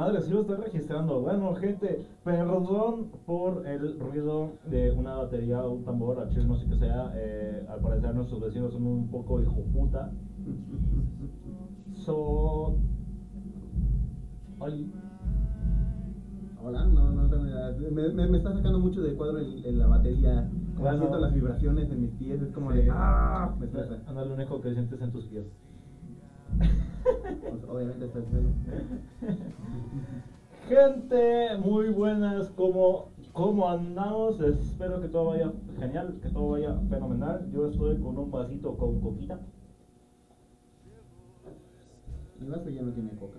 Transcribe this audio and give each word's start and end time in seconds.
madre, 0.00 0.22
sí 0.22 0.30
lo 0.30 0.40
estoy 0.40 0.56
registrando. 0.56 1.20
Bueno, 1.20 1.54
gente, 1.54 2.06
perdón 2.24 3.10
por 3.26 3.66
el 3.66 3.98
ruido 3.98 4.52
de 4.70 4.90
una 4.92 5.16
batería 5.16 5.64
o 5.64 5.74
un 5.74 5.84
tambor, 5.84 6.20
a 6.20 6.24
no 6.24 6.56
sé 6.56 6.66
qué 6.68 6.76
sea. 6.76 7.12
Eh, 7.14 7.66
al 7.68 7.80
parecer 7.80 8.14
nuestros 8.14 8.40
vecinos 8.40 8.72
son 8.72 8.86
un 8.86 9.08
poco 9.08 9.40
hijo 9.40 9.62
puta. 9.72 10.10
So... 11.92 12.76
Ay. 14.60 14.92
Hola, 16.60 16.84
no, 16.86 17.12
no 17.12 17.30
tengo 17.30 17.46
idea. 17.46 17.74
Me, 17.90 18.08
me, 18.12 18.26
me, 18.28 18.38
está 18.38 18.52
sacando 18.52 18.80
mucho 18.80 19.00
de 19.00 19.14
cuadro 19.14 19.38
en, 19.38 19.64
en 19.64 19.78
la 19.78 19.86
batería. 19.86 20.50
Como 20.76 20.90
siento 20.90 21.18
las 21.18 21.32
vibraciones 21.32 21.90
en 21.90 22.02
mis 22.02 22.12
pies, 22.12 22.42
es 22.42 22.52
como 22.52 22.72
de. 22.72 22.88
¡Ah! 22.90 23.54
Me 23.58 23.66
estresa. 23.66 24.02
Anda 24.06 24.24
lo 24.24 24.34
único 24.34 24.60
que 24.60 24.72
sientes 24.72 25.00
en 25.00 25.12
tus 25.12 25.26
pies. 25.26 25.46
Obviamente 27.68 28.06
está 28.06 28.18
el 28.18 28.24
pelo. 28.24 28.48
Gente, 30.68 31.56
muy 31.58 31.88
buenas, 31.90 32.48
¿cómo, 32.50 33.10
¿cómo 33.32 33.68
andamos? 33.68 34.40
Espero 34.40 35.00
que 35.00 35.08
todo 35.08 35.26
vaya 35.26 35.52
genial, 35.78 36.18
que 36.22 36.28
todo 36.30 36.50
vaya 36.50 36.74
fenomenal. 36.88 37.50
Yo 37.52 37.68
estoy 37.68 37.98
con 38.00 38.18
un 38.18 38.30
vasito 38.30 38.76
con 38.76 39.00
coquita. 39.00 39.38
Mi 42.40 42.48
vaso 42.48 42.70
ya 42.70 42.82
no 42.82 42.92
tiene 42.92 43.10
coca. 43.16 43.38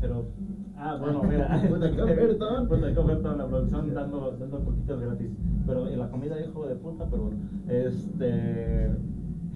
Pero, 0.00 0.24
ah, 0.76 0.96
bueno, 0.98 1.22
mira. 1.22 1.62
Puta, 1.68 1.90
qué 1.90 2.02
ofertón. 2.02 2.68
Puta, 2.68 2.92
qué 2.92 2.98
ofertón, 2.98 3.38
la 3.38 3.46
producción 3.46 3.94
dando, 3.94 4.30
dando 4.32 4.64
coquitas 4.64 5.00
gratis. 5.00 5.30
Pero 5.66 5.88
en 5.88 5.98
la 5.98 6.10
comida, 6.10 6.40
hijo 6.40 6.66
de 6.66 6.74
puta, 6.76 7.06
pero 7.10 7.24
bueno. 7.24 7.38
Este. 7.68 8.90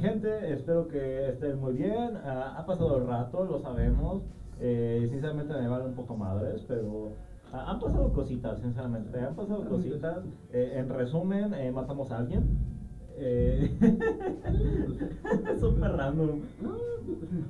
Gente, 0.00 0.52
espero 0.52 0.88
que 0.88 1.28
estén 1.28 1.60
muy 1.60 1.74
bien. 1.74 2.16
Ah, 2.24 2.56
ha 2.58 2.66
pasado 2.66 2.98
el 2.98 3.06
rato, 3.06 3.44
lo 3.44 3.60
sabemos. 3.60 4.22
Eh, 4.60 5.06
sinceramente 5.10 5.54
me 5.54 5.68
vale 5.68 5.86
un 5.86 5.94
poco 5.94 6.16
madres, 6.16 6.64
pero 6.66 7.12
ah, 7.52 7.70
han 7.70 7.80
pasado 7.80 8.12
cositas, 8.12 8.60
sinceramente. 8.60 9.18
Han 9.20 9.34
pasado 9.34 9.68
cositas. 9.68 10.18
Eh, 10.52 10.74
en 10.76 10.88
resumen, 10.88 11.54
eh, 11.54 11.70
matamos 11.70 12.10
a 12.10 12.18
alguien. 12.18 12.58
Eh, 13.16 13.70
Súper 15.60 15.92
random. 15.92 16.40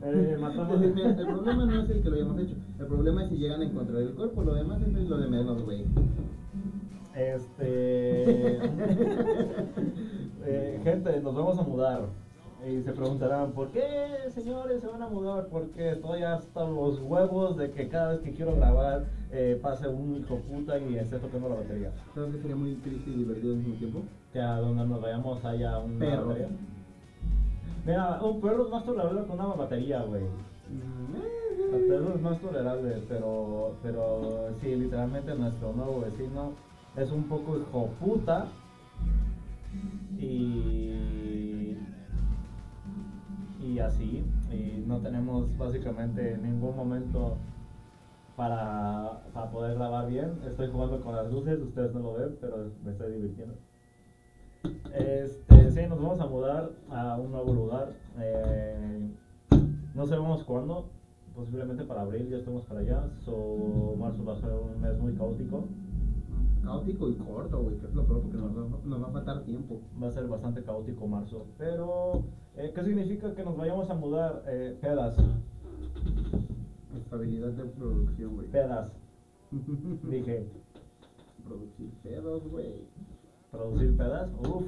Eh, 0.03 0.37
matamos. 0.39 0.83
El, 0.83 0.99
el 0.99 1.27
problema 1.27 1.65
no 1.65 1.83
es 1.83 1.91
el 1.91 2.03
que 2.03 2.11
lo 2.11 2.17
hayamos 2.17 2.39
hecho. 2.41 2.57
El 2.79 2.87
problema 2.87 3.25
es 3.25 3.31
si 3.31 3.37
llegan 3.39 3.63
a 3.63 3.65
encontrar 3.65 4.03
el 4.03 4.15
cuerpo. 4.15 4.43
Lo 4.43 4.55
demás 4.55 4.83
es 4.83 5.09
lo 5.09 5.17
de 5.17 5.29
menos, 5.29 5.63
güey. 5.65 5.85
Este. 7.15 8.59
eh, 10.45 10.81
gente, 10.83 11.21
nos 11.21 11.35
vamos 11.35 11.59
a 11.59 11.63
mudar. 11.63 12.24
Y 12.67 12.83
se 12.83 12.93
preguntarán, 12.93 13.53
¿por 13.53 13.69
qué, 13.71 13.83
señores, 14.31 14.81
se 14.81 14.87
van 14.87 15.03
a 15.03 15.09
mudar? 15.09 15.49
Porque 15.51 15.91
estoy 15.93 16.23
hasta 16.23 16.65
los 16.65 16.99
huevos 17.01 17.57
de 17.59 17.71
que 17.71 17.89
cada 17.89 18.13
vez 18.13 18.21
que 18.21 18.33
quiero 18.33 18.55
grabar 18.57 19.05
eh, 19.31 19.59
pase 19.61 19.87
un 19.89 20.17
hijo 20.17 20.37
puta 20.39 20.79
y 20.79 20.97
esté 20.97 21.19
tocando 21.19 21.49
la 21.51 21.57
batería. 21.57 21.91
¿Sabes 22.15 22.35
que 22.37 22.41
sería 22.41 22.57
muy 22.57 22.75
triste 22.77 23.11
y 23.11 23.15
divertido 23.17 23.53
al 23.53 23.59
mismo 23.59 23.75
tiempo? 23.75 24.03
Que 24.33 24.41
a 24.41 24.57
donde 24.61 24.87
nos 24.87 25.01
vayamos 25.03 25.45
haya 25.45 25.79
un 25.79 25.99
Perro. 25.99 26.29
batería. 26.29 26.49
Mira, 27.85 28.23
un 28.23 28.41
perro 28.41 28.65
es 28.65 28.71
más 28.71 28.85
tolerable 28.85 29.27
con 29.27 29.39
una 29.39 29.55
batería, 29.55 30.03
güey. 30.03 30.23
Mm, 30.23 31.75
El 31.75 31.81
perro 31.87 32.15
es 32.15 32.23
más 32.23 32.39
tolerable, 32.41 33.03
pero, 33.09 33.75
pero 33.83 34.49
sí, 34.63 34.75
literalmente 34.75 35.35
nuestro 35.35 35.73
nuevo 35.75 36.01
vecino 36.01 36.53
es 36.97 37.11
un 37.11 37.25
poco 37.25 37.59
hijo 37.59 37.89
puta. 38.01 38.47
Y, 40.19 41.64
y 43.65 43.79
así, 43.79 44.23
y 44.53 44.85
no 44.87 45.01
tenemos 45.01 45.57
básicamente 45.57 46.37
ningún 46.37 46.77
momento 46.77 47.37
para, 48.37 49.23
para 49.33 49.51
poder 49.51 49.75
grabar 49.77 50.09
bien. 50.09 50.39
Estoy 50.47 50.69
jugando 50.69 51.01
con 51.01 51.17
las 51.17 51.33
luces, 51.33 51.61
ustedes 51.61 51.95
no 51.95 52.01
lo 52.01 52.13
ven, 52.15 52.37
pero 52.41 52.71
me 52.85 52.93
estoy 52.93 53.13
divirtiendo. 53.13 53.55
Este, 54.93 55.71
sí, 55.71 55.81
nos 55.89 55.99
vamos 55.99 56.21
a 56.21 56.27
mudar 56.27 56.71
a 56.91 57.17
un 57.17 57.33
nuevo 57.33 57.55
lugar. 57.55 57.93
eh, 58.19 59.11
no 59.95 60.07
sabemos 60.07 60.43
cuándo, 60.45 60.91
posiblemente 61.35 61.85
para 61.85 62.03
abril 62.03 62.29
ya 62.29 62.37
estamos 62.39 62.65
para 62.65 62.81
allá. 62.81 63.09
So, 63.25 63.97
marzo 63.99 64.25
va 64.25 64.35
a 64.35 64.41
ser 64.41 64.51
un 64.51 64.81
mes 64.81 64.99
muy 64.99 65.13
caótico. 65.15 65.65
Caótico 66.65 67.09
y 67.11 67.15
corto, 67.17 67.63
güey, 67.63 67.77
que 67.79 67.87
es 67.87 67.95
lo 67.95 68.05
peor 68.07 68.23
porque 68.23 68.39
nos 68.39 68.57
va, 68.57 68.79
nos 68.85 69.03
va 69.03 69.09
a 69.09 69.13
faltar 69.13 69.45
tiempo. 69.45 69.81
Va 70.03 70.09
a 70.09 70.11
ser 70.11 70.27
bastante 70.29 70.63
caótico 70.63 71.07
marzo. 71.07 71.47
Pero, 71.59 72.25
eh, 72.57 72.73
¿qué 72.75 72.83
significa 72.85 73.35
que 73.35 73.45
nos 73.45 73.57
vayamos 73.57 73.91
a 73.91 73.95
mudar? 73.95 74.43
Eh, 74.47 74.77
pedas, 74.81 75.17
Estabilidad 76.97 77.49
de 77.53 77.65
producción, 77.65 78.35
güey. 78.37 78.49
pedas. 78.49 78.93
Dije, 80.09 80.47
Producir 81.45 81.91
pedos, 82.03 82.49
güey. 82.51 82.87
producir 83.51 83.97
pedas, 83.97 84.31
uff. 84.41 84.65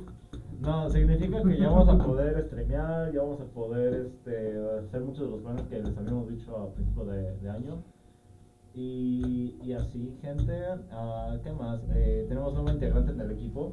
No, 0.60 0.88
significa 0.90 1.42
que 1.42 1.58
ya 1.58 1.70
vamos 1.70 1.88
a 1.88 2.04
poder 2.04 2.44
streamear, 2.46 3.12
ya 3.12 3.22
vamos 3.22 3.40
a 3.40 3.44
poder 3.46 3.94
este, 4.06 4.58
hacer 4.78 5.00
muchos 5.02 5.20
de 5.26 5.30
los 5.30 5.40
planes 5.42 5.62
que 5.68 5.82
les 5.82 5.96
habíamos 5.96 6.28
dicho 6.28 6.56
a 6.56 6.72
principio 6.72 7.04
de, 7.06 7.36
de 7.38 7.50
año. 7.50 7.82
Y, 8.76 9.56
y 9.62 9.72
así, 9.72 10.18
gente, 10.20 10.52
ah, 10.90 11.38
¿qué 11.42 11.50
más? 11.50 11.80
Eh, 11.94 12.26
tenemos 12.28 12.50
un 12.50 12.56
nuevo 12.56 12.70
integrante 12.72 13.10
en 13.10 13.20
el 13.20 13.30
equipo. 13.30 13.72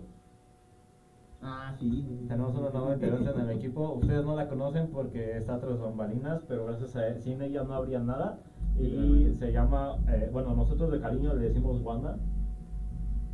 Ah, 1.42 1.76
sí. 1.78 2.26
Tenemos 2.30 2.56
una 2.56 2.70
nueva 2.70 2.94
integrante 2.94 3.30
en 3.32 3.40
el 3.42 3.50
equipo. 3.50 3.96
Ustedes 3.96 4.24
no 4.24 4.34
la 4.34 4.48
conocen 4.48 4.92
porque 4.92 5.36
está 5.36 5.60
tras 5.60 5.78
bambalinas, 5.78 6.46
pero 6.48 6.66
gracias 6.66 6.96
a 6.96 7.06
él, 7.10 7.20
sin 7.20 7.42
ella 7.42 7.66
no 7.66 7.74
habría 7.74 8.00
nada. 8.00 8.40
Y 8.80 9.34
se 9.34 9.52
llama, 9.52 9.98
eh, 10.08 10.30
bueno, 10.32 10.56
nosotros 10.56 10.90
de 10.90 11.02
cariño 11.02 11.34
le 11.34 11.50
decimos 11.50 11.82
Wanda. 11.82 12.18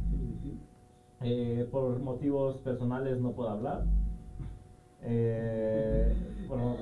Sí, 0.09 0.37
sí. 0.41 0.59
Eh, 1.21 1.67
por 1.71 1.99
motivos 1.99 2.57
personales 2.57 3.19
no 3.19 3.33
puedo 3.33 3.49
hablar. 3.49 3.85
Eh, 5.01 6.15
bueno, 6.47 6.75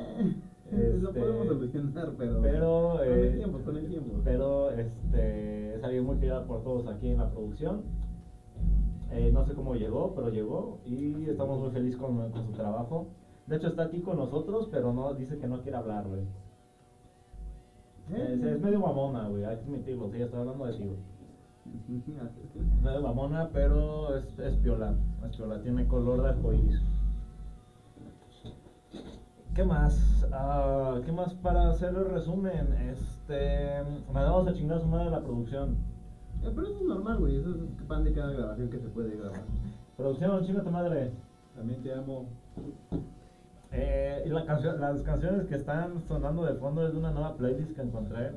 Lo 0.72 1.10
este, 1.10 1.20
podemos 1.20 1.48
solucionar, 1.48 2.14
pero. 2.18 2.42
pero, 2.42 2.94
Con 2.98 3.08
eh, 3.08 3.28
el 3.28 3.36
tiempo, 3.36 3.60
con 3.60 3.78
el 3.78 3.88
tiempo. 3.88 4.22
pero 4.24 4.72
este, 4.72 5.76
es 5.76 5.84
alguien 5.84 6.04
muy 6.04 6.18
querida 6.18 6.46
por 6.46 6.64
todos 6.64 6.88
aquí 6.88 7.10
en 7.10 7.18
la 7.18 7.30
producción. 7.32 7.84
Eh, 9.12 9.32
no 9.32 9.46
sé 9.46 9.54
cómo 9.54 9.76
llegó, 9.76 10.14
pero 10.14 10.30
llegó 10.30 10.80
y 10.86 11.30
estamos 11.30 11.60
muy 11.60 11.72
felices 11.72 12.00
con, 12.00 12.32
con 12.32 12.46
su 12.46 12.52
trabajo. 12.52 13.08
De 13.46 13.56
hecho 13.56 13.68
está 13.68 13.84
aquí 13.84 14.02
con 14.02 14.18
nosotros, 14.18 14.68
pero 14.70 14.92
no 14.92 15.14
dice 15.14 15.38
que 15.38 15.48
no 15.48 15.62
quiere 15.62 15.78
hablar, 15.78 16.06
güey. 16.06 16.24
¿Eh? 18.10 18.34
Es, 18.34 18.44
es 18.44 18.62
medio 18.62 18.82
mamona, 18.82 19.30
güey, 19.30 19.46
hay 19.46 19.58
que 19.58 19.64
admitirlo, 19.64 20.10
sí, 20.12 20.22
estoy 20.22 20.40
hablando 20.40 20.66
de 20.66 20.74
ti. 20.74 20.92
Es 21.66 22.08
medio 22.84 23.02
mamona, 23.02 23.50
pero 23.54 24.18
es, 24.18 24.38
es 24.40 24.56
piola, 24.58 24.96
es 25.26 25.38
piola, 25.38 25.62
tiene 25.62 25.88
color 25.88 26.22
de 26.24 26.30
arcoíris. 26.30 26.82
¿Qué 29.58 29.64
más? 29.64 30.24
Ah, 30.32 31.02
¿Qué 31.04 31.12
más 31.12 31.34
para 31.34 31.72
hacer 31.72 31.90
el 31.90 32.06
resumen? 32.12 32.76
Este, 32.92 33.82
mandamos 34.14 34.48
a 34.48 34.54
chingar 34.54 34.78
a 34.78 34.82
su 34.82 34.88
madre 34.88 35.10
la 35.10 35.24
producción. 35.24 35.78
Eh, 36.44 36.52
Pero 36.54 36.68
eso 36.68 36.76
es 36.76 36.84
normal, 36.84 37.18
güey. 37.18 37.38
Eso 37.38 37.50
es 37.50 37.58
pan 37.88 38.04
de 38.04 38.14
cada 38.14 38.34
grabación 38.34 38.70
que 38.70 38.78
se 38.78 38.88
puede 38.90 39.18
grabar. 39.18 39.42
Producción, 39.98 40.46
chinga 40.46 40.62
tu 40.62 40.70
madre. 40.70 41.12
También 41.56 41.82
te 41.82 41.92
amo. 41.92 42.28
Eh, 43.72 44.26
y 44.28 44.30
la 44.30 44.46
canción, 44.46 44.80
las 44.80 45.02
canciones 45.02 45.48
que 45.48 45.56
están 45.56 46.04
sonando 46.08 46.46
de 46.46 46.54
fondo 46.54 46.86
es 46.86 46.94
de 46.94 47.00
una 47.00 47.10
nueva 47.10 47.36
playlist 47.36 47.76
que 47.76 47.82
encontré. 47.82 48.34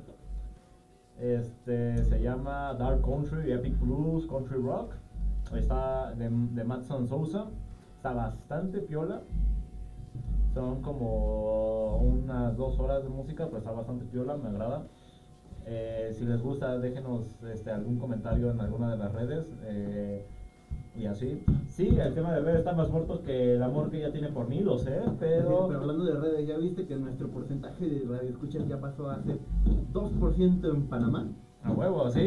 Este 1.19 2.03
se 2.03 2.23
llama 2.23 2.73
Dark 2.73 3.03
Country, 3.03 3.53
Epic 3.53 3.79
Blues, 3.79 4.27
Country 4.27 4.57
Rock. 4.57 4.95
Está 5.55 6.15
de, 6.15 6.31
de 6.31 6.65
Matson 6.65 7.07
Sousa. 7.07 7.45
Está 7.99 8.15
bastante 8.15 8.79
piola. 8.79 9.21
Son 10.55 10.83
como 10.83 11.99
unas 11.99 12.57
dos 12.57 12.79
horas 12.79 13.03
de 13.05 13.09
música, 13.09 13.47
pero 13.47 13.59
está 13.59 13.71
bastante 13.71 14.05
piola, 14.07 14.37
me 14.37 14.49
agrada. 14.49 14.87
Eh, 15.67 16.11
si 16.13 16.25
les 16.25 16.43
gusta, 16.43 16.79
déjenos 16.79 17.23
este, 17.53 17.71
algún 17.71 17.99
comentario 17.99 18.51
en 18.51 18.61
alguna 18.61 18.91
de 18.91 18.99
las 18.99 19.13
redes. 19.13 19.47
eh, 19.65 20.27
y 20.97 21.07
así. 21.07 21.43
Sí, 21.69 21.89
el 21.89 22.15
tema 22.15 22.33
de 22.35 22.41
redes 22.41 22.59
está 22.59 22.73
más 22.73 22.91
muerto 22.91 23.23
que 23.23 23.55
el 23.55 23.63
amor 23.63 23.91
que 23.91 23.99
ella 23.99 24.13
tiene 24.13 24.29
por 24.29 24.49
mí, 24.49 24.61
lo 24.61 24.77
sé, 24.79 25.01
pero. 25.19 25.69
Pero 25.69 25.81
hablando 25.81 26.05
de 26.05 26.15
redes, 26.15 26.49
¿ya 26.49 26.57
viste 26.59 26.87
que 26.87 26.97
nuestro 26.97 27.29
porcentaje 27.29 27.87
de 27.87 28.07
radioescuchas 28.07 28.67
ya 28.69 28.81
pasó 28.81 29.09
a 29.09 29.23
ser 29.23 29.39
2% 29.93 30.75
en 30.75 30.89
Panamá? 30.89 31.29
A 31.63 31.73
huevo, 31.73 32.09
sí, 32.11 32.21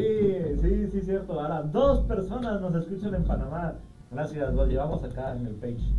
sí, 0.61 0.87
sí, 0.87 1.01
cierto. 1.01 1.39
Ahora 1.39 1.63
dos 1.63 2.05
personas 2.05 2.61
nos 2.61 2.75
escuchan 2.75 3.15
en 3.15 3.23
Panamá. 3.23 3.75
Gracias, 4.11 4.53
los 4.53 4.69
llevamos 4.69 5.03
acá 5.03 5.35
en 5.35 5.47
el 5.47 5.55
page. 5.55 5.93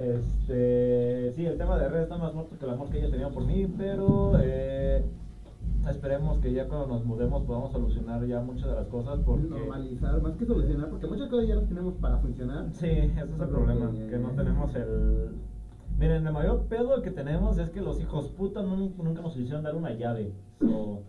Este, 0.00 1.30
sí, 1.32 1.44
el 1.46 1.56
tema 1.56 1.78
de 1.78 1.86
redes 1.88 2.02
está 2.04 2.16
más 2.16 2.32
muerto 2.32 2.56
que 2.58 2.64
el 2.64 2.70
amor 2.70 2.90
que 2.90 2.98
ella 2.98 3.10
tenía 3.10 3.28
por 3.30 3.44
mí, 3.44 3.66
pero 3.76 4.32
eh, 4.40 5.02
esperemos 5.88 6.38
que 6.38 6.52
ya 6.52 6.66
cuando 6.66 6.86
nos 6.86 7.04
mudemos 7.04 7.42
podamos 7.42 7.70
solucionar 7.70 8.24
ya 8.26 8.40
muchas 8.40 8.68
de 8.68 8.74
las 8.74 8.86
cosas 8.88 9.20
porque... 9.24 9.44
Normalizar, 9.44 10.20
más 10.20 10.34
que 10.36 10.44
solucionar, 10.44 10.88
porque 10.88 11.06
muchas 11.06 11.28
cosas 11.28 11.46
ya 11.46 11.54
las 11.54 11.68
tenemos 11.68 11.94
para 11.94 12.18
funcionar. 12.18 12.66
Sí, 12.72 12.88
ese 12.88 13.20
es 13.22 13.40
el 13.40 13.48
problema, 13.48 13.92
que 14.08 14.18
no 14.18 14.30
tenemos 14.32 14.74
el, 14.74 15.30
Miren, 15.96 16.26
el 16.26 16.32
mayor 16.32 16.62
pedo 16.62 17.00
que 17.00 17.12
tenemos 17.12 17.56
es 17.58 17.70
que 17.70 17.80
los 17.80 18.00
hijos 18.00 18.28
puta 18.30 18.62
nun- 18.62 18.90
nunca 18.96 19.22
nos 19.22 19.36
hicieron 19.36 19.62
dar 19.62 19.76
una 19.76 19.92
llave. 19.92 20.32
So, 20.58 21.02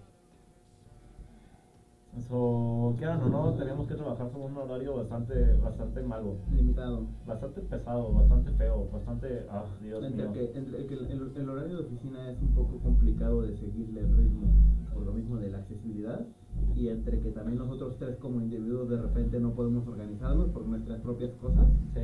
so 2.21 2.93
quieran 2.97 3.21
o 3.21 3.29
no, 3.29 3.53
tenemos 3.53 3.87
que 3.87 3.95
trabajar 3.95 4.31
con 4.31 4.41
un 4.41 4.57
horario 4.57 4.93
bastante, 4.95 5.53
bastante 5.57 6.01
malo. 6.01 6.35
Limitado. 6.53 7.05
Bastante 7.25 7.61
pesado, 7.61 8.13
bastante 8.13 8.51
feo, 8.51 8.87
bastante... 8.91 9.45
Ah, 9.49 9.65
Dios 9.81 10.03
Entre 10.03 10.23
mío. 10.27 10.33
que, 10.33 10.57
entre 10.57 10.85
que 10.85 10.93
el, 10.93 11.05
el- 11.11 11.31
el 11.35 11.49
horario 11.49 11.75
de 11.75 11.81
oficina 11.81 12.29
es 12.29 12.41
un 12.41 12.53
poco 12.53 12.77
complicado 12.79 13.41
de 13.41 13.53
seguirle 13.53 14.01
el 14.01 14.11
ritmo 14.11 14.47
por 14.93 15.03
lo 15.05 15.11
mismo 15.13 15.37
de 15.37 15.49
la 15.49 15.57
accesibilidad 15.57 16.25
y 16.73 16.87
entre 16.87 17.19
que 17.19 17.31
también 17.31 17.57
nosotros 17.57 17.97
tres 17.97 18.17
como 18.17 18.39
individuos 18.41 18.87
de 18.87 18.97
repente 18.97 19.39
no 19.39 19.53
podemos 19.53 19.87
organizarnos 19.87 20.49
por 20.49 20.65
nuestras 20.65 20.99
propias 20.99 21.35
cosas. 21.35 21.67
Sí, 21.93 22.01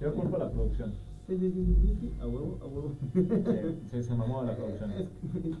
yo 0.00 0.14
culpo 0.14 0.36
a 0.36 0.38
la 0.38 0.50
producción. 0.50 0.92
Sí, 1.26 1.36
sí, 1.36 1.50
sí, 1.50 1.62
sí, 1.62 1.76
sí, 1.80 1.94
sí, 1.94 2.12
a 2.18 2.26
huevo, 2.26 2.58
a 2.60 2.66
huevo. 2.66 2.92
Sí, 3.12 3.20
sí, 3.84 4.02
se 4.02 4.14
mamó 4.14 4.42
la 4.42 4.52
producción. 4.56 4.90
Es- 4.90 5.12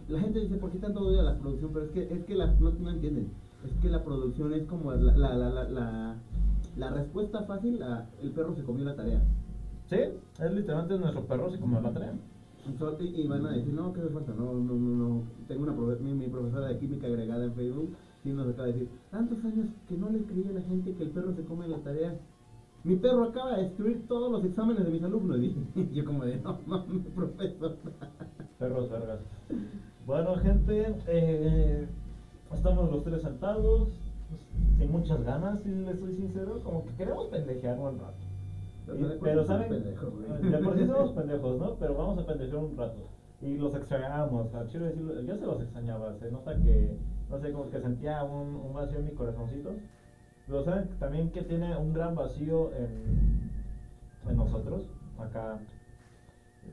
la 0.08 0.18
gente 0.18 0.40
dice, 0.40 0.56
¿por 0.56 0.70
qué 0.70 0.78
tanto 0.78 1.02
odio 1.02 1.20
a 1.20 1.22
la 1.22 1.38
producción? 1.38 1.72
Pero 1.72 1.84
es 1.84 1.90
que, 1.90 2.06
es 2.10 2.24
que 2.24 2.34
la, 2.34 2.46
no, 2.58 2.70
no 2.78 2.90
entienden. 2.90 3.30
Es 3.64 3.72
que 3.80 3.88
la 3.88 4.02
producción 4.02 4.52
es 4.54 4.64
como 4.66 4.92
la, 4.92 5.16
la, 5.16 5.34
la, 5.36 5.64
la, 5.68 6.16
la, 6.76 6.90
respuesta 6.90 7.42
fácil 7.44 7.82
a 7.82 8.08
el 8.20 8.30
perro 8.32 8.54
se 8.54 8.62
comió 8.64 8.84
la 8.84 8.96
tarea. 8.96 9.22
Sí, 9.88 9.96
es 9.96 10.52
literalmente 10.52 10.98
nuestro 10.98 11.26
perro 11.26 11.46
así 11.48 11.58
como 11.58 11.80
la 11.80 11.92
tarea. 11.92 12.12
Y, 13.00 13.04
y 13.22 13.26
van 13.26 13.44
a 13.46 13.52
decir, 13.52 13.72
no, 13.74 13.92
¿qué 13.92 14.00
hace 14.00 14.10
falta? 14.10 14.32
No, 14.32 14.54
no, 14.54 14.74
no, 14.74 14.96
no. 14.96 15.22
Tengo 15.48 15.64
una 15.64 15.74
profe- 15.76 15.98
mi, 16.00 16.12
mi 16.12 16.28
profesora 16.28 16.68
de 16.68 16.78
química 16.78 17.06
agregada 17.06 17.44
en 17.44 17.54
Facebook 17.54 17.96
y 18.24 18.30
nos 18.30 18.48
acaba 18.48 18.68
de 18.68 18.72
decir, 18.74 18.88
tantos 19.10 19.44
años 19.44 19.66
que 19.88 19.96
no 19.96 20.10
le 20.10 20.22
creía 20.22 20.50
a 20.50 20.54
la 20.54 20.62
gente 20.62 20.94
que 20.94 21.02
el 21.02 21.10
perro 21.10 21.34
se 21.34 21.44
come 21.44 21.66
la 21.68 21.78
tarea. 21.78 22.16
Mi 22.84 22.96
perro 22.96 23.24
acaba 23.24 23.56
de 23.56 23.64
destruir 23.64 24.06
todos 24.08 24.30
los 24.30 24.44
exámenes 24.44 24.84
de 24.84 24.90
mis 24.90 25.02
alumnos. 25.02 25.38
Y 25.76 25.92
yo 25.92 26.04
como 26.04 26.24
de, 26.24 26.36
no 26.40 26.58
mames, 26.66 27.06
profesor. 27.14 27.76
Perros 28.58 28.90
vergas. 28.90 29.20
Bueno, 30.06 30.36
gente, 30.36 30.94
eh, 31.08 31.86
estamos 32.54 32.90
los 32.90 33.04
tres 33.04 33.22
sentados, 33.22 33.88
pues, 34.28 34.40
sin 34.76 34.90
muchas 34.90 35.22
ganas, 35.22 35.60
si 35.62 35.70
les 35.70 35.98
soy 35.98 36.12
sincero, 36.12 36.60
como 36.62 36.84
que 36.84 36.94
queremos 36.94 37.26
pendejear 37.28 37.78
un 37.78 37.98
rato. 37.98 38.14
Pero 39.20 39.42
Y- 39.42 39.44
saben, 39.44 39.68
pendejos, 39.68 40.12
de 40.50 40.58
por 40.58 40.74
sí 40.76 40.86
somos 40.86 41.12
pendejos, 41.14 41.58
¿no? 41.58 41.74
Pero 41.78 41.94
vamos 41.94 42.18
a 42.18 42.26
pendejear 42.26 42.60
un 42.60 42.76
rato. 42.76 43.00
Y 43.40 43.56
los 43.56 43.74
extrañamos, 43.74 44.54
a 44.54 44.66
chile 44.66 44.86
decirlo, 44.86 45.20
yo 45.22 45.36
se 45.36 45.46
los 45.46 45.60
extrañaba, 45.60 46.14
se 46.14 46.30
nota 46.30 46.54
que, 46.60 46.96
no 47.28 47.38
sé, 47.38 47.52
como 47.52 47.70
que 47.70 47.80
sentía 47.80 48.22
un, 48.22 48.56
un 48.56 48.72
vacío 48.72 48.98
en 48.98 49.04
mi 49.04 49.12
corazoncito. 49.12 49.70
Pero 50.46 50.62
saben 50.62 50.88
también 50.98 51.30
que 51.30 51.42
tiene 51.42 51.76
un 51.76 51.92
gran 51.92 52.14
vacío 52.14 52.72
en, 52.72 53.50
en 54.28 54.36
nosotros, 54.36 54.88
acá. 55.18 55.58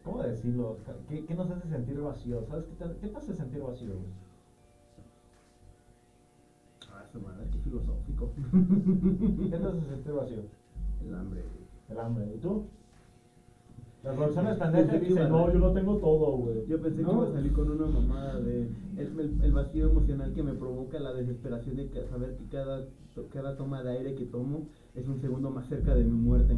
¿Cómo 0.03 0.21
decirlo? 0.21 0.77
¿Qué, 1.07 1.25
qué 1.25 1.33
nos 1.35 1.49
hace 1.49 1.67
sentir 1.67 1.99
vacío? 1.99 2.43
¿Sabes 2.43 2.65
qué 2.67 2.75
te, 2.75 2.97
qué 2.99 3.07
te 3.07 3.17
hace 3.17 3.33
sentir 3.33 3.61
vacío? 3.61 3.93
Su 7.11 7.19
madre, 7.21 7.47
qué 7.51 7.57
filosófico. 7.59 8.29
¿Qué 9.50 9.57
te 9.57 9.65
hace 9.65 9.85
sentir 9.85 10.13
vacío? 10.13 10.41
El 11.06 11.15
hambre. 11.15 11.41
El 11.89 12.00
hambre. 12.00 12.25
¿Y 12.35 12.38
tú? 12.38 12.63
Las 14.03 14.15
personas 14.15 14.57
pendejas 14.57 15.01
dicen, 15.01 15.29
no, 15.29 15.51
yo 15.51 15.59
lo 15.59 15.73
tengo 15.73 15.97
todo, 15.97 16.38
güey. 16.38 16.65
Yo 16.67 16.79
pensé 16.79 17.03
que 17.03 17.11
iba 17.11 17.25
a 17.25 17.31
salir 17.31 17.51
con 17.51 17.69
una 17.69 17.85
mamada 17.85 18.39
de 18.39 18.61
el, 18.95 19.19
el- 19.19 19.41
el 19.41 19.51
vacío 19.51 19.88
emocional 19.88 20.31
que 20.31 20.41
me 20.41 20.53
provoca 20.53 21.00
la 21.00 21.11
desesperación 21.11 21.75
de 21.75 21.89
saber 22.06 22.35
que 22.35 22.45
cada, 22.45 22.85
cada 23.29 23.57
toma 23.57 23.81
de 23.81 23.89
aire 23.91 24.15
que 24.15 24.23
tomo 24.25 24.63
es 24.95 25.07
un 25.07 25.17
segundo 25.17 25.50
más 25.50 25.67
cerca 25.67 25.94
de 25.95 26.03
mi 26.06 26.13
muerte. 26.13 26.56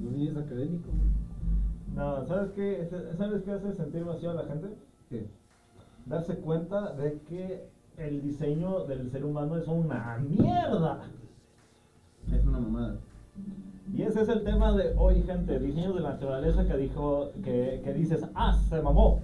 No 0.00 0.12
es 0.16 0.36
académico. 0.36 0.88
No, 1.94 2.24
¿sabes 2.24 2.50
qué? 2.50 2.84
¿Sabes 3.16 3.42
qué 3.42 3.52
hace 3.52 3.72
sentir 3.72 4.04
vacío 4.04 4.30
a 4.30 4.34
la 4.34 4.44
gente? 4.44 4.68
¿Qué? 5.08 5.26
Darse 6.06 6.36
cuenta 6.38 6.92
de 6.92 7.20
que 7.28 7.62
el 8.00 8.22
diseño 8.22 8.86
del 8.86 9.10
ser 9.10 9.24
humano 9.24 9.56
es 9.56 9.68
una 9.68 10.18
mierda. 10.18 11.02
Es 12.32 12.44
una 12.46 12.60
mamada. 12.60 12.98
Y 13.94 14.02
ese 14.02 14.22
es 14.22 14.28
el 14.28 14.42
tema 14.44 14.72
de 14.72 14.94
hoy, 14.96 15.22
gente. 15.22 15.58
Diseño 15.58 15.92
de 15.92 16.00
la 16.00 16.12
naturaleza 16.12 16.66
que 16.66 16.76
dijo, 16.76 17.30
que, 17.44 17.80
que 17.84 17.92
dices, 17.92 18.24
ah, 18.34 18.52
se 18.52 18.80
mamó. 18.80 19.20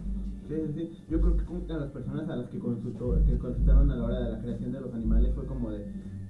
Sí, 0.48 0.54
sí, 0.54 0.72
sí. 0.74 1.04
Yo 1.08 1.20
creo 1.20 1.36
que 1.36 1.44
como 1.44 1.62
a 1.68 1.78
las 1.78 1.90
personas 1.90 2.28
a 2.28 2.36
las 2.36 2.48
que, 2.50 2.58
consultó, 2.58 3.16
que 3.24 3.38
consultaron 3.38 3.90
a 3.90 3.96
la 3.96 4.04
hora 4.04 4.20
de 4.20 4.32
la 4.32 4.40
creación 4.40 4.72
de 4.72 4.80
los 4.80 4.94
animales 4.94 5.34
fue 5.34 5.46
como 5.46 5.70
de, 5.70 5.86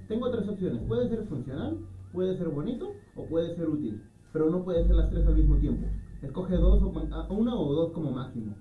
tengo 0.09 0.31
tres 0.31 0.49
opciones, 0.49 0.83
puede 0.89 1.09
ser 1.09 1.25
funcional, 1.25 1.79
puede 2.13 2.37
ser 2.39 2.49
bonito 2.49 2.93
o 3.15 3.25
puede 3.27 3.55
ser 3.57 3.69
útil, 3.69 4.03
pero 4.33 4.49
no 4.49 4.65
puede 4.65 4.87
ser 4.87 4.97
las 4.97 5.11
tres 5.11 5.27
al 5.27 5.37
mismo 5.37 5.57
tiempo. 5.57 5.87
Escoge 6.23 6.57
dos 6.57 6.83
o 6.83 7.35
una 7.35 7.55
o 7.55 7.75
dos 7.75 7.93
como 7.93 8.11
máximo. 8.11 8.55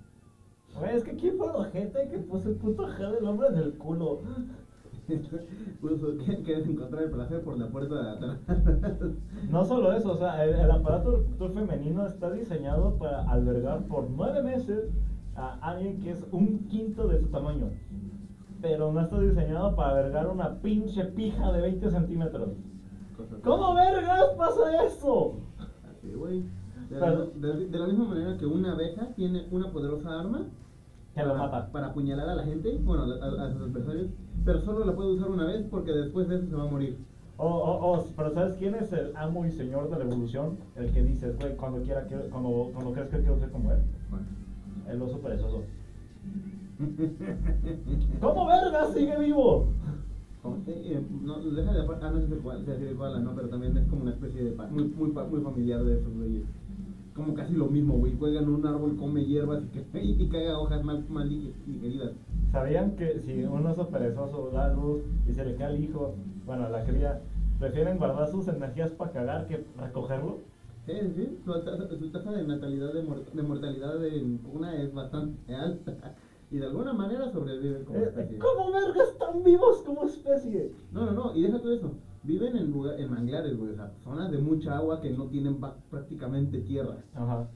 Güey, 0.79 0.95
es 0.95 1.03
que 1.03 1.15
¿quién 1.15 1.37
fue 1.37 1.47
la 1.47 1.65
gente 1.65 2.07
que 2.09 2.17
puso 2.19 2.49
el 2.49 2.55
puto 2.55 2.87
G 2.87 3.11
del 3.11 3.25
hombre 3.25 3.47
en 3.47 3.57
el 3.57 3.77
culo? 3.77 4.21
Puso 5.81 6.17
que 6.17 6.41
quieres 6.41 6.67
encontrar 6.67 7.03
el 7.03 7.11
placer 7.11 7.43
por 7.43 7.57
la 7.57 7.67
puerta 7.67 7.95
de 7.95 8.09
atrás. 8.09 8.39
No 9.51 9.63
solo 9.63 9.93
eso, 9.93 10.13
o 10.13 10.17
sea, 10.17 10.43
el, 10.43 10.55
el 10.55 10.71
aparato 10.71 11.11
reproductor 11.11 11.53
femenino 11.53 12.07
está 12.07 12.31
diseñado 12.31 12.95
para 12.97 13.29
albergar 13.29 13.83
por 13.83 14.09
nueve 14.09 14.41
meses 14.41 14.89
a 15.35 15.59
alguien 15.61 15.99
que 16.01 16.11
es 16.11 16.25
un 16.31 16.67
quinto 16.69 17.07
de 17.07 17.19
su 17.19 17.27
tamaño. 17.27 17.69
Pero 18.61 18.91
no 18.91 19.01
está 19.01 19.19
diseñado 19.19 19.75
para 19.75 19.91
albergar 19.91 20.27
una 20.27 20.59
pinche 20.61 21.03
pija 21.05 21.51
de 21.51 21.61
20 21.61 21.91
centímetros. 21.91 22.49
¿Cómo 23.43 23.75
vergas 23.75 24.33
pasa 24.37 24.85
eso? 24.85 25.35
Así, 25.87 26.11
güey. 26.13 26.43
De 26.89 27.77
la 27.79 27.87
misma 27.87 28.05
manera 28.05 28.37
que 28.37 28.45
una 28.45 28.73
abeja 28.73 29.07
tiene 29.15 29.47
una 29.51 29.71
poderosa 29.71 30.19
arma 30.19 30.47
Que 31.15 31.23
lo 31.23 31.29
para, 31.29 31.43
mata. 31.43 31.71
para 31.71 31.87
apuñalar 31.87 32.29
a 32.29 32.35
la 32.35 32.43
gente, 32.43 32.77
bueno, 32.83 33.03
a, 33.03 33.25
a- 33.25 33.45
a 33.47 33.49
sus 33.51 33.61
adversarios, 33.61 34.07
pero 34.43 34.59
solo 34.59 34.83
la 34.85 34.93
puede 34.95 35.11
usar 35.13 35.31
una 35.31 35.45
vez 35.45 35.65
porque 35.71 35.91
después 35.91 36.27
de 36.27 36.35
eso 36.35 36.47
se 36.47 36.55
va 36.55 36.63
a 36.63 36.71
morir. 36.71 36.97
O, 37.37 37.47
o, 37.47 37.93
o, 37.99 38.05
pero 38.15 38.33
¿sabes 38.33 38.55
quién 38.57 38.75
es 38.75 38.91
el 38.93 39.15
amo 39.15 39.45
y 39.45 39.51
señor 39.51 39.89
de 39.89 39.97
la 39.97 40.03
evolución? 40.05 40.57
El 40.75 40.91
que 40.91 41.03
dice, 41.03 41.31
güey, 41.31 41.55
cuando 41.55 41.81
quiera, 41.81 42.05
quiero- 42.07 42.29
cuando, 42.29 42.69
cuando 42.73 42.91
crees 42.93 43.09
que 43.09 43.17
quiero 43.19 43.37
ser 43.39 43.49
como 43.49 43.71
él. 43.71 43.79
El 44.89 45.01
oso 45.01 45.19
perezoso. 45.19 45.63
¿Cómo 48.21 48.45
vergas 48.47 48.93
sigue 48.93 49.17
vivo? 49.19 49.67
Eh, 50.67 51.01
no, 51.23 51.39
deja 51.39 51.73
de 51.73 51.79
ah, 51.79 52.11
no 52.11 52.19
sé 52.19 52.27
si 52.27 52.33
cuál, 52.35 52.67
el 52.69 52.95
koala, 52.95 53.19
no, 53.19 53.33
pero 53.33 53.49
también 53.49 53.75
es 53.77 53.87
como 53.89 54.03
una 54.03 54.11
especie 54.11 54.43
de 54.43 54.51
muy, 54.69 54.83
muy, 54.89 55.09
muy 55.11 55.41
familiar 55.41 55.83
de 55.83 55.95
esos 55.95 56.13
güeyes. 56.13 56.43
Como 57.15 57.33
casi 57.33 57.53
lo 57.53 57.67
mismo, 57.67 57.93
güey. 57.97 58.13
Cuelga 58.13 58.41
en 58.41 58.49
un 58.49 58.65
árbol, 58.65 58.97
come 58.97 59.23
hierbas 59.23 59.63
y, 59.63 59.67
que, 59.67 60.01
y, 60.01 60.21
y 60.21 60.27
caga 60.27 60.59
hojas 60.59 60.83
mal, 60.83 61.05
mal 61.09 61.29
dig- 61.29 61.53
digeridas. 61.65 62.11
¿Sabían 62.51 62.95
que 62.97 63.19
si 63.21 63.41
un 63.43 63.65
oso 63.65 63.87
perezoso 63.89 64.49
da 64.51 64.67
luz 64.73 65.01
y 65.25 65.31
se 65.31 65.45
le 65.45 65.55
cae 65.55 65.75
el 65.75 65.83
hijo, 65.83 66.13
bueno, 66.45 66.67
la 66.69 66.83
cría, 66.83 67.21
prefieren 67.57 67.97
guardar 67.97 68.27
sus 68.27 68.47
energías 68.49 68.91
para 68.91 69.11
cagar 69.11 69.47
que 69.47 69.63
recogerlo? 69.77 70.39
Sí, 70.85 70.93
sí, 71.15 71.37
su 71.43 71.51
tasa, 71.63 71.87
su 71.97 72.09
tasa 72.11 72.31
de 72.33 72.43
natalidad, 72.45 72.93
de, 72.93 73.01
mor- 73.01 73.31
de 73.31 73.41
mortalidad 73.43 74.05
en 74.05 74.41
una 74.53 74.75
es 74.75 74.93
bastante 74.93 75.55
alta. 75.55 76.13
Y 76.51 76.57
de 76.57 76.67
alguna 76.67 76.93
manera 76.93 77.27
sobreviven 77.31 77.83
como 77.85 77.97
Eh, 77.99 78.03
especie. 78.03 78.37
¿Cómo 78.37 78.71
vergas 78.71 79.09
están 79.09 79.43
vivos 79.43 79.81
como 79.81 80.05
especie? 80.05 80.71
No, 80.91 81.03
no, 81.03 81.11
no, 81.13 81.35
y 81.35 81.41
deja 81.41 81.59
todo 81.59 81.73
eso. 81.73 81.91
Viven 82.25 82.57
en, 82.57 82.71
lugar, 82.71 82.99
en 82.99 83.11
manglares, 83.11 83.55
güey, 83.57 83.71
o 83.71 83.75
sea, 83.75 83.91
zonas 84.03 84.31
de 84.31 84.39
mucha 84.39 84.77
agua 84.77 84.99
que 85.01 85.11
no 85.11 85.25
tienen 85.27 85.59
prácticamente 85.89 86.59
tierra. 86.61 86.97
Ajá. 87.13 87.47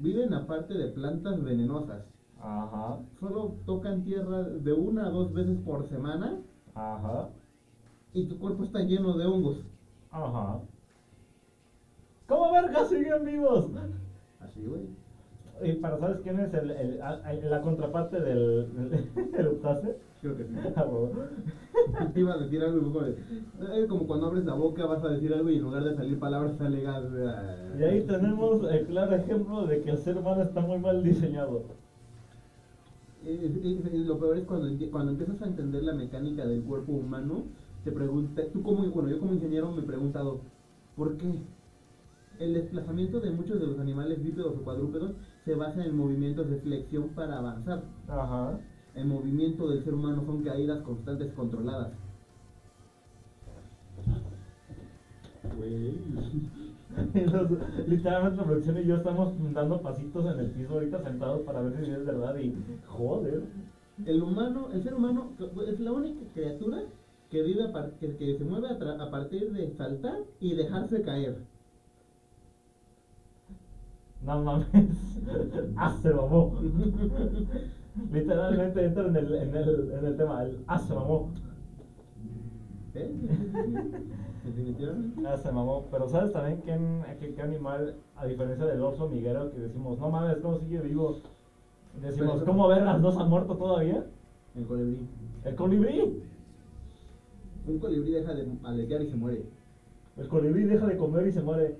Viven 0.00 0.34
aparte 0.34 0.74
de 0.74 0.88
plantas 0.88 1.42
venenosas. 1.42 2.04
Ajá. 2.38 2.98
Solo 3.18 3.54
tocan 3.66 4.02
tierra 4.04 4.42
de 4.42 4.72
una 4.72 5.06
a 5.06 5.10
dos 5.10 5.32
veces 5.32 5.58
por 5.64 5.86
semana 5.88 6.38
Ajá. 6.74 7.28
y 8.12 8.26
tu 8.26 8.38
cuerpo 8.38 8.64
está 8.64 8.80
lleno 8.80 9.16
de 9.16 9.26
hongos. 9.26 9.58
Ajá. 10.10 10.60
¿Cómo 12.26 12.52
vergas 12.52 12.88
siguen 12.88 13.24
vivos? 13.24 13.70
Así, 14.40 14.64
güey. 14.66 14.88
Y 15.62 15.74
para 15.80 15.98
¿sabes 15.98 16.20
quién 16.22 16.40
es 16.40 16.54
el, 16.54 16.70
el- 16.70 17.02
a- 17.02 17.32
la 17.34 17.60
contraparte 17.62 18.20
del, 18.20 18.90
del? 18.90 19.60
Creo 20.20 20.36
que 20.36 20.44
sí. 20.44 20.54
Iba 22.16 22.34
a 22.34 22.38
decir 22.38 22.62
algo 22.62 22.92
como 22.92 23.06
Es 23.06 23.86
como 23.88 24.06
cuando 24.06 24.26
abres 24.26 24.44
la 24.44 24.54
boca 24.54 24.84
vas 24.86 25.02
a 25.04 25.08
decir 25.08 25.32
algo 25.32 25.48
y 25.48 25.56
en 25.56 25.62
lugar 25.62 25.84
de 25.84 25.94
salir 25.94 26.18
palabras 26.18 26.56
sale 26.56 26.82
gas. 26.82 27.04
Y 27.78 27.82
ahí 27.82 28.02
tenemos 28.06 28.70
el 28.70 28.86
claro 28.86 29.16
ejemplo 29.16 29.66
de 29.66 29.80
que 29.80 29.90
el 29.90 29.98
ser 29.98 30.18
humano 30.18 30.42
está 30.42 30.60
muy 30.60 30.78
mal 30.78 31.02
diseñado. 31.02 31.62
Lo 33.22 34.18
peor 34.18 34.38
es 34.38 34.44
cuando, 34.44 34.68
cuando 34.90 35.12
empiezas 35.12 35.42
a 35.42 35.46
entender 35.46 35.82
la 35.82 35.92
mecánica 35.92 36.46
del 36.46 36.62
cuerpo 36.62 36.92
humano, 36.92 37.44
te 37.84 37.92
preguntas, 37.92 38.46
tú 38.52 38.62
como, 38.62 38.84
bueno, 38.90 39.08
yo 39.08 39.18
como 39.18 39.34
ingeniero 39.34 39.70
me 39.72 39.82
he 39.82 39.86
preguntado, 39.86 40.40
¿por 40.96 41.16
qué? 41.16 41.26
El 42.38 42.54
desplazamiento 42.54 43.20
de 43.20 43.30
muchos 43.30 43.60
de 43.60 43.66
los 43.66 43.78
animales 43.78 44.22
bípedos 44.22 44.56
o 44.56 44.62
cuadrúpedos 44.62 45.12
se 45.44 45.54
basa 45.54 45.84
en 45.84 45.96
movimientos 45.96 46.48
de 46.48 46.56
flexión 46.56 47.08
para 47.10 47.38
avanzar. 47.38 47.82
Ajá. 48.08 48.58
El 49.00 49.06
movimiento 49.06 49.66
del 49.68 49.80
ser 49.82 49.94
humano 49.94 50.22
son 50.22 50.42
caídas 50.42 50.80
constantes 50.82 51.32
controladas. 51.32 51.90
Güey. 55.54 56.14
Literalmente 57.86 58.36
la 58.36 58.44
producción 58.44 58.76
y 58.78 58.84
yo 58.84 58.94
estamos 58.96 59.32
dando 59.52 59.80
pasitos 59.80 60.26
en 60.26 60.38
el 60.38 60.48
piso 60.48 60.72
ahorita 60.74 61.00
sentados 61.00 61.42
para 61.42 61.60
ver 61.60 61.72
si 61.72 61.90
es 61.90 62.04
verdad 62.04 62.34
y 62.36 62.52
joder. 62.86 63.40
El 64.04 64.22
humano, 64.22 64.68
el 64.70 64.80
ser 64.80 64.94
humano 64.94 65.28
es 65.66 65.78
la 65.80 65.92
única 65.92 66.24
criatura 66.32 66.78
que 67.28 67.42
vive 67.42 67.62
a 67.64 67.72
par- 67.72 67.90
que, 67.98 68.14
que 68.14 68.34
se 68.34 68.44
mueve 68.44 68.68
a, 68.68 68.78
tra- 68.78 68.96
a 68.98 69.10
partir 69.10 69.50
de 69.52 69.68
saltar 69.70 70.18
y 70.40 70.54
dejarse 70.54 71.00
caer. 71.00 71.34
No 74.20 74.38
mames. 74.38 74.66
Ah, 75.76 75.88
se 75.88 76.12
mamó. 76.12 76.50
Literalmente 78.12 78.84
entra 78.84 79.06
en 79.06 79.16
el, 79.16 79.34
en 79.34 79.56
el, 79.56 79.92
en 79.92 80.06
el 80.06 80.16
tema. 80.16 80.44
El, 80.44 80.64
ah, 80.66 80.78
se 80.78 80.94
mamó. 80.94 81.30
¿Eh? 82.94 83.14
Definitivamente. 84.44 85.26
Ah, 85.26 85.36
se 85.36 85.52
mamó. 85.52 85.86
Pero 85.90 86.08
¿sabes 86.08 86.32
también 86.32 86.62
qué, 86.62 87.34
qué 87.34 87.42
animal, 87.42 87.96
a 88.16 88.26
diferencia 88.26 88.64
del 88.66 88.82
oso 88.82 89.08
miguero, 89.08 89.50
que 89.50 89.58
decimos, 89.58 89.98
no 89.98 90.10
mames, 90.10 90.38
¿cómo 90.38 90.58
sigue 90.58 90.80
vivo? 90.80 91.20
Decimos, 92.00 92.34
Pero- 92.34 92.46
¿cómo 92.46 92.68
vergas 92.68 93.00
no 93.00 93.12
se 93.12 93.20
ha 93.20 93.24
muerto 93.24 93.56
todavía? 93.56 94.06
El 94.54 94.66
colibrí. 94.66 94.98
El 95.44 95.54
colibrí. 95.54 96.22
Un 97.66 97.78
colibrí 97.78 98.12
deja 98.12 98.34
de 98.34 98.48
aletear 98.64 99.02
y 99.02 99.10
se 99.10 99.16
muere. 99.16 99.44
El 100.16 100.28
colibrí 100.28 100.64
deja 100.64 100.86
de 100.86 100.96
comer 100.96 101.26
y 101.26 101.32
se 101.32 101.42
muere. 101.42 101.78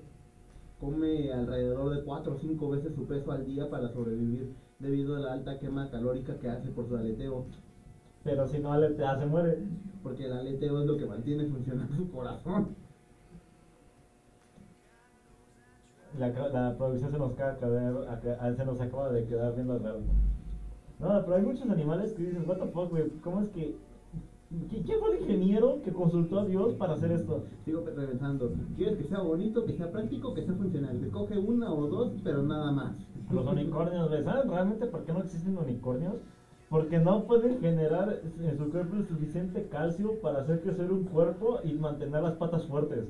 Come 0.80 1.32
alrededor 1.32 1.94
de 1.94 2.02
4 2.04 2.32
o 2.32 2.36
5 2.36 2.68
veces 2.70 2.94
su 2.94 3.06
peso 3.06 3.32
al 3.32 3.44
día 3.44 3.68
para 3.68 3.88
sobrevivir 3.90 4.54
debido 4.80 5.16
a 5.16 5.20
la 5.20 5.32
alta 5.32 5.58
quema 5.58 5.90
calórica 5.90 6.38
que 6.38 6.48
hace 6.48 6.70
por 6.70 6.88
su 6.88 6.96
aleteo. 6.96 7.44
Pero 8.24 8.46
si 8.46 8.58
no 8.58 8.72
aletea, 8.72 9.18
se 9.18 9.26
muere. 9.26 9.58
Porque 10.02 10.26
el 10.26 10.32
aleteo 10.32 10.80
es 10.80 10.86
lo 10.86 10.96
que 10.96 11.06
mantiene 11.06 11.44
funcionando 11.46 11.94
su 11.94 12.10
corazón. 12.10 12.74
La, 16.18 16.28
la 16.28 16.76
producción 16.76 17.12
se 17.12 17.18
nos, 17.18 17.32
acaba 17.38 18.12
acá- 18.12 18.54
se 18.54 18.64
nos 18.64 18.80
acaba 18.80 19.10
de 19.10 19.26
quedar 19.26 19.54
viendo 19.54 19.78
raro. 19.78 20.00
No, 20.98 21.24
pero 21.24 21.36
hay 21.36 21.42
muchos 21.42 21.70
animales 21.70 22.12
que 22.12 22.24
dices, 22.24 22.46
what 22.46 22.56
the 22.58 22.66
fuck, 22.66 22.90
güey, 22.90 23.08
¿cómo 23.22 23.40
es 23.40 23.48
que... 23.48 23.76
¿qui- 24.50 24.82
¿Quién 24.84 24.98
fue 24.98 25.14
el 25.14 25.20
ingeniero 25.22 25.80
que 25.82 25.92
consultó 25.92 26.38
a 26.40 26.44
Dios 26.44 26.74
para 26.74 26.94
hacer 26.94 27.10
esto? 27.12 27.44
Sigo 27.64 27.80
pensando, 27.84 28.50
¿quieres 28.76 28.96
que 28.96 29.04
sea 29.04 29.20
bonito, 29.20 29.64
que 29.64 29.72
sea 29.72 29.90
práctico, 29.90 30.34
que 30.34 30.42
sea 30.42 30.54
funcional? 30.54 30.96
Escoge 31.02 31.38
una 31.38 31.72
o 31.72 31.86
dos, 31.86 32.10
pero 32.22 32.42
nada 32.42 32.70
más. 32.70 32.94
Los 33.30 33.46
unicornios, 33.46 34.10
¿saben 34.24 34.48
realmente 34.48 34.86
por 34.86 35.04
qué 35.04 35.12
no 35.12 35.20
existen 35.20 35.56
unicornios? 35.56 36.18
Porque 36.68 36.98
no 37.00 37.24
pueden 37.24 37.58
generar 37.58 38.20
en 38.38 38.56
su 38.56 38.70
cuerpo 38.70 38.96
el 38.96 39.04
suficiente 39.04 39.64
calcio 39.68 40.12
para 40.20 40.38
hacer 40.38 40.60
crecer 40.60 40.90
un 40.90 41.02
cuerpo 41.04 41.58
y 41.64 41.72
mantener 41.74 42.22
las 42.22 42.34
patas 42.34 42.64
fuertes. 42.64 43.06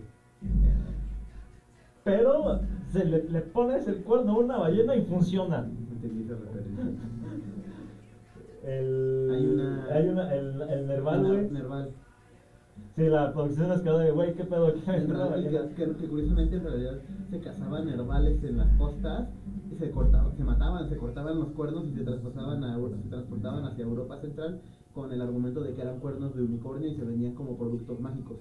Pero 2.02 2.58
se 2.88 3.04
le, 3.04 3.28
le 3.28 3.42
pones 3.42 3.86
el 3.86 4.02
cuerno 4.02 4.32
a 4.32 4.36
una 4.38 4.56
ballena 4.56 4.96
y 4.96 5.02
funciona. 5.02 5.66
El, 8.62 9.28
Hay 9.30 9.46
una- 9.46 9.84
hay 9.86 10.08
una- 10.08 10.34
el, 10.34 10.62
el 10.62 10.86
nerval, 10.86 11.22
Ner- 11.22 11.28
güey. 11.28 11.50
Nerval. 11.50 11.88
Sí, 12.96 13.08
la 13.08 13.32
producción 13.32 13.68
nos 13.68 13.80
quedó 13.82 13.98
de, 13.98 14.10
güey, 14.10 14.34
¿qué 14.34 14.44
pedo? 14.44 14.72
¿Qué 14.72 14.80
pedo? 14.80 15.34
que, 15.34 15.74
que- 15.74 15.94
que 15.96 16.08
curiosamente 16.08 16.56
en 16.56 16.64
realidad 16.64 16.98
se 17.30 17.38
cazaban 17.40 17.86
nervales 17.86 18.42
en 18.42 18.56
las 18.58 18.70
costas 18.76 19.28
y 19.70 19.74
se 19.76 19.90
cortaban, 19.90 20.34
se 20.34 20.44
mataban, 20.44 20.88
se 20.88 20.96
cortaban 20.96 21.38
los 21.38 21.50
cuernos 21.52 21.86
y 21.86 21.92
se 21.92 22.02
transportaban 22.04 22.64
a 22.64 22.76
se 22.76 23.08
transportaban 23.08 23.64
hacia 23.64 23.84
Europa 23.84 24.16
Central 24.18 24.60
con 24.94 25.12
el 25.12 25.20
argumento 25.20 25.62
de 25.62 25.72
que 25.74 25.80
eran 25.82 25.98
cuernos 25.98 26.34
de 26.34 26.42
unicornio 26.42 26.88
y 26.88 26.94
se 26.94 27.04
vendían 27.04 27.34
como 27.34 27.56
productos 27.56 28.00
mágicos. 28.00 28.38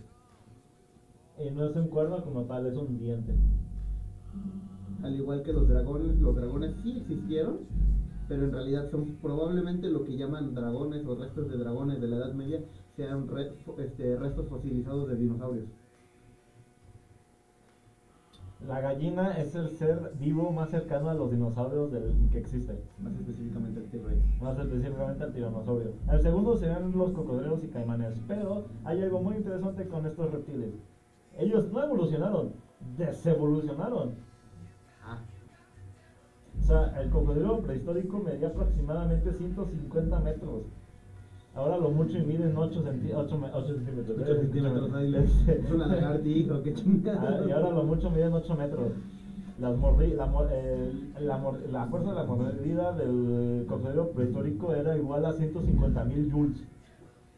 Y 1.37 1.51
no 1.51 1.65
es 1.65 1.75
un 1.75 1.87
cuerno 1.87 2.21
como 2.23 2.43
tal, 2.45 2.65
es 2.65 2.75
un 2.75 2.97
diente. 2.97 3.35
Al 5.03 5.15
igual 5.15 5.43
que 5.43 5.53
los 5.53 5.67
dragones, 5.67 6.19
los 6.19 6.35
dragones 6.35 6.73
sí 6.83 6.97
existieron, 6.97 7.59
pero 8.29 8.45
en 8.45 8.53
realidad 8.53 8.89
son 8.89 9.15
probablemente 9.21 9.89
lo 9.89 10.05
que 10.05 10.15
llaman 10.15 10.53
dragones 10.53 11.05
o 11.05 11.15
restos 11.15 11.49
de 11.49 11.57
dragones 11.57 11.99
de 11.99 12.07
la 12.07 12.17
Edad 12.17 12.33
Media, 12.33 12.61
sean 12.95 13.27
re- 13.27 13.51
este, 13.79 14.15
restos 14.15 14.47
fosilizados 14.47 15.09
de 15.09 15.15
dinosaurios. 15.17 15.65
La 18.67 18.81
gallina 18.81 19.37
es 19.39 19.55
el 19.55 19.69
ser 19.69 20.11
vivo 20.19 20.51
más 20.51 20.69
cercano 20.69 21.09
a 21.09 21.13
los 21.13 21.31
dinosaurios 21.31 21.91
del, 21.91 22.11
que 22.29 22.39
existe. 22.39 22.77
Más 23.01 23.13
específicamente 23.13 23.79
el 23.79 23.85
T-Rex. 23.87 24.41
Más 24.41 24.59
específicamente 24.59 25.23
al 25.23 25.33
tiranosaurio. 25.33 25.91
El 26.11 26.21
segundo 26.21 26.57
serían 26.57 26.91
los 26.91 27.11
cocodrilos 27.11 27.63
y 27.63 27.67
caimanes. 27.69 28.13
Pero 28.27 28.65
hay 28.83 29.01
algo 29.01 29.21
muy 29.21 29.37
interesante 29.37 29.87
con 29.87 30.05
estos 30.05 30.31
reptiles. 30.31 30.73
Ellos 31.37 31.71
no 31.71 31.81
evolucionaron, 31.83 32.51
desevolucionaron. 32.97 34.28
Ah, 36.59 36.61
O 36.61 36.65
sea, 36.65 37.01
el 37.01 37.09
cocodrilo 37.09 37.61
prehistórico 37.61 38.19
medía 38.19 38.47
aproximadamente 38.49 39.31
150 39.31 40.19
metros. 40.19 40.63
Ahora 41.55 41.77
lo 41.77 41.89
mucho 41.89 42.17
y 42.17 42.21
miden 42.21 42.55
8, 42.57 42.83
centímetros. 42.83 43.33
8 43.53 43.75
centímetros, 44.35 44.93
ahí 44.93 45.07
le- 45.09 45.19
Este, 45.23 45.55
es 45.65 45.71
una 45.71 45.87
lagartija, 45.87 46.61
qué 46.63 46.69
Ah, 46.69 46.73
chingada. 46.75 47.47
y 47.47 47.51
ahora 47.51 47.71
lo 47.71 47.83
mucho 47.83 48.09
miden 48.11 48.33
8 48.33 48.55
metros. 48.55 48.91
Las 49.57 49.75
mordi- 49.75 50.13
la, 50.15 50.29
eh, 50.51 50.91
la, 51.19 51.37
mor- 51.37 51.59
la 51.69 51.85
fuerza 51.87 52.09
de 52.09 52.15
la 52.15 52.23
mordida 52.23 52.93
del 52.93 53.65
cocodrilo 53.67 54.09
prehistórico 54.09 54.73
era 54.73 54.95
igual 54.95 55.25
a 55.25 55.33
150 55.33 56.03
mil 56.05 56.31
joules. 56.31 56.63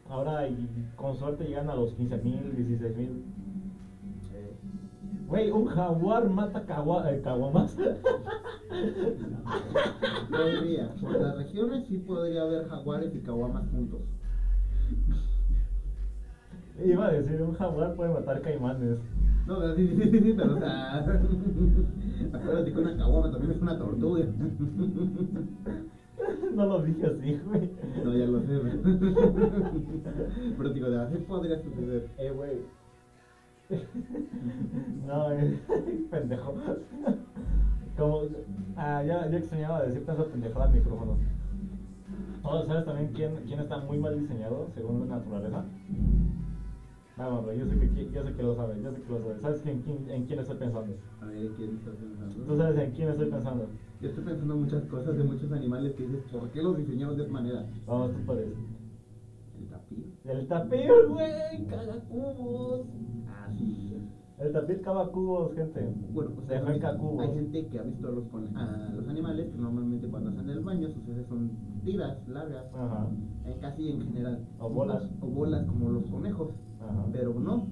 Ahora 0.08 0.46
y 0.46 0.68
con 0.94 1.16
suerte 1.16 1.44
llegan 1.44 1.70
a 1.70 1.74
los 1.74 1.94
15 1.94 2.18
mil, 2.18 2.54
16 2.54 2.96
mil. 2.96 3.08
Eh, 3.08 3.41
Güey, 5.32 5.50
un 5.50 5.64
jaguar 5.64 6.28
mata 6.28 6.58
eh, 6.58 7.22
caguamas. 7.24 7.74
Podría, 10.30 10.94
por 11.00 11.18
las 11.18 11.36
regiones 11.38 11.86
sí 11.86 11.96
podría 11.96 12.42
haber 12.42 12.68
jaguares 12.68 13.14
y 13.14 13.20
caguamas 13.20 13.66
juntos. 13.70 14.00
Iba 16.84 17.06
a 17.06 17.12
decir, 17.12 17.40
un 17.40 17.54
jaguar 17.54 17.94
puede 17.96 18.12
matar 18.12 18.42
caimanes. 18.42 18.98
No, 19.46 19.58
pero 19.58 19.74
sí, 19.74 19.88
sí, 19.88 20.10
sí, 20.10 20.20
sí, 20.20 20.34
pero 20.36 20.54
o 20.54 20.58
sea. 20.58 20.98
Acuérdate 22.34 22.72
que 22.74 22.78
una 22.78 22.98
caguama 22.98 23.30
también 23.30 23.52
es 23.52 23.62
una 23.62 23.78
tortuga. 23.78 24.26
No 26.54 26.66
lo 26.66 26.82
dije 26.82 27.06
así, 27.06 27.38
güey. 27.46 27.70
No, 28.04 28.14
ya 28.14 28.26
lo 28.26 28.38
sé. 28.40 28.60
Pero 30.58 30.68
digo, 30.74 30.90
de 30.90 31.00
así 31.00 31.16
podría 31.26 31.56
suceder. 31.62 32.10
Eh, 32.18 32.30
güey. 32.30 32.81
No, 35.06 35.30
eh, 35.30 35.56
pendejo. 36.10 36.54
Como, 37.96 38.22
ah, 38.76 39.02
ya, 39.02 39.26
ya 39.26 39.36
extrañaba 39.36 39.82
decir 39.82 40.04
tanta 40.04 40.24
pendejada 40.24 40.64
al 40.64 40.70
micrófono. 40.70 41.16
Oh, 42.44 42.62
¿Sabes 42.64 42.84
también 42.84 43.10
quién, 43.12 43.44
quién 43.46 43.60
está 43.60 43.78
muy 43.78 43.98
mal 43.98 44.14
diseñado 44.14 44.68
según 44.68 45.00
la 45.00 45.06
naturaleza? 45.06 45.64
Vamos, 47.16 47.42
güey, 47.44 47.58
yo 47.58 47.66
sé 47.66 47.76
que, 47.76 48.08
yo 48.10 48.22
sé 48.22 48.32
que 48.32 48.42
lo 48.42 48.54
sabes, 48.54 48.80
yo 48.80 48.90
sé 48.90 49.00
que 49.02 49.12
lo 49.12 49.20
sabes. 49.20 49.40
¿Sabes 49.40 49.60
quién, 49.60 49.80
quién- 49.80 50.08
en 50.08 50.24
quién 50.24 50.38
estoy 50.38 50.56
pensando? 50.56 50.94
A 51.20 51.26
ver, 51.26 51.52
¿quién 51.52 51.74
estás 51.74 51.94
¿Tú 51.96 52.06
pensando? 52.08 52.56
sabes 52.56 52.76
en 52.76 52.90
quién 52.90 53.08
estoy 53.08 53.26
pensando? 53.26 53.68
Yo 54.00 54.08
estoy 54.08 54.22
pensando 54.24 54.56
muchas 54.56 54.86
cosas 54.86 55.14
de 55.16 55.22
muchos 55.22 55.52
animales 55.52 55.94
que 55.94 56.02
dices, 56.04 56.22
¿por 56.30 56.50
qué 56.50 56.60
los 56.62 56.74
diseñaron 56.76 57.14
de 57.16 57.22
esa 57.22 57.32
manera? 57.32 57.64
Vamos, 57.86 58.12
tú 58.12 58.18
puedes. 58.24 58.52
El 59.54 59.66
tapir. 59.66 60.04
El 60.24 60.46
tapir, 60.46 60.90
güey, 61.06 61.66
caga 61.66 61.98
cubos. 62.08 62.80
Ah, 62.82 62.86
sí. 62.86 63.21
El 64.38 64.52
tapir 64.52 64.80
cava 64.82 65.12
cubos, 65.12 65.54
gente. 65.54 65.88
Bueno, 66.12 66.32
pues 66.34 66.46
Se 66.48 66.54
hay, 66.56 67.34
gente 67.34 67.66
que 67.68 67.78
ha 67.78 67.82
visto 67.82 68.08
a 68.08 68.10
los, 68.10 68.24
con- 68.28 68.56
a 68.56 68.92
los 68.92 69.06
animales 69.06 69.50
que 69.50 69.56
normalmente 69.56 70.08
cuando 70.08 70.30
hacen 70.30 70.48
el 70.48 70.60
baño 70.60 70.88
sus 70.88 71.06
heces 71.08 71.26
son 71.28 71.50
tiras 71.84 72.26
largas, 72.26 72.64
Ajá, 72.74 73.06
eh, 73.44 73.56
casi 73.60 73.90
en 73.90 74.00
general. 74.00 74.44
O 74.58 74.68
bolas. 74.68 75.08
O 75.20 75.26
bolas 75.28 75.64
como 75.66 75.90
los 75.90 76.06
conejos. 76.06 76.48
ajá. 76.80 77.06
Pero 77.12 77.34
no. 77.38 77.68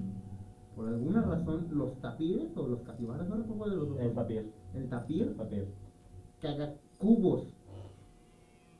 Por 0.77 0.87
alguna 0.89 1.23
razón, 1.23 1.67
los 1.73 1.99
tapires 2.01 2.57
o 2.57 2.69
los 2.69 2.81
capibaras, 2.83 3.29
no 3.29 3.37
recuerdo 3.37 3.71
de 3.71 3.77
los 3.77 3.89
dos. 3.89 3.99
El 3.99 4.13
tapir. 4.15 4.53
El 4.75 4.89
tapir 4.89 5.23
El 5.23 5.35
tapir. 5.35 5.67
caga 6.41 6.75
cubos. 6.99 7.53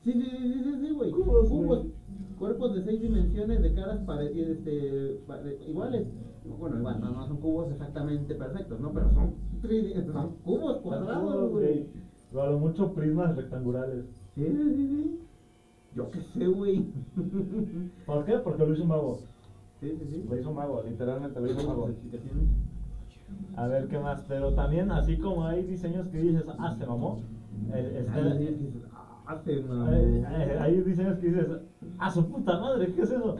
Sí, 0.03 0.13
sí, 0.13 0.21
sí, 0.21 0.63
sí, 0.63 0.75
sí, 0.87 0.93
güey. 0.93 1.11
Cubos, 1.11 1.49
Cubos. 1.49 1.85
Cuerpos 2.39 2.73
de 2.75 2.83
seis 2.83 3.01
dimensiones 3.01 3.61
de 3.61 3.73
caras 3.75 3.99
parecidas, 4.05 4.49
este, 4.57 5.19
pare- 5.27 5.59
iguales. 5.67 6.07
Bueno, 6.43 6.77
igual, 6.77 6.99
no, 6.99 7.11
no 7.11 7.25
son 7.25 7.37
cubos 7.39 7.69
exactamente 7.69 8.33
perfectos, 8.35 8.79
¿no? 8.79 8.91
Pero 8.91 9.09
son, 9.11 9.33
son 10.11 10.29
cubos 10.43 10.77
cuadrados, 10.77 11.49
güey. 11.51 11.85
A 12.35 12.45
lo 12.47 12.57
mucho 12.57 12.93
prismas 12.93 13.35
rectangulares. 13.35 14.05
Sí, 14.35 14.43
sí, 14.47 14.73
sí, 14.75 14.87
sí. 14.87 15.19
Yo 15.93 16.09
qué 16.09 16.21
sé, 16.21 16.47
güey. 16.47 16.85
¿Por 18.05 18.23
qué? 18.25 18.37
Porque 18.37 18.65
lo 18.65 18.73
hizo 18.73 18.83
un 18.83 18.87
mago. 18.89 19.17
Sí, 19.79 19.93
sí, 19.97 20.07
sí. 20.09 20.25
Lo 20.27 20.37
hizo 20.37 20.49
un 20.49 20.55
mago, 20.55 20.81
literalmente 20.81 21.39
lo 21.39 21.47
hizo 21.47 21.59
un 21.61 21.67
mago. 21.67 21.89
A 23.55 23.67
ver 23.67 23.87
qué 23.87 23.99
más. 23.99 24.23
Pero 24.27 24.53
también, 24.53 24.89
así 24.91 25.17
como 25.17 25.45
hay 25.45 25.63
diseños 25.63 26.07
que 26.07 26.17
dices, 26.17 26.45
ah, 26.57 26.71
se 26.71 26.85
mamó. 26.85 27.19
eh, 27.73 28.03
está- 28.05 28.13
Hay 28.31 28.37
diseños 28.37 28.57
que 28.57 28.63
dices, 28.65 28.81
"Ah, 28.93 29.35
se 29.43 29.59
mamó". 29.61 29.91
eh, 29.91 30.23
eh, 30.25 30.57
hay 30.59 30.81
diseños 30.81 31.17
que 31.17 31.25
dices, 31.27 31.47
ah, 31.99 32.09
su 32.09 32.25
puta 32.25 32.57
madre, 32.57 32.91
¿qué 32.91 33.01
es 33.01 33.09
eso? 33.11 33.35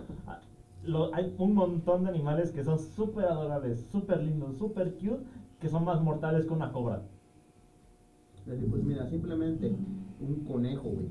Lo- 0.83 1.13
hay 1.13 1.33
un 1.37 1.53
montón 1.53 2.03
de 2.03 2.09
animales 2.09 2.51
que 2.51 2.63
son 2.63 2.79
súper 2.79 3.25
adorables, 3.25 3.87
súper 3.91 4.23
lindos, 4.23 4.57
súper 4.57 4.93
cute. 4.95 5.23
que 5.59 5.69
son 5.69 5.85
más 5.85 6.01
mortales 6.01 6.45
que 6.47 6.53
una 6.53 6.71
cobra? 6.71 7.03
Pues 8.45 8.83
mira, 8.83 9.05
simplemente 9.07 9.71
un 10.19 10.43
conejo, 10.45 10.89
güey. 10.89 11.05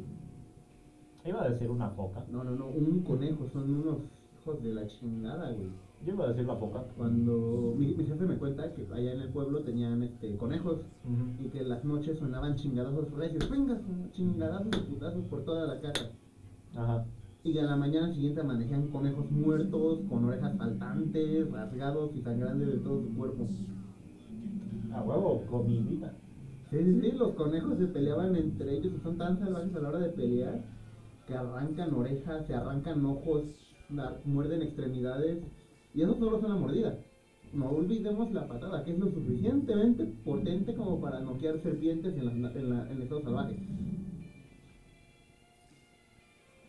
Iba 1.24 1.44
a 1.44 1.48
decir 1.48 1.70
una 1.70 1.88
foca. 1.90 2.24
No, 2.32 2.42
no, 2.42 2.50
no, 2.56 2.66
un 2.66 3.02
conejo, 3.02 3.46
son 3.48 3.72
unos 3.72 3.98
hijos 4.40 4.62
de 4.62 4.74
la 4.74 4.86
chingada, 4.88 5.52
güey. 5.52 5.68
Yo 6.04 6.14
iba 6.14 6.24
a 6.24 6.28
decir 6.30 6.46
la 6.46 6.56
foca. 6.56 6.82
Cuando 6.96 7.74
mi, 7.78 7.94
mi 7.94 8.04
jefe 8.06 8.24
me 8.26 8.38
cuenta 8.38 8.72
que 8.72 8.86
allá 8.92 9.12
en 9.12 9.20
el 9.20 9.28
pueblo 9.28 9.62
tenían 9.62 10.02
este 10.02 10.36
conejos 10.36 10.80
y 11.38 11.48
que 11.50 11.60
en 11.60 11.68
las 11.68 11.84
noches 11.84 12.18
sonaban 12.18 12.56
chingadazos 12.56 13.10
recios, 13.12 13.48
venga, 13.50 13.80
chingadazos 14.12 14.70
de 14.70 14.78
putazos 14.78 15.24
por 15.26 15.44
toda 15.44 15.66
la 15.72 15.80
casa. 15.80 16.10
Ajá. 16.74 17.04
Y 17.42 17.58
a 17.58 17.64
la 17.64 17.76
mañana 17.76 18.12
siguiente 18.12 18.40
amanecían 18.40 18.88
conejos 18.88 19.30
muertos, 19.30 20.00
con 20.08 20.24
orejas 20.24 20.56
saltantes, 20.58 21.50
rasgados 21.50 22.14
y 22.14 22.20
sangrando 22.20 22.66
de 22.66 22.76
todo 22.78 23.00
su 23.00 23.14
cuerpo. 23.14 23.46
A 24.94 25.02
huevo, 25.02 25.42
comidita. 25.48 26.12
Sí, 26.70 26.76
sí, 26.84 27.00
sí, 27.00 27.12
los 27.12 27.32
conejos 27.32 27.78
se 27.78 27.86
peleaban 27.86 28.36
entre 28.36 28.74
ellos, 28.76 28.92
son 29.02 29.16
tan 29.16 29.38
salvajes 29.38 29.74
a 29.74 29.80
la 29.80 29.88
hora 29.88 29.98
de 30.00 30.08
pelear 30.10 30.60
que 31.26 31.34
arrancan 31.34 31.92
orejas, 31.94 32.44
se 32.46 32.54
arrancan 32.54 33.04
ojos, 33.04 33.42
muerden 34.24 34.62
extremidades. 34.62 35.38
Y 35.94 36.02
eso 36.02 36.14
solo 36.18 36.36
es 36.36 36.42
una 36.42 36.56
mordida. 36.56 36.94
No 37.52 37.70
olvidemos 37.70 38.30
la 38.32 38.46
patada, 38.46 38.84
que 38.84 38.90
es 38.92 38.98
lo 38.98 39.08
suficientemente 39.08 40.04
potente 40.24 40.74
como 40.74 41.00
para 41.00 41.20
noquear 41.20 41.58
serpientes 41.58 42.16
en, 42.16 42.24
la, 42.42 42.50
en, 42.54 42.68
la- 42.68 42.82
en 42.86 42.96
el 42.96 43.02
estado 43.02 43.20
salvaje. 43.22 43.56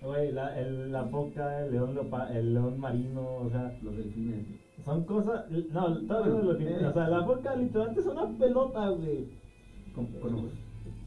Güey, 0.01 0.31
la, 0.31 0.59
el- 0.59 0.91
la 0.91 1.03
foca, 1.05 1.63
el 1.65 1.71
león, 1.73 1.93
leopa- 1.95 2.31
el 2.31 2.53
león 2.53 2.79
marino, 2.79 3.21
o 3.45 3.49
sea, 3.49 3.77
Los 3.83 3.95
delfines. 3.95 4.45
son 4.83 5.03
cosas. 5.05 5.45
No, 5.71 5.97
todavía 6.07 6.33
no 6.33 6.41
lo 6.41 6.57
que. 6.57 6.85
O 6.85 6.91
sea, 6.93 7.07
la 7.07 7.23
foca 7.23 7.55
literalmente 7.55 7.99
es 8.01 8.07
una 8.07 8.27
pelota, 8.37 8.89
güey. 8.89 9.27
Con, 9.93 10.05
con 10.07 10.33
ojos. 10.35 10.51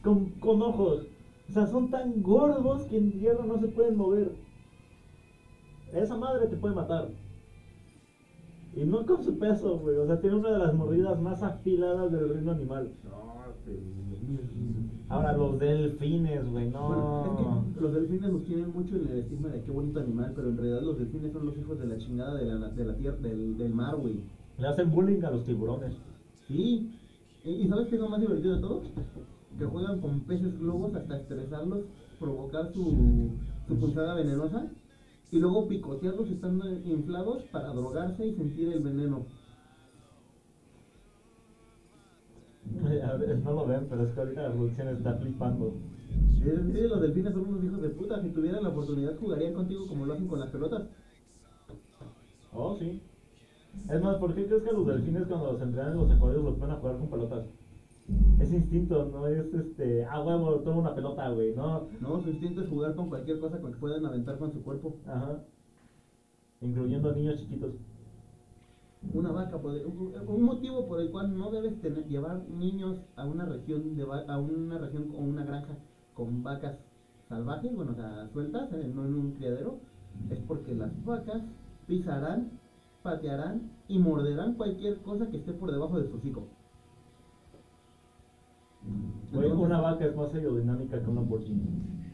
Con, 0.02 0.28
con 0.38 0.62
ojos. 0.62 1.06
O 1.48 1.52
sea, 1.52 1.66
son 1.66 1.90
tan 1.90 2.22
gordos 2.22 2.84
que 2.84 2.96
en 2.98 3.18
tierra 3.18 3.44
no 3.44 3.58
se 3.58 3.66
pueden 3.68 3.96
mover. 3.96 4.30
Esa 5.92 6.16
madre 6.16 6.46
te 6.46 6.56
puede 6.56 6.74
matar. 6.74 7.08
Y 8.76 8.84
no 8.84 9.04
con 9.06 9.22
su 9.22 9.38
peso, 9.38 9.78
güey. 9.78 9.96
O 9.96 10.06
sea, 10.06 10.20
tiene 10.20 10.36
una 10.36 10.52
de 10.52 10.58
las 10.58 10.74
mordidas 10.74 11.20
más 11.20 11.42
afiladas 11.42 12.10
del 12.12 12.28
reino 12.32 12.52
animal. 12.52 12.90
Ahora, 15.14 15.32
los 15.36 15.60
delfines, 15.60 16.50
güey, 16.50 16.70
no. 16.70 16.88
Bueno, 16.88 17.64
es 17.68 17.74
que 17.74 17.80
los 17.80 17.94
delfines 17.94 18.32
nos 18.32 18.44
tienen 18.44 18.72
mucho 18.72 18.96
en 18.96 19.08
el 19.08 19.18
estigma 19.20 19.48
de 19.50 19.62
qué 19.62 19.70
bonito 19.70 20.00
animal, 20.00 20.32
pero 20.34 20.48
en 20.48 20.56
realidad 20.56 20.82
los 20.82 20.98
delfines 20.98 21.32
son 21.32 21.46
los 21.46 21.56
hijos 21.56 21.78
de 21.78 21.86
la 21.86 21.98
chingada 21.98 22.34
de 22.34 22.46
la, 22.46 22.68
de 22.70 22.84
la 22.84 22.96
tierra, 22.96 23.16
del, 23.18 23.56
del 23.56 23.72
mar, 23.72 23.94
güey. 23.94 24.18
Le 24.58 24.66
hacen 24.66 24.90
bullying 24.90 25.22
a 25.22 25.30
los 25.30 25.44
tiburones. 25.44 25.92
Sí. 26.48 26.90
¿Y, 27.44 27.50
y 27.50 27.68
sabes 27.68 27.86
qué 27.86 27.94
es 27.94 28.00
lo 28.00 28.08
más 28.08 28.20
divertido 28.20 28.56
de 28.56 28.60
todo? 28.60 28.82
Que 29.56 29.64
juegan 29.64 30.00
con 30.00 30.20
peces 30.22 30.58
globos 30.58 30.92
hasta 30.96 31.16
estresarlos, 31.16 31.84
provocar 32.18 32.72
su, 32.72 33.30
su 33.68 33.76
punzada 33.76 34.14
venenosa 34.14 34.66
y 35.30 35.38
luego 35.38 35.68
picotearlos 35.68 36.28
estando 36.28 36.68
inflados 36.68 37.44
para 37.52 37.68
drogarse 37.68 38.26
y 38.26 38.34
sentir 38.34 38.72
el 38.72 38.82
veneno. 38.82 39.26
A 42.80 42.82
ver, 42.82 42.83
No 43.44 43.52
lo 43.52 43.66
ven, 43.66 43.86
pero 43.88 44.04
es 44.04 44.12
que 44.12 44.20
ahorita 44.20 44.42
la 44.42 44.52
producción 44.52 44.88
está 44.88 45.14
flipando. 45.14 45.74
Sí, 46.38 46.44
los 46.44 47.00
delfines 47.00 47.32
son 47.32 47.48
unos 47.48 47.64
hijos 47.64 47.82
de 47.82 47.88
puta. 47.90 48.22
Si 48.22 48.30
tuvieran 48.30 48.62
la 48.62 48.70
oportunidad, 48.70 49.16
jugarían 49.18 49.54
contigo 49.54 49.86
como 49.86 50.06
lo 50.06 50.12
hacen 50.14 50.28
con 50.28 50.40
las 50.40 50.50
pelotas. 50.50 50.88
Oh, 52.52 52.76
sí. 52.76 53.02
Es 53.90 54.00
más, 54.00 54.16
¿por 54.18 54.34
qué 54.34 54.46
crees 54.46 54.62
que 54.62 54.72
los 54.72 54.86
delfines 54.86 55.26
cuando 55.26 55.52
los 55.52 55.62
entrenan 55.62 55.92
en 55.92 55.98
los 55.98 56.10
acuarios 56.10 56.44
los 56.44 56.54
ponen 56.56 56.76
a 56.76 56.78
jugar 56.78 56.98
con 56.98 57.10
pelotas? 57.10 57.46
Es 58.38 58.52
instinto, 58.52 59.10
no 59.10 59.26
es 59.26 59.52
este. 59.52 60.04
Ah, 60.04 60.22
huevo, 60.22 60.60
toma 60.60 60.80
una 60.80 60.94
pelota, 60.94 61.30
güey, 61.30 61.54
no. 61.54 61.88
No, 62.00 62.20
su 62.20 62.28
instinto 62.28 62.62
es 62.62 62.68
jugar 62.68 62.94
con 62.94 63.08
cualquier 63.08 63.40
cosa 63.40 63.60
con 63.60 63.72
que 63.72 63.78
puedan 63.78 64.04
aventar 64.04 64.38
con 64.38 64.52
su 64.52 64.62
cuerpo. 64.62 65.00
Ajá. 65.06 65.42
Incluyendo 66.60 67.14
niños 67.14 67.38
chiquitos. 67.40 67.72
Una 69.12 69.30
vaca, 69.30 69.56
un 69.56 70.42
motivo 70.42 70.88
por 70.88 71.00
el 71.00 71.10
cual 71.10 71.36
no 71.38 71.50
debes 71.50 71.80
tener, 71.80 72.06
llevar 72.06 72.48
niños 72.48 73.00
a 73.16 73.26
una 73.26 73.44
región 73.44 73.94
de 73.94 74.02
a 74.02 74.38
una 74.38 74.78
región 74.78 75.10
o 75.14 75.22
una 75.22 75.44
granja 75.44 75.76
con 76.14 76.42
vacas 76.42 76.78
salvajes, 77.28 77.74
bueno, 77.74 77.92
o 77.92 77.94
sea, 77.94 78.28
sueltas, 78.32 78.72
eh, 78.72 78.90
no 78.92 79.04
en 79.04 79.14
un 79.14 79.32
criadero, 79.32 79.78
es 80.30 80.38
porque 80.40 80.74
las 80.74 81.04
vacas 81.04 81.42
pisarán, 81.86 82.50
patearán 83.02 83.70
y 83.88 83.98
morderán 83.98 84.54
cualquier 84.54 85.02
cosa 85.02 85.30
que 85.30 85.36
esté 85.36 85.52
por 85.52 85.70
debajo 85.70 85.98
de 85.98 86.08
su 86.08 86.16
hocico. 86.16 86.48
Entonces, 89.26 89.52
una 89.58 89.80
vaca 89.80 90.04
es 90.04 90.14
más 90.14 90.32
aerodinámica 90.34 91.00
que 91.00 91.10
una 91.10 91.20
Lamborghini. 91.20 91.60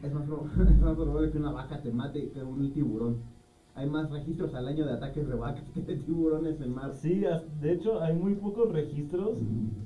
Es 0.01 0.13
más, 0.13 0.23
es 0.69 0.81
más 0.81 0.95
probable 0.95 1.31
que 1.31 1.37
una 1.37 1.51
vaca 1.51 1.81
te 1.81 1.91
mate 1.91 2.31
que 2.31 2.43
un 2.43 2.71
tiburón. 2.71 3.17
Hay 3.81 3.89
más 3.89 4.11
registros 4.11 4.53
al 4.53 4.67
año 4.67 4.85
de 4.85 4.93
ataques 4.93 5.27
de 5.27 5.33
vacas 5.33 5.63
que 5.73 5.81
de 5.81 5.95
tiburones 5.97 6.61
en 6.61 6.75
mar. 6.75 6.93
Sí, 6.93 7.23
de 7.61 7.73
hecho 7.73 7.99
hay 8.01 8.15
muy 8.15 8.35
pocos 8.35 8.71
registros 8.71 9.39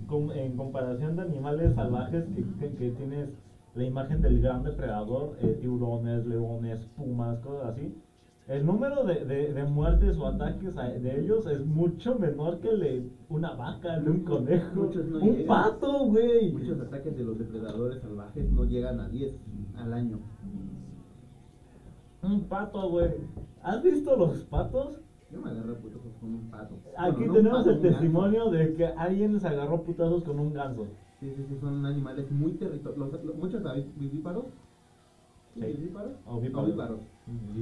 com- 0.06 0.32
en 0.34 0.58
comparación 0.58 1.16
de 1.16 1.22
animales 1.22 1.74
salvajes 1.76 2.26
que, 2.26 2.44
que- 2.60 2.76
que 2.76 2.92
tienes 2.92 3.30
la 3.74 3.84
imagen 3.86 4.22
del 4.22 4.42
gran 4.42 4.64
depredador, 4.64 5.38
eh, 5.42 5.58
tiburones, 5.62 6.26
leones, 6.26 6.80
pumas, 6.98 7.40
cosas 7.40 7.68
así. 7.70 7.94
El 8.48 8.66
número 8.66 9.04
de, 9.06 9.26
de- 9.26 9.54
de 9.54 9.64
muertes 9.64 10.18
o 10.18 10.28
ataques 10.28 10.76
de 10.76 11.20
ellos 11.20 11.48
es 11.48 11.66
mucho 11.66 12.20
menor 12.20 12.60
que 12.60 12.70
el 12.70 12.80
de 12.82 13.10
una 13.30 13.54
vaca, 13.54 13.98
de 14.00 14.10
un 14.12 14.24
conejo, 14.24 14.90
no 15.10 15.20
un 15.20 15.32
llegan. 15.32 15.48
pato, 15.48 16.06
güey. 16.06 16.52
Muchos 16.52 16.80
ataques 16.82 17.16
de 17.18 17.24
los 17.24 17.38
depredadores 17.40 18.02
salvajes 18.02 18.50
no 18.52 18.66
llegan 18.66 19.00
a 19.00 19.08
10 19.10 19.34
al 19.78 19.94
año. 19.94 20.20
Un 22.26 22.42
pato, 22.48 22.90
güey. 22.90 23.12
¿Has 23.62 23.82
visto 23.84 24.16
los 24.16 24.44
patos? 24.46 25.00
Yo 25.32 25.42
me 25.42 25.50
agarré 25.50 25.74
putazos 25.74 26.14
con 26.20 26.34
un 26.36 26.50
pato. 26.50 26.76
Aquí 26.98 27.12
Bueno, 27.18 27.26
no 27.26 27.32
un 27.32 27.34
tenemos 27.38 27.58
pato, 27.60 27.70
el 27.72 27.82
testimonio 27.82 28.50
de 28.52 28.74
que 28.76 28.86
alguien 28.86 29.40
se 29.40 29.48
agarró 29.48 29.84
putazos 29.84 30.24
con 30.24 30.40
un 30.40 30.54
ganso. 30.54 30.88
Sí, 31.20 31.32
sí, 31.36 31.46
sí, 31.50 31.58
son 31.60 31.86
animales 31.86 32.30
muy 32.32 32.54
territoriales. 32.54 33.36
Muchos 33.36 33.64
avi- 33.64 33.92
vivíparos. 33.96 34.46
¿Sí. 35.54 35.62
¿Vivíparos? 35.62 36.14
Ovíparos. 36.26 37.00
Sí, 37.26 37.62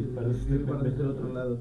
del 0.97 1.08
otro 1.10 1.34
lado. 1.34 1.58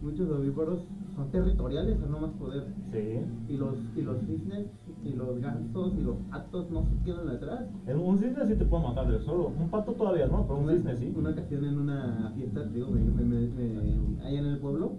Muchos 0.00 0.28
ovíparos 0.30 0.80
son 1.14 1.30
territoriales 1.30 2.00
a 2.02 2.06
no 2.06 2.18
más 2.18 2.30
poder. 2.32 2.64
Sí. 2.90 3.52
Y 3.52 3.56
los, 3.56 3.76
y 3.94 4.00
los 4.02 4.18
cisnes, 4.20 4.66
y 5.04 5.12
los 5.12 5.38
gansos, 5.38 5.92
y 5.96 6.02
los 6.02 6.16
patos 6.30 6.70
no 6.70 6.82
se 6.82 7.04
quedan 7.04 7.28
atrás. 7.28 7.66
En 7.86 7.98
un 7.98 8.18
cisne 8.18 8.46
sí 8.46 8.54
te 8.54 8.64
puede 8.64 8.82
matar 8.84 9.10
de 9.10 9.18
solo. 9.20 9.52
Un 9.58 9.68
pato 9.68 9.92
todavía 9.92 10.26
no, 10.26 10.44
pero 10.46 10.58
un 10.58 10.64
Una- 10.64 10.72
cisne 10.74 10.96
sí. 10.96 11.12
Una 11.16 11.30
ocasión 11.30 11.64
en 11.64 11.78
una 11.78 12.32
fiesta, 12.34 12.64
digo, 12.64 12.88
me, 12.90 13.00
me, 13.00 13.22
me- 13.22 13.48
me- 13.48 14.22
allá 14.24 14.38
en 14.40 14.46
el 14.46 14.58
pueblo, 14.58 14.92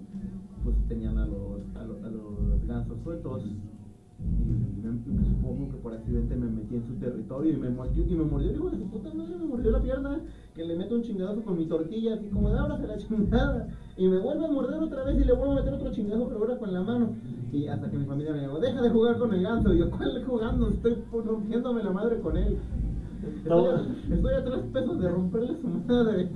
pues 0.63 0.76
tenían 0.88 1.18
a 1.18 1.26
los, 1.26 1.76
a 1.76 1.84
los, 1.84 2.04
a 2.04 2.10
los 2.10 2.68
gansos 2.68 2.98
sueltos. 3.04 3.44
Y 3.46 4.86
me- 4.86 5.26
supongo 5.26 5.70
que 5.72 5.78
por 5.78 5.94
accidente 5.94 6.36
me 6.36 6.48
metí 6.48 6.76
en 6.76 6.84
su 6.86 6.94
territorio 6.96 7.54
y 7.54 7.58
me 7.58 7.70
mordió, 7.72 8.04
y 8.08 8.16
me 8.16 8.24
mordió 8.24 8.52
hijo 8.54 8.70
de 8.70 8.78
su 8.78 8.86
puta 8.86 9.13
madre, 9.13 9.36
me 9.38 9.46
mordió 9.46 9.72
la 9.72 9.82
pierna, 9.82 10.20
que 10.54 10.63
le 10.63 10.76
meto 10.76 10.96
un 10.96 11.02
chingadazo 11.02 11.44
con 11.44 11.58
mi 11.58 11.66
tortilla, 11.66 12.13
así 12.13 12.28
como 12.30 12.52
de 12.52 12.60
ahora 12.60 12.78
se 12.78 12.88
la 12.88 12.98
chingada. 12.98 13.68
Y 13.98 14.08
me 14.08 14.20
vuelve 14.20 14.46
a 14.46 14.52
morder 14.52 14.82
otra 14.82 15.04
vez 15.04 15.20
y 15.20 15.24
le 15.24 15.34
vuelvo 15.34 15.54
a 15.54 15.56
meter 15.56 15.74
otro 15.74 15.92
chingadazo, 15.92 16.28
pero 16.28 16.39
ahora 16.39 16.58
con 16.58 16.74
la 16.74 16.82
mano. 16.82 17.16
Y 17.52 17.68
hasta 17.68 17.89
que 17.89 17.98
mi 17.98 18.06
familia 18.06 18.34
me 18.34 18.42
dijo, 18.42 18.60
deja 18.60 18.82
de 18.82 18.89
jugar 18.89 19.18
con 19.18 19.34
el 19.34 19.44
ganso. 19.44 19.74
Y 19.74 19.80
yo, 19.80 19.89
¿cuál 19.89 20.24
jugando? 20.26 20.70
Estoy 20.70 20.98
rompiéndome 21.12 21.84
la 21.84 21.92
madre 21.92 22.20
con 22.20 22.38
él. 22.38 22.58
Estoy 23.38 23.66
a, 23.68 24.16
estoy 24.16 24.34
a 24.34 24.44
tres 24.44 24.66
pesos 24.74 25.00
de 25.00 25.10
romperle 25.10 25.56
su 25.62 25.68
madre. 25.68 26.30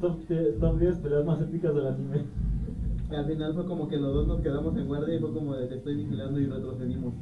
Top, 0.00 0.18
top 0.60 0.78
10 0.78 0.98
peleas 0.98 1.24
más 1.24 1.40
épicas 1.40 1.74
del 1.74 1.86
anime. 1.86 2.24
Y 3.10 3.14
al 3.14 3.26
final 3.26 3.54
fue 3.54 3.66
como 3.66 3.88
que 3.88 3.96
los 3.96 4.14
dos 4.14 4.26
nos 4.26 4.40
quedamos 4.40 4.76
en 4.76 4.86
guardia 4.86 5.14
y 5.14 5.18
fue 5.18 5.32
como 5.32 5.54
de 5.54 5.66
te 5.66 5.76
estoy 5.76 5.96
vigilando 5.96 6.38
y 6.38 6.46
retrocedimos. 6.46 7.14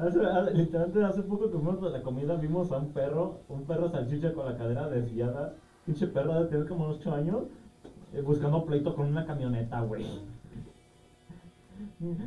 Hace, 0.00 0.18
literalmente 0.54 1.04
hace 1.04 1.22
poco 1.22 1.50
que 1.50 1.58
fuimos 1.58 1.82
a 1.82 1.90
la 1.90 2.02
comida 2.02 2.36
vimos 2.36 2.72
a 2.72 2.78
un 2.78 2.88
perro, 2.92 3.40
un 3.50 3.64
perro 3.64 3.90
salchicha 3.90 4.32
con 4.32 4.46
la 4.46 4.56
cadera 4.56 4.88
desviada. 4.88 5.56
Pinche 5.84 6.06
perro 6.06 6.42
de 6.42 6.48
tener 6.48 6.66
como 6.66 6.84
unos 6.84 6.96
8 7.00 7.12
años, 7.12 7.42
eh, 8.14 8.22
buscando 8.22 8.64
pleito 8.64 8.94
con 8.94 9.08
una 9.08 9.26
camioneta, 9.26 9.82
güey. 9.82 10.06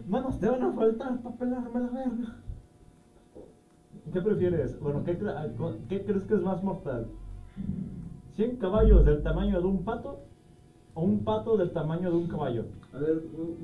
Manos, 0.07 0.39
te 0.39 0.49
van 0.49 0.61
a 0.61 0.71
faltar 0.71 1.19
para 1.21 1.35
pelarme 1.35 1.79
la 1.79 1.89
verga. 1.89 2.35
¿Qué 4.11 4.21
prefieres? 4.21 4.79
Bueno, 4.79 5.03
¿qué, 5.03 5.17
ah, 5.27 5.47
¿qué 5.89 6.03
crees 6.03 6.25
que 6.25 6.35
es 6.35 6.41
más 6.41 6.63
mortal? 6.63 7.07
¿100 8.37 8.59
caballos 8.59 9.03
del 9.03 9.23
tamaño 9.23 9.59
de 9.59 9.67
un 9.67 9.83
pato? 9.83 10.21
¿O 10.93 11.01
un 11.01 11.23
pato 11.23 11.57
del 11.57 11.71
tamaño 11.71 12.11
de 12.11 12.17
un 12.17 12.27
caballo? 12.27 12.65
A 12.93 12.99
ver, 12.99 13.23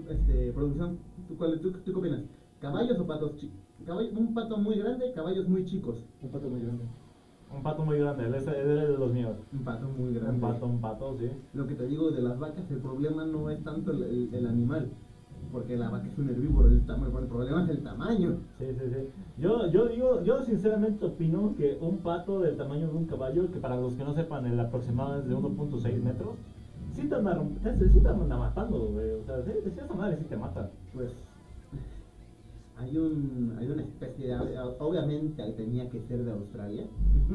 este, 0.10 0.52
producción, 0.52 0.98
¿tú, 1.28 1.38
cuál, 1.38 1.60
tú, 1.60 1.72
tú 1.72 1.92
qué 1.92 2.00
opinas? 2.00 2.22
¿Caballos 2.60 3.00
o 3.00 3.06
patos 3.06 3.38
chicos? 3.38 3.69
Un 3.88 4.34
pato 4.34 4.58
muy 4.58 4.78
grande, 4.78 5.12
caballos 5.14 5.48
muy 5.48 5.66
chicos. 5.66 6.06
Un 6.22 6.30
pato 6.30 6.50
muy 6.50 6.62
grande. 6.62 6.84
Un 7.52 7.64
pato 7.64 7.84
muy 7.84 7.98
grande, 7.98 8.26
ese 8.38 8.62
es 8.62 8.68
de 8.68 8.98
los 8.98 9.12
míos. 9.12 9.38
Un 9.52 9.64
pato 9.64 9.88
muy 9.90 10.14
grande. 10.14 10.36
Un 10.36 10.40
pato, 10.42 10.68
un 10.68 10.82
pato, 10.82 11.16
sí. 11.18 11.30
Lo 11.54 11.66
que 11.66 11.74
te 11.74 11.86
digo 11.86 12.12
de 12.12 12.22
las 12.22 12.38
vacas, 12.38 12.70
el 12.70 12.78
problema 12.78 13.26
no 13.26 13.50
es 13.50 13.64
tanto 13.64 13.92
el, 13.92 14.04
el- 14.04 14.30
el 14.34 14.46
animal, 14.46 14.90
porque 15.52 15.76
la 15.76 15.90
vaca 15.90 16.06
es 16.08 16.18
un 16.20 16.30
herbívoro, 16.30 16.68
el, 16.68 16.86
tamaño, 16.86 17.18
el 17.18 17.26
problema 17.26 17.64
es 17.64 17.70
el 17.70 17.82
tamaño. 17.82 18.38
Sí, 18.60 18.66
sí, 18.72 18.82
sí. 18.92 19.08
Yo, 19.40 19.68
yo 19.72 19.88
digo, 19.88 20.22
yo 20.22 20.44
sinceramente 20.44 21.06
opino 21.06 21.56
que 21.56 21.76
un 21.82 21.98
pato 22.00 22.40
del 22.42 22.56
tamaño 22.56 22.88
de 22.88 22.94
un 22.94 23.06
caballo, 23.06 23.50
que 23.52 23.58
para 23.60 23.78
los 23.78 23.96
que 23.96 24.04
no 24.04 24.14
sepan, 24.14 24.46
el 24.46 24.60
aproximado 24.60 25.18
es 25.18 25.28
de 25.28 25.34
1.6 25.36 26.00
metros, 26.04 26.36
sí 26.92 27.08
te 27.08 27.16
anda, 27.16 27.36
sí 27.92 28.00
te 28.00 28.08
anda 28.10 28.38
matando, 28.38 28.90
güey. 28.90 29.10
O 29.12 29.24
sea, 29.24 29.42
sí, 29.42 29.52
de 29.66 29.72
cierta 29.72 29.96
madre 29.96 30.18
sí 30.18 30.26
te 30.26 30.38
mata. 30.38 30.70
Pues 30.94 31.10
hay 32.80 32.98
un 32.98 33.56
hay 33.60 33.68
una 33.68 33.84
especie 33.84 34.28
de 34.28 34.60
obviamente 34.80 35.44
tenía 35.54 35.90
que 35.90 36.02
ser 36.02 36.24
de 36.24 36.32
Australia. 36.32 36.88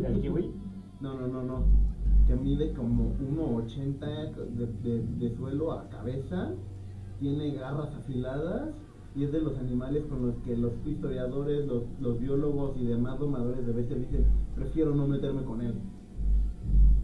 ¿El 0.02 0.20
kiwi? 0.20 0.50
No, 1.00 1.12
no, 1.18 1.26
no, 1.26 1.42
no. 1.42 1.64
Que 2.26 2.35
mide 2.35 2.72
como 2.72 3.12
1.80 3.16 3.98
de, 4.54 4.66
de, 4.83 5.02
de 5.02 5.37
suelo 5.37 5.72
a 5.72 5.87
cabeza, 5.90 6.52
tiene 7.18 7.50
garras 7.52 7.94
afiladas 7.94 8.70
y 9.14 9.24
es 9.24 9.33
de 9.33 9.40
los 9.42 9.59
animales 9.59 10.04
con 10.07 10.26
los 10.26 10.37
que 10.37 10.57
los 10.57 10.72
historiadores, 10.87 11.66
los, 11.66 11.83
los 12.00 12.18
biólogos 12.18 12.76
y 12.78 12.87
demás 12.87 13.18
domadores 13.18 13.66
de 13.66 13.72
bestias 13.72 14.00
dicen, 14.00 14.24
prefiero 14.54 14.94
no 14.94 15.07
meterme 15.07 15.42
con 15.42 15.61
él. 15.61 15.74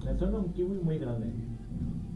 Me 0.05 0.19
suena 0.19 0.39
un 0.39 0.53
kiwi 0.53 0.79
muy 0.83 0.99
grande. 0.99 1.27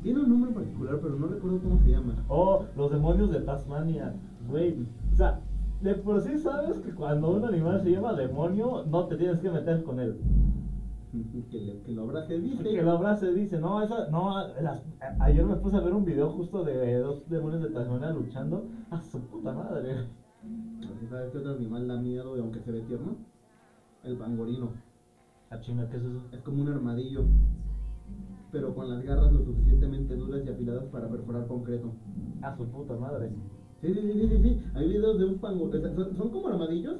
Tiene 0.02 0.20
un 0.20 0.28
nombre 0.30 0.52
particular, 0.52 1.00
pero 1.02 1.16
no 1.16 1.26
recuerdo 1.26 1.58
cómo 1.60 1.78
se 1.80 1.90
llama. 1.90 2.24
Oh, 2.28 2.64
los 2.76 2.90
demonios 2.90 3.30
de 3.30 3.40
Tasmania, 3.40 4.14
güey. 4.48 4.86
O 5.12 5.16
sea, 5.16 5.40
de 5.80 5.94
por 5.94 6.20
sí 6.20 6.36
sabes 6.38 6.78
que 6.78 6.92
cuando 6.92 7.30
un 7.30 7.44
animal 7.44 7.80
se 7.80 7.90
llama 7.90 8.14
demonio, 8.14 8.82
no 8.84 9.04
te 9.04 9.16
tienes 9.16 9.40
que 9.40 9.50
meter 9.50 9.82
con 9.82 9.98
él. 10.00 10.16
Que, 11.48 11.60
le- 11.60 11.80
que 11.82 11.92
lo 11.92 12.02
abrace, 12.02 12.36
dice. 12.40 12.64
Que 12.64 12.82
lo 12.82 12.90
abrace 12.90 13.32
dice, 13.32 13.56
no, 13.56 13.80
esa, 13.80 14.08
no, 14.08 14.32
las- 14.60 14.82
a- 15.00 15.24
ayer 15.24 15.44
me 15.44 15.54
puse 15.54 15.76
a 15.76 15.80
ver 15.80 15.92
un 15.94 16.04
video 16.04 16.28
justo 16.28 16.64
de 16.64 16.96
dos 16.98 17.28
demonios 17.28 17.60
de 17.60 17.68
Tasmania 17.68 18.10
luchando. 18.10 18.64
A 18.90 19.00
su 19.00 19.20
puta 19.20 19.52
madre. 19.52 20.06
¿Sabes 21.08 21.30
qué 21.30 21.38
otro 21.38 21.52
animal 21.52 21.86
da 21.86 21.96
miedo, 21.98 22.34
aunque 22.34 22.58
se 22.58 22.72
ve 22.72 22.80
tierno? 22.80 23.14
El 24.02 24.16
pangorino. 24.16 24.70
A 25.50 25.60
chinga, 25.60 25.88
¿qué 25.88 25.98
es 25.98 26.02
eso? 26.02 26.20
Es 26.32 26.40
como 26.40 26.62
un 26.62 26.68
armadillo, 26.68 27.22
pero 28.50 28.74
con 28.74 28.88
las 28.88 29.00
garras 29.04 29.30
lo 29.32 29.40
suficientemente 29.44 30.16
duras 30.16 30.42
y 30.44 30.48
afiladas 30.48 30.86
para 30.86 31.08
perforar 31.08 31.46
concreto. 31.46 31.92
A 32.42 32.50
su 32.56 32.66
puta 32.66 32.96
madre. 32.96 33.30
Sí, 33.84 33.92
sí, 33.92 34.12
sí, 34.12 34.28
sí, 34.28 34.42
sí. 34.42 34.64
Hay 34.74 34.88
videos 34.88 35.18
de 35.18 35.24
un 35.26 35.38
pangorino. 35.38 35.94
Son, 35.94 36.16
son 36.16 36.30
como 36.30 36.48
armadillos 36.48 36.96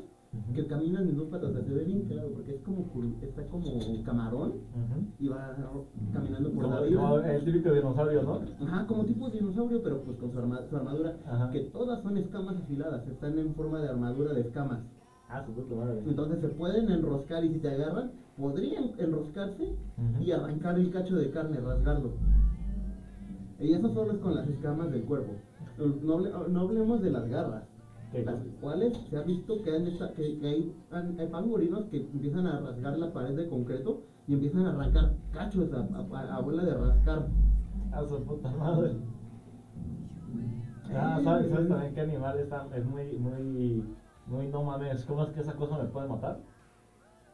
que 0.53 0.67
caminan 0.67 1.09
en 1.09 1.17
dos 1.17 1.29
patas. 1.29 1.51
o 1.51 1.53
sea, 1.53 1.63
se 1.63 1.73
ve 1.73 1.85
bien 1.85 2.03
claro 2.09 2.29
porque 2.35 2.57
es 2.57 2.61
como 2.63 2.85
está 3.23 3.47
como 3.47 3.71
camarón 4.05 4.53
y 5.21 5.29
va 5.29 5.57
caminando 6.13 6.51
por 6.51 6.65
Como, 6.65 6.75
la 6.75 6.81
vida. 6.83 6.97
como 7.01 7.19
el 7.19 7.45
típico 7.45 7.73
dinosaurio, 7.73 8.23
¿no? 8.23 8.41
Ajá, 8.67 8.87
como 8.87 9.05
tipo 9.05 9.31
dinosaurio, 9.31 9.81
pero 9.83 10.03
pues 10.03 10.19
con 10.19 10.33
su, 10.33 10.39
arma- 10.39 10.63
su 10.69 10.77
armadura. 10.77 11.17
Ajá. 11.25 11.51
Que 11.51 11.61
todas 11.61 12.03
son 12.03 12.17
escamas 12.17 12.57
afiladas, 12.57 13.07
están 13.07 13.39
en 13.39 13.55
forma 13.55 13.81
de 13.81 13.89
armadura 13.89 14.33
de 14.33 14.41
escamas. 14.41 14.81
A 15.29 15.43
su 15.45 15.53
madre. 15.75 16.01
Entonces 16.07 16.41
se 16.41 16.49
pueden 16.49 16.91
enroscar 16.91 17.45
y 17.45 17.49
si 17.55 17.59
te 17.61 17.69
agarran, 17.71 18.11
podrían 18.37 18.91
enroscarse 18.99 19.73
y 20.21 20.31
arrancar 20.33 20.79
el 20.79 20.91
cacho 20.91 21.17
de 21.17 21.31
carne, 21.31 21.57
rasgarlo. 21.61 22.11
Y 23.59 23.73
eso 23.73 23.89
solo 23.89 24.13
es 24.13 24.19
con 24.19 24.35
las 24.35 24.49
escamas 24.49 24.91
del 24.91 25.05
cuerpo. 25.05 25.33
No, 25.79 26.19
no 26.49 26.61
hablemos 26.61 27.01
de 27.01 27.11
las 27.11 27.27
garras, 27.29 27.65
¿Qué 28.13 28.23
las 28.23 28.41
cuales 28.61 28.93
se 29.09 29.17
ha 29.17 29.23
visto 29.23 29.61
que, 29.63 29.75
han 29.75 29.87
esta- 29.87 30.13
que, 30.13 30.37
que 30.39 30.47
hay, 30.47 30.73
hay 31.19 31.27
pangolinos 31.27 31.87
que 31.87 31.97
empiezan 31.99 32.47
a 32.47 32.59
rasgar 32.61 32.97
la 32.97 33.13
pared 33.13 33.35
de 33.35 33.47
concreto 33.47 34.03
y 34.27 34.35
empiezan 34.35 34.67
a 34.67 34.71
arrancar 34.71 35.15
cachos 35.33 35.73
a, 35.73 35.81
a, 35.93 36.37
a 36.37 36.41
bola 36.41 36.63
de 36.63 36.75
rascar. 36.75 37.27
A 37.91 38.05
su 38.05 38.21
puta 38.25 38.51
madre. 38.53 38.95
Ah, 40.93 41.19
¿sabes, 41.23 41.49
¿sabes 41.49 41.67
también 41.69 41.93
qué 41.93 42.01
animal 42.01 42.39
está, 42.39 42.67
es 42.73 42.85
muy, 42.85 43.17
muy, 43.17 43.85
muy 44.27 44.47
no 44.47 44.63
mames? 44.63 45.05
¿Cómo 45.05 45.23
es 45.23 45.31
que 45.31 45.41
esa 45.41 45.55
cosa 45.55 45.77
me 45.77 45.87
puede 45.87 46.07
matar? 46.07 46.45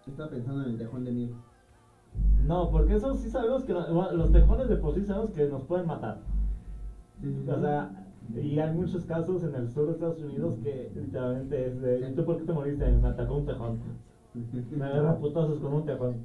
Estaba 0.06 0.28
pensando 0.28 0.62
en 0.62 0.68
el 0.68 0.76
tejón 0.76 1.04
de 1.04 1.12
miel. 1.12 1.36
No, 2.36 2.68
porque 2.70 2.94
eso 2.94 3.12
sí 3.14 3.28
sabemos 3.28 3.64
que 3.64 3.72
no- 3.72 3.92
bueno, 3.92 4.12
los 4.12 4.30
tejones 4.30 4.68
de 4.68 4.76
por 4.76 4.92
sí 4.94 5.02
sabemos 5.02 5.30
que 5.30 5.46
nos 5.46 5.64
pueden 5.64 5.86
matar. 5.86 6.16
O 7.46 7.58
sea, 7.58 7.88
y 8.34 8.58
hay 8.58 8.70
muchos 8.70 9.04
casos 9.04 9.42
en 9.42 9.54
el 9.54 9.68
sur 9.68 9.86
de 9.86 9.92
Estados 9.92 10.20
Unidos 10.20 10.58
que 10.58 10.90
literalmente 10.94 11.66
es 11.66 11.80
de, 11.80 12.06
¿y 12.06 12.10
tú 12.12 12.24
por 12.24 12.36
qué 12.36 12.44
te 12.44 12.52
moriste? 12.52 12.90
Me 12.94 13.08
atacó 13.08 13.34
un 13.34 13.44
tejón. 13.44 13.76
Me 14.70 14.84
agarra 14.84 15.18
putazos 15.18 15.58
con 15.58 15.72
un 15.72 15.84
tejón. 15.84 16.18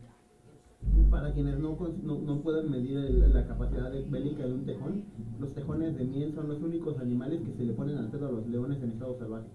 Para 1.10 1.32
quienes 1.32 1.58
no, 1.58 1.76
no, 2.04 2.18
no 2.22 2.38
puedan 2.42 2.70
medir 2.70 2.98
el- 2.98 3.34
la 3.34 3.44
capacidad 3.44 3.90
de- 3.90 4.02
bélica 4.02 4.46
de 4.46 4.54
un 4.54 4.66
tejón, 4.66 5.02
los 5.40 5.52
tejones 5.54 5.96
de 5.96 6.06
miel 6.06 6.32
son 6.32 6.48
los 6.48 6.62
únicos 6.62 6.98
animales 6.98 7.42
que 7.42 7.52
se 7.54 7.64
le 7.64 7.74
ponen 7.74 7.98
al 7.98 8.08
pedo 8.08 8.26
a 8.28 8.30
los 8.30 8.46
leones 8.46 8.82
en 8.82 8.90
estado 8.92 9.14
salvaje. 9.14 9.48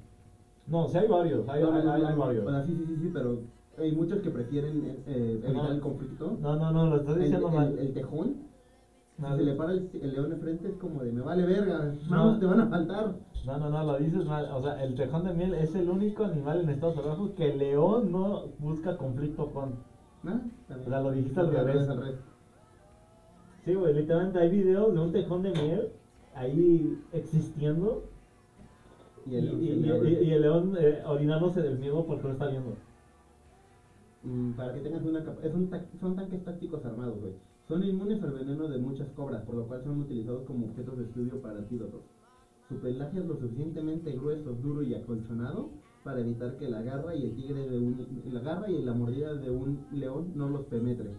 No, 0.66 0.88
sí 0.88 0.97
hay 0.97 1.07
varios, 1.07 1.49
hay, 1.49 1.61
No, 1.62 1.69
hay, 1.71 2.14
varios. 2.14 2.47
O 2.47 2.51
sea, 2.51 2.62
sí, 2.62 2.75
sí, 2.75 2.85
sí, 2.85 2.97
sí, 2.97 3.09
pero 3.12 3.38
hay 3.81 3.93
muchos 3.93 4.21
que 4.21 4.31
prefieren 4.31 4.85
eh, 4.85 5.03
eh, 5.07 5.40
evitar 5.45 5.64
No. 5.69 5.73
el 5.73 5.81
conflicto. 5.81 6.38
No, 6.40 6.57
no, 6.57 6.71
no, 6.73 6.87
lo 6.87 6.97
estás 6.97 7.19
diciendo 7.19 7.49
el- 7.49 7.55
mal. 7.55 7.79
el 7.79 7.93
tejón, 7.95 8.37
No, 9.19 9.33
si 9.33 9.38
se 9.38 9.51
le 9.51 9.55
para 9.55 9.73
el, 9.73 9.90
el 10.01 10.12
león 10.12 10.33
enfrente 10.33 10.69
es 10.69 10.75
como 10.77 11.03
de 11.03 11.12
me 11.12 11.21
vale 11.21 11.45
verga, 11.45 11.93
No. 12.09 12.38
te 12.38 12.47
van 12.47 12.61
a 12.61 12.66
faltar. 12.69 13.14
No, 13.47 13.59
no, 13.59 13.71
no, 13.71 13.85
lo 13.85 13.99
dices 13.99 14.25
mal. 14.27 14.49
O 14.53 14.62
sea, 14.62 14.83
el 14.83 14.95
tejón 14.95 15.25
de 15.25 15.33
miel 15.35 15.55
es 15.55 15.75
el 15.75 15.88
único 15.88 16.25
animal 16.25 16.61
en 16.61 16.71
estado 16.71 16.95
salvaje 16.95 17.33
que 17.37 17.53
el 17.53 17.59
león 17.59 18.12
no 18.12 18.45
busca 18.59 18.97
conflicto 18.97 19.47
con. 19.51 19.75
¿No? 20.23 20.40
O 20.69 20.85
sea, 20.88 21.01
lo 21.01 21.11
dijiste 21.12 21.40
al 21.40 21.51
revés. 21.51 21.88
al 21.88 21.97
revés. 21.99 22.16
Sí, 23.64 23.75
güey, 23.75 23.95
literalmente 23.95 24.38
hay 24.38 24.51
videos 24.51 24.93
de 24.95 25.01
un 25.01 25.12
tejón 25.12 25.43
de 25.43 25.51
miel 25.53 25.88
ahí 26.35 26.99
existiendo 27.12 28.05
Y 29.27 29.37
el, 29.37 29.62
y 29.62 30.33
el 30.33 30.40
león 30.43 30.75
eh, 30.79 31.03
orinándose 31.07 31.61
del 31.61 31.79
miedo 31.79 32.05
porque 32.07 32.25
lo 32.27 32.33
está 32.33 32.49
viendo. 32.49 32.73
Mm, 34.23 34.53
para 34.53 34.75
que 34.75 34.81
tengas 34.81 35.03
una 35.03 35.21
es 35.21 35.99
son 35.99 36.17
tanques 36.17 36.45
tácticos 36.45 36.85
armados, 36.85 37.21
güey. 37.21 37.33
Son 37.67 37.83
inmunes 37.83 38.23
al 38.23 38.33
veneno 38.33 38.69
de 38.69 38.79
muchas 38.79 39.09
cobras, 39.11 39.43
por 39.45 39.55
lo 39.55 39.67
cual 39.67 39.83
son 39.83 40.01
utilizados 40.01 40.45
como 40.45 40.67
objetos 40.67 40.99
de 40.99 41.05
estudio 41.05 41.41
para 41.41 41.59
antídotos. 41.59 42.03
Su 42.69 42.77
pelaje 42.77 43.19
es 43.19 43.25
lo 43.25 43.37
suficientemente 43.37 44.13
grueso, 44.13 44.53
duro 44.53 44.83
y 44.83 44.95
acolchonado 44.95 45.71
para 46.05 46.21
evitar 46.21 46.57
que 46.57 46.69
la 46.69 46.83
garra 46.83 47.15
y 47.15 47.25
el 47.25 47.35
tigre 47.35 47.69
de 47.69 47.79
un, 47.79 48.23
la 48.27 48.41
garra 48.41 48.71
y 48.71 48.83
la 48.83 48.93
mordida 48.93 49.35
de 49.35 49.51
un 49.51 49.87
león 49.93 50.33
no 50.35 50.49
los 50.49 50.67
penetre. 50.67 51.11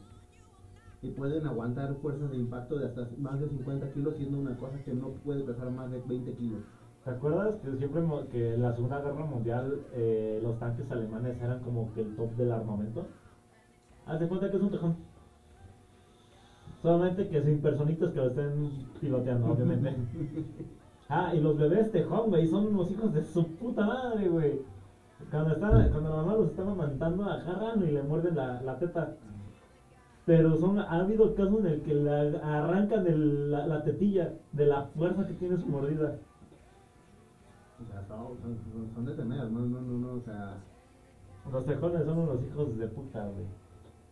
Y 1.01 1.09
pueden 1.11 1.47
aguantar 1.47 1.95
fuerzas 1.95 2.29
de 2.29 2.37
impacto 2.37 2.77
de 2.77 2.85
hasta 2.85 3.09
más 3.17 3.39
de 3.39 3.49
50 3.49 3.91
kilos, 3.93 4.15
siendo 4.15 4.39
una 4.39 4.55
cosa 4.57 4.83
que 4.83 4.93
no 4.93 5.09
puede 5.23 5.43
pesar 5.43 5.71
más 5.71 5.91
de 5.91 6.01
20 6.07 6.33
kilos. 6.33 6.61
¿Te 7.03 7.09
acuerdas 7.09 7.55
que 7.61 7.75
siempre 7.77 8.01
que 8.31 8.53
en 8.53 8.61
la 8.61 8.71
Segunda 8.73 9.01
Guerra 9.01 9.25
Mundial 9.25 9.81
eh, 9.93 10.39
los 10.43 10.59
tanques 10.59 10.89
alemanes 10.91 11.41
eran 11.41 11.59
como 11.61 11.91
que 11.93 12.01
el 12.01 12.15
top 12.15 12.29
del 12.35 12.51
armamento? 12.51 13.05
Haz 14.05 14.19
de 14.19 14.27
cuenta 14.27 14.49
que 14.51 14.57
es 14.57 14.61
un 14.61 14.69
tejón. 14.71 14.95
Solamente 16.81 17.27
que 17.27 17.41
sin 17.41 17.59
personitas 17.61 18.11
que 18.11 18.19
lo 18.19 18.27
estén 18.27 18.69
piloteando, 18.99 19.47
obviamente. 19.51 19.95
Ah, 21.09 21.33
y 21.33 21.39
los 21.39 21.57
bebés 21.57 21.91
tejón, 21.91 22.29
güey, 22.29 22.45
son 22.45 22.67
unos 22.67 22.91
hijos 22.91 23.13
de 23.13 23.23
su 23.23 23.47
puta 23.55 23.85
madre, 23.85 24.27
güey. 24.29 24.61
Cuando, 25.29 25.53
están, 25.53 25.89
cuando 25.89 26.09
la 26.09 26.15
mamá 26.17 26.33
los 26.35 26.49
está 26.49 26.61
amamantando, 26.63 27.25
agarran 27.25 27.81
y 27.83 27.91
le 27.91 28.01
muerden 28.03 28.35
la, 28.35 28.61
la 28.61 28.77
teta. 28.77 29.15
Pero 30.25 30.55
son, 30.55 30.77
ha 30.79 30.99
habido 30.99 31.33
casos 31.33 31.59
en 31.59 31.65
el 31.65 31.81
que 31.81 31.95
le 31.95 32.37
arrancan 32.39 33.05
el- 33.07 33.49
la, 33.51 33.65
la 33.65 33.83
tetilla 33.83 34.33
de 34.51 34.65
la 34.67 34.83
fuerza 34.83 35.25
que 35.25 35.33
tiene 35.33 35.57
su 35.57 35.67
mordida. 35.67 36.17
O 37.83 37.91
sea, 37.91 38.03
son, 38.07 38.37
son- 38.41 38.89
son 38.93 39.05
de 39.05 39.13
temer, 39.15 39.49
no, 39.51 39.59
no, 39.65 39.81
no, 39.81 39.97
no, 39.97 40.13
o 40.15 40.21
sea... 40.21 40.57
Los 41.51 41.65
tejones 41.65 42.05
son 42.05 42.19
unos 42.19 42.43
hijos 42.43 42.77
de 42.77 42.87
puta, 42.87 43.27
güey. 43.27 43.45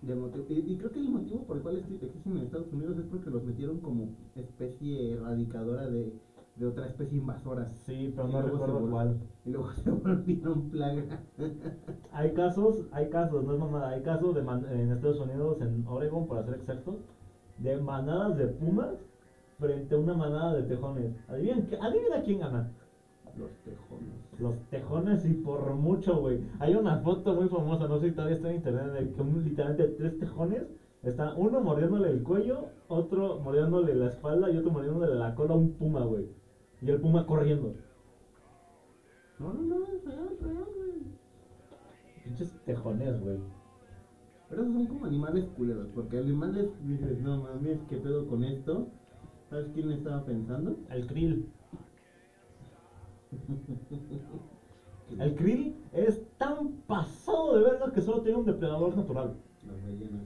de 0.02 0.16
motivo- 0.16 0.46
y, 0.50 0.74
y 0.74 0.78
creo 0.78 0.92
que 0.92 1.00
el 1.00 1.10
motivo 1.10 1.44
por 1.44 1.58
el 1.58 1.64
cual 1.64 1.76
exi- 1.84 2.02
existen 2.02 2.38
en 2.38 2.44
Estados 2.44 2.72
Unidos 2.74 2.98
es 2.98 3.06
porque 3.06 3.30
los 3.30 3.44
metieron 3.44 3.80
como 3.82 4.10
especie 4.36 5.14
erradicadora 5.14 5.88
de, 5.88 6.12
de 6.56 6.66
otra 6.66 6.88
especie 6.88 7.20
invasora. 7.20 7.68
Sí, 7.86 8.12
pero 8.16 8.30
Y 8.30 8.32
no 8.32 8.42
recuerdo 8.42 8.90
cuál. 8.90 9.18
Y 9.46 9.52
luego 9.52 9.72
se 9.74 9.92
volvieron 9.92 10.70
plaga. 10.70 11.20
Hay 12.12 12.34
casos, 12.34 12.88
hay 12.92 13.10
casos, 13.10 13.44
no 13.44 13.54
es 13.54 13.60
mamada, 13.60 13.90
hay 13.90 14.02
casos 14.02 14.34
de 14.34 14.42
man- 14.42 14.66
en 14.72 14.92
Estados 14.92 15.20
Unidos, 15.20 15.62
en 15.62 15.86
Oregon, 15.88 16.28
para 16.28 16.44
ser 16.44 16.56
exactos, 16.56 16.96
de 17.60 17.78
manadas 17.78 18.38
de 18.38 18.48
pumas 18.48 19.06
frente 19.60 19.94
a 19.94 19.98
una 20.00 20.14
manada 20.16 20.54
de 20.56 20.64
tejones. 20.64 21.14
Adivina, 21.28 21.64
qué- 21.70 21.78
adivina 21.78 22.24
quién 22.24 22.40
gana. 22.40 22.72
Los 23.40 23.52
tejones. 23.64 24.40
Los 24.40 24.56
tejones 24.70 25.26
y 25.26 25.34
por 25.34 25.74
mucho, 25.76 26.20
güey. 26.20 26.40
Hay 26.60 26.76
una 26.76 26.98
foto 26.98 27.34
muy 27.34 27.48
famosa, 27.48 27.88
no 27.88 27.98
sé 27.98 28.10
si 28.10 28.16
todavía 28.16 28.36
está 28.36 28.50
en 28.50 28.56
internet, 28.56 28.92
de 28.92 29.12
que 29.12 29.22
un- 29.22 29.44
literalmente 29.44 29.88
tres 29.88 30.18
tejones, 30.20 30.64
está 31.04 31.34
uno 31.36 31.62
mordiéndole 31.62 32.10
el 32.10 32.22
cuello, 32.24 32.68
otro 32.88 33.40
mordiéndole 33.40 33.96
la 33.96 34.08
espalda 34.08 34.50
y 34.50 34.58
otro 34.58 34.72
mordiéndole 34.72 35.16
la 35.16 35.34
cola 35.36 35.54
a 35.54 35.58
un 35.58 35.70
puma, 35.78 36.04
güey. 36.04 36.26
Y 36.82 36.90
el 36.90 37.00
puma 37.00 37.26
corriendo. 37.26 37.74
No, 39.40 39.54
no, 39.54 39.62
no, 39.64 39.86
es 39.86 40.04
real, 40.04 40.28
es 40.34 40.42
real, 40.42 40.66
güey. 40.76 41.04
Pinches 42.24 42.54
tejones, 42.66 43.20
güey. 43.22 43.38
Pero 44.50 44.62
esos 44.64 44.74
son 44.74 44.88
como 44.88 45.06
animales 45.06 45.46
culeros, 45.56 45.88
porque 45.94 46.18
animales 46.18 46.68
dices, 46.86 47.20
no 47.20 47.38
mames, 47.38 47.84
¿qué 47.88 47.98
pedo 47.98 48.26
con 48.28 48.44
esto? 48.44 48.88
¿Sabes 49.50 49.70
quién 49.74 49.92
estaba 49.92 50.26
pensando? 50.26 50.76
El 50.90 51.06
krill. 51.06 51.46
El 55.18 55.36
krill 55.36 55.76
es 55.92 56.22
tan 56.38 56.74
pasado 56.88 57.56
de 57.58 57.64
verga 57.64 57.92
que 57.92 58.02
solo 58.02 58.22
tiene 58.22 58.38
un 58.38 58.46
depredador 58.46 58.96
natural. 58.96 59.34
Las 59.66 59.82
ballenas. 59.84 60.22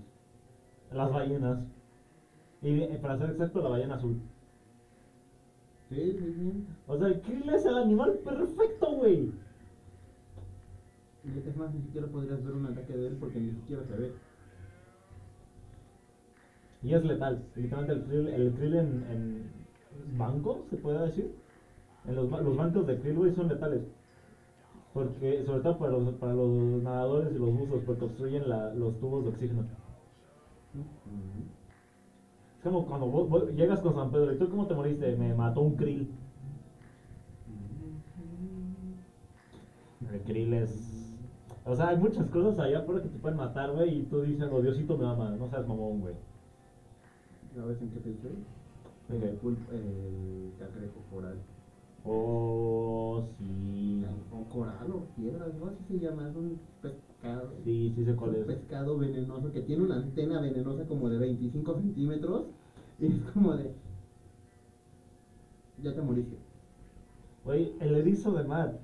Las 0.92 1.12
ballenas. 1.12 1.58
Y 2.62 2.82
eh, 2.82 3.00
para 3.02 3.18
ser 3.18 3.30
exacto, 3.32 3.62
la 3.62 3.70
ballena 3.70 3.96
azul. 3.96 4.20
Sí, 5.90 6.12
sí, 6.18 6.34
sí. 6.34 6.66
O 6.88 6.98
sea, 6.98 7.08
el 7.08 7.22
krill 7.22 7.50
es 7.50 7.66
el 7.66 7.78
animal 7.78 8.20
perfecto, 8.24 8.92
güey. 8.96 9.32
Y 11.24 11.48
es 11.48 11.56
más, 11.56 11.74
ni 11.74 11.82
siquiera 11.82 12.08
podrías 12.08 12.44
ver 12.44 12.54
un 12.54 12.66
ataque 12.66 12.94
de 12.94 13.08
él 13.08 13.18
porque 13.20 13.40
ni 13.40 13.52
siquiera 13.52 13.84
se 13.84 13.96
ve. 13.96 14.12
Y 16.82 16.94
es 16.94 17.04
letal. 17.06 17.42
Literalmente 17.56 17.94
el 17.94 18.04
krill, 18.04 18.28
el 18.28 18.54
krill 18.54 18.76
en, 18.76 19.04
en 19.10 20.18
bancos, 20.18 20.66
se 20.70 20.76
puede 20.78 21.06
decir. 21.06 21.43
En 22.08 22.16
los, 22.16 22.30
los 22.30 22.58
bancos 22.58 22.86
de 22.86 23.00
krill, 23.00 23.18
güey, 23.18 23.32
son 23.32 23.48
letales. 23.48 23.82
Porque, 24.94 25.44
sobre 25.46 25.62
todo 25.62 25.78
para 25.78 25.92
los, 25.92 26.14
para 26.16 26.34
los 26.34 26.82
nadadores 26.84 27.34
y 27.34 27.38
los 27.40 27.52
buzos, 27.52 27.82
porque 27.86 28.06
obstruyen 28.06 28.48
la- 28.48 28.74
los 28.74 29.00
tubos 29.00 29.24
de 29.24 29.30
oxígeno. 29.30 29.64
Es 32.58 32.64
como 32.64 32.86
cuando 32.86 33.08
vos, 33.08 33.28
vos 33.30 33.50
llegas 33.56 33.80
con 33.80 33.94
San 33.96 34.12
Pedro 34.12 34.34
y 34.34 34.38
tú 34.38 34.50
cómo 34.50 34.68
te 34.68 34.74
moriste, 34.74 35.16
me 35.16 35.34
mató 35.34 35.62
un 35.62 35.76
krill. 35.76 36.10
El 40.12 40.20
krill 40.22 40.54
es... 40.54 41.16
O 41.66 41.76
sea, 41.76 41.90
hay 41.90 41.98
muchas 41.98 42.28
cosas 42.28 42.60
allá 42.60 42.80
afuera 42.80 43.02
que 43.02 43.08
te 43.08 43.18
pueden 43.18 43.38
matar, 43.38 43.72
güey, 43.72 44.00
y 44.00 44.04
tú 44.04 44.22
dices, 44.22 44.50
oh, 44.52 44.62
Diosito 44.62 44.98
me 44.98 45.06
ama, 45.08 45.30
no 45.32 45.48
seas 45.48 45.66
mamón, 45.68 46.02
güey. 46.02 46.14
¿Sabes 47.56 47.82
en 47.82 47.90
qué 47.90 48.00
pensé? 48.00 48.28
En 49.10 49.24
el, 49.24 49.36
pulp, 49.38 49.58
el 49.72 50.52
cangrejo 50.60 51.00
coral. 51.12 51.38
Oh, 52.06 53.24
sí. 53.38 54.04
O 54.32 54.44
coral 54.50 54.92
o 54.92 55.06
piedra, 55.16 55.46
algo 55.46 55.68
así 55.68 55.84
se 55.88 56.00
llama. 56.00 56.28
Es 56.28 56.36
un 56.36 56.60
pescado. 56.82 57.50
Sí, 57.64 57.92
sí 57.96 58.04
sé 58.04 58.12
Es 58.12 58.18
cuál 58.18 58.32
un 58.32 58.36
es. 58.42 58.46
pescado 58.46 58.98
venenoso 58.98 59.52
que 59.52 59.62
tiene 59.62 59.84
una 59.84 59.96
antena 59.96 60.40
venenosa 60.40 60.86
como 60.86 61.10
de 61.10 61.18
25 61.18 61.74
centímetros. 61.76 62.44
Y 63.00 63.06
es 63.08 63.14
como 63.34 63.54
de. 63.56 63.72
Ya 65.84 65.94
te 65.94 66.02
moriste. 66.02 66.38
Güey, 67.44 67.74
el 67.80 67.96
erizo 67.96 68.34
de 68.34 68.44
mar. 68.44 68.80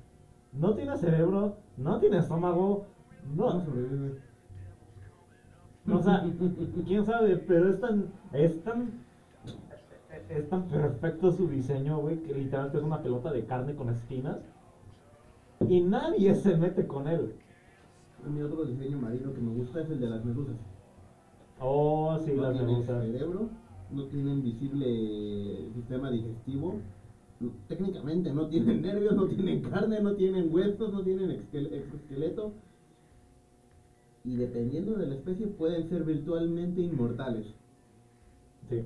No 0.52 0.74
tiene 0.76 0.96
cerebro, 0.98 1.56
no 1.78 2.00
tiene 2.00 2.18
estómago, 2.18 2.86
¿Cómo 3.38 3.54
no. 3.54 3.60
sobrevive? 3.62 4.14
O 5.92 6.00
sea, 6.00 6.24
quién 6.86 7.04
sabe, 7.04 7.36
pero 7.38 7.70
es 7.70 7.80
tan. 7.80 8.08
Es 8.34 8.64
tan. 8.64 8.92
Es 10.30 10.48
tan 10.48 10.66
perfecto 10.70 11.30
su 11.30 11.50
diseño, 11.50 11.98
güey, 12.00 12.22
que 12.24 12.34
literalmente 12.34 12.78
es 12.78 12.84
una 12.86 13.02
pelota 13.02 13.34
de 13.34 13.44
carne 13.46 13.76
con 13.76 13.90
espinas. 13.90 14.38
Y 15.68 15.80
nadie 15.80 16.34
se 16.36 16.56
mete 16.58 16.86
con 16.88 17.08
él. 17.08 17.34
A 18.24 18.30
mí 18.30 18.42
otro 18.42 18.66
diseño 18.66 18.98
marino 19.00 19.34
que 19.34 19.42
me 19.42 19.52
gusta 19.52 19.82
es 19.82 19.90
el 19.90 20.00
de 20.00 20.08
las 20.10 20.24
medusas. 20.24 20.56
Oh, 21.62 22.18
sí, 22.24 22.34
no 22.34 22.44
las 22.44 22.54
tienen 22.54 22.68
medusas. 22.68 23.04
cerebro, 23.04 23.50
no 23.90 24.06
tienen 24.06 24.42
visible 24.44 25.70
sistema 25.74 26.10
digestivo. 26.10 26.74
no- 27.40 27.52
técnicamente 27.68 28.32
no 28.34 28.48
tienen 28.48 28.82
nervios, 28.82 29.16
no 29.16 29.28
tienen 29.28 29.62
carne, 29.62 30.02
no 30.02 30.14
tienen 30.16 30.54
huesos, 30.54 30.92
no 30.92 31.02
tienen 31.04 31.32
exoesqueleto. 31.32 32.54
Y 34.24 34.36
dependiendo 34.38 34.96
de 34.96 35.08
la 35.08 35.16
especie 35.16 35.48
pueden 35.48 35.84
ser 35.90 36.06
virtualmente 36.06 36.80
inmortales. 36.82 37.54
Sí, 38.70 38.86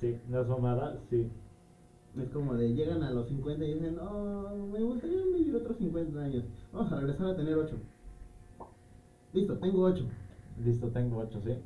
sí, 0.00 0.16
no 0.28 0.40
es 0.40 0.46
mamada, 0.48 0.98
sí. 1.10 1.26
Es 2.16 2.28
como 2.30 2.54
de 2.56 2.72
llegan 2.72 3.02
a 3.02 3.10
los 3.10 3.26
50 3.28 3.64
y 3.64 3.74
dicen, 3.74 3.98
oh, 3.98 4.66
me 4.72 4.82
gustaría 4.82 5.22
vivir 5.24 5.54
otros 5.56 5.76
50 5.78 6.20
años. 6.20 6.44
Vamos 6.72 6.92
a 6.92 6.96
regresar 6.96 7.28
a 7.28 7.36
tener 7.36 7.56
8. 7.56 7.76
Listo, 9.32 9.56
tengo 9.56 9.82
8. 9.82 10.04
Listo, 10.56 10.88
tengo 10.90 11.18
ocho, 11.18 11.40
sí. 11.40 11.56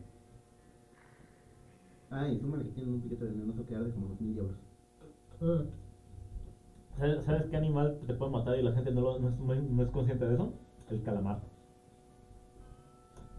Ah, 2.10 2.26
y 2.28 2.38
súmale 2.38 2.64
que 2.64 2.70
tienen 2.70 2.92
un 2.94 3.00
piquete 3.00 3.24
venenoso 3.24 3.64
que 3.66 3.74
arde 3.74 3.90
como 3.90 4.06
2000 4.08 4.32
diablos. 4.32 4.56
¿Sabes, 6.96 7.22
sabes 7.24 7.46
qué 7.46 7.56
animal 7.56 7.98
te 8.06 8.14
puede 8.14 8.30
matar 8.32 8.56
y 8.56 8.62
la 8.62 8.72
gente 8.72 8.90
no, 8.90 9.02
lo- 9.02 9.18
no 9.18 9.28
es, 9.28 9.38
no 9.38 9.52
es- 9.52 9.62
no 9.62 9.82
es 9.82 9.90
consciente 9.90 10.26
de 10.26 10.34
eso? 10.34 10.50
El 10.88 11.02
calamar. 11.02 11.38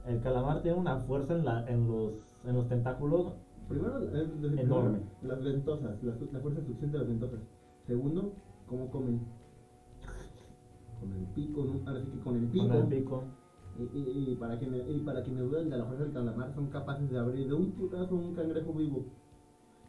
El 0.06 0.22
calamar 0.22 0.62
tiene 0.62 0.78
una 0.78 0.96
fuerza 0.98 1.34
en, 1.34 1.44
la, 1.44 1.64
en, 1.68 1.88
los, 1.88 2.14
en 2.46 2.56
los 2.56 2.68
tentáculos. 2.68 3.34
Primero, 3.68 4.00
eh, 4.14 5.02
las 5.22 5.44
ventosas, 5.44 6.02
la, 6.04 6.14
la 6.32 6.40
fuerza 6.40 6.60
de 6.60 6.66
succión 6.68 6.92
de 6.92 6.98
las 7.00 7.08
ventosas. 7.08 7.40
Segundo, 7.88 8.34
cómo 8.68 8.90
comen. 8.90 9.20
Con 11.00 11.12
el 11.14 11.26
pico, 11.34 11.66
¿no? 11.66 11.80
ahora 11.86 12.02
sí 12.02 12.10
que 12.10 12.20
con 12.20 12.36
el 12.36 12.48
pico. 12.48 12.68
Con 12.68 12.76
el 12.78 12.88
pico. 12.88 13.24
Y, 13.78 14.00
y- 14.00 14.32
y 14.32 14.36
para 14.36 14.58
quienes, 14.58 14.84
y 14.90 15.00
para 15.02 15.22
quienes 15.24 15.44
dudan 15.44 15.70
de 15.70 15.78
la 15.78 15.86
fuerza 15.86 16.04
del 16.04 16.14
calamar, 16.14 16.54
son 16.54 16.68
capaces 16.70 17.10
de 17.10 17.18
abrir 17.18 17.48
de 17.48 17.54
un 17.54 17.72
putazo 17.72 18.16
un 18.16 18.34
cangrejo 18.34 18.72
vivo. 18.74 19.04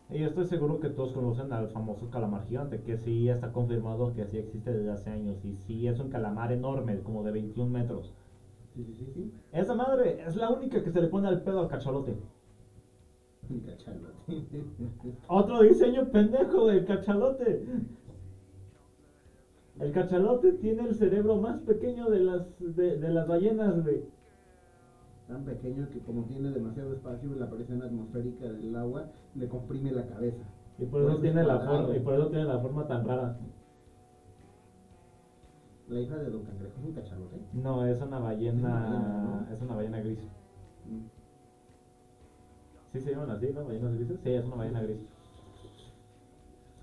Y 0.09 0.21
yo 0.21 0.27
estoy 0.29 0.45
seguro 0.45 0.79
que 0.81 0.89
todos 0.89 1.13
conocen 1.13 1.53
al 1.53 1.69
famoso 1.69 2.09
calamar 2.11 2.45
gigante, 2.45 2.81
que 2.81 2.97
sí 2.97 3.29
está 3.29 3.51
confirmado 3.53 4.13
que 4.15 4.25
sí 4.27 4.37
existe 4.39 4.73
desde 4.73 4.91
hace 4.91 5.11
años. 5.11 5.45
Y 5.45 5.53
sí 5.55 5.87
es 5.87 5.99
un 5.99 6.09
calamar 6.09 6.53
enorme, 6.53 7.01
como 7.03 7.23
de 7.23 7.33
21 7.33 7.73
metros. 7.73 8.13
Sí, 8.75 8.85
sí, 8.85 8.95
sí, 8.95 9.11
sí. 9.15 9.31
Esa 9.53 9.75
madre 9.75 10.17
es 10.25 10.37
la 10.37 10.49
única 10.49 10.83
que 10.83 10.91
se 10.91 11.01
le 11.01 11.09
pone 11.09 11.29
al 11.29 11.41
pedo 11.43 11.61
al 11.61 11.69
cachalote. 11.69 12.17
Cachalote. 13.65 14.17
Otro 15.29 15.63
diseño 15.63 16.11
pendejo 16.11 16.67
del 16.67 16.85
cachalote. 16.85 17.65
El 19.79 19.93
cachalote 19.93 20.53
tiene 20.53 20.85
el 20.85 20.95
cerebro 20.95 21.37
más 21.37 21.61
pequeño 21.61 22.09
de 22.11 22.21
las, 22.21 22.47
de, 22.59 22.97
de 22.97 23.09
las 23.11 23.29
ballenas, 23.29 23.83
güey. 23.83 24.03
Tan 25.29 25.45
pequeño 25.45 25.89
que 25.91 26.01
como 26.01 26.25
tiene 26.25 26.51
demasiado 26.51 26.93
espacio, 26.93 27.35
la 27.35 27.51
presión 27.51 27.83
atmosférica 27.83 28.47
del 28.53 28.75
agua 28.77 29.11
le 29.35 29.49
comprime 29.49 29.91
la 29.91 30.07
cabeza. 30.07 30.45
Y 30.79 30.85
por, 30.87 31.03
Por 31.03 31.11
eso 31.11 31.21
tiene 31.21 31.43
la 31.45 31.59
forma, 31.59 31.97
y 31.97 32.01
por 32.01 32.15
eso 32.15 32.29
tiene 32.29 32.45
la 32.45 32.59
forma 32.59 32.87
tan 32.87 33.07
rara. 33.07 33.37
La 35.89 36.01
hija 36.01 36.17
de 36.17 36.31
Don 36.31 36.43
Cangrejo 36.45 36.79
es 36.79 36.85
un 36.85 36.93
cachalote. 36.93 37.37
No, 37.53 37.87
es 37.87 38.01
una 38.01 38.19
ballena, 38.19 38.69
ballena, 38.69 39.23
¿no? 39.23 39.55
es 39.55 39.63
una 39.63 39.75
ballena 39.77 40.01
gris. 40.01 40.19
Mm. 40.85 41.16
¿Sí 42.97 43.03
se 43.03 43.11
llaman 43.11 43.31
así, 43.31 43.51
no? 43.53 43.67
¿Ballenas 43.67 43.95
grises? 43.95 44.19
Sí, 44.23 44.31
es 44.31 44.47
una 44.47 44.57
ballena 44.57 44.81
gris. 44.81 44.97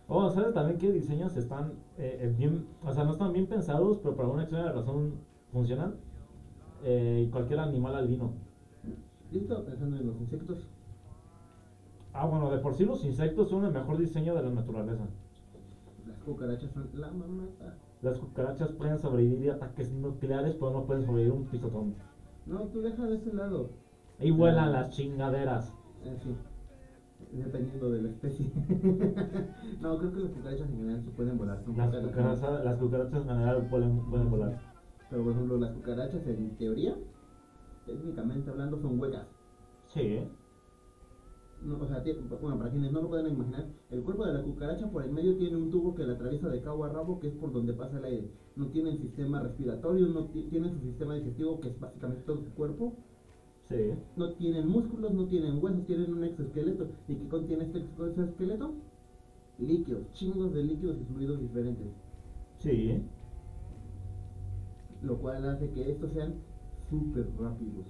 Oh, 0.08 0.30
¿sabes 0.30 0.54
también 0.54 0.78
qué 0.78 0.92
diseños 0.92 1.36
están 1.36 1.74
eh, 1.98 2.20
eh, 2.22 2.36
bien, 2.38 2.68
o 2.84 2.94
sea, 2.94 3.04
no 3.04 3.14
están 3.14 3.34
bien 3.34 3.48
pensados, 3.48 3.98
pero 3.98 4.16
por 4.16 4.26
alguna 4.26 4.44
extraña 4.44 4.72
razón 4.74 5.16
funcionan? 5.52 5.96
Eh, 6.84 7.30
cualquier 7.32 7.62
animal 7.62 7.96
albino. 7.96 8.34
Yo 9.32 9.40
estaba 9.40 9.66
pensando 9.66 9.98
en 9.98 10.06
los 10.06 10.22
insectos. 10.22 10.68
Ah, 12.14 12.28
bueno, 12.28 12.52
de 12.52 12.60
por 12.60 12.76
sí 12.76 12.86
los 12.86 13.04
insectos 13.06 13.50
son 13.50 13.66
el 13.66 13.72
mejor 13.72 13.98
diseño 13.98 14.36
de 14.36 14.44
la 14.44 14.52
naturaleza. 14.52 15.08
Las 16.06 16.20
cucarachas 16.20 16.70
son 16.74 16.90
la 16.94 17.10
mamata. 17.10 17.76
Las 18.04 18.20
cucarachas 18.20 18.72
pueden 18.74 19.00
sobrevivir 19.00 19.50
a 19.50 19.56
ataques 19.56 19.92
nucleares, 19.92 20.54
pero 20.56 20.70
no 20.70 20.86
pueden 20.86 21.06
sobrevivir 21.06 21.34
a 21.34 21.38
un 21.38 21.46
pisotón. 21.46 21.96
No, 22.46 22.60
tú 22.66 22.82
deja 22.82 23.04
de 23.08 23.16
ese 23.16 23.34
lado. 23.34 23.72
Y 24.20 24.30
vuelan 24.30 24.74
las 24.74 24.92
chingaderas. 24.92 25.74
Sí. 26.04 26.36
Dependiendo 27.32 27.90
de 27.92 28.02
la 28.02 28.10
especie. 28.10 28.52
no, 29.82 29.98
creo 29.98 30.12
que 30.12 30.20
las 30.20 30.32
cucarachas 30.32 30.70
en 30.70 30.78
general 30.78 31.02
sí 31.02 31.10
pueden 31.12 31.38
volar. 31.38 31.58
Las 31.58 31.66
cucarachas. 31.66 32.02
cucarachas, 32.10 32.64
las 32.64 32.78
cucarachas 32.78 33.22
en 33.22 33.28
general 33.30 33.68
pueden, 33.70 34.06
pueden 34.10 34.30
volar. 34.30 34.60
Pero 35.10 35.24
por 35.24 35.32
ejemplo, 35.32 35.58
las 35.58 35.72
cucarachas 35.72 36.28
en 36.28 36.58
teoría, 36.58 36.96
técnicamente 37.86 38.50
hablando, 38.50 38.78
son 38.78 39.00
huecas. 39.00 39.28
Sí, 39.88 40.02
¿eh? 40.02 40.28
No, 41.62 41.78
o 41.80 41.86
sea, 41.88 42.04
bueno, 42.42 42.58
para 42.58 42.72
quienes 42.72 42.92
no 42.92 43.02
lo 43.02 43.08
pueden 43.08 43.34
imaginar, 43.34 43.68
el 43.90 44.04
cuerpo 44.04 44.26
de 44.26 44.34
la 44.34 44.44
cucaracha 44.44 44.92
por 44.92 45.02
el 45.04 45.12
medio 45.12 45.38
tiene 45.38 45.56
un 45.56 45.70
tubo 45.70 45.96
que 45.96 46.04
la 46.04 46.14
atraviesa 46.14 46.50
de 46.50 46.62
cabo 46.62 46.84
a 46.84 46.90
rabo, 46.90 47.22
que 47.22 47.28
es 47.28 47.34
por 47.36 47.54
donde 47.54 47.72
pasa 47.74 48.00
el 48.00 48.06
aire. 48.06 48.32
No 48.58 48.68
tienen 48.68 48.98
sistema 48.98 49.40
respiratorio, 49.40 50.08
no 50.08 50.26
ti- 50.26 50.48
tienen 50.50 50.72
su 50.74 50.80
sistema 50.82 51.14
digestivo, 51.16 51.62
que 51.62 51.70
es 51.70 51.80
básicamente 51.80 52.24
todo 52.26 52.44
su 52.44 52.54
cuerpo. 52.54 52.98
Sí. 53.70 53.94
No 54.18 54.34
tienen 54.34 54.68
músculos, 54.68 55.14
no 55.14 55.26
tienen 55.28 55.64
huesos, 55.64 55.86
tienen 55.86 56.14
un 56.14 56.24
exoesqueleto. 56.24 56.90
¿Y 57.08 57.16
qué 57.16 57.28
contiene 57.28 57.66
este 57.66 57.80
exoesqueleto? 57.80 58.74
Líquidos, 59.58 60.12
chingos 60.14 60.54
de 60.54 60.64
líquidos 60.64 60.98
y 61.00 61.06
fluidos 61.06 61.40
diferentes. 61.40 61.88
Sí. 62.58 63.02
Lo 65.02 65.18
cual 65.18 65.48
hace 65.50 65.70
que 65.72 65.92
estos 65.92 66.12
sean 66.12 66.36
súper 66.90 67.28
rápidos. 67.40 67.88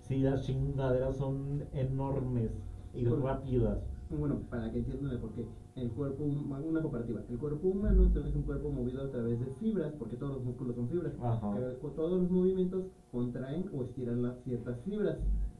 Sí, 0.00 0.18
las 0.18 0.44
chingaderas 0.44 1.16
son 1.16 1.64
enormes 1.72 2.50
y 2.94 3.04
rápidas. 3.04 3.78
Bueno, 4.10 4.40
para 4.48 4.70
que 4.70 4.78
entiendan 4.78 5.12
el 5.12 5.18
porqué. 5.18 5.44
El 5.76 5.90
cuerpo, 5.90 6.24
hum- 6.24 6.50
una 6.68 6.80
comparativa. 6.82 7.20
El 7.28 7.38
cuerpo 7.38 7.68
humano 7.68 8.02
entonces, 8.04 8.30
es 8.30 8.36
un 8.36 8.42
cuerpo 8.44 8.70
movido 8.70 9.02
a 9.02 9.10
través 9.10 9.38
de 9.38 9.46
fibras, 9.60 9.92
porque 9.98 10.16
todos 10.16 10.36
los 10.36 10.44
músculos 10.44 10.74
son 10.74 10.88
fibras. 10.88 11.12
Ajá. 11.22 11.52
Pero 11.54 11.72
todos 11.94 12.20
los 12.22 12.30
movimientos 12.30 12.86
contraen 13.12 13.68
o 13.74 13.82
estiran 13.84 14.22
las 14.22 14.38
ciertas 14.42 14.80
fibras. 14.82 15.18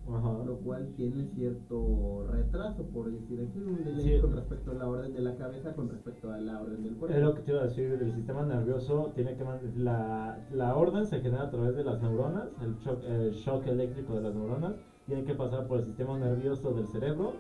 Ajá. 0.09 0.45
lo 0.47 0.59
cual 0.59 0.87
tiene 0.97 1.25
cierto 1.35 2.29
retraso, 2.31 2.85
por 2.95 3.11
decir 3.11 3.41
así, 3.41 3.59
un 3.59 3.83
delay 3.83 4.01
Sí. 4.17 4.21
con 4.21 4.37
respecto 4.37 4.71
a 4.71 4.75
la 4.75 4.89
orden 4.89 5.13
de 5.13 5.21
la 5.21 5.35
cabeza 5.35 5.75
con 5.75 5.89
respecto 5.89 6.31
a 6.31 6.39
la 6.39 6.63
orden 6.63 6.85
del 6.85 6.95
cuerpo. 6.95 7.17
Es 7.17 7.23
lo 7.25 7.35
que 7.35 7.41
te 7.41 7.51
iba 7.51 7.61
a 7.63 7.65
decir, 7.65 7.99
el 8.01 8.13
sistema 8.15 8.47
nervioso 8.47 9.11
tiene 9.17 9.35
que 9.37 9.45
la, 9.79 10.39
la 10.53 10.77
orden 10.77 11.07
se 11.07 11.19
genera 11.21 11.45
a 11.47 11.51
través 11.51 11.75
de 11.75 11.83
las 11.83 12.01
neuronas, 12.01 12.45
el 12.63 12.77
shock, 12.77 13.03
el 13.05 13.33
shock 13.33 13.67
eléctrico 13.67 14.15
de 14.15 14.21
las 14.23 14.35
neuronas, 14.37 14.77
tiene 15.07 15.25
que 15.25 15.35
pasar 15.35 15.67
por 15.67 15.81
el 15.81 15.87
sistema 15.87 16.17
nervioso 16.19 16.73
del 16.73 16.87
cerebro, 16.87 17.33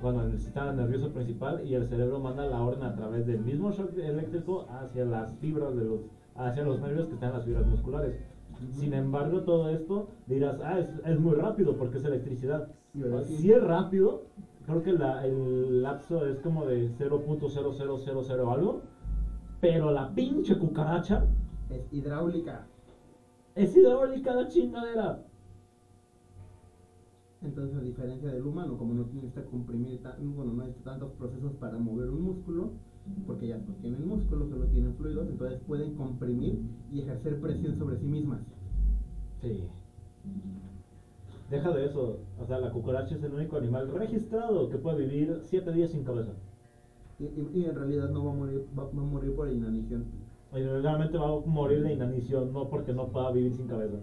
bueno, 0.00 0.22
el 0.22 0.38
sistema 0.38 0.72
nervioso 0.72 1.12
principal 1.12 1.66
y 1.66 1.74
el 1.74 1.84
cerebro 1.84 2.20
manda 2.20 2.46
la 2.46 2.62
orden 2.62 2.82
a 2.84 2.94
través 2.94 3.26
del 3.26 3.40
mismo 3.40 3.70
shock 3.72 3.96
eléctrico 3.98 4.66
hacia 4.70 5.04
las 5.04 5.34
fibras 5.38 5.74
de 5.76 5.84
los, 5.84 6.00
hacia 6.36 6.62
los 6.62 6.80
nervios 6.80 7.06
que 7.08 7.14
están 7.14 7.30
en 7.30 7.34
las 7.36 7.44
fibras 7.44 7.66
musculares. 7.66 8.14
Sin 8.72 8.92
embargo, 8.94 9.42
todo 9.42 9.68
esto 9.70 10.08
dirás, 10.26 10.60
ah, 10.62 10.78
es, 10.78 10.88
es 11.04 11.18
muy 11.18 11.34
rápido 11.34 11.76
porque 11.76 11.98
es 11.98 12.04
electricidad. 12.04 12.68
Verdad, 12.94 13.22
sí. 13.22 13.36
Si 13.36 13.50
es 13.50 13.62
rápido, 13.62 14.22
creo 14.66 14.82
que 14.82 14.92
la- 14.92 15.24
el 15.24 15.82
lapso 15.82 16.26
es 16.26 16.38
como 16.40 16.64
de 16.64 16.88
0.0000 16.98 18.48
algo, 18.52 18.80
pero 19.60 19.90
la 19.92 20.08
pinche 20.14 20.56
cucaracha 20.56 21.24
Es 21.70 21.92
hidráulica. 21.92 22.66
es 23.54 23.76
hidráulica 23.76 24.34
la 24.34 24.48
chingadera. 24.48 25.18
Entonces, 27.42 27.76
a 27.76 27.80
diferencia 27.80 28.30
del 28.32 28.44
humano, 28.46 28.76
como 28.76 28.94
no 28.94 29.04
necesita 29.12 29.44
comprimir, 29.44 30.02
tan- 30.02 30.34
bueno, 30.34 30.52
no 30.52 30.62
necesita 30.64 30.90
tantos 30.92 31.12
procesos 31.12 31.52
para 31.54 31.78
mover 31.78 32.10
un 32.10 32.22
músculo, 32.22 32.70
porque 33.26 33.46
ya 33.48 33.56
no 33.58 33.74
tienen 33.80 34.06
músculo, 34.06 34.46
solo 34.46 34.66
tienen 34.66 34.94
fluidos, 34.94 35.28
entonces 35.28 35.58
pueden 35.66 35.94
comprimir 35.96 36.58
y 36.92 37.00
ejercer 37.00 37.40
presión 37.40 37.74
sobre 37.76 37.96
sí 37.96 38.06
mismas. 38.06 38.40
Sí. 39.40 39.62
Deja 41.50 41.72
de 41.72 41.84
eso. 41.86 42.18
O 42.38 42.44
sea, 42.44 42.58
la 42.58 42.70
cucaracha 42.70 43.14
es 43.14 43.22
el 43.22 43.32
único 43.32 43.56
animal 43.56 43.88
registrado 43.88 44.68
que 44.68 44.78
puede 44.78 45.04
vivir 45.06 45.38
7 45.42 45.72
días 45.72 45.90
sin 45.90 46.02
cabeza. 46.04 46.32
Y, 47.18 47.26
y- 47.26 47.50
y 47.52 47.64
en 47.66 47.74
realidad 47.76 48.08
no 48.08 48.24
va 48.24 48.30
a 48.30 48.34
morir, 48.34 48.62
va, 48.78 48.84
va 48.84 49.02
a 49.02 49.06
morir 49.06 49.32
por 49.34 49.48
inanición. 49.48 50.04
Y 50.52 50.60
realmente 50.62 51.18
va 51.18 51.28
a 51.28 51.38
morir 51.46 51.82
de 51.82 51.92
inanición, 51.92 52.52
no 52.52 52.68
porque 52.68 52.92
no 52.92 53.08
pueda 53.08 53.30
vivir 53.30 53.54
sin 53.54 53.66
cabeza. 53.68 53.98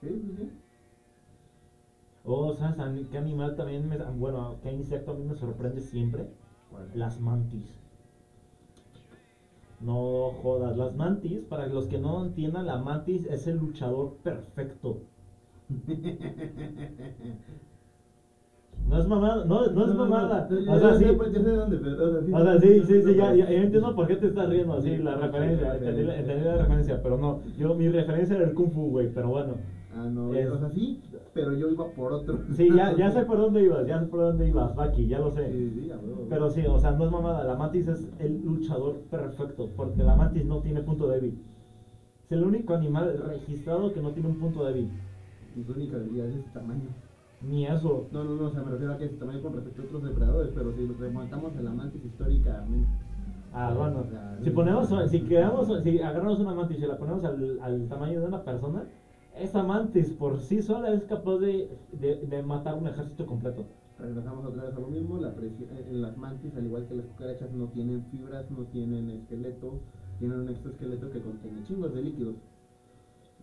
Sí, 0.00 0.08
sí, 0.18 0.32
sí. 0.36 0.61
Oh, 2.24 2.52
¿sabes 2.54 2.78
a 2.78 2.88
mí 2.88 3.06
qué 3.10 3.18
animal 3.18 3.56
también 3.56 3.88
me... 3.88 3.96
Bueno, 3.96 4.56
qué 4.62 4.70
insecto 4.70 5.10
a 5.10 5.14
mí 5.14 5.24
me 5.24 5.34
sorprende 5.34 5.80
siempre? 5.80 6.26
Las 6.94 7.20
mantis. 7.20 7.78
No 9.80 10.30
jodas, 10.40 10.76
las 10.76 10.94
mantis, 10.94 11.42
para 11.42 11.66
los 11.66 11.88
que 11.88 11.98
no 11.98 12.24
entiendan, 12.24 12.66
la 12.66 12.76
mantis 12.76 13.24
es 13.26 13.46
el 13.48 13.56
luchador 13.56 14.14
perfecto. 14.22 14.98
No 18.88 18.98
es 18.98 19.06
mamada, 19.06 19.44
no, 19.44 19.68
no 19.68 19.84
es 19.84 19.94
mamada. 19.94 20.48
O 20.68 20.78
sea, 20.78 20.94
sí. 20.94 21.06
pues, 21.16 21.34
o 21.34 22.42
sea, 22.42 22.58
sí. 22.58 22.84
Sí, 22.84 23.02
sí, 23.02 23.14
ya, 23.14 23.34
ya, 23.34 23.50
ya 23.50 23.62
entiendo 23.62 23.94
por 23.94 24.06
qué 24.06 24.16
te 24.16 24.26
estás 24.26 24.48
riendo 24.48 24.74
así, 24.74 24.98
la 24.98 25.16
referencia, 25.16 25.74
entendí 25.74 26.02
la 26.02 26.56
referencia, 26.56 27.02
pero 27.02 27.16
no, 27.16 27.40
yo, 27.56 27.74
mi 27.74 27.88
referencia 27.88 28.36
era 28.36 28.44
el 28.44 28.54
Kung 28.54 28.70
Fu, 28.70 28.90
güey, 28.90 29.08
pero 29.12 29.28
bueno. 29.30 29.56
Ah, 29.94 30.08
no, 30.08 30.32
Es- 30.32 30.48
o 30.48 30.56
sea, 30.56 30.68
sí, 30.70 30.98
pero 31.34 31.52
yo 31.52 31.68
iba 31.68 31.84
por 31.94 32.12
otro. 32.12 32.38
Sí, 32.50 32.68
ya, 32.74 32.92
ya 32.92 33.10
sé 33.10 33.22
por 33.24 33.36
dónde 33.38 33.62
ibas, 33.62 33.86
ya 33.86 33.98
sé 33.98 34.06
por 34.06 34.20
dónde 34.20 34.46
ibas, 34.46 34.74
Baki, 34.74 35.06
ya 35.06 35.18
lo 35.18 35.30
sé. 35.30 35.48
Sí, 35.48 35.70
sí. 35.70 35.90
Pero 36.28 36.48
sí, 36.48 36.64
o 36.64 36.78
sea, 36.78 36.92
no 36.92 37.04
es 37.04 37.10
mamada, 37.10 37.44
la 37.44 37.54
mantis 37.54 37.86
es 37.86 38.08
el 38.18 38.42
luchador 38.42 39.00
perfecto, 39.10 39.68
porque 39.76 40.02
la 40.02 40.14
mantis 40.14 40.44
no 40.46 40.60
tiene 40.60 40.80
punto 40.80 41.08
débil. 41.08 41.36
Es 42.24 42.32
el 42.32 42.44
único 42.44 42.72
animal 42.72 43.18
registrado 43.18 43.92
que 43.92 44.00
no 44.00 44.12
tiene 44.12 44.28
un 44.28 44.36
punto 44.36 44.64
débil. 44.64 44.88
Y 45.54 45.62
su 45.62 45.72
única 45.72 45.96
habilidad 45.96 46.28
es 46.28 46.40
su 46.42 46.50
tamaño. 46.50 46.88
Ni 47.42 47.66
eso. 47.66 48.06
No, 48.10 48.24
no, 48.24 48.34
no, 48.34 48.44
o 48.44 48.48
sea, 48.48 48.62
me 48.62 48.70
refiero 48.70 48.92
a 48.92 48.96
que 48.96 49.04
es 49.04 49.18
tamaño 49.18 49.40
con 49.42 49.52
respecto 49.52 49.82
a 49.82 49.84
otros 49.84 50.02
depredadores, 50.02 50.50
pero 50.54 50.72
si 50.72 50.86
remontamos 50.86 51.54
a 51.56 51.60
la 51.60 51.72
mantis 51.72 52.02
históricamente. 52.04 52.88
Ah, 53.52 53.74
bueno, 53.76 53.98
O 53.98 54.04
sea, 54.04 54.38
si 54.42 54.50
ponemos, 54.50 54.88
si 55.10 55.20
creamos, 55.20 55.70
si 55.82 56.00
agarramos 56.00 56.38
una 56.38 56.54
mantis 56.54 56.80
y 56.80 56.86
la 56.86 56.96
ponemos 56.96 57.22
al, 57.24 57.58
al 57.60 57.86
tamaño 57.86 58.20
de 58.20 58.26
una 58.26 58.42
persona, 58.42 58.84
esa 59.36 59.62
mantis 59.62 60.10
por 60.10 60.40
sí 60.40 60.62
sola 60.62 60.92
es 60.92 61.04
capaz 61.04 61.38
de, 61.38 61.78
de, 61.92 62.16
de 62.16 62.42
matar 62.42 62.74
un 62.74 62.86
ejército 62.86 63.26
completo. 63.26 63.64
Regresamos 63.98 64.44
otra 64.44 64.64
vez 64.64 64.74
a 64.74 64.80
lo 64.80 64.88
mismo, 64.88 65.18
la 65.18 65.28
eh, 65.30 65.88
las 65.90 66.16
mantis, 66.16 66.56
al 66.56 66.64
igual 66.66 66.86
que 66.86 66.94
las 66.94 67.06
cucarachas, 67.06 67.52
no 67.52 67.68
tienen 67.68 68.02
fibras, 68.10 68.50
no 68.50 68.64
tienen 68.64 69.10
esqueleto, 69.10 69.80
tienen 70.18 70.40
un 70.40 70.48
exoesqueleto 70.48 71.10
que 71.10 71.20
contiene 71.20 71.62
chingos 71.62 71.94
de 71.94 72.02
líquidos. 72.02 72.34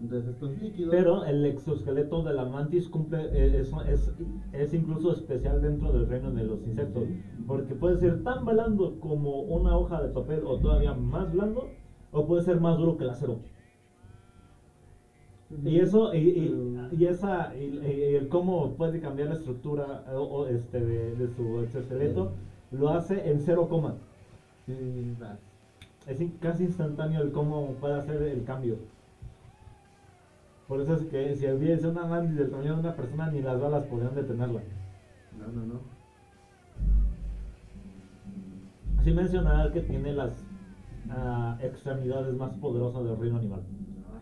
Entonces 0.01 0.33
estos 0.33 0.61
líquidos... 0.61 0.91
Pero 0.91 1.23
el 1.25 1.45
exoesqueleto 1.45 2.23
de 2.23 2.33
la 2.33 2.45
mantis 2.45 2.87
cumple, 2.89 3.25
eh, 3.31 3.59
es, 3.59 3.71
es, 3.87 4.13
es 4.53 4.73
incluso 4.73 5.11
especial 5.11 5.61
dentro 5.61 5.91
del 5.91 6.07
reino 6.07 6.31
de 6.31 6.43
los 6.43 6.65
insectos, 6.65 7.03
porque 7.47 7.75
puede 7.75 7.97
ser 7.97 8.23
tan 8.23 8.45
blando 8.45 8.99
como 8.99 9.41
una 9.41 9.77
hoja 9.77 10.01
de 10.01 10.09
papel 10.09 10.41
o 10.45 10.57
todavía 10.59 10.93
más 10.93 11.31
blando, 11.31 11.69
o 12.11 12.25
puede 12.25 12.41
ser 12.41 12.59
más 12.59 12.77
duro 12.77 12.97
que 12.97 13.03
el 13.03 13.11
acero. 13.11 13.39
Y 15.65 15.79
eso, 15.79 16.13
y, 16.13 16.17
y, 16.19 16.89
y 16.91 17.05
esa, 17.05 17.55
y, 17.55 17.79
y 17.79 18.15
el 18.15 18.29
cómo 18.29 18.73
puede 18.73 18.99
cambiar 18.99 19.29
la 19.29 19.35
estructura 19.35 20.03
o, 20.13 20.21
o, 20.21 20.47
este, 20.47 20.79
de, 20.79 21.15
de 21.15 21.27
su 21.35 21.59
exoesqueleto, 21.61 22.31
lo 22.71 22.89
hace 22.89 23.29
en 23.29 23.41
cero 23.41 23.67
coma. 23.67 23.95
Va. 25.21 25.37
Es 26.05 26.21
casi 26.39 26.65
instantáneo 26.65 27.21
el 27.21 27.31
cómo 27.31 27.73
puede 27.79 27.95
hacer 27.95 28.21
el 28.21 28.43
cambio. 28.43 28.77
Por 30.67 30.81
eso 30.81 30.93
es 30.93 31.03
que 31.05 31.35
si 31.35 31.47
hubiese 31.47 31.87
una 31.87 32.05
mantis 32.05 32.37
del 32.37 32.51
tamaño 32.51 32.75
de 32.75 32.79
una 32.81 32.95
persona, 32.95 33.31
ni 33.31 33.41
las 33.41 33.59
balas 33.59 33.85
podrían 33.85 34.13
detenerla. 34.13 34.61
No, 35.39 35.47
no, 35.47 35.65
no. 35.65 35.79
Sin 39.03 39.15
mencionar 39.15 39.71
que 39.71 39.81
tiene 39.81 40.13
las 40.13 40.45
ah, 41.09 41.57
extremidades 41.61 42.35
más 42.35 42.53
poderosas 42.55 43.03
del 43.03 43.17
reino 43.17 43.37
animal. 43.37 43.61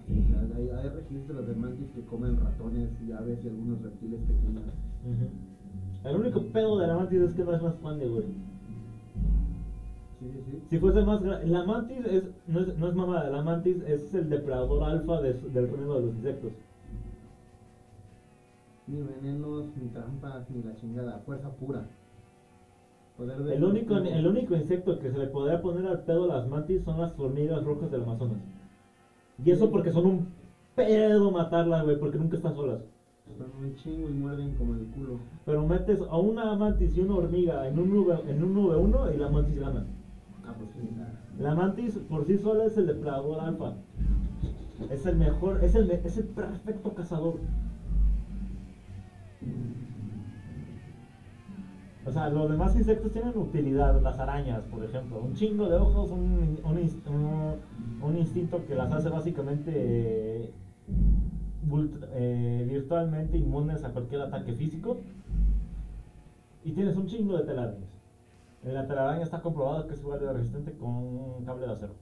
Hay, 0.10 0.70
hay 0.70 0.90
registros 0.90 1.48
de 1.48 1.56
mantis 1.56 1.92
que 1.92 2.02
comen 2.06 2.38
ratones 2.38 2.90
y 3.06 3.12
aves 3.12 3.44
y 3.44 3.50
algunos 3.50 3.82
reptiles 3.82 4.22
pequeños. 4.22 4.64
El 6.04 6.16
único 6.16 6.42
pedo 6.54 6.80
de 6.80 6.88
la 6.88 6.96
mantis 6.96 7.20
es 7.20 7.34
que 7.34 7.44
no 7.44 7.54
es 7.54 7.62
más 7.62 7.82
grande, 7.82 8.08
güey. 8.08 8.24
Sí, 10.20 10.32
sí, 10.32 10.44
sí. 10.50 10.64
Si 10.70 10.80
fuese 10.80 11.04
más 11.04 11.22
grande, 11.22 11.48
la 11.48 11.66
mantis 11.66 12.06
es, 12.06 12.24
no 12.48 12.62
es, 12.62 12.78
no 12.78 12.88
es 12.88 12.96
mamada, 12.96 13.30
la 13.30 13.42
mantis 13.42 13.82
es 13.86 14.14
el 14.14 14.30
depredador 14.30 14.84
alfa 14.84 15.20
de 15.20 15.34
del 15.34 15.68
reino 15.70 15.96
de 15.96 16.02
los 16.02 16.16
insectos. 16.16 16.52
Ni 18.88 19.02
venenos, 19.02 19.66
ni 19.76 19.90
trampas, 19.90 20.50
ni 20.50 20.64
la 20.64 20.76
chingada, 20.76 21.20
fuerza 21.26 21.50
pura. 21.50 21.86
Poder 23.18 23.44
de 23.44 23.56
El 23.56 23.64
único, 23.66 23.98
el 23.98 24.26
único 24.26 24.56
insecto 24.56 24.98
que 25.00 25.12
se 25.12 25.18
le 25.18 25.28
podría 25.28 25.62
poner 25.62 25.86
al 25.86 26.04
pedo 26.04 26.24
a 26.24 26.38
las 26.38 26.48
mantis 26.48 26.84
son 26.84 27.02
las 27.02 27.20
hormigas 27.20 27.64
rojas 27.66 27.92
del 27.92 28.04
Amazonas. 28.04 28.57
Y 29.44 29.52
eso 29.52 29.70
porque 29.70 29.92
son 29.92 30.06
un 30.06 30.24
pedo 30.76 31.30
matarlas, 31.30 31.84
güey, 31.84 31.96
porque 31.96 32.18
nunca 32.18 32.36
están 32.36 32.54
solas. 32.54 32.80
Son 33.38 33.52
un 33.54 33.74
chingo 33.76 34.08
y 34.08 34.12
muerden 34.14 34.54
como 34.54 34.74
el 34.74 34.86
culo. 34.86 35.18
Pero 35.46 35.64
metes 35.64 36.02
a 36.02 36.16
una 36.18 36.54
mantis 36.56 36.96
y 36.96 37.02
una 37.02 37.14
hormiga 37.14 37.66
en 37.68 37.78
un 37.78 37.90
nube, 37.90 38.22
en 38.26 38.42
un 38.42 38.54
nube 38.54 38.76
uno 38.76 39.10
y 39.10 39.18
la 39.18 39.28
mantis 39.28 39.58
gana. 39.58 39.84
Ah, 40.46 40.54
pues 40.58 40.70
sí, 40.70 40.80
nada. 40.96 41.12
La 41.38 41.54
mantis 41.54 41.98
por 42.08 42.24
sí 42.24 42.38
sola 42.38 42.64
es 42.66 42.78
el 42.78 42.86
depredador 42.86 43.40
alfa. 43.40 43.74
Es 44.90 45.06
el 45.06 45.16
mejor, 45.16 45.60
es 45.62 45.76
el, 45.76 45.90
es 45.92 46.18
el 46.18 46.24
perfecto 46.24 46.94
cazador. 46.94 47.36
O 52.08 52.12
sea, 52.12 52.30
los 52.30 52.48
demás 52.50 52.74
insectos 52.78 53.12
tienen 53.12 53.36
utilidad, 53.38 54.00
las 54.02 54.18
arañas, 54.18 54.64
por 54.64 54.82
ejemplo. 54.82 55.20
Un 55.20 55.34
chingo 55.34 55.68
de 55.68 55.76
ojos, 55.76 56.10
un, 56.10 56.58
un, 56.64 56.78
ins- 56.78 57.06
un- 57.06 57.58
un 58.02 58.16
instinto 58.16 58.66
que 58.66 58.76
las 58.76 58.94
hace 58.94 59.10
básicamente 59.10 59.72
eh, 60.46 60.52
eh, 62.14 62.66
virtualmente 62.66 63.36
inmunes 63.36 63.84
a 63.84 63.92
cualquier 63.92 64.22
ataque 64.22 64.54
físico. 64.54 64.96
Y 66.64 66.72
tienes 66.72 66.96
un 66.96 67.08
chingo 67.08 67.36
de 67.36 67.44
telarañas. 67.44 67.90
La 68.64 68.88
telaraña 68.88 69.24
está 69.24 69.42
comprobado 69.42 69.86
que 69.86 69.94
es 69.94 70.00
igual 70.00 70.20
de 70.20 70.32
resistente 70.32 70.72
con 70.78 70.88
un 70.90 71.44
cable 71.46 71.66
de 71.66 71.72
acero 71.74 71.94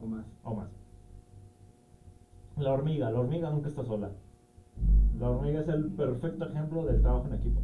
O 0.00 0.06
más. 0.06 0.24
o 0.42 0.52
más. 0.54 0.68
La 2.56 2.72
hormiga, 2.72 3.08
la 3.08 3.20
hormiga 3.20 3.50
nunca 3.50 3.68
está 3.68 3.84
sola. 3.84 4.10
La 5.16 5.30
hormiga 5.30 5.60
es 5.60 5.68
el 5.68 5.92
perfecto 5.92 6.44
ejemplo 6.44 6.84
del 6.84 7.00
trabajo 7.00 7.28
en 7.28 7.34
equipo. 7.34 7.60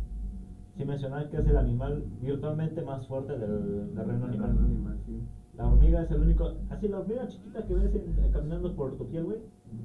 Sin 0.80 0.88
mencionar 0.88 1.28
que 1.28 1.36
es 1.36 1.46
el 1.46 1.58
animal 1.58 2.06
virtualmente 2.22 2.80
más 2.80 3.06
fuerte 3.06 3.36
del, 3.36 3.94
del 3.94 4.06
reino 4.06 4.24
animal. 4.24 4.58
Animal, 4.64 4.98
sí. 5.04 5.20
La 5.54 5.66
hormiga 5.68 6.00
es 6.00 6.10
el 6.10 6.22
único. 6.22 6.54
Así, 6.70 6.88
la 6.88 7.00
hormiga 7.00 7.26
chiquita 7.28 7.66
que 7.66 7.74
ves 7.74 7.94
en- 7.94 8.18
eh, 8.18 8.30
caminando 8.32 8.74
por 8.74 8.96
tu 8.96 9.06
piel, 9.10 9.24
güey. 9.24 9.36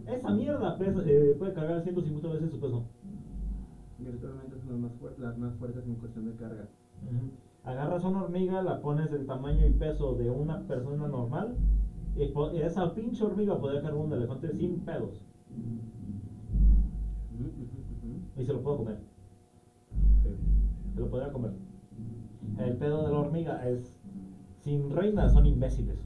Esa 0.08 0.34
mierda 0.34 0.78
pesa- 0.78 1.04
eh, 1.06 1.36
puede 1.38 1.52
cargar 1.52 1.82
150 1.84 2.30
veces 2.30 2.50
su 2.50 2.62
peso. 2.62 2.86
Virtualmente 4.00 4.58
son 4.58 4.70
las 4.70 4.80
más, 4.80 4.92
fuer- 5.02 5.18
las 5.18 5.38
más 5.38 5.54
fuertes 5.56 5.86
en 5.86 5.96
cuestión 5.96 6.28
de 6.28 6.36
carga. 6.36 6.70
Agarras 7.66 8.06
una 8.06 8.22
hormiga, 8.24 8.62
la 8.62 8.82
pones 8.82 9.12
del 9.12 9.26
tamaño 9.26 9.66
y 9.68 9.72
peso 9.74 10.16
de 10.16 10.30
una 10.30 10.66
persona 10.66 11.10
normal. 11.10 11.56
Y, 12.16 12.32
esa 12.62 12.94
pinche 12.94 13.22
hormiga 13.26 13.60
podría 13.60 13.82
cargar 13.82 14.00
un 14.00 14.14
elefante 14.14 14.50
sin 14.54 14.80
pedos. 14.80 15.26
Y 18.38 18.46
se 18.46 18.54
lo 18.54 18.64
puedo 18.64 18.78
comer. 18.78 19.00
Sí. 20.24 20.30
Se 20.96 21.02
lo 21.02 21.10
podría 21.10 21.32
comer. 21.32 21.52
El 22.58 22.78
pedo 22.78 23.06
de 23.06 23.12
la 23.12 23.20
hormiga 23.20 23.68
es. 23.68 24.00
Sin 24.62 24.90
reina 24.90 25.30
son 25.30 25.46
imbéciles. 25.46 26.00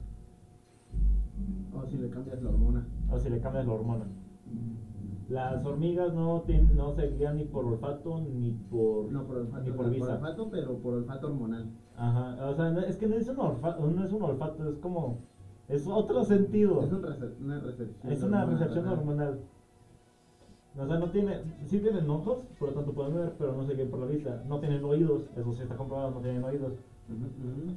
O 1.72 1.86
si 1.86 1.96
le 1.96 2.10
cambias 2.10 2.42
la 2.42 2.50
hormona. 2.50 2.86
O 3.10 3.18
si 3.18 3.30
le 3.30 3.40
cambias 3.40 3.66
la 3.66 3.72
hormona. 3.72 4.06
Las 5.28 5.64
hormigas 5.64 6.12
no, 6.12 6.42
tienen, 6.42 6.76
no 6.76 6.92
se 6.92 7.06
guían 7.12 7.36
ni 7.36 7.44
por 7.44 7.64
olfato 7.64 8.20
ni 8.20 8.50
por, 8.68 9.12
No 9.12 9.24
por 9.28 9.36
olfato, 9.36 9.62
ni 9.62 9.70
por 9.70 9.86
no, 9.86 9.92
vista. 9.92 10.14
olfato, 10.14 10.50
pero 10.50 10.78
por 10.78 10.94
olfato 10.94 11.28
hormonal. 11.28 11.70
Ajá, 11.96 12.50
o 12.50 12.54
sea, 12.54 12.80
es 12.80 12.96
que 12.96 13.06
no 13.06 13.14
es 13.14 13.28
un 13.28 13.38
olfato, 13.38 13.86
no 13.86 14.04
es 14.04 14.12
un 14.12 14.22
olfato, 14.22 14.68
es 14.68 14.78
como, 14.78 15.20
es 15.68 15.86
otro 15.86 16.24
sentido. 16.24 16.82
Es 16.82 16.90
un 16.90 17.04
una 17.44 17.60
recepción. 17.60 18.12
Es 18.12 18.22
una 18.24 18.40
hormonal, 18.42 18.58
recepción 18.58 18.88
hormonal. 18.88 19.40
O 20.78 20.86
sea, 20.86 20.98
no 20.98 21.10
tiene, 21.10 21.40
sí 21.66 21.78
tienen 21.80 22.08
ojos, 22.08 22.38
por 22.58 22.68
lo 22.68 22.74
tanto 22.74 22.92
pueden 22.92 23.14
ver, 23.14 23.32
pero 23.38 23.54
no 23.54 23.66
se 23.66 23.74
guían 23.74 23.88
por 23.88 24.00
la 24.00 24.06
vista. 24.06 24.44
No 24.48 24.60
tienen 24.60 24.84
oídos, 24.84 25.22
eso 25.36 25.52
sí 25.52 25.62
está 25.62 25.76
comprobado, 25.76 26.12
no 26.12 26.20
tienen 26.20 26.44
oídos. 26.44 26.72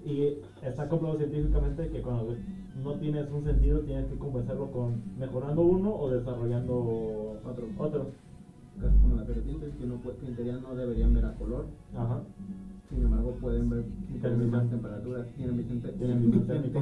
Y 0.06 0.38
está 0.62 0.88
comprobado 0.88 1.18
científicamente 1.18 1.90
que 1.90 2.02
cuando 2.04 2.36
no 2.84 2.94
tienes 3.00 3.32
un 3.32 3.44
sentido 3.44 3.80
tienes 3.80 4.06
que 4.06 4.18
compensarlo 4.18 4.72
con 4.72 5.02
mejorando 5.18 5.62
uno 5.64 5.96
o 5.96 6.12
desarrollando 6.12 7.40
Otro. 7.44 7.66
otro. 7.80 8.12
Casi 8.80 8.98
como 9.00 9.16
las 9.16 9.28
serpientes 9.28 9.74
que, 9.76 9.86
no, 9.86 10.02
que 10.02 10.28
en 10.28 10.36
teoría 10.36 10.58
no 10.58 10.76
deberían 10.76 11.14
ver 11.14 11.26
a 11.26 11.34
color. 11.34 11.66
Ajá. 11.96 12.22
Sin 12.90 13.04
embargo, 13.06 13.36
pueden 13.42 13.70
ver 13.70 13.86
temperaturas. 14.70 15.28
Tienen 15.36 15.58
visión, 15.58 15.82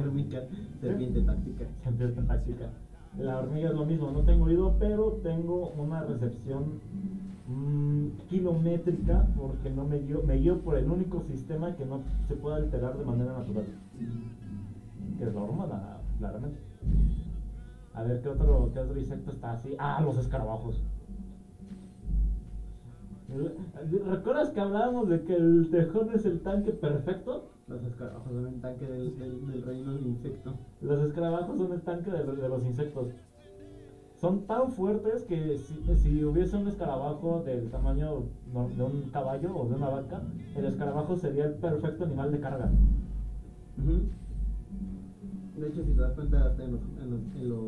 térmica. 0.02 0.42
serpiente 0.80 1.22
táctica. 1.22 1.64
Es 1.64 2.26
táctica. 2.26 2.70
La 3.18 3.38
hormiga 3.38 3.68
es 3.68 3.74
lo 3.74 3.84
mismo, 3.84 4.10
no 4.10 4.22
tengo 4.22 4.44
oído, 4.44 4.76
pero 4.78 5.12
tengo 5.22 5.68
una 5.68 6.02
recepción 6.02 6.78
mm, 7.46 8.06
kilométrica 8.28 9.26
porque 9.36 9.70
no 9.70 9.84
me 9.84 9.98
guío, 9.98 10.22
me 10.22 10.34
guío 10.34 10.62
por 10.62 10.76
el 10.76 10.88
único 10.88 11.20
sistema 11.20 11.76
que 11.76 11.84
no 11.84 12.00
se 12.26 12.34
puede 12.34 12.56
alterar 12.56 12.96
de 12.96 13.04
manera 13.04 13.32
natural, 13.32 13.64
que 15.18 15.26
es 15.26 15.34
la 15.34 15.42
hormona, 15.42 15.98
claramente. 16.18 16.58
A 17.94 18.02
ver, 18.02 18.22
¿qué 18.22 18.28
otro, 18.30 18.70
qué 18.72 18.78
otro 18.80 18.96
insecto 18.96 19.30
está 19.30 19.50
así? 19.52 19.74
Ah, 19.78 20.00
los 20.00 20.16
escarabajos. 20.16 20.82
¿Recuerdas 24.06 24.50
que 24.50 24.60
hablábamos 24.60 25.08
de 25.08 25.22
que 25.22 25.34
el 25.34 25.68
tejón 25.70 26.10
es 26.10 26.24
el 26.24 26.40
tanque 26.40 26.72
perfecto? 26.72 27.51
Los 27.72 27.84
escarabajos 27.84 28.32
son 28.32 28.46
el 28.46 28.60
tanque 28.60 28.86
del, 28.86 29.18
del, 29.18 29.46
del 29.46 29.62
reino 29.62 29.94
del 29.94 30.06
insecto. 30.06 30.54
Los 30.82 31.06
escarabajos 31.06 31.56
son 31.56 31.72
el 31.72 31.80
tanque 31.80 32.10
de, 32.10 32.24
de 32.24 32.48
los 32.48 32.64
insectos. 32.64 33.08
Son 34.20 34.46
tan 34.46 34.70
fuertes 34.70 35.24
que 35.24 35.58
si, 35.58 35.96
si 35.96 36.22
hubiese 36.22 36.56
un 36.56 36.68
escarabajo 36.68 37.42
del 37.44 37.70
tamaño 37.70 38.24
de 38.76 38.82
un 38.84 39.10
caballo 39.10 39.56
o 39.56 39.68
de 39.68 39.74
una 39.74 39.88
vaca, 39.88 40.22
el 40.54 40.64
escarabajo 40.66 41.16
sería 41.16 41.46
el 41.46 41.54
perfecto 41.54 42.04
animal 42.04 42.30
de 42.30 42.40
carga. 42.40 42.70
De 45.58 45.68
hecho, 45.68 45.82
si 45.82 45.92
te 45.92 46.00
das 46.00 46.12
cuenta, 46.12 46.44
hasta 46.44 46.62
en 46.62 46.72
los, 46.72 46.80
en 47.00 47.10
los, 47.10 47.20
en 47.34 47.48
los 47.48 47.64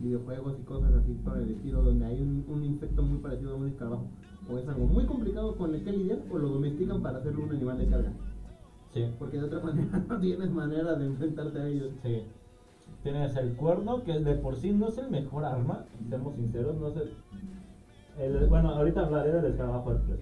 videojuegos 0.00 0.56
y 0.60 0.62
cosas 0.62 0.94
así 0.94 1.12
por 1.24 1.36
el 1.36 1.50
estilo, 1.50 1.82
donde 1.82 2.06
hay 2.06 2.22
un, 2.22 2.44
un 2.48 2.64
insecto 2.64 3.02
muy 3.02 3.18
parecido 3.18 3.52
a 3.52 3.56
un 3.56 3.66
escarabajo, 3.66 4.06
o 4.50 4.56
es 4.56 4.66
algo 4.68 4.86
muy 4.86 5.04
complicado 5.04 5.56
con 5.56 5.74
el 5.74 5.84
que 5.84 5.92
lidiar, 5.92 6.20
o 6.30 6.38
lo 6.38 6.48
domestican 6.48 7.02
para 7.02 7.18
hacerlo 7.18 7.44
un 7.44 7.50
animal 7.50 7.78
de 7.78 7.86
carga. 7.88 8.12
Sí. 9.06 9.14
Porque 9.18 9.38
de 9.38 9.44
otra 9.44 9.60
manera 9.64 10.04
no 10.08 10.18
tienes 10.18 10.50
manera 10.50 10.94
de 10.94 11.06
enfrentarte 11.06 11.58
a 11.60 11.66
ellos. 11.66 11.92
Sí. 12.02 12.22
Tienes 13.02 13.36
el 13.36 13.54
cuerno, 13.56 14.02
que 14.02 14.18
de 14.18 14.34
por 14.36 14.56
sí 14.56 14.72
no 14.72 14.88
es 14.88 14.98
el 14.98 15.10
mejor 15.10 15.44
arma, 15.44 15.84
seamos 16.08 16.34
sinceros, 16.34 16.76
no 16.78 16.90
sé. 16.90 17.02
El, 18.18 18.46
bueno, 18.48 18.70
ahorita 18.70 19.00
hablaré 19.06 19.32
del 19.32 19.44
escarabajo 19.46 19.92
Hércules. 19.92 20.20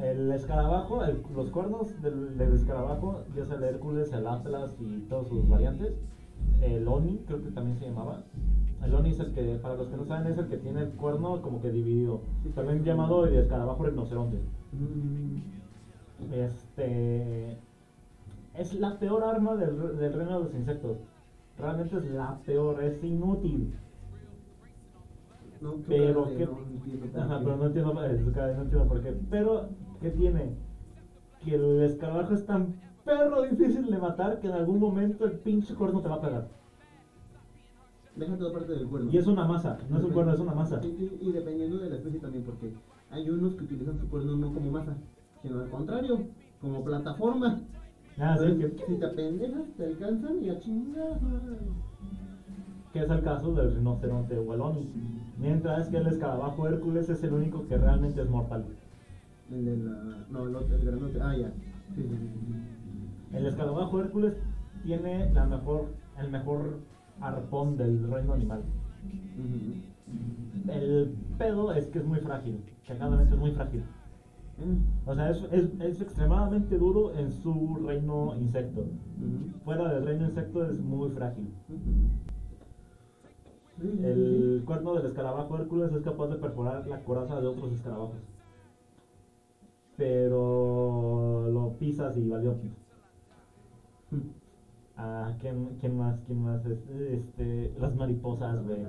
El 0.00 0.32
escarabajo, 0.32 1.04
el- 1.04 1.22
los 1.34 1.50
cuernos 1.50 2.00
del, 2.02 2.36
del 2.36 2.54
escarabajo, 2.54 3.22
ya 3.36 3.44
sea 3.44 3.56
el 3.56 3.62
Hércules, 3.64 4.12
el 4.12 4.26
Atlas 4.26 4.74
y 4.80 5.00
todas 5.08 5.28
sus 5.28 5.48
variantes. 5.48 5.92
El 6.60 6.88
Oni, 6.88 7.22
creo 7.26 7.40
que 7.42 7.50
también 7.50 7.76
se 7.78 7.86
llamaba. 7.86 8.24
El 8.82 8.92
Oni 8.94 9.10
es 9.10 9.20
el 9.20 9.32
que, 9.32 9.54
para 9.62 9.76
los 9.76 9.86
que 9.86 9.96
no 9.96 10.04
saben, 10.04 10.32
es 10.32 10.38
el 10.38 10.48
que 10.48 10.56
tiene 10.56 10.80
el 10.80 10.88
cuerno 10.90 11.40
como 11.40 11.60
que 11.62 11.70
dividido. 11.70 12.22
También 12.56 12.82
llamado 12.82 13.26
el 13.26 13.36
escarabajo 13.36 13.84
rinoceronte. 13.84 14.38
Mm, 14.72 16.32
Este. 16.32 17.58
Es 18.54 18.74
la 18.74 18.98
peor 18.98 19.22
arma 19.24 19.54
del, 19.56 19.76
del 19.98 20.12
reino 20.12 20.36
de 20.36 20.44
los 20.44 20.54
insectos. 20.54 20.98
Realmente 21.56 21.96
es 21.96 22.04
la 22.04 22.36
peor, 22.44 22.80
es 22.82 23.02
inútil. 23.02 23.72
No, 25.60 25.76
Pero 25.86 26.24
qué. 26.36 26.44
no 26.44 26.58
entiendo 26.58 27.06
Ajá, 27.20 27.38
pero 27.38 27.56
no 27.56 27.66
entiendo, 27.66 27.92
no 27.92 28.02
entiendo 28.04 28.86
por 28.86 29.00
qué. 29.00 29.14
Pero, 29.30 29.68
¿qué 30.00 30.10
tiene? 30.10 30.54
Que 31.44 31.54
el 31.54 31.80
escarabajo 31.82 32.32
es 32.32 32.44
tan 32.44 32.74
perro 33.04 33.42
difícil 33.42 33.90
de 33.90 33.98
matar 33.98 34.38
que 34.38 34.48
en 34.48 34.54
algún 34.54 34.78
momento 34.78 35.24
el 35.24 35.32
pinche 35.34 35.74
cuerno 35.74 36.00
te 36.00 36.08
va 36.08 36.16
a 36.16 36.20
pegar. 36.20 36.48
Deja 38.16 38.36
toda 38.36 38.52
parte 38.52 38.72
del 38.72 38.86
cuerno. 38.86 39.10
Y 39.10 39.16
es 39.16 39.26
una 39.26 39.44
masa, 39.44 39.78
no 39.88 39.96
es 39.96 40.04
un 40.04 40.10
cuerno, 40.10 40.32
es 40.32 40.40
una 40.40 40.52
masa. 40.52 40.80
Y, 40.82 40.88
y- 40.88 41.18
y 41.20 41.32
dependiendo 41.32 41.78
de 41.78 41.88
la 41.88 41.94
especie 41.94 42.18
también, 42.18 42.44
porque 42.44 42.72
hay 43.10 43.30
unos 43.30 43.54
que 43.54 43.64
utilizan 43.64 43.96
su 43.96 44.08
cuerno 44.08 44.34
no 44.36 44.52
como 44.52 44.70
masa, 44.70 44.96
sino 45.40 45.58
al 45.58 45.68
contrario, 45.70 46.20
como 46.60 46.82
plataforma. 46.84 47.56
Ah, 48.18 48.36
sí, 48.38 48.58
que, 48.58 48.84
Si 48.86 48.98
te 48.98 49.06
apendejas, 49.06 49.68
te 49.76 49.84
alcanzan 49.86 50.42
y 50.42 50.50
a 50.50 50.58
chingar. 50.60 51.18
que 52.92 52.98
es 53.00 53.10
el 53.10 53.22
caso 53.22 53.54
del 53.54 53.74
rinoceronte 53.74 54.38
Oni. 54.38 54.92
Mientras 55.38 55.88
que 55.88 55.96
el 55.96 56.06
escarabajo 56.06 56.68
Hércules 56.68 57.08
es 57.08 57.22
el 57.24 57.32
único 57.32 57.66
que 57.66 57.78
realmente 57.78 58.20
es 58.20 58.28
mortal. 58.28 58.64
El 59.50 59.64
de 59.64 59.76
la. 59.78 60.26
No, 60.30 60.46
el 60.46 60.54
otro, 60.54 60.76
el 60.76 60.84
grandote. 60.84 61.18
Ah, 61.20 61.34
ya. 61.34 61.50
Sí, 61.94 62.02
sí, 62.02 62.16
sí, 62.16 62.28
sí. 62.46 63.36
El 63.36 63.46
escarabajo 63.46 64.00
Hércules 64.00 64.34
tiene 64.82 65.32
la 65.32 65.46
mejor, 65.46 65.86
el 66.18 66.30
mejor 66.30 66.80
arpón 67.20 67.76
del 67.76 68.10
reino 68.10 68.34
animal. 68.34 68.62
El 70.68 71.16
pedo 71.38 71.72
es 71.72 71.86
que 71.86 71.98
es 71.98 72.04
muy 72.04 72.20
frágil, 72.20 72.62
cagadamente 72.86 73.34
es 73.34 73.40
muy 73.40 73.52
frágil. 73.52 73.82
Eh, 74.58 74.76
O 75.06 75.14
sea, 75.14 75.30
es, 75.30 75.42
es, 75.50 75.80
es 75.80 76.00
extremadamente 76.00 76.78
duro 76.78 77.14
en 77.14 77.32
su 77.32 77.76
reino 77.86 78.34
insecto. 78.36 78.84
Fuera 79.64 79.92
del 79.94 80.04
reino 80.04 80.26
insecto 80.26 80.64
es 80.64 80.78
muy 80.80 81.10
frágil. 81.10 81.48
El 83.82 84.62
cuerno 84.64 84.94
del 84.94 85.06
escarabajo 85.06 85.56
Hércules 85.56 85.92
es 85.92 86.02
capaz 86.02 86.28
de 86.28 86.36
perforar 86.36 86.86
la 86.86 87.02
coraza 87.02 87.40
de 87.40 87.46
otros 87.48 87.72
escarabajos. 87.72 88.16
Pero 89.96 91.48
lo 91.50 91.76
pisas 91.78 92.16
y 92.16 92.28
valió. 92.28 92.54
sí. 92.54 92.70
Ah, 94.96 95.34
¿quién, 95.40 95.76
quién 95.80 95.96
más? 95.96 96.20
¿Quién 96.26 96.42
más? 96.44 96.64
Este, 96.66 97.14
este, 97.16 97.74
las 97.80 97.96
mariposas, 97.96 98.62
güey. 98.62 98.86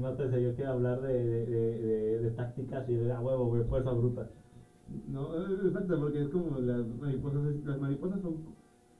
No 0.00 0.14
te 0.14 0.28
sé, 0.28 0.42
yo 0.42 0.54
quiero 0.54 0.72
hablar 0.72 1.00
de, 1.00 1.08
de, 1.24 1.44
de, 1.44 1.78
de- 1.80 2.18
de 2.20 2.30
tácticas 2.30 2.88
y 2.88 2.94
de 2.94 3.10
a 3.12 3.20
huevo, 3.20 3.46
güey, 3.46 3.62
fuerza 3.64 3.90
bruta. 3.92 4.28
No, 5.08 5.34
eh, 5.34 5.66
exacto, 5.66 5.98
porque 5.98 6.22
es 6.22 6.28
como 6.28 6.58
las 6.58 6.86
mariposas. 6.98 7.42
Las 7.64 7.78
mariposas 7.78 8.20
son. 8.20 8.40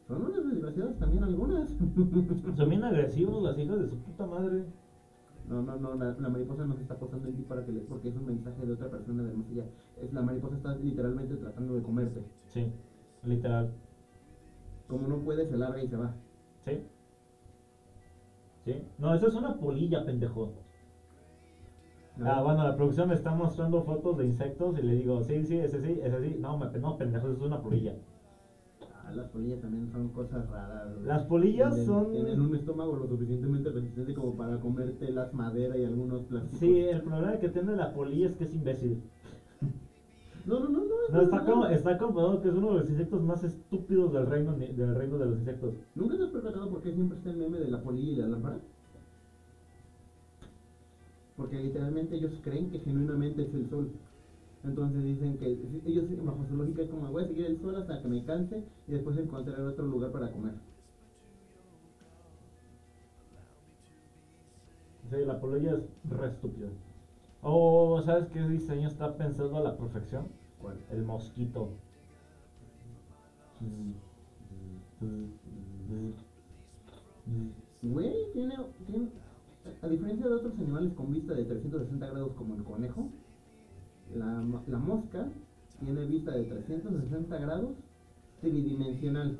Son 0.06 0.22
unas 0.22 0.44
desgraciadas 0.46 0.96
también 0.98 1.24
algunas. 1.24 1.74
Son 2.56 2.68
bien 2.68 2.84
agresivos 2.84 3.42
las 3.42 3.58
hijas 3.58 3.78
de 3.78 3.86
su 3.88 3.96
puta 3.98 4.24
madre. 4.24 4.64
No, 5.48 5.62
no, 5.62 5.76
no, 5.76 5.94
la, 5.94 6.14
la 6.18 6.28
mariposa 6.28 6.64
no 6.64 6.74
se 6.74 6.82
está 6.82 6.96
posando 6.98 7.28
en 7.28 7.34
ti 7.34 7.42
para 7.42 7.64
que 7.64 7.72
le, 7.72 7.80
porque 7.82 8.08
es 8.08 8.16
un 8.16 8.24
mensaje 8.26 8.64
de 8.64 8.72
otra 8.72 8.88
persona 8.88 9.24
del 9.24 9.36
más 9.36 9.48
allá. 9.50 9.66
Es, 9.96 10.12
la 10.12 10.22
mariposa 10.22 10.56
está 10.56 10.74
literalmente 10.74 11.36
tratando 11.36 11.74
de 11.74 11.82
comerte. 11.82 12.22
Sí, 12.44 12.66
literal. 13.24 13.70
Como 14.88 15.06
no 15.06 15.18
puede, 15.20 15.44
se 15.44 15.56
larga 15.56 15.80
y 15.80 15.86
se 15.86 15.96
va. 15.96 16.14
¿Sí? 16.64 16.80
¿Sí? 18.64 18.82
No, 18.98 19.14
eso 19.14 19.26
es 19.26 19.34
una 19.34 19.58
polilla, 19.58 20.04
pendejo. 20.04 20.50
Ah, 22.24 22.40
bueno, 22.40 22.62
la 22.64 22.74
producción 22.74 23.08
me 23.08 23.14
está 23.14 23.34
mostrando 23.34 23.80
fotos 23.82 24.16
de 24.16 24.24
insectos 24.24 24.76
y 24.76 24.80
le 24.82 24.94
digo, 24.94 25.20
sí, 25.22 25.44
sí, 25.44 25.54
ese 25.56 25.80
sí, 25.80 25.98
ese 26.00 26.20
sí. 26.20 26.36
No, 26.38 26.56
me, 26.56 26.66
no 26.78 26.96
pendejo, 26.96 27.26
eso 27.26 27.36
es 27.36 27.42
una 27.42 27.60
polilla. 27.60 27.94
Ah, 29.04 29.12
las 29.12 29.26
polillas 29.28 29.60
también 29.60 29.86
son 29.88 30.08
cosas 30.08 30.46
raras. 30.46 30.88
Las 31.04 31.22
polillas 31.22 31.74
Tienen- 31.74 31.84
son... 31.84 32.10
Tienen 32.12 32.40
un 32.40 32.54
estómago 32.54 32.96
lo 32.96 33.06
suficientemente 33.06 33.70
resistente 33.70 34.14
como 34.14 34.34
para 34.34 34.58
comerte 34.58 35.10
las 35.10 35.32
maderas 35.32 35.76
y 35.78 35.84
algunos 35.84 36.22
plásticos. 36.22 36.58
Sí, 36.58 36.80
el 36.80 37.02
problema 37.02 37.36
que 37.38 37.48
tiene 37.48 37.74
la 37.76 37.92
polilla 37.92 38.26
es 38.26 38.34
que 38.34 38.44
es 38.44 38.52
imbécil. 38.54 38.98
No, 40.46 40.58
no, 40.60 40.68
no, 40.68 40.80
no. 40.80 40.86
No, 41.08 41.20
está, 41.20 41.44
como, 41.44 41.66
está 41.66 41.96
comprobado 41.96 42.40
que 42.40 42.48
es 42.48 42.54
uno 42.54 42.70
de 42.70 42.76
los 42.76 42.88
insectos 42.88 43.20
más 43.22 43.42
estúpidos 43.42 44.12
del 44.12 44.24
reino, 44.26 44.54
del 44.54 44.94
reino 44.94 45.18
de 45.18 45.26
los 45.26 45.36
insectos. 45.38 45.74
¿Nunca 45.94 46.16
te 46.16 46.22
has 46.22 46.30
percatado 46.30 46.68
por 46.68 46.80
qué 46.80 46.92
siempre 46.92 47.16
está 47.16 47.28
el 47.30 47.36
meme 47.36 47.58
de 47.58 47.68
la 47.68 47.78
polilla 47.78 48.10
y 48.12 48.14
la 48.16 48.26
lámpara? 48.26 48.58
Porque 51.36 51.60
literalmente 51.60 52.16
ellos 52.16 52.40
creen 52.42 52.70
que 52.70 52.78
genuinamente 52.78 53.42
es 53.42 53.54
el 53.54 53.68
sol. 53.68 53.90
Entonces 54.64 55.04
dicen 55.04 55.38
que 55.38 55.46
ellos 55.84 56.04
bajo 56.24 56.44
su 56.44 56.56
lógica 56.56 56.82
es 56.82 56.88
como 56.88 57.10
voy 57.12 57.24
a 57.24 57.26
seguir 57.26 57.46
el 57.46 57.60
sol 57.60 57.76
hasta 57.76 58.00
que 58.00 58.08
me 58.08 58.24
canse 58.24 58.64
y 58.88 58.92
después 58.92 59.16
encontrar 59.16 59.60
otro 59.60 59.86
lugar 59.86 60.10
para 60.10 60.30
comer. 60.32 60.54
Sí, 65.10 65.16
la 65.24 65.38
polilla 65.38 65.72
es 65.72 66.10
re 66.10 66.26
estúpida. 66.26 66.68
Oh, 67.42 68.02
¿sabes 68.02 68.26
qué 68.30 68.42
diseño 68.48 68.88
está 68.88 69.16
pensado 69.16 69.56
a 69.56 69.60
la 69.60 69.76
perfección? 69.76 70.26
¿Cuál? 70.60 70.78
El 70.90 71.04
mosquito. 71.04 71.70
Güey, 77.82 78.32
tiene, 78.32 78.56
tiene, 78.86 79.08
a 79.82 79.88
diferencia 79.88 80.26
de 80.28 80.34
otros 80.34 80.58
animales 80.58 80.92
con 80.92 81.10
vista 81.10 81.32
de 81.34 81.44
360 81.44 82.06
grados 82.06 82.32
como 82.34 82.54
el 82.54 82.62
conejo, 82.62 83.08
la, 84.14 84.42
mo- 84.42 84.62
la 84.66 84.78
mosca 84.78 85.28
tiene 85.78 86.04
vista 86.04 86.32
de 86.32 86.44
360 86.44 87.36
grados 87.38 87.74
tridimensional. 88.40 89.36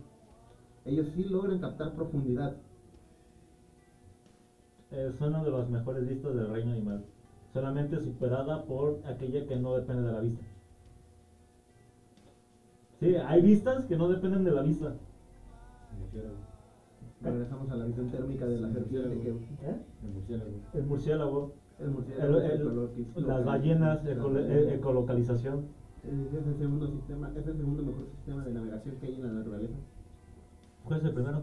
Ellos 0.84 1.08
sí 1.08 1.24
logran 1.24 1.58
captar 1.58 1.94
profundidad. 1.94 2.52
Es 4.90 5.20
una 5.20 5.40
de 5.40 5.50
las 5.50 5.68
mejores 5.68 6.04
vistas 6.04 6.34
del 6.34 6.48
reino 6.48 6.70
animal. 6.70 7.04
Solamente 7.52 8.00
superada 8.00 8.64
por 8.66 8.98
aquella 9.04 9.46
que 9.46 9.56
no 9.56 9.72
depende 9.74 10.02
de 10.02 10.10
la 10.10 10.18
vista. 10.18 10.42
Sí, 12.98 13.14
hay 13.14 13.40
vistas 13.40 13.84
que 13.84 13.96
no 13.96 14.08
dependen 14.08 14.42
de 14.44 14.50
la 14.50 14.60
vista. 14.60 14.92
Regresamos 17.30 17.70
a 17.70 17.76
la 17.76 17.84
visión 17.84 18.06
térmica 18.08 18.46
de 18.46 18.58
la 18.58 18.70
serpiente 18.70 19.20
que 19.20 19.28
¿Eh? 19.30 19.76
El 20.02 20.10
murciélago. 20.12 20.50
El 20.72 20.84
murciélago, 20.84 21.52
el 21.78 21.90
murciélago 21.90 22.38
el- 22.38 22.44
el 22.44 22.60
el- 23.16 23.26
las 23.26 23.44
ballenas, 23.44 24.04
Las 24.04 24.16
eco- 24.16 24.30
ballenas. 24.30 24.50
e- 24.50 24.74
ecolocalización. 24.74 25.64
Es 26.02 26.32
es 26.34 26.46
el 26.46 26.56
segundo 26.56 26.88
sistema, 26.88 27.30
es 27.34 27.46
el 27.46 27.56
segundo 27.56 27.82
mejor 27.82 28.06
sistema 28.06 28.44
de 28.44 28.52
navegación 28.52 28.96
que 28.96 29.06
hay 29.06 29.14
en 29.16 29.22
la 29.22 29.30
naturaleza. 29.30 29.74
¿Cuál 30.84 31.00
es 31.00 31.04
el 31.06 31.12
primero? 31.12 31.42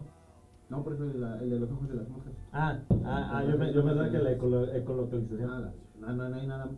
No, 0.70 0.82
por 0.82 0.94
eso 0.94 1.04
el, 1.04 1.20
la- 1.20 1.38
el 1.38 1.50
de 1.50 1.58
los 1.58 1.70
ojos 1.70 1.88
de 1.88 1.94
las 1.94 2.08
moscas. 2.08 2.32
Ah, 2.52 2.78
ah, 3.04 3.28
ah 3.30 3.44
yo, 3.44 3.56
me, 3.56 3.70
yo 3.70 3.84
pensaba 3.84 4.08
que 4.08 4.18
la 4.18 4.32
ecolo- 4.32 4.72
ecolocalización. 4.74 5.46
Nada, 5.46 5.72
no, 6.00 6.14
no, 6.14 6.28
no 6.30 6.36
hay 6.36 6.46
nada. 6.46 6.70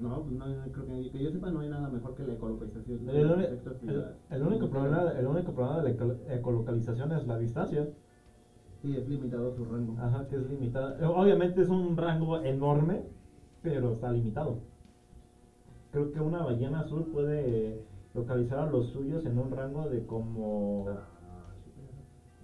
No, 0.00 0.22
pues 0.22 0.34
no, 0.34 0.46
no 0.48 0.72
creo 0.72 0.86
que, 0.86 1.10
que 1.10 1.22
yo 1.22 1.30
sepa, 1.30 1.50
no 1.50 1.60
hay 1.60 1.68
nada 1.68 1.88
mejor 1.88 2.14
que 2.14 2.24
la 2.24 2.34
ecolocalización. 2.34 3.08
El, 3.08 3.16
el- 3.16 3.60
la- 3.96 4.14
el 4.30 4.42
único 4.42 4.68
problema, 4.68 5.10
el 5.12 5.26
único 5.26 5.52
problema 5.52 5.76
de 5.78 5.82
la 5.84 5.90
eco- 5.90 6.16
ecolocalización 6.28 7.12
es 7.12 7.26
la 7.26 7.38
distancia. 7.38 7.88
Sí, 8.82 8.96
es 8.96 9.08
limitado 9.08 9.54
su 9.54 9.64
rango. 9.64 9.96
Ajá, 9.98 10.26
que 10.26 10.36
es 10.36 10.46
limitada. 10.48 10.98
Eh, 11.00 11.04
Obviamente 11.06 11.62
es 11.62 11.68
un 11.68 11.96
rango 11.96 12.42
enorme, 12.42 13.06
pero 13.62 13.92
está 13.92 14.10
limitado. 14.10 14.58
Creo 15.92 16.10
que 16.10 16.20
una 16.20 16.42
ballena 16.42 16.80
azul 16.80 17.04
puede 17.12 17.80
localizar 18.14 18.58
a 18.58 18.66
los 18.66 18.88
suyos 18.90 19.24
en 19.26 19.38
un 19.38 19.50
rango 19.52 19.88
de 19.88 20.04
como, 20.06 20.86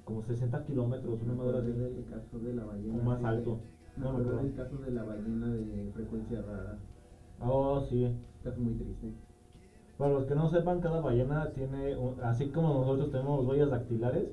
como 0.05 0.23
60 0.23 0.65
kilómetros, 0.65 1.21
una 1.23 1.33
acordé 1.35 1.59
así. 1.59 1.73
del 1.73 2.05
caso 2.05 2.39
de 2.39 2.55
la 2.55 2.65
ballena. 2.65 2.95
O 2.95 3.03
más 3.05 3.25
alto. 3.25 3.61
No 3.97 4.11
acuerdo. 4.11 4.37
del 4.39 4.55
caso 4.55 4.79
de 4.79 4.91
la 4.93 5.03
ballena 5.05 5.53
de 5.53 5.91
frecuencia 5.93 6.43
rara. 6.43 6.79
Oh, 7.41 7.81
sí. 7.81 8.07
Caso 8.45 8.61
muy 8.61 8.75
triste. 8.75 9.13
Para 9.99 10.13
los 10.15 10.25
que 10.25 10.35
no 10.35 10.49
sepan, 10.49 10.81
cada 10.81 11.01
ballena 11.01 11.51
tiene, 11.53 11.97
un- 11.97 12.21
así 12.23 12.49
como 12.49 12.73
nosotros 12.81 13.11
tenemos 13.11 13.45
huellas 13.47 13.71
dactilares, 13.71 14.29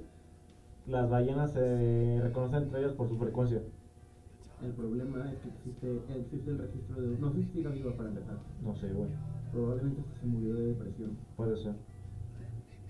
las 0.87 1.09
ballenas 1.09 1.51
se 1.51 2.19
reconocen 2.21 2.63
entre 2.63 2.79
ellas 2.79 2.93
por 2.93 3.07
su 3.09 3.17
frecuencia. 3.17 3.61
El 4.63 4.71
problema 4.71 5.29
es 5.29 5.37
que 5.39 5.49
existe, 5.49 5.99
existe 6.19 6.49
el 6.51 6.57
registro 6.57 7.01
de. 7.01 7.17
No 7.19 7.29
sé 7.31 7.41
si 7.43 7.49
siga 7.49 7.69
viva 7.69 7.91
para 7.95 8.09
empezar. 8.09 8.37
No 8.63 8.73
sé, 8.75 8.91
güey. 8.91 9.09
Probablemente 9.51 10.01
se 10.19 10.25
murió 10.25 10.55
de 10.55 10.67
depresión. 10.67 11.11
Puede 11.35 11.57
ser. 11.57 11.73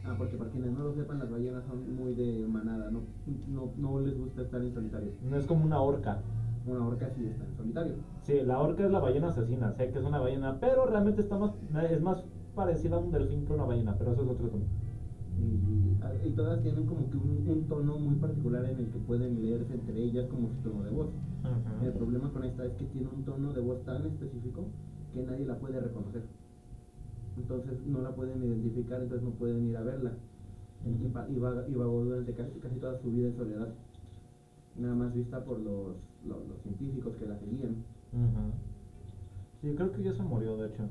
Ah, 0.05 0.15
porque 0.17 0.37
para 0.37 0.49
quienes 0.51 0.71
no 0.71 0.83
lo 0.85 0.93
sepan, 0.93 1.19
las 1.19 1.29
ballenas 1.29 1.65
son 1.65 1.95
muy 1.95 2.13
de 2.13 2.47
manada. 2.47 2.89
No, 2.91 3.01
no, 3.49 3.71
no 3.75 3.99
les 3.99 4.17
gusta 4.17 4.43
estar 4.43 4.61
en 4.61 4.73
solitario. 4.73 5.09
No 5.29 5.35
es 5.35 5.45
como 5.45 5.65
una 5.65 5.81
orca. 5.81 6.19
Una 6.67 6.85
orca 6.85 7.09
sí 7.15 7.25
está 7.25 7.45
en 7.45 7.55
solitario. 7.55 7.93
Sí, 8.23 8.41
la 8.43 8.59
orca 8.59 8.85
es 8.85 8.91
la 8.91 8.99
ballena 8.99 9.29
asesina, 9.29 9.71
sé 9.71 9.91
que 9.91 9.99
es 9.99 10.05
una 10.05 10.19
ballena, 10.19 10.59
pero 10.59 10.85
realmente 10.85 11.21
está 11.21 11.37
más, 11.37 11.51
es 11.89 12.01
más 12.01 12.23
parecida 12.55 12.97
a 12.97 12.99
un 12.99 13.11
delfín 13.11 13.45
que 13.45 13.53
una 13.53 13.65
ballena, 13.65 13.95
pero 13.97 14.11
eso 14.11 14.23
es 14.23 14.27
otro 14.29 14.49
tema. 14.49 14.63
Y, 16.23 16.27
y 16.27 16.31
todas 16.31 16.61
tienen 16.61 16.85
como 16.85 17.09
que 17.09 17.17
un, 17.17 17.43
un 17.47 17.67
tono 17.67 17.97
muy 17.97 18.15
particular 18.15 18.65
en 18.65 18.77
el 18.79 18.89
que 18.89 18.97
pueden 18.99 19.41
leerse 19.41 19.73
entre 19.73 20.03
ellas 20.03 20.25
como 20.27 20.49
su 20.49 20.57
tono 20.69 20.83
de 20.83 20.91
voz. 20.91 21.07
El 21.85 21.93
problema 21.93 22.29
con 22.31 22.43
esta 22.43 22.65
es 22.65 22.73
que 22.73 22.85
tiene 22.85 23.07
un 23.09 23.23
tono 23.23 23.53
de 23.53 23.61
voz 23.61 23.83
tan 23.85 24.05
específico 24.05 24.65
que 25.13 25.21
nadie 25.23 25.45
la 25.45 25.55
puede 25.55 25.79
reconocer. 25.79 26.23
Entonces 27.37 27.77
no 27.85 28.01
la 28.01 28.11
pueden 28.11 28.43
identificar, 28.43 29.01
entonces 29.01 29.23
no 29.23 29.31
pueden 29.31 29.67
ir 29.69 29.77
a 29.77 29.83
verla. 29.83 30.11
Y, 30.85 31.07
pa- 31.09 31.27
y 31.29 31.37
va- 31.37 31.63
y 31.67 31.73
vagó 31.75 32.03
durante 32.03 32.33
casi, 32.33 32.59
casi 32.59 32.75
toda 32.77 32.97
su 32.97 33.11
vida 33.11 33.27
en 33.27 33.35
soledad. 33.35 33.69
Nada 34.77 34.95
más 34.95 35.13
vista 35.13 35.43
por 35.43 35.59
los, 35.59 35.95
los, 36.25 36.47
los 36.47 36.61
científicos 36.61 37.15
que 37.17 37.25
la 37.25 37.35
seguían. 37.37 37.83
Ujú. 38.13 38.53
Sí, 39.61 39.73
creo 39.75 39.91
que 39.91 40.03
ya 40.03 40.13
se 40.13 40.23
murió, 40.23 40.55
de 40.57 40.67
hecho. 40.67 40.83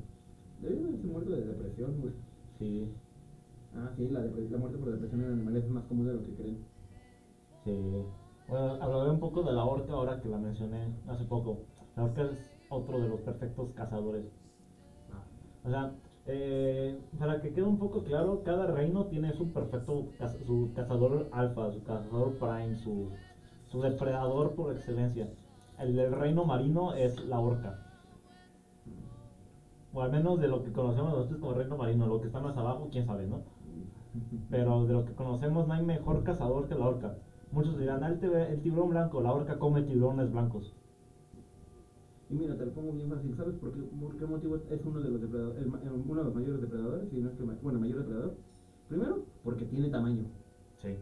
Debe 0.61 0.81
haberse 0.81 1.07
muerto 1.07 1.31
de 1.31 1.45
depresión, 1.47 2.01
güey. 2.01 2.13
Sí, 2.59 2.89
Ah, 3.75 3.93
sí, 3.95 4.09
la, 4.09 4.21
la 4.23 4.59
muerte 4.59 4.79
por 4.79 4.91
depresión 4.91 5.21
en 5.21 5.31
animales 5.33 5.65
es 5.65 5.71
más 5.71 5.85
común 5.85 6.07
de 6.07 6.15
lo 6.15 6.23
que 6.23 6.35
creen. 6.35 6.57
sí. 7.65 8.03
Bueno, 8.49 8.77
hablaré 8.81 9.11
un 9.11 9.19
poco 9.19 9.43
de 9.43 9.53
la 9.53 9.65
orca 9.65 9.93
ahora 9.93 10.21
que 10.21 10.29
la 10.29 10.39
mencioné 10.39 10.89
hace 11.09 11.25
poco. 11.25 11.59
La 11.97 12.05
orca 12.05 12.23
es 12.23 12.37
otro 12.71 13.01
de 13.01 13.09
los 13.09 13.21
perfectos 13.21 13.71
cazadores. 13.75 14.25
O 15.65 15.69
sea, 15.71 15.91
eh, 16.27 16.97
para 17.19 17.41
que 17.41 17.53
quede 17.53 17.65
un 17.65 17.79
poco 17.79 18.03
claro, 18.05 18.43
cada 18.45 18.67
reino 18.67 19.07
tiene 19.07 19.33
su 19.33 19.49
perfecto, 19.49 20.07
su 20.47 20.71
cazador 20.75 21.29
alfa, 21.33 21.71
su 21.73 21.83
cazador 21.83 22.35
prime, 22.39 22.77
su, 22.77 23.11
su 23.77 23.83
depredador 23.83 24.55
por 24.55 24.75
excelencia. 24.75 25.29
El 25.79 25.95
del 25.95 26.13
reino 26.13 26.45
marino 26.45 26.95
es 26.95 27.23
la 27.27 27.41
orca. 27.41 27.79
O 29.93 30.03
al 30.03 30.11
menos 30.11 30.41
de 30.41 30.49
lo 30.49 30.63
que 30.63 30.73
conocemos 30.73 31.13
nosotros 31.13 31.41
como 31.41 31.55
reino 31.55 31.77
marino, 31.77 32.07
lo 32.07 32.21
que 32.21 32.29
está 32.29 32.41
más 32.41 32.57
abajo, 32.57 32.89
quién 32.91 33.05
sabe, 33.05 33.27
¿no? 33.27 33.43
Pero 34.51 34.87
de 34.87 34.95
lo 34.95 35.05
que 35.05 35.13
conocemos 35.15 35.67
no 35.67 35.75
hay 35.75 35.85
mejor 35.85 36.25
cazador 36.25 36.69
que 36.69 36.75
la 36.75 36.87
orca. 36.87 37.19
Muchos 37.53 37.79
dirán, 37.79 38.03
ah, 38.03 38.09
el, 38.09 38.35
el 38.35 38.63
tiburón 38.63 38.91
blanco, 38.91 39.21
la 39.21 39.33
orca 39.33 39.59
come 39.59 39.83
tiburones 39.83 40.33
blancos. 40.33 40.75
Y 42.31 42.35
mira, 42.35 42.57
te 42.57 42.65
lo 42.65 42.73
pongo 42.73 42.93
bien 42.93 43.11
fácil. 43.11 43.37
¿Sabes 43.37 43.57
por 43.57 43.73
qué, 43.73 43.81
por 43.81 44.17
qué 44.17 44.27
motivo 44.27 44.57
es 44.57 44.85
uno 44.85 45.01
de 45.01 45.11
los 45.11 45.21
depredadores, 45.21 45.63
el 45.63 45.93
uno 45.93 46.21
de 46.21 46.25
los 46.25 46.35
mayores 46.35 46.61
depredadores? 46.63 47.11
Si 47.11 47.21
no 47.21 47.29
es 47.29 47.37
que, 47.37 47.43
bueno, 47.43 47.79
mayor 47.79 47.99
depredador. 47.99 48.35
Primero, 48.89 49.25
porque 49.45 49.67
tiene 49.67 49.91
tamaño. 49.91 50.25
Sí. 50.81 50.97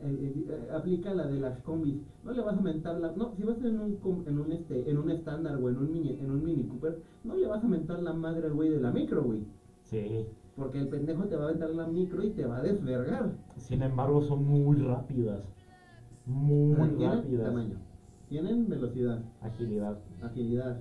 Eh, 0.00 0.06
eh, 0.06 0.44
eh, 0.48 0.68
aplica 0.72 1.12
la 1.12 1.26
de 1.26 1.40
las 1.40 1.58
combis. 1.62 1.96
No 2.24 2.32
le 2.32 2.40
vas 2.42 2.56
a 2.56 2.60
mentar 2.60 3.00
la. 3.00 3.10
No, 3.12 3.32
si 3.36 3.42
vas 3.42 3.58
en 3.64 3.80
un, 3.80 3.98
en 4.26 4.38
un 4.38 4.52
este, 4.52 4.88
en 4.88 4.96
un 4.98 5.10
estándar 5.10 5.56
o 5.56 5.68
en 5.68 5.76
un 5.76 5.92
mini, 5.92 6.18
en 6.20 6.30
un 6.30 6.44
mini 6.44 6.64
Cooper, 6.68 7.02
no 7.24 7.34
le 7.36 7.46
vas 7.48 7.64
a 7.64 7.68
mentar 7.68 8.00
la 8.02 8.12
madre 8.12 8.46
al 8.46 8.52
güey 8.54 8.68
de 8.70 8.80
la 8.80 8.92
micro, 8.92 9.24
güey. 9.24 9.44
Sí. 9.82 10.24
Porque 10.56 10.78
el 10.78 10.88
pendejo 10.88 11.24
te 11.24 11.34
va 11.36 11.44
a 11.44 11.48
aventar 11.48 11.70
la 11.70 11.86
micro 11.88 12.22
y 12.24 12.30
te 12.30 12.44
va 12.46 12.58
a 12.58 12.62
desvergar. 12.62 13.32
Sin 13.56 13.82
embargo, 13.82 14.22
son 14.22 14.44
muy 14.44 14.76
rápidas. 14.76 15.42
Muy 16.26 16.76
Tienen 16.90 17.16
rápidas. 17.18 17.46
tamaño. 17.46 17.76
Tienen 18.28 18.68
velocidad, 18.68 19.22
Agilidad, 19.40 19.98
agilidad, 20.22 20.78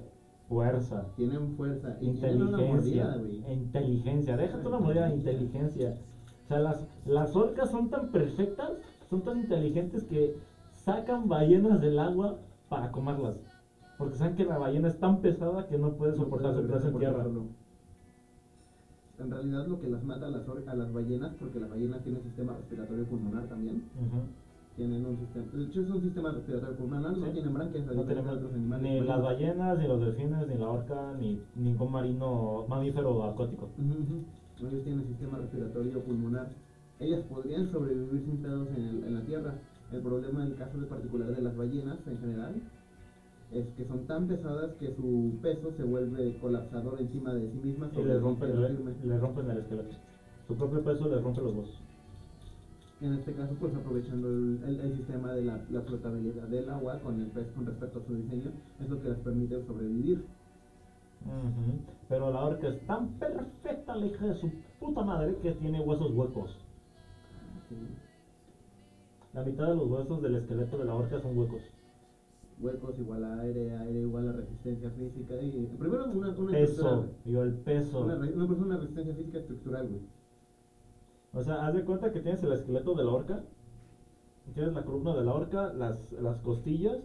fuerza, 0.49 1.07
tienen 1.15 1.55
fuerza 1.55 1.97
y 2.01 2.11
tienen 2.11 2.41
una 2.41 2.57
mordida, 2.57 3.15
inteligencia. 3.15 3.18
güey. 3.18 3.53
Inteligencia, 3.53 4.38
déjate 4.38 4.68
una 4.68 4.80
mordida 4.80 5.07
de 5.07 5.15
inteligencia. 5.15 5.97
O 6.43 6.47
sea, 6.47 6.59
las, 6.59 6.86
las 7.05 7.36
orcas 7.36 7.72
son 7.72 7.89
tan 7.89 8.11
perfectas, 8.11 8.72
son 9.10 9.22
tan 9.24 9.39
inteligentes 9.39 10.03
que 10.05 10.36
sacan 10.72 11.28
ballenas 11.28 11.80
del 11.82 11.99
agua 11.99 12.38
para 12.70 12.91
comerlas. 12.91 13.36
Porque 13.97 14.16
saben 14.16 14.36
que 14.36 14.45
la 14.45 14.58
ballena 14.58 14.88
es 14.89 14.99
tan 14.99 15.22
pesada 15.22 15.68
que 15.68 15.78
no 15.78 15.93
puede 15.93 16.12
No 16.12 16.18
soportar 16.24 16.53
su 16.53 16.68
peso 16.68 16.89
en 16.89 16.97
tierra. 16.99 17.24
solo. 17.24 17.45
En 19.20 19.32
realidad 19.32 19.66
lo 19.66 19.80
que 19.80 19.88
las 19.89 20.03
mata 20.03 20.28
a 20.28 20.30
las, 20.30 20.47
a 20.68 20.74
las 20.76 20.93
ballenas, 20.93 21.34
porque 21.39 21.60
las 21.60 21.70
ballenas 21.70 22.03
tienen 22.03 22.22
sistema 22.22 22.53
respiratorio 22.53 23.05
pulmonar 23.05 23.45
también, 23.47 23.82
tienen 24.76 25.03
un 25.03 25.18
sistema, 25.18 25.45
de 25.51 25.64
hecho 25.64 25.82
es 25.82 25.89
un 25.89 26.01
sistema 26.03 26.32
respiratorio 26.32 26.76
pulmonar, 26.78 27.18
no 27.18 27.26
Sí. 27.26 27.32
tienen 27.32 27.51
branquias, 27.51 27.86
No 27.88 28.03
tenemos 28.03 28.32
otros 28.36 28.53
animales. 28.53 28.84
ni 28.84 28.99
las 29.01 29.20
ballenas, 29.24 29.80
ni 29.80 29.88
los 29.88 29.99
delfines, 30.01 30.47
ni 30.47 30.55
la 30.60 30.70
orca, 30.70 31.14
ni 31.20 31.41
ningún 31.55 31.91
marino 31.91 32.66
mamífero 32.68 33.24
acuático. 33.24 33.70
Ujú. 33.80 34.68
Ellos 34.68 34.84
tienen 34.84 35.08
sistema 35.08 35.39
respiratorio 35.39 35.99
pulmonar. 36.03 36.49
Ellas 36.99 37.21
podrían 37.29 37.71
sobrevivir 37.71 38.23
sin 38.25 38.37
pedos 38.37 38.67
en, 38.69 38.83
el- 38.83 39.03
en 39.03 39.13
la 39.15 39.21
tierra. 39.21 39.53
El 39.91 40.01
problema 40.01 40.43
en 40.43 40.51
el 40.51 40.57
caso 40.57 40.77
de 40.79 40.85
particular 40.87 41.31
de 41.31 41.41
las 41.41 41.55
ballenas 41.55 41.99
en 42.07 42.17
general 42.19 42.55
es 43.51 43.65
que 43.77 43.85
son 43.85 44.05
tan 44.07 44.27
pesadas 44.27 44.71
que 44.79 44.93
su 44.95 45.37
peso 45.41 45.71
se 45.77 45.83
vuelve 45.83 46.37
colapsador 46.41 46.99
encima 46.99 47.33
de 47.33 47.49
sí 47.51 47.57
mismas 47.59 47.91
Y 47.93 48.03
le 48.03 48.19
rompen, 48.19 48.49
le, 48.61 48.67
el 48.67 49.57
esqueleto. 49.59 49.95
Su 50.47 50.55
propio 50.55 50.83
peso 50.83 51.07
le 51.07 51.19
rompe 51.19 51.41
los 51.41 51.53
huesos. 51.53 51.79
En 52.99 53.13
este 53.13 53.31
caso, 53.33 53.53
pues 53.59 53.73
aprovechando 53.75 54.27
el, 54.27 54.59
el- 54.65 54.79
el 54.79 54.91
sistema 54.97 55.31
de 55.31 55.43
la, 55.43 55.59
la 55.71 55.81
flotabilidad 55.81 56.47
del 56.47 56.67
agua 56.67 56.97
con, 56.99 57.19
el 57.21 57.27
pez, 57.27 57.45
con 57.55 57.65
respecto 57.65 57.99
a 57.99 58.05
su 58.07 58.15
diseño, 58.15 58.49
es 58.81 58.89
lo 58.89 58.99
que 58.99 59.09
les 59.09 59.17
permite 59.19 59.61
sobrevivir. 59.67 60.19
Pero 62.09 62.31
la 62.31 62.43
orca 62.43 62.67
es 62.67 62.79
tan 62.87 63.07
perfecta, 63.19 63.95
la 63.95 64.05
hija 64.07 64.25
de 64.25 64.33
su 64.39 64.49
puta 64.79 65.03
madre, 65.03 65.35
que 65.41 65.51
tiene 65.53 65.79
huesos 65.79 66.11
huecos. 66.11 66.49
La 69.34 69.43
mitad 69.43 69.68
de 69.68 69.76
los 69.76 69.89
huesos 69.89 70.22
del 70.22 70.36
esqueleto 70.36 70.78
de 70.78 70.86
la 70.86 70.95
orca 70.95 71.20
son 71.20 71.38
huecos. 71.38 71.61
Huecos 72.59 72.97
igual 72.97 73.24
a 73.24 73.41
aire, 73.41 73.78
aire 73.78 74.01
igual 74.01 74.30
a 74.30 74.32
resistencia 74.32 74.89
física. 74.91 75.36
Y, 75.41 75.68
primero 75.78 76.05
una, 76.05 76.30
una 76.30 76.51
Peso, 76.51 77.09
digo, 77.24 77.43
el 77.43 77.53
peso. 77.53 78.03
Una, 78.03 78.15
una 78.15 78.47
persona 78.47 78.78
resistencia 78.78 79.13
física 79.13 79.38
estructural, 79.39 79.88
güey. 79.89 80.01
O 81.34 81.43
sea, 81.43 81.68
haz 81.68 81.76
de 81.76 81.86
cuenta 81.86 82.11
que 82.11 82.20
tienes 82.22 82.41
el 82.43 82.53
esqueleto 82.53 82.95
de 82.95 83.03
la 83.03 83.11
orca, 83.11 83.43
tienes 84.53 84.74
la 84.74 84.84
columna 84.84 85.15
de 85.15 85.24
la 85.24 85.34
orca, 85.34 85.72
las, 85.74 86.11
las 86.13 86.41
costillas, 86.41 86.97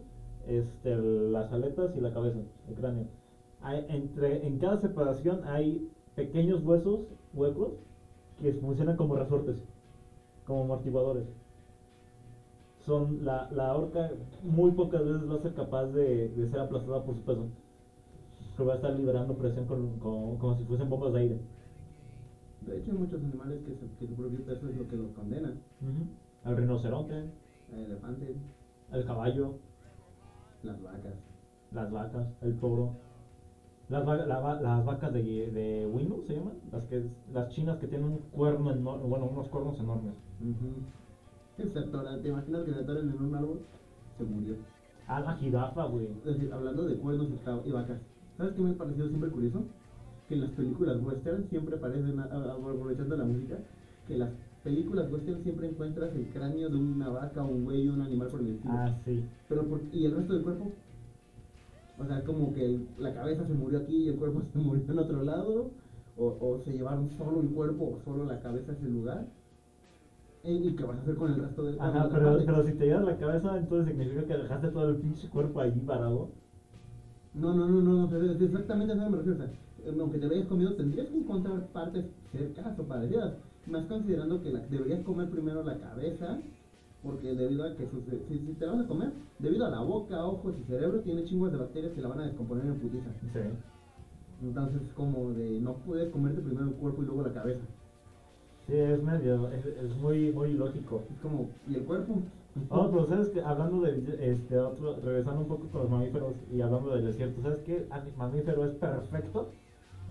este, 0.47 0.97
las 0.97 1.53
aletas 1.53 1.95
y 1.97 2.01
la 2.01 2.15
cabeza, 2.15 2.39
el 2.69 2.75
cráneo. 2.75 3.09
Hay, 3.61 3.85
entre, 3.91 4.47
en 4.47 4.59
cada 4.59 4.79
separación 4.79 5.43
hay 5.45 5.91
pequeños 6.15 6.65
huesos, 6.65 7.01
huecos, 7.35 7.75
que 8.41 8.53
funcionan 8.55 8.97
como 8.97 9.17
resortes, 9.17 9.63
como 10.53 10.65
amortiguadores. 10.65 11.25
Son 12.87 13.25
la, 13.25 13.49
la 13.53 13.75
orca 13.77 14.11
muy 14.43 14.73
pocas 14.73 15.05
veces 15.05 15.31
va 15.31 15.37
a 15.37 15.43
ser 15.43 15.55
capaz 15.55 15.87
de, 15.87 16.29
de 16.31 16.47
ser 16.51 16.61
aplastada 16.61 17.05
por 17.05 17.15
su 17.15 17.23
peso. 17.23 17.47
Que 18.57 18.65
va 18.65 18.73
a 18.73 18.77
estar 18.77 18.93
liberando 18.93 19.35
presión 19.35 19.67
con, 19.67 19.99
con- 19.99 20.37
como 20.39 20.55
si 20.57 20.65
fuesen 20.65 20.91
bombas 20.91 21.13
de 21.13 21.21
aire. 21.21 21.39
De 22.67 22.77
hecho, 22.79 22.91
hay 22.93 22.99
muchos 22.99 23.23
animales 23.23 23.61
que, 23.65 23.75
su- 23.75 23.97
que 23.99 24.07
su 24.07 24.15
propio 24.15 24.45
peso 24.45 24.69
es 24.69 24.77
lo 24.77 24.89
que 24.89 24.97
los 24.97 25.11
condena. 25.13 25.53
El 26.45 26.57
rinoceronte, 26.57 27.15
El 27.73 27.85
elefante, 27.85 28.35
el 28.93 29.05
caballo, 29.05 29.55
las 30.63 30.83
vacas. 30.83 31.15
las 31.73 31.91
vacas, 31.91 32.27
el 32.43 32.57
toro. 32.59 32.91
Las, 33.93 34.09
va- 34.09 34.25
la 34.27 34.41
va- 34.41 34.61
las 34.61 34.85
vacas 34.87 35.13
de, 35.13 35.21
de 35.23 35.87
Winu 35.87 36.23
se 36.27 36.33
llaman, 36.35 36.55
las 36.73 36.87
que 36.87 37.03
las 37.31 37.51
chinas 37.51 37.77
que 37.79 37.87
tienen 37.87 38.09
un 38.09 38.19
cuerno 38.33 38.71
enorme, 38.71 39.07
bueno, 39.07 39.27
unos 39.27 39.49
cuernos 39.49 39.79
enormes. 39.81 40.15
Se 41.59 41.79
atoran, 41.79 42.23
¿te 42.23 42.29
imaginas 42.29 42.65
que 42.65 42.73
se 42.73 42.79
atoran 42.81 43.11
en 43.11 43.21
un 43.21 43.35
árbol? 43.35 43.61
Se 44.17 44.25
murió. 44.25 44.55
Ah, 45.07 45.21
la 45.21 45.35
jirafa, 45.35 45.85
güey. 45.85 46.07
Es 46.07 46.25
decir, 46.25 46.51
hablando 46.55 46.87
de 46.87 46.97
cuernos 46.97 47.29
y, 47.67 47.71
vacas, 47.71 47.99
¿sabes 48.39 48.55
qué 48.55 48.63
me 48.63 48.71
ha 48.71 48.79
parecido 48.79 49.09
siempre 49.09 49.29
curioso? 49.31 49.63
Que 50.27 50.37
en 50.37 50.41
las 50.41 50.51
películas 50.53 50.97
western 51.05 51.45
siempre 51.51 51.77
aparecen, 51.77 52.19
aprovechando 52.19 53.15
la 53.15 53.25
música, 53.25 53.59
que 54.07 54.15
en 54.15 54.21
las 54.21 54.31
películas 54.65 55.13
western 55.13 55.43
siempre 55.43 55.69
encuentras 55.69 56.15
el 56.15 56.31
cráneo 56.31 56.71
de 56.71 56.77
una 56.77 57.11
vaca, 57.11 57.43
un 57.43 57.65
güey, 57.65 57.89
un 57.89 58.01
animal 58.01 58.29
por 58.29 58.41
el 58.41 58.47
estilo. 58.55 58.73
Ah, 58.75 58.95
sí. 59.05 59.23
Pero 59.51 59.67
por- 59.67 59.81
¿Y 59.93 60.07
el 60.07 60.13
resto 60.15 60.33
del 60.33 60.43
cuerpo? 60.45 60.71
O 61.99 62.07
sea, 62.07 62.25
como 62.25 62.53
que 62.53 62.65
el- 62.65 62.87
la 62.99 63.13
cabeza 63.15 63.47
se 63.47 63.55
murió 63.55 63.79
aquí 63.81 63.97
y 64.05 64.09
el 64.09 64.17
cuerpo 64.17 64.43
se 64.53 64.59
murió 64.59 64.83
en 64.89 64.99
otro 64.99 65.23
lado, 65.23 65.71
o, 66.17 66.37
o 66.41 66.59
se 66.59 66.73
llevaron 66.73 67.09
solo 67.11 67.41
el 67.41 67.49
cuerpo 67.51 67.95
o 67.95 68.01
solo 68.05 68.25
la 68.25 68.41
cabeza 68.41 68.73
a 68.73 68.75
ese 68.75 68.89
lugar. 68.89 69.27
¿Y, 70.45 70.75
qué 70.75 70.85
vas 70.85 70.99
a 70.99 71.03
hacer 71.03 71.15
con 71.15 71.31
el 71.31 71.39
resto 71.39 71.63
del 71.63 71.81
Ajá, 71.81 72.09
pero, 72.11 72.37
pero 72.45 72.65
si 72.65 72.73
te 72.73 72.87
llevas 72.87 73.05
la 73.05 73.17
cabeza, 73.17 73.57
entonces 73.57 73.95
significa 73.95 74.27
que 74.27 74.37
dejaste 74.37 74.69
todo 74.69 74.89
el 74.89 74.97
pinche 74.97 75.29
cuerpo 75.29 75.61
allí 75.61 75.79
parado. 75.81 76.31
No, 77.35 77.55
no, 77.55 77.69
no, 77.69 77.81
no, 77.81 78.07
no, 78.07 78.17
exactamente 78.45 78.93
a 78.93 78.97
eso 78.97 79.09
me 79.09 79.17
refiero. 79.19 79.37
O 79.37 79.39
sea, 79.39 79.51
eh, 79.85 79.97
aunque 79.99 80.19
te 80.19 80.27
lo 80.27 80.35
hayas 80.35 80.47
comido, 80.47 80.75
tendrías 80.75 81.09
que 81.09 81.17
encontrar 81.17 81.67
partes 81.69 82.05
cercanas 82.33 82.79
o 82.79 82.83
parecidas. 82.85 83.35
Más 83.67 83.87
considerando 83.87 84.43
que 84.43 84.51
la, 84.51 84.59
deberías 84.67 85.03
comer 85.05 85.31
primero 85.31 85.63
la 85.63 85.79
cabeza, 85.79 86.41
porque 87.03 87.35
debido 87.35 87.65
a 87.65 87.75
que 87.77 87.87
sus- 87.87 88.05
si, 88.29 88.39
si 88.39 88.53
te 88.55 88.67
vas 88.67 88.81
a 88.81 88.87
comer, 88.87 89.11
debido 89.39 89.67
a 89.67 89.71
la 89.71 89.81
boca, 89.81 90.25
ojos 90.25 90.55
y 90.61 90.65
cerebro, 90.65 91.01
tiene 91.01 91.25
chingos 91.25 91.53
de 91.53 91.59
bacterias 91.59 91.93
que 91.93 92.01
la 92.01 92.09
van 92.09 92.21
a 92.21 92.27
descomponer 92.27 92.67
en 92.67 92.79
putiza. 92.79 93.11
Sí. 93.33 93.41
Entonces 94.43 94.83
es 94.83 94.93
como 94.95 95.31
de 95.33 95.61
no 95.61 95.75
puedes 95.75 96.11
comerte 96.11 96.41
primero 96.41 96.67
el 96.67 96.75
cuerpo 96.75 97.03
y 97.03 97.07
luego 97.07 97.23
la 97.23 97.33
cabeza. 97.33 97.61
Sí, 98.67 98.75
es 98.75 99.03
medio, 99.03 99.49
es, 99.49 99.65
es 99.67 99.97
muy, 99.97 100.31
muy 100.33 100.53
lógico. 100.55 101.03
Es 101.11 101.21
como, 101.21 101.49
¿y 101.69 101.75
el 101.75 101.85
cuerpo? 101.85 102.15
Oh, 102.71 102.89
pero 102.91 103.07
sabes 103.07 103.29
que 103.31 103.41
hablando 103.41 103.81
de 103.81 104.31
este 104.31 104.59
otro, 104.59 104.97
regresando 105.03 105.41
un 105.41 105.49
poco 105.49 105.67
con 105.69 105.83
los 105.83 105.91
mamíferos 105.91 106.35
y 106.53 106.61
hablando 106.61 106.95
del 106.95 107.05
desierto, 107.05 107.41
¿sabes 107.41 107.61
qué 107.61 107.87
mamífero 108.17 108.65
es 108.65 108.73
perfecto 108.73 109.49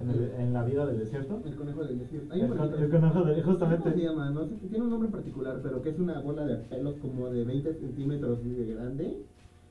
en, 0.01 0.09
el- 0.09 0.31
en 0.39 0.53
la 0.53 0.63
vida 0.63 0.85
del 0.85 0.99
desierto? 0.99 1.41
El 1.45 1.55
conejo 1.55 1.83
del 1.83 1.99
desierto. 1.99 2.33
Hay 2.33 2.41
El, 2.41 2.51
un 2.51 2.57
con- 2.57 2.69
perrito- 2.69 2.83
el 2.83 2.89
conejo 2.89 3.23
de, 3.23 3.33
¿Cómo 3.33 3.35
se 3.35 3.41
justamente. 3.65 4.01
llama? 4.01 4.29
No 4.31 4.45
sé, 4.45 4.55
tiene 4.67 4.83
un 4.83 4.89
nombre 4.89 5.09
particular, 5.09 5.59
pero 5.63 5.81
que 5.81 5.89
es 5.89 5.99
una 5.99 6.19
bola 6.21 6.45
de 6.45 6.55
pelos 6.57 6.95
como 7.01 7.29
de 7.29 7.43
20 7.43 7.73
centímetros 7.73 8.43
de 8.43 8.65
grande, 8.73 9.17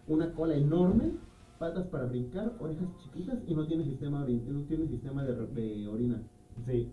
una 0.06 0.32
cola 0.32 0.54
enorme, 0.54 1.12
patas 1.58 1.86
para 1.88 2.06
brincar, 2.06 2.52
orejas 2.60 2.88
chiquitas 3.02 3.38
y 3.46 3.54
no 3.54 3.66
tiene 3.66 3.84
sistema, 3.84 4.20
no 4.26 4.60
tiene 4.62 4.86
sistema 4.86 5.22
de, 5.24 5.34
de 5.46 5.88
orina. 5.88 6.22
Sí. 6.66 6.90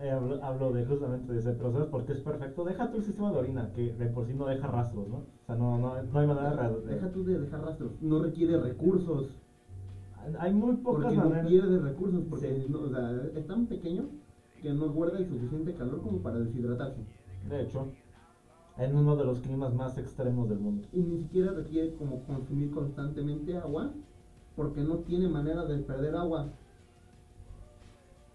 Eh, 0.00 0.10
hablo, 0.12 0.40
hablo 0.44 0.72
de 0.72 0.84
justamente 0.84 1.32
de 1.32 1.38
ese, 1.40 1.52
pero 1.54 1.72
¿sabes 1.72 1.88
por 1.88 2.04
qué 2.04 2.12
es 2.12 2.20
perfecto? 2.20 2.64
Deja 2.64 2.88
tú 2.88 2.98
el 2.98 3.02
sistema 3.04 3.32
de 3.32 3.38
orina, 3.38 3.72
que 3.74 3.92
de 3.94 4.06
por 4.06 4.26
sí 4.26 4.34
no 4.34 4.46
deja 4.46 4.68
rastros, 4.68 5.08
¿no? 5.08 5.16
O 5.16 5.24
sea, 5.46 5.56
no, 5.56 5.76
no, 5.76 6.00
no 6.00 6.18
hay 6.20 6.26
manera 6.26 6.70
de- 6.70 6.86
Deja 6.86 7.10
tú 7.10 7.24
de 7.24 7.40
dejar 7.40 7.62
rastros, 7.64 8.00
no 8.00 8.22
requiere 8.22 8.58
recursos, 8.60 9.34
Hay 10.38 10.52
muy 10.52 10.76
pocas 10.76 11.04
porque 11.04 11.16
no 11.16 11.24
maneras... 11.24 11.46
pierde 11.46 11.78
recursos, 11.78 12.24
porque 12.28 12.54
Sí. 12.54 12.66
no, 12.68 12.80
o 12.82 12.88
sea, 12.88 13.12
es 13.34 13.46
tan 13.46 13.66
pequeño 13.66 14.08
que 14.62 14.72
no 14.72 14.90
guarda 14.92 15.18
el 15.18 15.28
suficiente 15.28 15.74
calor 15.74 16.00
como 16.02 16.18
para 16.18 16.38
deshidratarse. 16.40 17.00
De 17.48 17.62
hecho, 17.62 17.86
en 18.76 18.96
uno 18.96 19.16
de 19.16 19.24
los 19.24 19.40
climas 19.40 19.74
más 19.74 19.96
extremos 19.98 20.48
del 20.48 20.58
mundo. 20.58 20.86
y 20.92 21.00
ni 21.00 21.18
siquiera 21.18 21.52
requiere 21.52 21.94
como 21.94 22.22
consumir 22.24 22.70
constantemente 22.72 23.56
agua 23.56 23.92
porque 24.56 24.82
no 24.82 24.98
tiene 24.98 25.28
manera 25.28 25.64
de 25.64 25.78
perder 25.78 26.14
agua. 26.16 26.50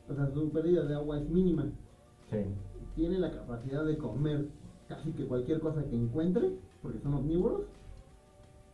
O 0.09 0.13
sea, 0.13 0.27
su 0.27 0.49
pérdida 0.51 0.85
de 0.85 0.95
agua 0.95 1.19
es 1.19 1.29
mínima. 1.29 1.65
Sí. 2.29 2.37
Tiene 2.95 3.19
la 3.19 3.31
capacidad 3.31 3.85
de 3.85 3.97
comer 3.97 4.47
casi 4.87 5.11
que 5.11 5.25
cualquier 5.25 5.59
cosa 5.59 5.83
que 5.85 5.95
encuentre, 5.95 6.57
porque 6.81 6.99
son 6.99 7.13
omnívoros. 7.15 7.61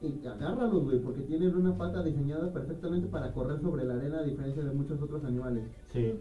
Y 0.01 0.25
agárralos, 0.25 0.83
güey, 0.85 0.99
porque 0.99 1.21
tienen 1.23 1.53
una 1.55 1.77
pata 1.77 2.01
diseñada 2.01 2.51
perfectamente 2.53 3.07
para 3.07 3.33
correr 3.33 3.59
sobre 3.59 3.83
la 3.83 3.95
arena 3.95 4.19
a 4.19 4.23
diferencia 4.23 4.63
de 4.63 4.71
muchos 4.71 5.01
otros 5.01 5.23
animales. 5.25 5.65
Sí. 5.91 6.15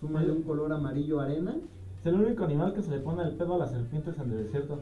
Súmale 0.00 0.30
un 0.30 0.42
color 0.42 0.72
amarillo 0.72 1.20
arena 1.20 1.56
Es 1.98 2.06
el 2.06 2.14
único 2.14 2.44
animal 2.44 2.72
que 2.72 2.82
se 2.82 2.90
le 2.90 2.98
pone 3.00 3.22
el 3.22 3.34
pedo 3.34 3.54
a 3.54 3.58
las 3.58 3.70
serpientes 3.70 4.18
en 4.18 4.30
el 4.30 4.38
desierto. 4.38 4.78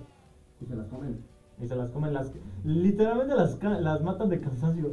y 0.61 0.65
se 0.65 0.77
las 0.77 0.87
comen. 0.89 1.19
Y 1.61 1.67
se 1.67 1.75
las 1.77 1.91
comen 1.91 2.13
las... 2.13 2.33
Literalmente 2.65 3.35
las, 3.35 3.61
las 3.63 4.03
matan 4.03 4.29
de 4.29 4.41
cansancio. 4.41 4.93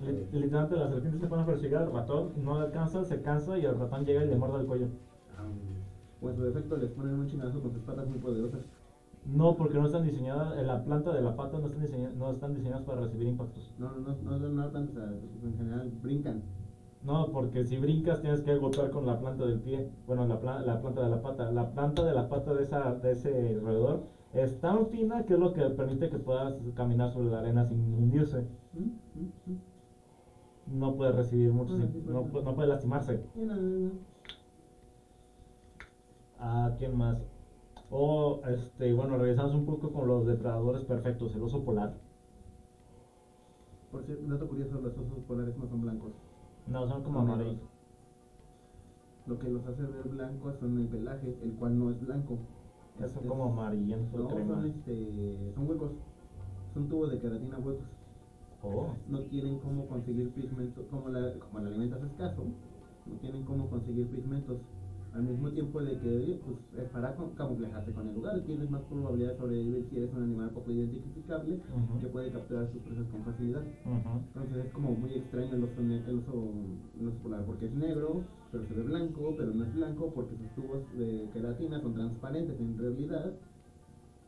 Li- 0.00 0.26
Literalmente 0.32 0.76
la 0.76 0.88
serpiente 0.88 1.18
se 1.18 1.26
pone 1.26 1.42
a 1.42 1.46
perseguir 1.46 1.76
al 1.76 1.90
ratón, 1.92 2.32
no 2.36 2.56
le 2.56 2.62
alcanza, 2.64 3.04
se 3.04 3.20
cansa 3.22 3.56
y 3.56 3.64
el 3.64 3.74
ratón 3.78 4.04
llega 4.04 4.22
y 4.22 4.26
le 4.28 4.36
muerde 4.36 4.58
el 4.58 4.66
cuello. 4.66 4.86
O 6.20 6.28
en 6.28 6.34
su 6.34 6.42
defecto 6.42 6.76
les 6.76 6.90
ponen 6.90 7.14
un 7.14 7.26
chingazo 7.26 7.60
con 7.60 7.72
sus 7.72 7.82
patas 7.82 8.06
muy 8.06 8.18
poderosas. 8.18 8.60
No, 9.24 9.56
porque 9.56 9.78
no 9.78 9.86
están 9.86 10.02
diseñadas, 10.04 10.58
en 10.58 10.66
la 10.66 10.82
planta 10.84 11.12
de 11.12 11.22
la 11.22 11.36
pata 11.36 11.58
no 11.58 11.66
están, 11.66 11.82
diseñadas, 11.82 12.16
no 12.16 12.30
están 12.32 12.54
diseñadas 12.54 12.82
para 12.82 13.02
recibir 13.02 13.28
impactos. 13.28 13.72
No, 13.78 13.92
no, 13.92 14.16
no, 14.16 14.38
no, 14.38 14.48
no 14.48 14.68
tanto, 14.70 14.90
o 14.90 14.94
sea, 14.94 15.04
en 15.44 15.56
general 15.56 15.90
brincan. 16.02 16.42
No, 17.04 17.30
porque 17.32 17.64
si 17.64 17.78
brincas 17.78 18.20
tienes 18.20 18.42
que 18.42 18.56
golpear 18.56 18.90
con 18.90 19.06
la 19.06 19.18
planta 19.20 19.44
del 19.46 19.60
pie, 19.60 19.90
bueno, 20.06 20.26
la, 20.26 20.40
pla- 20.40 20.60
la 20.62 20.80
planta 20.80 21.02
de 21.02 21.10
la 21.10 21.22
pata. 21.22 21.50
La 21.52 21.70
planta 21.72 22.04
de 22.04 22.14
la 22.14 22.28
pata 22.28 22.54
de, 22.54 22.62
esa, 22.62 22.94
de 22.94 23.12
ese 23.12 23.58
roedor 23.60 24.04
es 24.32 24.60
tan 24.60 24.86
fina 24.88 25.24
que 25.24 25.34
es 25.34 25.38
lo 25.40 25.52
que 25.52 25.62
permite 25.70 26.10
que 26.10 26.18
puedas 26.18 26.54
caminar 26.74 27.12
sobre 27.12 27.30
la 27.30 27.40
arena 27.40 27.64
sin 27.64 27.80
hundirse. 27.94 28.46
¿Mm? 28.72 28.80
¿Mm? 29.20 29.52
¿Mm? 29.52 30.78
No 30.78 30.94
puede 30.94 31.12
recibir 31.12 31.50
sí, 31.50 32.02
no, 32.06 32.22
pues, 32.24 32.44
no 32.44 32.54
puede 32.54 32.68
lastimarse. 32.68 33.20
¿A 36.38 36.72
quién 36.78 36.96
más? 36.96 37.18
O, 37.94 38.40
este, 38.46 38.92
bueno, 38.94 39.18
regresamos 39.18 39.54
un 39.54 39.66
poco 39.66 39.92
con 39.92 40.06
los 40.08 40.24
depredadores 40.26 40.82
perfectos, 40.84 41.34
el 41.34 41.42
oso 41.42 41.62
polar. 41.62 41.92
Por 43.90 44.02
cierto, 44.02 44.26
dato 44.26 44.48
curioso, 44.48 44.80
los 44.80 44.96
osos 44.96 45.18
polares 45.28 45.54
no 45.58 45.66
son 45.68 45.82
blancos. 45.82 46.12
No, 46.66 46.86
son 46.88 47.02
como 47.02 47.20
amarillos. 47.20 47.58
Lo 49.26 49.38
que 49.38 49.48
los 49.50 49.66
hace 49.66 49.82
ver 49.82 50.08
blancos 50.08 50.56
son 50.58 50.78
el 50.78 50.86
pelaje, 50.88 51.36
el 51.42 51.52
cual 51.52 51.78
no 51.78 51.90
es 51.90 52.00
blanco. 52.00 52.38
Ya 52.98 53.04
Es- 53.06 53.12
son 53.12 53.24
es- 53.24 53.28
como 53.28 53.44
amarillentos, 53.44 54.20
No, 54.20 54.28
crema. 54.28 54.54
son, 54.54 54.66
este, 54.66 55.52
son 55.54 55.68
huecos. 55.68 55.90
Son 56.72 56.88
tubos 56.88 57.10
de 57.10 57.18
queratina 57.18 57.58
huecos. 57.58 57.84
Oh, 58.64 58.86
No 59.08 59.18
tienen 59.24 59.58
cómo 59.58 59.86
conseguir 59.86 60.30
pigmentos, 60.32 60.86
como, 60.88 61.10
la, 61.10 61.34
como 61.38 61.58
el 61.58 61.66
alimento 61.66 61.96
es 61.96 62.04
escaso, 62.04 62.44
no 63.06 63.16
tienen 63.16 63.44
cómo 63.44 63.68
conseguir 63.68 64.08
pigmentos. 64.08 64.56
Al 65.14 65.24
mismo 65.24 65.50
tiempo 65.50 65.82
de 65.82 65.98
que 65.98 66.40
pues, 66.42 66.84
es 66.84 66.90
para 66.90 67.14
camuflajarse 67.36 67.92
con 67.92 68.08
el 68.08 68.14
lugar, 68.14 68.40
tienes 68.46 68.70
más 68.70 68.80
probabilidad 68.82 69.32
de 69.32 69.36
sobrevivir 69.36 69.86
si 69.90 69.98
eres 69.98 70.10
un 70.14 70.22
animal 70.22 70.50
poco 70.50 70.70
identificable 70.70 71.60
que 72.00 72.06
puede 72.06 72.32
capturar 72.32 72.66
sus 72.72 72.80
presas 72.80 73.06
con 73.08 73.22
facilidad. 73.22 73.62
Entonces 73.84 74.64
es 74.64 74.72
como 74.72 74.92
muy 74.92 75.12
extraño 75.12 75.54
el 75.54 75.64
oso, 75.64 75.80
el 75.80 76.18
oso, 76.18 76.52
el 76.98 77.08
oso 77.08 77.18
polar 77.22 77.44
porque 77.44 77.66
es 77.66 77.74
negro, 77.74 78.22
pero 78.50 78.64
se 78.64 78.72
ve 78.72 78.82
blanco, 78.84 79.34
pero 79.36 79.52
no 79.52 79.64
es 79.64 79.74
blanco 79.74 80.12
porque 80.14 80.34
sus 80.36 80.48
tubos 80.54 80.80
de 80.96 81.28
queratina 81.34 81.78
son 81.82 81.92
transparentes 81.92 82.58
en 82.58 82.78
realidad, 82.78 83.34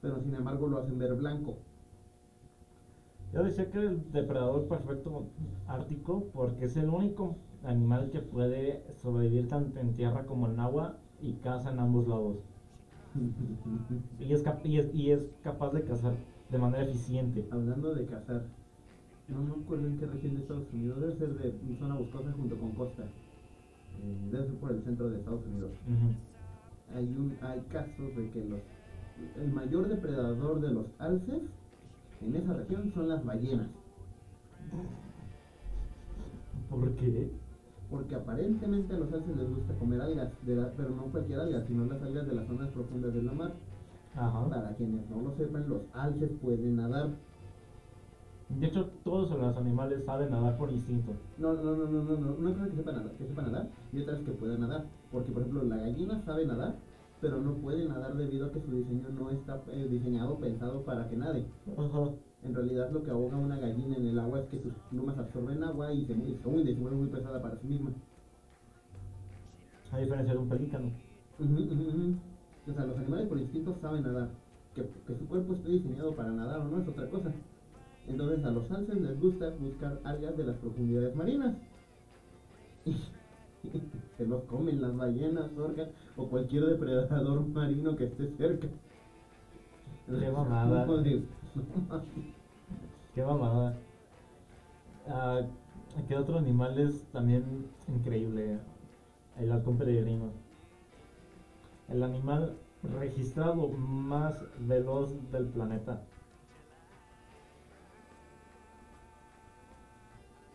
pero 0.03 0.20
sin 0.20 0.35
embargo 0.35 0.68
lo 0.68 0.78
hacen 0.80 0.99
ver 0.99 1.14
blanco. 1.14 1.57
Yo 3.32 3.43
decía 3.43 3.70
que 3.70 3.78
el 3.78 4.12
depredador 4.12 4.68
perfecto 4.68 5.28
ártico 5.66 6.28
porque 6.35 6.66
es 6.66 6.76
el 6.76 6.91
único 6.91 7.37
animal 7.66 8.10
que 8.10 8.20
puede 8.20 8.82
sobrevivir 9.02 9.48
tanto 9.48 9.78
en 9.80 9.92
tierra 9.94 10.26
como 10.26 10.48
en 10.48 10.60
agua 10.60 10.98
y 11.20 11.32
caza 11.34 11.72
en 11.72 11.78
ambos 11.78 12.08
lados. 12.08 12.36
Y 14.18 14.32
es, 14.32 14.44
y 14.64 14.78
es, 14.78 14.94
y 14.94 15.10
es 15.10 15.30
capaz 15.42 15.72
de 15.72 15.82
cazar 15.82 16.14
de 16.50 16.58
manera 16.58 16.84
eficiente. 16.84 17.46
Hablando 17.50 17.94
de 17.94 18.06
cazar, 18.06 18.44
no 19.28 19.42
me 19.42 19.62
acuerdo 19.62 19.86
en 19.86 19.98
qué 19.98 20.06
región 20.06 20.34
de 20.34 20.40
Estados 20.42 20.66
Unidos, 20.72 21.00
debe 21.00 21.14
ser 21.16 21.34
de 21.34 21.76
zona 21.78 21.94
boscosa 21.94 22.32
junto 22.32 22.56
con 22.58 22.72
costa. 22.72 23.02
Eh, 23.02 24.28
debe 24.30 24.46
ser 24.46 24.54
por 24.56 24.72
el 24.72 24.82
centro 24.82 25.10
de 25.10 25.18
Estados 25.18 25.44
Unidos. 25.46 25.70
Hay, 26.94 27.04
un, 27.04 27.36
hay 27.40 27.60
casos 27.72 28.16
de 28.16 28.30
que 28.30 28.44
los, 28.44 28.60
el 29.36 29.52
mayor 29.52 29.88
depredador 29.88 30.60
de 30.60 30.72
los 30.72 30.86
alces 30.98 31.42
en 32.20 32.36
esa 32.36 32.54
región 32.54 32.92
son 32.92 33.08
las 33.08 33.24
ballenas. 33.24 33.68
¿Por 36.70 36.94
qué? 36.96 37.30
Porque 37.89 38.14
aparentemente 38.14 38.95
a 38.95 38.99
los 38.99 39.12
alces 39.12 39.37
les 39.37 39.49
gusta 39.49 39.74
comer 39.78 40.01
algas, 40.01 40.32
de 40.43 40.57
la- 40.57 40.72
pero 40.76 40.91
no 40.91 41.11
cualquier 41.11 41.41
alga, 41.41 41.62
sino 41.62 41.85
las 41.87 42.03
algas 42.03 42.26
de 42.26 42.35
las 42.35 42.47
zonas 42.47 42.70
profundas 42.70 43.14
de 43.14 43.22
la 43.22 43.32
mar. 43.32 43.53
Ajá. 44.14 44.49
Para 44.49 44.74
quienes 44.76 45.09
no 45.09 45.20
lo 45.20 45.32
sepan, 45.32 45.68
los 45.68 45.82
alces 45.93 46.30
pueden 46.41 46.76
nadar. 46.76 47.11
De 48.49 48.66
hecho, 48.66 48.87
todos 49.03 49.30
los 49.30 49.57
animales 49.57 50.05
saben 50.05 50.30
nadar 50.30 50.57
por 50.57 50.70
instinto. 50.70 51.12
No, 51.37 51.55
no, 51.55 51.74
no, 51.74 51.87
no, 51.89 52.03
no, 52.03 52.16
no, 52.16 52.35
una 52.35 52.53
cosa 52.53 52.64
es 52.66 52.70
que 52.70 52.76
sepa 52.76 52.93
nadar, 52.93 53.16
que 53.16 53.26
sepa 53.26 53.43
nadar 53.43 53.70
y 53.91 54.01
otra 54.01 54.14
es 54.14 54.22
que 54.22 54.32
pueda 54.32 54.57
nadar. 54.57 54.91
Porque, 55.11 55.32
por 55.32 55.43
ejemplo, 55.43 55.62
la 55.64 55.76
gallina 55.78 56.18
sabe 56.24 56.45
nadar, 56.45 56.82
pero 57.20 57.41
no 57.41 57.61
puede 57.61 57.87
nadar 57.87 58.14
debido 58.16 58.47
a 58.47 58.53
que 58.53 58.61
su 58.61 58.72
diseño 58.72 59.09
no 59.11 59.30
está 59.30 59.62
eh, 59.68 59.89
diseñado, 59.89 60.39
pensado 60.39 60.85
para 60.85 61.09
que 61.09 61.16
nade. 61.16 61.51
Ajá. 61.76 62.14
En 62.45 62.53
realidad 62.53 62.90
lo 62.90 63.03
que 63.03 63.11
ahoga 63.11 63.38
una 63.38 63.57
gallina 63.57 63.97
en 63.97 64.05
el 64.07 64.18
agua 64.18 64.38
es 64.40 64.45
que 64.47 64.59
sus 64.59 64.72
plumas 64.90 65.16
absorben 65.18 65.62
agua 65.62 65.90
y 65.92 66.05
se, 66.05 66.12
y 66.12 66.34
se 66.34 66.47
hunde 66.47 66.74
se 66.74 66.78
vuelve 66.80 66.99
muy 66.99 67.09
pesada 67.09 67.40
para 67.40 67.57
sí 67.57 67.66
misma. 67.66 67.90
A 69.90 69.97
diferencia 69.97 70.34
de 70.34 70.38
un 70.40 70.47
pelícano. 70.47 70.90
Ujú, 71.38 71.61
ujú. 71.61 72.12
O 72.68 72.72
sea, 72.72 72.84
los 72.84 72.99
animales 72.99 73.26
por 73.26 73.38
instinto 73.38 73.74
saben 73.80 74.03
nadar. 74.03 74.28
Que, 74.74 74.84
que 75.07 75.14
su 75.14 75.26
cuerpo 75.26 75.53
esté 75.55 75.68
diseñado 75.70 76.12
para 76.12 76.32
nadar 76.32 76.61
o 76.61 76.68
no 76.68 76.78
es 76.78 76.86
otra 76.86 77.07
cosa. 77.07 77.30
Entonces 78.07 78.45
a 78.45 78.51
los 78.51 78.70
alces 78.70 78.99
les 78.99 79.18
gusta 79.18 79.51
buscar 79.59 79.99
algas 80.05 80.36
de 80.36 80.45
las 80.45 80.57
profundidades 80.57 81.14
marinas. 81.14 81.55
Y 82.84 82.90
se 84.18 84.26
los 84.26 84.42
comen 84.42 84.82
las 84.82 84.95
ballenas, 84.95 85.57
orcas 85.57 85.88
o 86.16 86.26
cualquier 86.26 86.64
depredador 86.64 87.42
marino 87.55 87.97
que 87.97 88.05
esté 88.05 88.26
cerca. 88.26 88.68
Qué 90.07 90.30
mamada. 90.30 90.86
Qué 93.14 93.22
mamada. 93.22 93.76
Ah, 95.08 95.42
¿Qué 96.08 96.16
otro 96.16 96.38
animal 96.38 96.78
es 96.80 97.04
también 97.12 97.70
increíble? 97.86 98.58
El 99.38 99.52
halcón 99.52 99.78
peregrino. 99.78 100.30
El 101.88 102.02
animal 102.02 102.56
registrado 102.82 103.68
más 103.68 104.44
veloz 104.58 105.12
del 105.30 105.46
planeta. 105.46 106.02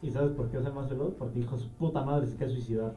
¿Y 0.02 0.12
sabes 0.12 0.32
por 0.34 0.50
qué 0.50 0.58
es 0.58 0.66
el 0.66 0.74
más 0.74 0.90
veloz? 0.90 1.14
Porque 1.14 1.40
hijo 1.40 1.58
su 1.58 1.70
puta 1.70 2.04
madre 2.04 2.28
se 2.28 2.36
quiere 2.36 2.52
suicidar. 2.52 2.96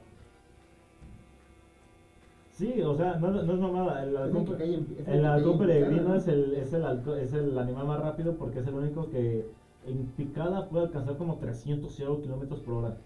Sí, 2.62 2.80
o 2.80 2.94
sea, 2.94 3.16
no, 3.16 3.32
no 3.32 3.54
es 3.54 3.58
mamada. 3.60 4.04
El 4.04 4.14
Es 4.14 4.14
el 4.14 4.22
halcón, 4.44 4.60
en- 4.60 4.96
es 5.00 5.08
el 5.08 5.24
halcón 5.24 5.58
peregrino 5.58 6.14
es 6.14 6.28
el, 6.28 6.54
es, 6.54 6.72
el 6.72 7.18
es 7.18 7.56
animal 7.58 7.86
más 7.88 7.98
rápido 8.00 8.34
porque 8.36 8.60
es 8.60 8.66
el 8.68 8.74
único 8.74 9.10
que 9.10 9.46
en 9.84 10.04
picada 10.16 10.68
puede 10.68 10.84
alcanzar 10.84 11.16
como 11.16 11.38
300 11.38 11.92
kilómetros 11.96 12.60
por 12.60 12.74
hora. 12.74 12.96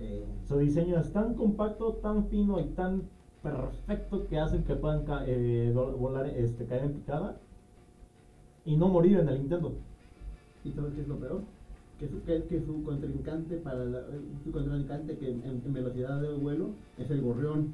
Eh, 0.00 0.22
Su 0.46 0.58
diseño 0.58 0.98
es 0.98 1.10
tan 1.14 1.32
compacto, 1.34 1.94
tan 1.94 2.24
fino 2.26 2.60
y 2.60 2.64
tan 2.64 3.04
perfecto 3.42 4.26
que 4.28 4.38
hacen 4.38 4.64
que 4.64 4.74
puedan 4.74 5.04
ca- 5.06 5.22
eh, 5.24 5.72
vo- 5.74 5.96
volar, 5.96 6.26
este, 6.26 6.66
caer 6.66 6.84
en 6.84 6.92
picada 6.92 7.36
y 8.66 8.76
no 8.76 8.88
morir 8.88 9.18
en 9.18 9.30
el 9.30 9.36
intento. 9.40 9.72
¿Y 10.62 10.72
sabes 10.72 10.92
qué 10.92 11.00
es 11.00 11.08
lo 11.08 11.16
peor? 11.16 11.40
Que 11.98 12.06
su, 12.06 12.22
que, 12.22 12.42
que 12.44 12.60
su 12.60 12.82
contrincante 12.82 13.56
para 13.56 13.82
la- 13.86 14.02
su 14.44 14.52
contrincante 14.52 15.16
que 15.16 15.30
en, 15.30 15.62
en 15.64 15.72
velocidad 15.72 16.20
de 16.20 16.34
vuelo 16.34 16.70
es 16.98 17.10
el 17.10 17.22
gorrión, 17.22 17.72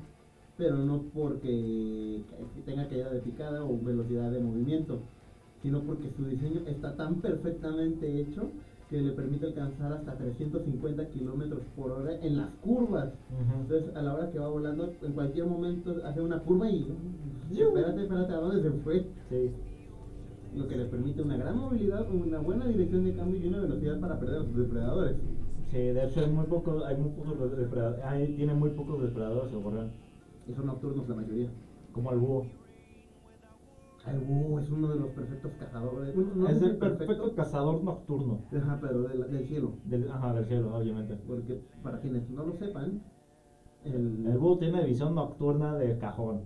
pero 0.57 0.77
no 0.79 1.03
porque 1.15 2.23
tenga 2.65 2.89
caída 2.89 3.11
de 3.11 3.21
picada 3.21 3.65
o 3.65 3.79
velocidad 3.79 4.31
de 4.31 4.41
movimiento, 4.41 5.01
sino 5.63 5.81
porque 5.83 6.11
su 6.17 6.25
diseño 6.25 6.63
está 6.67 6.97
tan 6.97 7.17
perfectamente 7.17 8.21
hecho 8.21 8.51
que 8.89 9.01
le 9.01 9.13
permite 9.13 9.47
alcanzar 9.47 9.93
hasta 9.93 10.17
350 10.17 11.09
kilómetros 11.09 11.61
por 11.75 11.91
hora 11.91 12.15
en 12.23 12.37
las 12.37 12.51
curvas. 12.63 13.13
Entonces, 13.61 13.95
a 13.97 14.03
la 14.03 14.15
hora 14.15 14.31
que 14.31 14.39
va 14.39 14.49
volando, 14.49 14.93
en 15.03 15.13
cualquier 15.13 15.47
momento 15.47 15.97
hace 16.05 16.21
una 16.21 16.39
curva 16.41 16.71
y. 16.71 16.87
Espérate, 17.51 18.03
espérate, 18.03 18.33
¿a 18.33 18.37
dónde 18.37 18.63
se 18.63 18.71
fue? 18.83 19.05
Sí. 19.29 19.51
lo 20.55 20.69
que 20.69 20.77
le 20.77 20.85
permite 20.87 21.23
una 21.23 21.37
gran 21.37 21.59
movilidad, 21.59 22.07
una 22.11 22.39
buena 22.39 22.67
dirección 22.67 23.05
de 23.05 23.15
cambio 23.15 23.41
y 23.41 23.49
una 23.49 23.61
velocidad 23.61 24.01
para 24.01 24.19
perder 24.19 24.41
a 24.41 24.45
sus 24.45 24.57
depredadores. 24.57 25.17
Sí, 25.71 25.79
de 25.79 26.05
hecho 26.07 26.21
hay 26.21 26.31
muy 26.31 26.47
pocos, 26.47 26.85
hay 26.85 26.97
muy 26.97 27.11
pocos 27.11 27.57
depredadores, 27.57 28.37
tiene 28.37 28.55
muy 28.55 28.71
pocos 28.71 29.03
depredadores 29.03 29.53
el 29.53 29.63
gorrión, 29.63 29.91
Y 30.49 30.53
son 30.53 30.67
nocturnos 30.67 31.09
la 31.09 31.15
mayoría. 31.15 31.51
como 31.93 32.11
el 32.13 32.19
búho. 32.19 32.47
El 34.07 34.21
búho 34.21 34.59
es 34.61 34.71
uno 34.71 34.89
de 34.89 35.01
los 35.01 35.11
perfectos 35.11 35.51
cazadores. 35.59 36.15
Bueno, 36.15 36.31
no 36.37 36.49
es 36.49 36.63
el 36.63 36.77
perfecto 36.77 37.35
cazador 37.35 37.83
nocturno. 37.83 38.39
Ajá, 38.57 38.79
pero 38.81 39.03
del, 39.03 39.29
del 39.31 39.45
cielo. 39.45 39.73
Del, 39.85 40.09
ajá, 40.09 40.33
del 40.33 40.45
cielo, 40.45 40.77
obviamente. 40.77 41.17
Porque 41.27 41.61
para 41.83 41.99
quienes 41.99 42.29
no 42.31 42.45
lo 42.45 42.53
sepan, 42.53 43.01
el, 43.85 44.27
El 44.27 44.39
búho 44.39 44.59
tiene 44.59 44.85
visión 44.85 45.15
nocturna 45.15 45.75
de 45.75 45.99
cajón. 45.99 46.43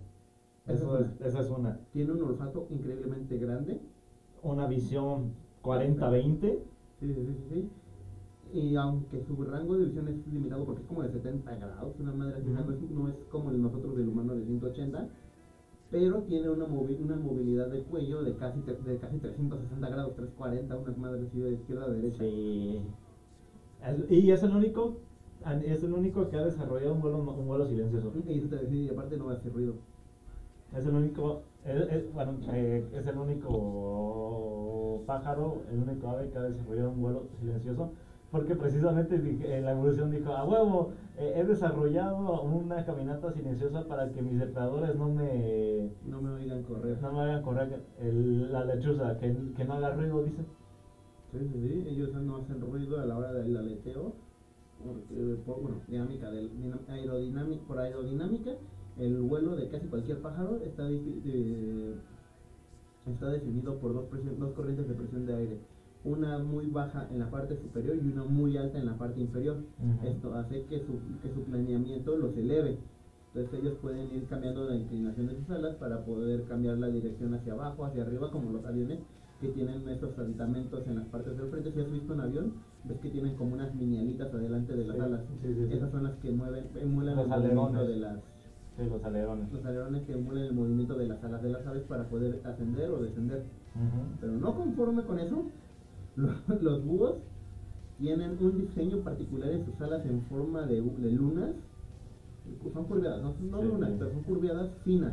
Esa 0.66 0.72
Eso 0.74 0.98
es 0.98 1.06
es, 1.06 1.20
esa 1.20 1.40
es 1.40 1.50
una. 1.50 1.78
tiene 1.92 2.12
un 2.12 2.22
olfato 2.22 2.66
increíblemente 2.70 3.36
grande. 3.36 3.78
Una 4.42 4.66
visión 4.66 5.32
40-20. 5.62 6.58
Sí, 6.98 7.12
sí, 7.12 7.22
sí, 7.24 7.34
sí, 7.34 7.44
sí. 7.48 7.68
Y 8.52 8.74
aunque 8.76 9.22
su 9.22 9.42
rango 9.44 9.76
de 9.76 9.86
visión 9.86 10.08
es 10.08 10.26
limitado 10.26 10.64
porque 10.64 10.82
es 10.82 10.86
como 10.88 11.02
de 11.02 11.10
70 11.10 11.54
grados, 11.56 11.94
una 12.00 12.12
madre 12.12 12.36
así, 12.38 12.50
sea, 12.52 12.64
no, 12.90 13.08
es, 13.08 13.14
como 13.30 13.50
el 13.50 13.60
nosotros 13.62 13.96
del 13.96 14.08
humano 14.08 14.34
de 14.34 14.44
180, 14.44 15.06
pero 15.90 16.22
tiene 16.22 16.48
una, 16.50 16.66
movi- 16.66 16.98
una 17.00 17.16
movilidad 17.16 17.68
de 17.68 17.82
cuello 17.82 18.22
de 18.22 18.34
casi, 18.36 18.60
de 18.62 18.98
casi 18.98 19.18
360 19.18 19.88
grados, 19.88 20.14
340, 20.14 20.76
unas 20.76 20.96
madres 20.98 21.26
así 21.28 21.38
de 21.40 21.52
izquierda 21.52 21.84
a 21.86 21.90
derecha. 21.90 22.18
Sí. 22.24 22.80
Y 24.10 24.30
es 24.30 24.42
el 24.42 24.54
único 24.54 24.96
es 25.64 25.82
el 25.82 25.94
único 25.94 26.28
que 26.28 26.36
ha 26.36 26.44
desarrollado 26.44 26.92
un 26.92 27.00
vuelo, 27.00 27.18
un 27.18 27.46
vuelo 27.46 27.66
silencioso. 27.66 28.12
Y 28.28 28.88
aparte 28.90 29.16
no 29.16 29.30
hace 29.30 29.48
ruido. 29.48 29.74
Es 30.76 30.86
el 30.86 30.94
único, 30.94 31.42
es, 31.64 31.76
es- 31.90 32.12
bueno, 32.12 32.32
eh, 32.52 32.84
es 32.92 33.06
el 33.06 33.16
único 33.18 35.02
pájaro, 35.06 35.62
el 35.72 35.78
único 35.82 36.08
ave 36.08 36.28
que 36.30 36.38
ha 36.38 36.42
desarrollado 36.42 36.90
un 36.90 37.00
vuelo 37.00 37.22
silencioso, 37.40 37.90
porque 38.30 38.54
precisamente 38.54 39.16
en 39.16 39.64
la 39.64 39.72
evolución 39.72 40.10
dijo, 40.10 40.30
a 40.30 40.44
huevo, 40.44 40.92
eh, 41.16 41.32
he 41.36 41.44
desarrollado 41.44 42.42
una 42.42 42.84
caminata 42.84 43.32
silenciosa 43.32 43.86
para 43.88 44.12
que 44.12 44.22
mis 44.22 44.38
depredadores 44.38 44.94
no 44.94 45.08
me, 45.08 45.90
No 46.04 46.20
me 46.20 46.30
oigan 46.30 46.62
correr. 46.62 47.00
no 47.00 47.12
me 47.12 47.20
hagan 47.20 47.42
correr 47.42 47.80
el- 47.98 48.52
la 48.52 48.64
lechuza, 48.64 49.16
que, 49.16 49.34
que 49.56 49.64
no 49.64 49.74
haga 49.74 49.90
ruido, 49.90 50.22
dice. 50.22 50.42
Sí, 51.32 51.38
sí, 51.44 51.60
sí, 51.60 51.82
ellos 51.88 52.12
no 52.14 52.36
hacen 52.36 52.60
ruido 52.60 53.00
a 53.00 53.04
la 53.04 53.16
hora 53.16 53.32
del 53.32 53.56
aleteo, 53.56 54.12
porque, 54.84 55.36
por, 55.44 55.60
bueno, 55.60 55.76
dinámica 55.88 56.30
del, 56.30 56.50
aerodinámica, 56.88 57.62
por 57.66 57.78
aerodinámica, 57.78 58.52
el 58.96 59.18
vuelo 59.20 59.56
de 59.56 59.68
casi 59.68 59.86
cualquier 59.86 60.18
pájaro 60.18 60.60
está, 60.64 60.84
de- 60.84 61.94
está 63.06 63.28
definido 63.30 63.76
por 63.78 63.92
dos, 63.92 64.04
presión- 64.06 64.38
dos 64.38 64.52
corrientes 64.52 64.86
de 64.88 64.94
presión 64.94 65.26
de 65.26 65.34
aire, 65.34 65.58
una 66.04 66.38
muy 66.38 66.66
baja 66.66 67.06
en 67.10 67.18
la 67.18 67.30
parte 67.30 67.56
superior 67.56 67.96
y 67.96 68.06
una 68.08 68.24
muy 68.24 68.56
alta 68.56 68.78
en 68.78 68.86
la 68.86 68.96
parte 68.96 69.20
inferior. 69.20 69.56
Ujú. 69.78 70.06
Esto 70.06 70.34
hace 70.34 70.64
que 70.64 70.78
su, 70.80 70.98
que 71.22 71.32
su 71.34 71.42
planeamiento 71.42 72.16
los 72.16 72.36
eleve. 72.36 72.78
Entonces 73.34 73.60
ellos 73.60 73.74
pueden 73.80 74.12
ir 74.14 74.24
cambiando 74.26 74.64
la 74.64 74.74
inclinación 74.76 75.26
de 75.28 75.36
sus 75.36 75.50
alas 75.50 75.76
para 75.76 76.04
poder 76.04 76.44
cambiar 76.44 76.78
la 76.78 76.88
dirección 76.88 77.32
hacia 77.34 77.52
abajo, 77.52 77.84
hacia 77.84 78.02
arriba, 78.02 78.30
como 78.30 78.50
los 78.50 78.64
aviones 78.64 78.98
que 79.40 79.48
tienen 79.48 79.88
estos 79.88 80.18
aditamentos 80.18 80.86
en 80.86 80.96
las 80.96 81.06
partes 81.06 81.36
del 81.36 81.48
frente. 81.48 81.70
Si 81.72 81.80
has 81.80 81.90
visto 81.90 82.12
un 82.12 82.20
avión, 82.20 82.52
ves 82.84 82.98
que 82.98 83.08
tienen 83.10 83.36
como 83.36 83.54
unas 83.54 83.72
mini 83.74 83.98
alitas 83.98 84.32
adelante 84.34 84.74
de 84.74 84.84
las 84.86 84.96
Sí, 84.96 85.02
alas. 85.02 85.20
sí, 85.42 85.54
sí. 85.54 85.74
Esas 85.74 85.90
son 85.92 86.02
las 86.04 86.14
que 86.18 86.30
mueven, 86.30 86.64
emulan 86.74 87.16
Los 87.16 87.24
el 87.24 87.30
movimiento 87.30 87.66
alerones. 87.66 87.88
de 87.88 87.96
las 88.00 88.16
Sí, 88.76 88.82
los 88.88 89.04
alerones. 89.04 89.52
los 89.52 89.64
alerones 89.64 90.02
que 90.06 90.12
emulan 90.14 90.44
el 90.44 90.52
movimiento 90.54 90.96
de 90.96 91.06
las 91.06 91.22
alas 91.22 91.42
de 91.42 91.50
las 91.50 91.66
aves 91.66 91.82
para 91.84 92.08
poder 92.08 92.40
ascender 92.44 92.90
o 92.90 92.98
descender. 93.00 93.38
Ujú. 93.76 94.16
Pero 94.20 94.32
no 94.32 94.54
conforme 94.56 95.04
con 95.04 95.18
eso, 95.20 95.44
los, 96.16 96.48
los 96.62 96.84
búhos 96.84 97.16
tienen 97.98 98.36
un 98.40 98.56
diseño 98.58 98.98
particular 99.04 99.50
en 99.52 99.64
sus 99.64 99.80
alas 99.80 100.04
en 100.06 100.22
forma 100.22 100.66
de, 100.66 100.80
de 100.80 101.10
lunas. 101.12 101.50
Son 102.72 102.84
curviadas, 102.86 103.22
no, 103.22 103.34
no 103.50 103.60
Sí, 103.60 103.68
lunas, 103.68 103.90
sí. 103.90 103.96
pero 103.98 104.10
son 104.12 104.22
curviadas 104.22 104.70
finas. 104.84 105.12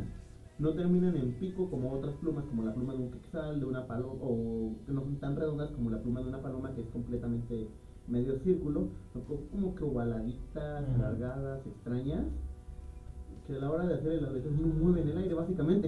No 0.58 0.74
terminan 0.74 1.16
en 1.16 1.32
pico 1.38 1.70
como 1.70 1.92
otras 1.92 2.14
plumas, 2.16 2.44
como 2.46 2.62
la 2.64 2.74
pluma 2.74 2.92
de 2.94 2.98
un 3.00 3.10
quetzal, 3.10 3.60
de 3.60 3.66
una 3.66 3.86
paloma, 3.86 4.14
o 4.20 4.72
que 4.86 4.92
no 4.92 5.02
son 5.02 5.16
tan 5.20 5.36
redondas 5.36 5.70
como 5.70 5.90
la 5.90 6.02
pluma 6.02 6.20
de 6.20 6.28
una 6.28 6.42
paloma, 6.42 6.74
que 6.74 6.80
es 6.80 6.88
completamente 6.88 7.68
medio 8.08 8.34
círculo. 8.42 8.88
Son 9.12 9.22
co- 9.22 9.46
como 9.52 9.74
que 9.74 9.84
ovaladitas, 9.84 10.84
Ujú. 10.88 10.98
¿Sabes? 10.98 11.22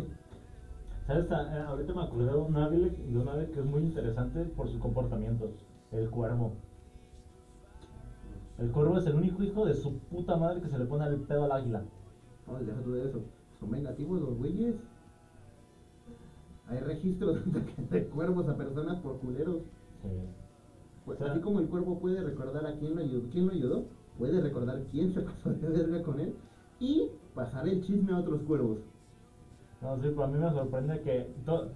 A- 0.07 0.20
a- 1.11 1.67
Ahorita 1.69 1.93
me 1.95 2.03
acordé 2.03 2.27
de 2.27 2.37
un 2.37 2.57
ave, 2.57 2.79
de 2.91 3.19
un 3.19 3.29
ave 3.29 3.51
que 3.51 3.61
es 3.61 3.67
muy 3.67 3.83
interesante 3.83 4.45
por 4.45 4.69
su 4.69 4.79
comportamiento. 4.79 5.51
El 5.93 6.09
cuervo. 6.11 6.53
El 8.59 8.71
cuervo 8.71 8.99
es 8.99 9.07
el 9.07 9.15
único 9.17 9.43
hijo 9.43 9.65
de 9.65 9.75
su 9.75 9.99
puta 9.99 10.37
madre 10.37 10.61
que 10.61 10.69
se 10.69 10.79
le 10.79 10.85
pone 10.85 11.07
el 11.07 11.17
pedo 11.23 11.45
al 11.45 11.53
águila. 11.53 11.83
No, 12.47 12.59
deja 12.59 12.81
tú 12.83 12.93
de 12.93 13.05
eso. 13.09 13.21
Son 13.59 13.71
vengativos 13.71 14.21
los 14.21 14.37
güeyes. 14.37 14.77
Hay 16.69 16.79
registros 16.79 17.39
de 17.91 18.07
cuervos 18.09 18.49
a 18.49 18.57
personas 18.57 18.99
por 19.01 19.19
culeros. 19.19 19.63
Sí. 20.03 20.09
Pues, 21.05 21.21
O 21.21 21.25
sea- 21.25 21.33
así 21.33 21.41
como 21.41 21.61
el 21.61 21.69
cuervo 21.69 21.99
puede 21.99 22.23
recordar 22.23 22.67
a 22.67 22.75
quién 22.79 22.95
lo 22.95 23.01
ayudó, 23.03 23.29
quién 23.31 23.47
lo 23.47 23.53
ayudó, 23.53 23.85
puede 24.19 24.41
recordar 24.41 24.83
quién 24.91 25.13
se 25.13 25.21
pasó 25.23 25.51
de 25.51 25.69
verga 25.69 26.03
con 26.03 26.21
él 26.21 26.35
y 26.79 27.09
pasar 27.35 27.67
el 27.69 27.83
chisme 27.83 28.13
a 28.13 28.19
otros 28.19 28.43
cuervos. 28.43 28.79
No, 29.81 29.97
sí, 29.99 30.09
pues 30.15 30.29
a 30.29 30.31
mí 30.31 30.39
me 30.39 30.51
sorprende 30.51 31.01
que. 31.01 31.33
to- 31.45 31.69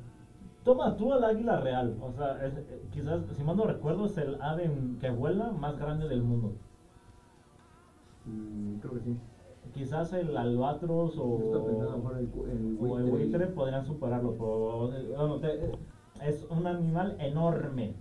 toma 0.62 0.96
tú 0.96 1.12
al 1.12 1.24
águila 1.24 1.60
real. 1.60 1.96
O 2.00 2.12
sea, 2.12 2.44
es- 2.44 2.56
eh, 2.56 2.82
quizás, 2.90 3.22
si 3.32 3.42
mal 3.44 3.56
no 3.56 3.64
recuerdo, 3.66 4.06
es 4.06 4.16
el 4.18 4.40
ave 4.40 4.70
que 5.00 5.10
vuela 5.10 5.52
más 5.52 5.78
grande 5.78 6.08
del 6.08 6.22
mundo. 6.22 6.52
Mm, 8.24 8.76
creo 8.76 8.94
que 8.94 9.00
sí. 9.00 9.16
Quizás 9.72 10.12
el 10.12 10.36
albatros 10.36 11.16
o. 11.18 12.10
El, 12.10 12.50
el 12.50 12.76
O 12.80 12.98
el 12.98 13.04
buitre. 13.10 13.46
podrían 13.48 13.84
superarlo, 13.84 14.32
pero 14.32 14.88
bueno, 15.16 15.40
te- 15.40 15.72
es 16.22 16.46
un 16.50 16.66
animal 16.66 17.16
enorme, 17.18 17.94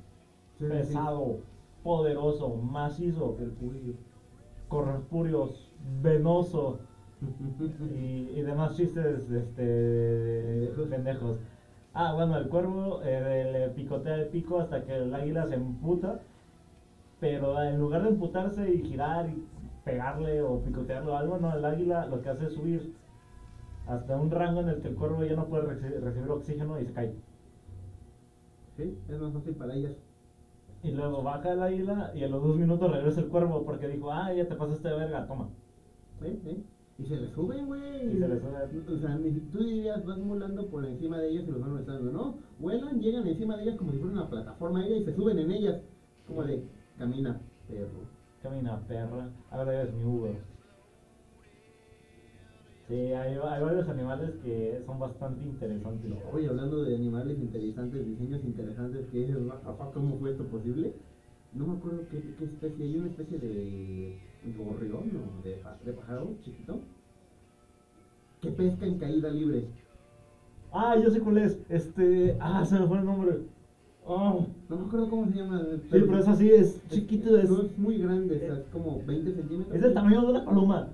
Sí, 0.57 0.65
sí, 0.65 0.69
pesado, 0.69 1.37
poderoso, 1.83 2.55
macizo, 2.55 3.37
El 3.39 3.51
cuello. 3.53 3.93
corpúreos, 4.67 5.71
venoso 6.01 6.79
y, 7.79 8.39
y 8.39 8.41
demás 8.41 8.75
chistes 8.75 9.29
este, 9.29 10.71
Pendejos. 10.89 11.37
Ah, 11.93 12.13
bueno, 12.13 12.37
el 12.37 12.49
cuervo 12.49 13.01
eh, 13.03 13.49
le 13.51 13.69
picotea 13.69 14.15
el 14.15 14.27
pico 14.29 14.59
hasta 14.59 14.83
que 14.83 14.95
el 14.95 15.13
águila 15.13 15.45
se 15.47 15.55
emputa, 15.55 16.19
pero 17.19 17.61
en 17.61 17.79
lugar 17.79 18.03
de 18.03 18.09
emputarse 18.09 18.69
y 18.73 18.83
girar 18.83 19.29
y 19.29 19.43
pegarle 19.85 20.41
o 20.41 20.59
picotearlo 20.63 21.13
o 21.13 21.15
algo, 21.15 21.37
no, 21.37 21.53
el 21.53 21.65
águila 21.65 22.05
lo 22.05 22.21
que 22.21 22.29
hace 22.29 22.45
es 22.45 22.53
subir 22.53 22.93
hasta 23.87 24.17
un 24.17 24.31
rango 24.31 24.61
en 24.61 24.69
el 24.69 24.81
que 24.81 24.89
el 24.89 24.95
cuervo 24.95 25.23
ya 25.23 25.35
no 25.35 25.45
puede 25.45 25.65
reci- 25.67 25.99
recibir 25.99 26.29
oxígeno 26.31 26.79
y 26.79 26.85
se 26.85 26.93
cae. 26.93 27.11
Sí, 28.75 28.97
es 29.07 29.17
más 29.19 29.31
fácil 29.33 29.53
para 29.53 29.73
ellas. 29.73 29.93
Y 30.83 30.91
luego 30.91 31.23
baja 31.23 31.53
el 31.53 31.61
águila 31.61 32.11
y 32.13 32.23
a 32.23 32.27
los 32.27 32.41
dos 32.41 32.57
minutos 32.57 32.91
regresa 32.91 33.21
el 33.21 33.27
cuervo 33.27 33.63
porque 33.65 33.87
dijo, 33.87 34.11
ah, 34.11 34.33
ya 34.33 34.47
te 34.47 34.55
pasaste 34.55 34.89
de 34.89 34.95
verga, 34.95 35.25
toma. 35.27 35.47
¿Sí? 36.21 36.39
¿Sí? 36.43 36.63
Y 36.99 37.05
se 37.05 37.17
le 37.17 37.27
suben, 37.33 37.65
güey. 37.65 37.81
Y 38.15 38.19
se 38.19 38.27
le 38.27 38.39
suben. 38.39 38.55
O 38.87 38.99
sea, 38.99 39.19
tú 39.51 39.63
dirías, 39.63 40.05
vas 40.05 40.23
volando 40.23 40.67
por 40.67 40.85
encima 40.85 41.19
de 41.19 41.29
ellas 41.29 41.45
y 41.47 41.51
los 41.51 41.61
van 41.61 41.71
molestando. 41.71 42.11
No, 42.11 42.37
vuelan, 42.59 42.99
llegan 43.01 43.27
encima 43.27 43.57
de 43.57 43.63
ellas 43.63 43.77
como 43.77 43.91
si 43.91 43.97
fuera 43.97 44.13
una 44.13 44.29
plataforma 44.29 44.79
aérea 44.79 44.97
y 44.97 45.05
se 45.05 45.15
suben 45.15 45.39
en 45.39 45.51
ellas. 45.51 45.81
Como 46.27 46.43
de, 46.43 46.63
camina, 46.97 47.41
perro. 47.67 48.07
Camina, 48.41 48.79
perra. 48.87 49.29
Ahora 49.49 49.81
eres 49.81 49.93
mi 49.95 50.03
Uber. 50.03 50.35
Sí, 52.87 52.95
hay, 52.95 53.37
hay 53.37 53.63
varios 53.63 53.87
animales 53.87 54.31
que 54.43 54.81
son 54.85 54.99
bastante 54.99 55.43
interesantes. 55.43 56.11
Oye, 56.31 56.47
hablando 56.47 56.83
de 56.83 56.95
animales 56.95 57.39
interesantes, 57.39 58.05
diseños 58.05 58.43
interesantes, 58.43 59.07
que 59.09 59.33
"Rafa, 59.65 59.91
¿cómo 59.91 60.17
fue 60.19 60.31
esto 60.31 60.43
posible? 60.47 60.93
No 61.53 61.67
me 61.67 61.77
acuerdo 61.77 62.01
qué, 62.11 62.35
qué 62.37 62.43
especie, 62.43 62.85
hay 62.85 62.97
una 62.97 63.09
especie 63.09 63.39
de 63.39 64.19
gorrión 64.57 65.11
o 65.15 65.43
de, 65.43 65.61
de 65.85 65.93
pájaro 65.93 66.35
chiquito 66.43 66.79
que 68.41 68.51
pesca 68.51 68.85
en 68.85 68.99
caída 68.99 69.29
libre. 69.29 69.67
Ah, 70.71 70.97
yo 71.01 71.09
sé 71.09 71.21
cuál 71.21 71.37
es. 71.37 71.59
Este. 71.69 72.37
Ah, 72.39 72.65
se 72.65 72.77
me 72.77 72.87
fue 72.87 72.97
el 72.99 73.05
nombre. 73.05 73.37
Oh. 74.05 74.45
No 74.67 74.75
me 74.75 74.85
acuerdo 74.85 75.09
cómo 75.09 75.27
se 75.27 75.37
llama. 75.37 75.63
Sí, 75.83 75.87
pero 75.91 76.17
es 76.17 76.27
así, 76.27 76.51
es 76.51 76.81
chiquito. 76.89 77.37
Es, 77.37 77.49
No 77.49 77.61
es 77.61 77.77
muy 77.77 77.99
grande, 77.99 78.45
es 78.45 78.59
como 78.73 79.01
20 79.05 79.33
centímetros. 79.33 79.75
es 79.75 79.81
del 79.81 79.93
tamaño 79.93 80.21
de 80.21 80.27
una 80.27 80.45
paloma. 80.45 80.89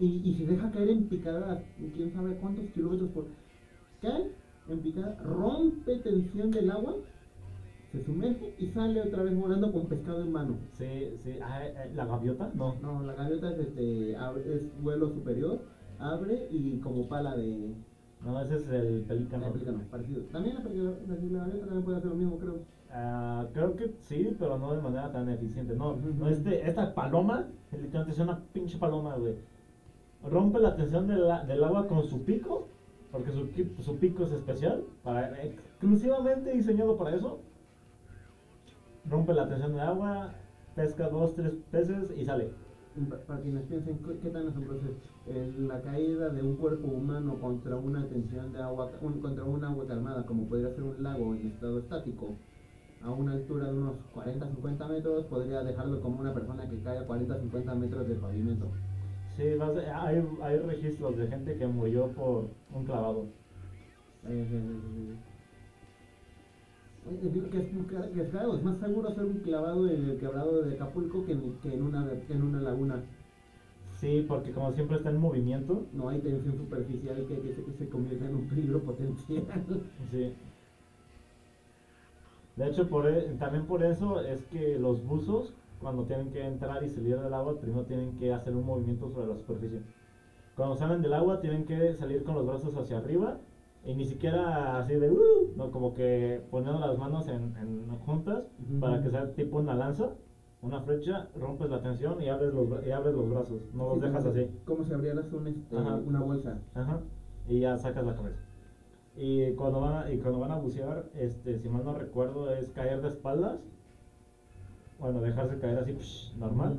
Y, 0.00 0.22
y 0.24 0.34
se 0.34 0.46
deja 0.46 0.70
caer 0.70 0.88
en 0.88 1.04
picada, 1.04 1.62
quién 1.94 2.10
sabe 2.12 2.34
cuántos 2.36 2.64
kilómetros 2.70 3.10
por. 3.10 3.26
Cae 4.02 4.32
en 4.68 4.78
picada, 4.80 5.16
rompe 5.22 5.96
tensión 5.98 6.50
del 6.50 6.70
agua, 6.70 6.96
se 7.90 8.00
sumerge 8.00 8.54
y 8.58 8.66
sale 8.66 9.00
otra 9.00 9.22
vez 9.22 9.34
volando 9.36 9.72
con 9.72 9.86
pescado 9.86 10.22
en 10.22 10.32
mano. 10.32 10.54
Sí, 10.72 11.14
sí. 11.18 11.38
Ah, 11.42 11.64
eh, 11.66 11.90
¿La 11.94 12.04
gaviota? 12.04 12.50
No. 12.54 12.76
No, 12.80 13.02
la 13.02 13.14
gaviota 13.14 13.50
es, 13.50 13.58
este, 13.58 14.12
es 14.12 14.82
vuelo 14.82 15.08
superior, 15.08 15.60
abre 15.98 16.46
y 16.50 16.78
como 16.78 17.08
pala 17.08 17.36
de. 17.36 17.74
No, 18.24 18.40
ese 18.40 18.56
es 18.56 18.68
el 18.68 19.02
pelícano. 19.08 19.46
de 19.46 19.52
pelícano, 19.52 19.80
parecido. 19.90 20.22
También 20.24 20.56
la, 20.56 20.62
la 20.62 21.38
gaviota 21.44 21.64
también 21.66 21.82
puede 21.84 21.96
hacer 21.96 22.10
lo 22.10 22.16
mismo, 22.16 22.38
creo. 22.38 22.58
Ah, 22.92 23.46
creo 23.52 23.76
que 23.76 23.94
sí, 24.00 24.34
pero 24.38 24.58
no 24.58 24.72
de 24.74 24.82
manera 24.82 25.10
tan 25.12 25.28
eficiente. 25.28 25.74
No, 25.74 25.94
no 25.94 26.28
este, 26.28 26.66
esta 26.68 26.94
paloma, 26.94 27.46
literalmente 27.72 28.12
es 28.12 28.18
una 28.18 28.40
pinche 28.52 28.78
paloma, 28.78 29.14
güey. 29.16 29.34
Rompe 30.22 30.58
la 30.58 30.76
tensión 30.76 31.06
del, 31.06 31.30
a- 31.30 31.44
del 31.44 31.64
agua 31.64 31.86
con 31.88 32.04
su 32.04 32.22
pico, 32.24 32.66
porque 33.10 33.30
su, 33.32 33.96
pico 33.96 34.24
es 34.24 34.32
especial, 34.32 34.84
para, 35.02 35.42
exclusivamente 35.42 36.52
diseñado 36.52 36.96
para 36.96 37.16
eso. 37.16 37.40
Rompe 39.10 39.32
la 39.32 39.48
tensión 39.48 39.72
del 39.72 39.80
agua, 39.80 40.32
pesca 40.76 41.08
dos, 41.08 41.34
tres 41.34 41.52
peces 41.70 42.12
y 42.16 42.24
sale. 42.24 42.48
Pa- 43.08 43.16
Para 43.26 43.40
quienes 43.40 43.64
piensen 43.64 43.98
qué 44.22 44.30
tan 44.30 44.46
asombroso 44.48 44.86
es 45.26 45.56
la 45.56 45.80
caída 45.82 46.30
de 46.30 46.42
un 46.42 46.54
cuerpo 46.56 46.86
humano 46.88 47.38
contra 47.40 47.76
una 47.76 48.06
tensión 48.08 48.52
de 48.52 48.60
agua, 48.60 48.88
un- 49.00 49.20
contra 49.20 49.44
un 49.44 49.64
agua 49.64 49.86
calmada, 49.86 50.24
como 50.26 50.46
podría 50.48 50.70
ser 50.70 50.84
un 50.84 51.02
lago 51.02 51.34
en 51.34 51.46
estado 51.48 51.78
estático, 51.78 52.34
a 53.02 53.10
una 53.10 53.32
altura 53.32 53.66
de 53.66 53.72
unos 53.78 53.96
40-50 54.14 54.86
metros, 54.86 55.24
podría 55.24 55.62
dejarlo 55.62 56.00
como 56.00 56.20
una 56.20 56.34
persona 56.34 56.68
que 56.68 56.78
cae 56.80 56.98
a 56.98 57.06
40-50 57.06 57.74
metros 57.74 58.06
del 58.06 58.18
pavimento. 58.18 58.66
Sí, 59.36 59.44
hay, 59.94 60.22
hay 60.42 60.58
registros 60.58 61.16
de 61.16 61.26
gente 61.26 61.56
que 61.56 61.66
murió 61.66 62.08
por 62.08 62.44
un 62.74 62.84
clavado. 62.84 63.24
Eh, 64.24 64.28
eh, 64.28 64.80
digo 64.94 65.29
que 67.18 67.58
es, 67.58 68.28
claro, 68.30 68.58
más 68.62 68.78
seguro 68.78 69.08
hacer 69.08 69.24
un 69.24 69.38
clavado 69.38 69.88
en 69.88 70.04
el 70.10 70.18
quebrado 70.18 70.62
de 70.62 70.74
Acapulco 70.74 71.24
que 71.24 71.32
en, 71.32 71.54
que 71.62 71.74
en, 71.74 71.82
una, 71.82 72.08
que 72.26 72.32
en 72.32 72.42
una 72.42 72.60
laguna. 72.60 73.02
Sí, 73.98 74.24
porque 74.26 74.52
como 74.52 74.72
siempre 74.72 74.96
está 74.96 75.10
en 75.10 75.20
movimiento. 75.20 75.84
No 75.92 76.08
hay 76.08 76.20
tensión 76.20 76.56
superficial 76.56 77.26
que, 77.26 77.40
que 77.40 77.52
se, 77.52 77.64
que 77.64 77.72
se 77.72 77.88
convierta 77.88 78.26
en 78.26 78.34
un 78.36 78.48
peligro 78.48 78.80
potencial. 78.80 79.44
Sí. 80.10 80.32
De 82.56 82.68
hecho, 82.68 82.88
por 82.88 83.08
e- 83.08 83.34
también 83.38 83.66
por 83.66 83.82
eso 83.82 84.20
es 84.20 84.42
que 84.46 84.78
los 84.78 85.04
buzos, 85.06 85.52
cuando 85.80 86.04
tienen 86.04 86.30
que 86.30 86.44
entrar 86.44 86.82
y 86.84 86.90
salir 86.90 87.18
del 87.18 87.34
agua, 87.34 87.58
primero 87.60 87.84
tienen 87.84 88.16
que 88.18 88.32
hacer 88.32 88.54
un 88.54 88.66
movimiento 88.66 89.10
sobre 89.10 89.28
la 89.28 89.36
superficie. 89.36 89.80
Cuando 90.56 90.76
salen 90.76 91.02
del 91.02 91.14
agua, 91.14 91.40
tienen 91.40 91.64
que 91.64 91.94
salir 91.94 92.22
con 92.22 92.34
los 92.34 92.46
brazos 92.46 92.76
hacia 92.76 92.98
arriba 92.98 93.38
y 93.84 93.94
ni 93.94 94.04
siquiera 94.04 94.78
así 94.78 94.94
de, 94.94 95.10
"Uh", 95.10 95.52
no, 95.56 95.70
como 95.70 95.94
que 95.94 96.42
poniendo 96.50 96.78
las 96.80 96.98
manos 96.98 97.28
en, 97.28 97.56
en 97.56 97.88
juntas 98.00 98.44
para 98.80 99.02
que 99.02 99.10
sea 99.10 99.32
tipo 99.34 99.58
una 99.58 99.74
lanza, 99.74 100.12
una 100.62 100.80
flecha, 100.82 101.28
rompes 101.38 101.70
la 101.70 101.80
tensión 101.82 102.20
y 102.22 102.28
abres 102.28 102.52
los, 102.52 102.68
y 102.86 102.90
abres 102.90 103.14
los 103.14 103.30
brazos, 103.30 103.62
no 103.72 103.84
los 103.88 103.94
Sí, 103.94 104.00
dejas 104.00 104.24
como- 104.24 104.36
así. 104.36 104.50
Como 104.64 104.84
si 104.84 104.92
abrieras 104.92 105.32
un, 105.32 105.46
este, 105.46 105.76
una 105.76 106.20
bolsa. 106.20 106.58
Ajá. 106.74 107.00
Y 107.48 107.60
ya 107.60 107.76
sacas 107.78 108.04
la 108.04 108.14
cabeza. 108.14 108.40
Y 109.16 109.52
cuando 109.54 109.80
van 109.80 109.94
a, 110.04 110.12
y 110.12 110.18
cuando 110.18 110.38
van 110.40 110.50
a 110.52 110.56
bucear, 110.58 111.10
este, 111.14 111.58
si 111.58 111.68
mal 111.68 111.84
no 111.84 111.94
recuerdo, 111.94 112.52
es 112.54 112.68
caer 112.70 113.00
de 113.02 113.08
espaldas. 113.08 113.60
Bueno, 114.98 115.20
dejarse 115.22 115.58
caer 115.58 115.78
así, 115.78 115.92
psh, 115.94 116.36
normal. 116.38 116.76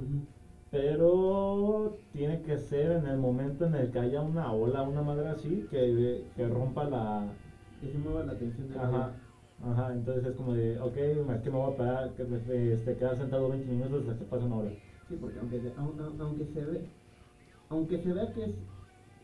Pero 0.72 1.97
tiene 2.13 2.41
que 2.41 2.57
ser 2.57 2.91
en 2.91 3.05
el 3.05 3.17
momento 3.17 3.65
en 3.65 3.76
el 3.76 3.91
que 3.91 3.99
haya 3.99 4.22
una 4.22 4.51
ola, 4.53 4.82
una 4.84 5.01
madre 5.01 5.28
así, 5.28 5.67
que, 5.69 6.24
que 6.34 6.47
rompa 6.47 6.86
la... 6.86 7.26
Que 7.82 7.89
se 7.89 7.97
mueva 7.97 8.24
la 8.24 8.36
tensión 8.36 8.69
del 8.69 8.78
Ajá. 8.78 8.86
agua. 8.88 9.11
Ajá, 9.63 9.91
entonces 9.93 10.24
es 10.24 10.34
como 10.36 10.53
de, 10.53 10.80
ok, 10.80 10.95
es 10.97 11.41
que 11.41 11.49
me 11.49 11.57
voy 11.57 11.72
a 11.72 11.76
parar, 11.76 12.09
que 12.11 12.24
me, 12.24 12.38
este, 12.72 12.95
quedar 12.95 13.15
sentado 13.17 13.49
20 13.49 13.69
minutos 13.69 14.07
hasta 14.07 14.17
que 14.17 14.24
pase 14.24 14.45
una 14.45 14.55
hora. 14.55 14.72
Sí, 15.09 15.15
porque 15.19 15.38
aunque, 15.39 15.59
se- 15.59 15.74
aun- 15.76 15.99
aun- 15.99 16.15
aunque 16.19 16.45
se 16.45 16.63
ve, 16.65 16.82
aunque 17.69 17.97
se 17.99 18.11
vea 18.13 18.32
que 18.34 18.45
es 18.45 18.51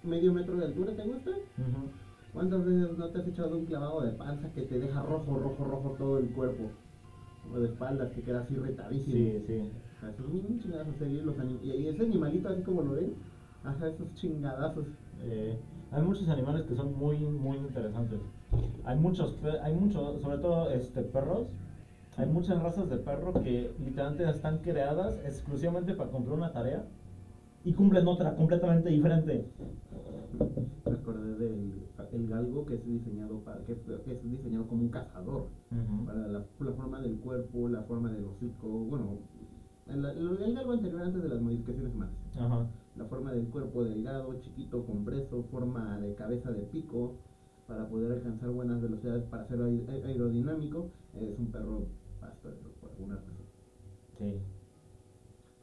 medio 0.04 0.32
metro 0.34 0.58
de 0.58 0.66
altura, 0.66 0.91
¿te 0.95 1.04
gusta? 1.04 1.32
Ujú. 1.32 1.88
¿Cuántas 2.34 2.64
veces 2.66 2.89
no 2.98 3.10
te 3.10 3.18
has 3.20 3.26
echado 3.28 3.56
un 3.56 3.64
clavado 3.64 4.02
de 4.02 4.12
panza 4.12 4.50
que 4.54 4.64
te 4.64 4.78
deja 4.78 5.02
rojo, 5.02 5.38
rojo, 5.38 5.64
rojo 5.64 5.95
todo 5.98 6.18
el 6.18 6.28
cuerpo? 6.28 6.70
O 7.52 7.58
de 7.58 7.66
espaldas 7.66 8.12
que 8.12 8.22
quedas 8.22 8.52
irritadísimo. 8.52 9.18
Sí, 9.18 9.39
sí. 9.48 9.62
Seguir 10.98 11.24
los 11.24 11.38
anim- 11.39 11.60
Y 11.64 11.88
ese 11.88 12.04
animalito, 12.04 12.50
así 12.50 12.62
como 12.62 12.82
lo 12.82 12.93
ven, 12.93 13.14
hace 13.64 13.89
esos 13.89 14.14
chingadazos. 14.16 14.86
Eh, 15.24 15.58
hay 15.91 16.02
muchos 16.04 16.28
animales 16.30 16.64
que 16.66 16.76
son 16.76 16.98
muy, 16.98 17.18
muy 17.20 17.58
interesantes. 17.58 18.20
Hay 18.86 18.98
muchos, 18.98 19.36
hay 19.64 19.74
muchos, 19.74 20.22
sobre 20.22 20.38
todo 20.38 20.70
este, 20.72 21.02
perros. 21.02 21.48
Hay 22.18 22.28
muchas 22.28 22.62
razas 22.64 22.89
de 22.89 22.98
perro 22.98 23.34
que 23.34 23.72
literalmente 23.84 24.28
están 24.30 24.60
creadas 24.60 25.20
exclusivamente 25.24 25.93
para 25.93 26.10
cumplir 26.10 26.34
una 26.34 26.52
tarea 26.52 26.84
y 27.64 27.74
cumplen 27.74 28.08
otra 28.08 28.36
completamente 28.36 28.89
diferente. 28.89 29.45
Me 30.86 30.93
acordé 30.93 31.36
del. 31.36 31.74
el 32.14 32.28
galgo 32.28 32.66
que 32.66 32.76
es 32.76 32.86
diseñado 32.86 33.39
para 33.41 33.60
que, 33.66 33.76
que 34.06 34.12
es 34.14 34.24
diseñado 34.32 34.66
como 34.68 34.84
un 34.84 34.89
cazador 34.89 35.48
para 36.06 36.20
la, 36.28 36.39
la 36.39 36.72
forma 36.74 37.02
del 37.02 37.18
cuerpo 37.20 37.68
la 37.68 37.82
forma 37.84 38.10
del 38.12 38.24
hocico 38.26 38.68
bueno 38.68 39.18
el, 39.90 40.06
el, 40.06 40.42
el 40.44 40.54
galgo 40.56 40.72
anterior 40.74 41.02
antes 41.02 41.22
de 41.24 41.30
las 41.30 41.42
modificaciones 41.42 41.94
humanas 41.94 42.16
Ajá. 42.38 42.68
la 42.96 43.06
forma 43.06 43.32
del 43.32 43.48
cuerpo 43.48 43.84
delgado 43.84 44.34
chiquito 44.42 44.86
compreso 44.86 45.44
forma 45.52 46.00
de 46.00 46.14
cabeza 46.16 46.52
de 46.52 46.64
pico 46.64 47.16
para 47.68 47.88
poder 47.88 48.12
alcanzar 48.14 48.50
buenas 48.50 48.82
velocidades 48.82 49.24
para 49.26 49.46
ser 49.48 49.60
aer- 49.60 49.86
aer- 49.90 50.06
aerodinámico 50.06 50.92
es 51.14 51.38
un 51.40 51.52
perro 51.52 51.88
pastor 52.20 52.56
por 52.82 52.92
alguna 52.92 53.16
razón 53.16 53.36
Sí. 54.18 54.40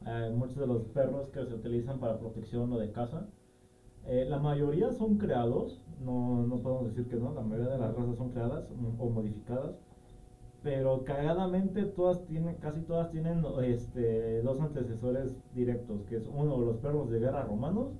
Eh, 0.07 0.33
muchos 0.35 0.55
de 0.57 0.67
los 0.67 0.83
perros 0.89 1.29
que 1.29 1.45
se 1.45 1.53
utilizan 1.55 1.99
para 1.99 2.19
protección 2.19 2.71
o 2.71 2.77
de 2.77 2.91
caza, 2.91 3.27
eh, 4.05 4.25
la 4.29 4.37
mayoría 4.39 4.91
son 4.93 5.17
creados, 5.17 5.81
no, 5.99 6.45
no 6.45 6.61
podemos 6.61 6.89
decir 6.89 7.07
que 7.09 7.17
no, 7.17 7.33
la 7.33 7.41
mayoría 7.41 7.71
de 7.73 7.79
las 7.79 7.95
razas 7.95 8.15
son 8.17 8.29
creadas 8.31 8.69
mm, 8.69 9.01
o 9.01 9.09
modificadas, 9.09 9.75
pero 10.65 11.03
cagadamente 11.03 11.83
todas 11.83 12.25
tienen, 12.25 12.55
casi 12.55 12.81
todas 12.81 13.11
tienen 13.11 13.43
este, 13.63 14.41
dos 14.41 14.59
antecesores 14.59 15.37
directos, 15.53 16.01
que 16.09 16.17
es 16.17 16.27
uno 16.27 16.59
los 16.59 16.77
perros 16.77 17.11
de 17.11 17.19
guerra 17.19 17.43
romanos 17.43 17.93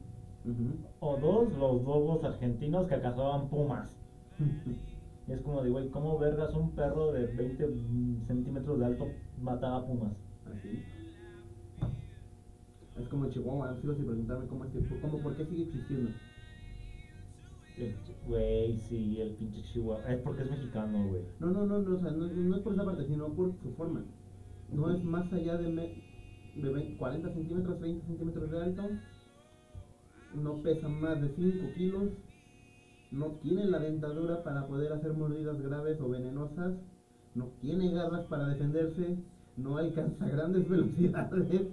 o 1.00 1.18
dos 1.18 1.54
los 1.60 1.84
lobos 1.84 2.24
argentinos 2.24 2.88
que 2.88 3.00
cazaban 3.00 3.50
pumas. 3.50 3.96
Y 5.28 5.32
es 5.32 5.42
como 5.42 5.62
de, 5.62 5.70
güey, 5.70 5.90
¿cómo 5.90 6.18
vergas 6.18 6.56
un 6.56 6.72
perro 6.72 7.12
de 7.12 7.28
20 7.28 7.68
centímetros 8.26 8.80
de 8.80 8.86
alto 8.86 9.10
mataba 9.40 9.86
pumas? 9.86 10.14
Así. 10.52 10.84
Es 13.00 13.08
como 13.10 13.30
Chihuahua, 13.30 13.76
sigo 13.80 13.94
sin 13.94 14.06
preguntarme 14.06 14.48
cómo 14.48 14.66
es 14.66 14.72
que, 14.72 15.02
cómo, 15.02 15.20
por 15.20 15.38
qué 15.38 15.46
sigue 15.46 15.64
existiendo. 15.66 16.10
Güey, 18.26 18.78
sí, 18.80 19.20
el 19.22 19.36
pinche 19.36 19.62
Chihuahua. 19.64 20.12
Es 20.12 20.20
porque 20.22 20.44
es 20.44 20.50
mexicano, 20.52 21.08
güey. 21.08 21.24
No, 21.40 21.52
no, 21.52 21.66
no, 21.66 21.80
no, 21.80 21.96
o 21.98 22.00
sea, 22.00 22.12
no, 22.12 22.28
no 22.28 22.56
es 22.56 22.62
por 22.62 22.74
esa 22.74 22.86
parte, 22.86 23.06
sino 23.06 23.34
por 23.34 23.54
su 23.62 23.72
forma. 23.74 24.04
No 24.72 24.92
es 24.92 25.04
más 25.04 25.32
allá 25.34 25.58
de, 25.58 25.70
me- 25.70 26.04
de 26.56 26.70
20 26.70 26.98
40 26.98 27.30
centímetros, 27.34 27.80
30 27.80 28.06
centímetros 28.08 28.50
de 28.52 28.62
alto. 28.62 28.84
No 30.34 30.62
pesa 30.64 30.88
más 30.90 31.22
de 31.22 31.30
5 31.30 31.74
kilos. 31.76 32.12
No 33.12 33.28
tiene 33.42 33.66
la 33.66 33.80
dentadura 33.80 34.44
para 34.44 34.68
poder 34.68 34.92
hacer 34.94 35.14
mordidas 35.14 35.62
graves 35.62 36.00
o 36.02 36.10
venenosas. 36.10 36.74
No 37.36 37.46
tiene 37.62 37.92
garras 37.92 38.26
para 38.26 38.48
defenderse. 38.48 39.18
No 39.58 39.78
alcanza 39.78 40.28
grandes 40.28 40.68
velocidades. 40.70 41.68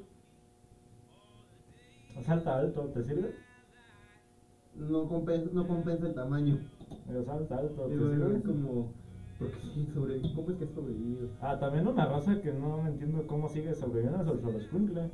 Salta 2.24 2.58
alto, 2.58 2.82
¿te 2.94 3.02
sirve? 3.02 3.34
No 4.76 5.06
compensa, 5.08 5.50
no 5.52 5.66
compensa 5.66 6.06
el 6.06 6.14
tamaño. 6.14 6.58
Pero 7.06 7.22
salta 7.24 7.58
alto, 7.58 7.82
¿te 7.86 7.94
Digo, 7.94 8.10
sirve? 8.10 8.36
es 8.36 8.42
como. 8.42 8.92
Porque 9.38 9.56
sí. 9.74 9.88
¿Cómo 10.34 10.50
es 10.50 10.56
que 10.56 10.64
ha 10.64 10.68
sobrevivido? 10.68 11.28
Ah, 11.40 11.58
también 11.58 11.86
una 11.86 12.06
raza 12.06 12.40
que 12.40 12.52
no 12.52 12.86
entiendo 12.86 13.26
cómo 13.26 13.48
sigue 13.48 13.74
sobreviviendo 13.74 14.22
es 14.22 14.28
el 14.28 14.40
Xoloscuincle. 14.40 15.10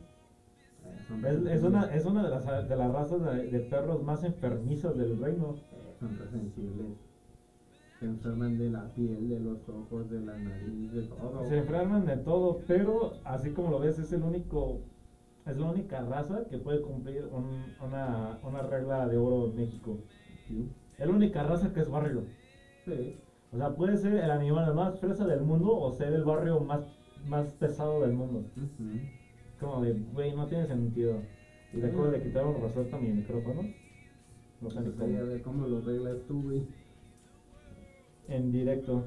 Son 1.07 1.25
Es, 1.25 1.47
es 1.47 1.63
una, 1.63 1.95
es 1.95 2.05
una 2.07 2.23
de 2.23 2.31
las, 2.31 2.69
de 2.69 2.77
las 2.77 2.93
razas 2.93 3.23
de, 3.25 3.51
de 3.51 3.61
perros 3.61 4.03
más 4.03 4.25
enfermizas 4.25 4.97
del 4.97 5.19
reino. 5.19 5.57
Son 5.99 6.17
resensibles. 6.19 6.87
Se 7.99 8.07
enferman 8.07 8.57
de 8.59 8.71
la 8.71 8.85
piel, 8.95 9.29
de 9.29 9.41
los 9.41 9.69
ojos, 9.69 10.09
de 10.09 10.21
la 10.21 10.39
nariz, 10.39 10.93
de 10.93 11.03
todo. 11.03 11.45
Se 11.45 11.59
enferman 11.59 12.07
de 12.07 12.17
todo, 12.19 12.61
pero 12.69 13.15
así 13.25 13.51
como 13.51 13.71
lo 13.71 13.81
ves, 13.81 13.99
es 13.99 14.13
el 14.13 14.23
único, 14.23 14.83
es 15.51 15.57
la 15.57 15.71
única 15.71 16.01
raza 16.03 16.45
que 16.51 16.59
puede 16.59 16.81
cumplir 16.83 17.27
un- 17.31 17.75
una, 17.85 18.39
una 18.43 18.63
regla 18.63 19.07
de 19.09 19.17
oro 19.17 19.47
en 19.51 19.57
México. 19.57 19.99
Sí. 20.47 20.71
Es 20.99 21.07
la 21.07 21.13
única 21.13 21.43
raza 21.45 21.73
que 21.73 21.81
es 21.81 21.89
barrio. 21.91 22.25
Sí. 22.85 23.17
O 23.53 23.57
sea, 23.57 23.75
puede 23.75 23.97
ser 23.97 24.15
el 24.15 24.31
animal 24.31 24.75
más 24.75 24.99
fresa 25.01 25.27
del 25.27 25.41
mundo 25.41 25.75
o 25.77 25.93
ser 25.93 26.13
el 26.13 26.25
barrio 26.25 26.61
más, 26.61 26.83
más 27.27 27.53
pesado 27.55 28.03
del 28.03 28.13
mundo. 28.13 28.45
Ujú. 28.57 28.99
Como 29.61 29.83
de, 29.83 29.93
güey, 30.13 30.35
no 30.35 30.47
tiene 30.47 30.67
sentido. 30.67 31.23
Y 31.73 31.79
le 31.79 31.89
acabo 31.89 32.09
de 32.09 32.23
quitar 32.23 32.47
un 32.47 32.61
a 32.95 32.99
mi 32.99 33.09
micrófono. 33.13 33.63
No 34.61 34.71
sé 34.71 34.81
Pues 34.81 34.95
a 34.97 34.99
cómo. 34.99 35.67
lo 35.67 35.79
arreglas 35.79 36.19
tú, 36.27 36.43
güey. 36.43 36.67
En 38.29 38.53
directo. 38.53 39.05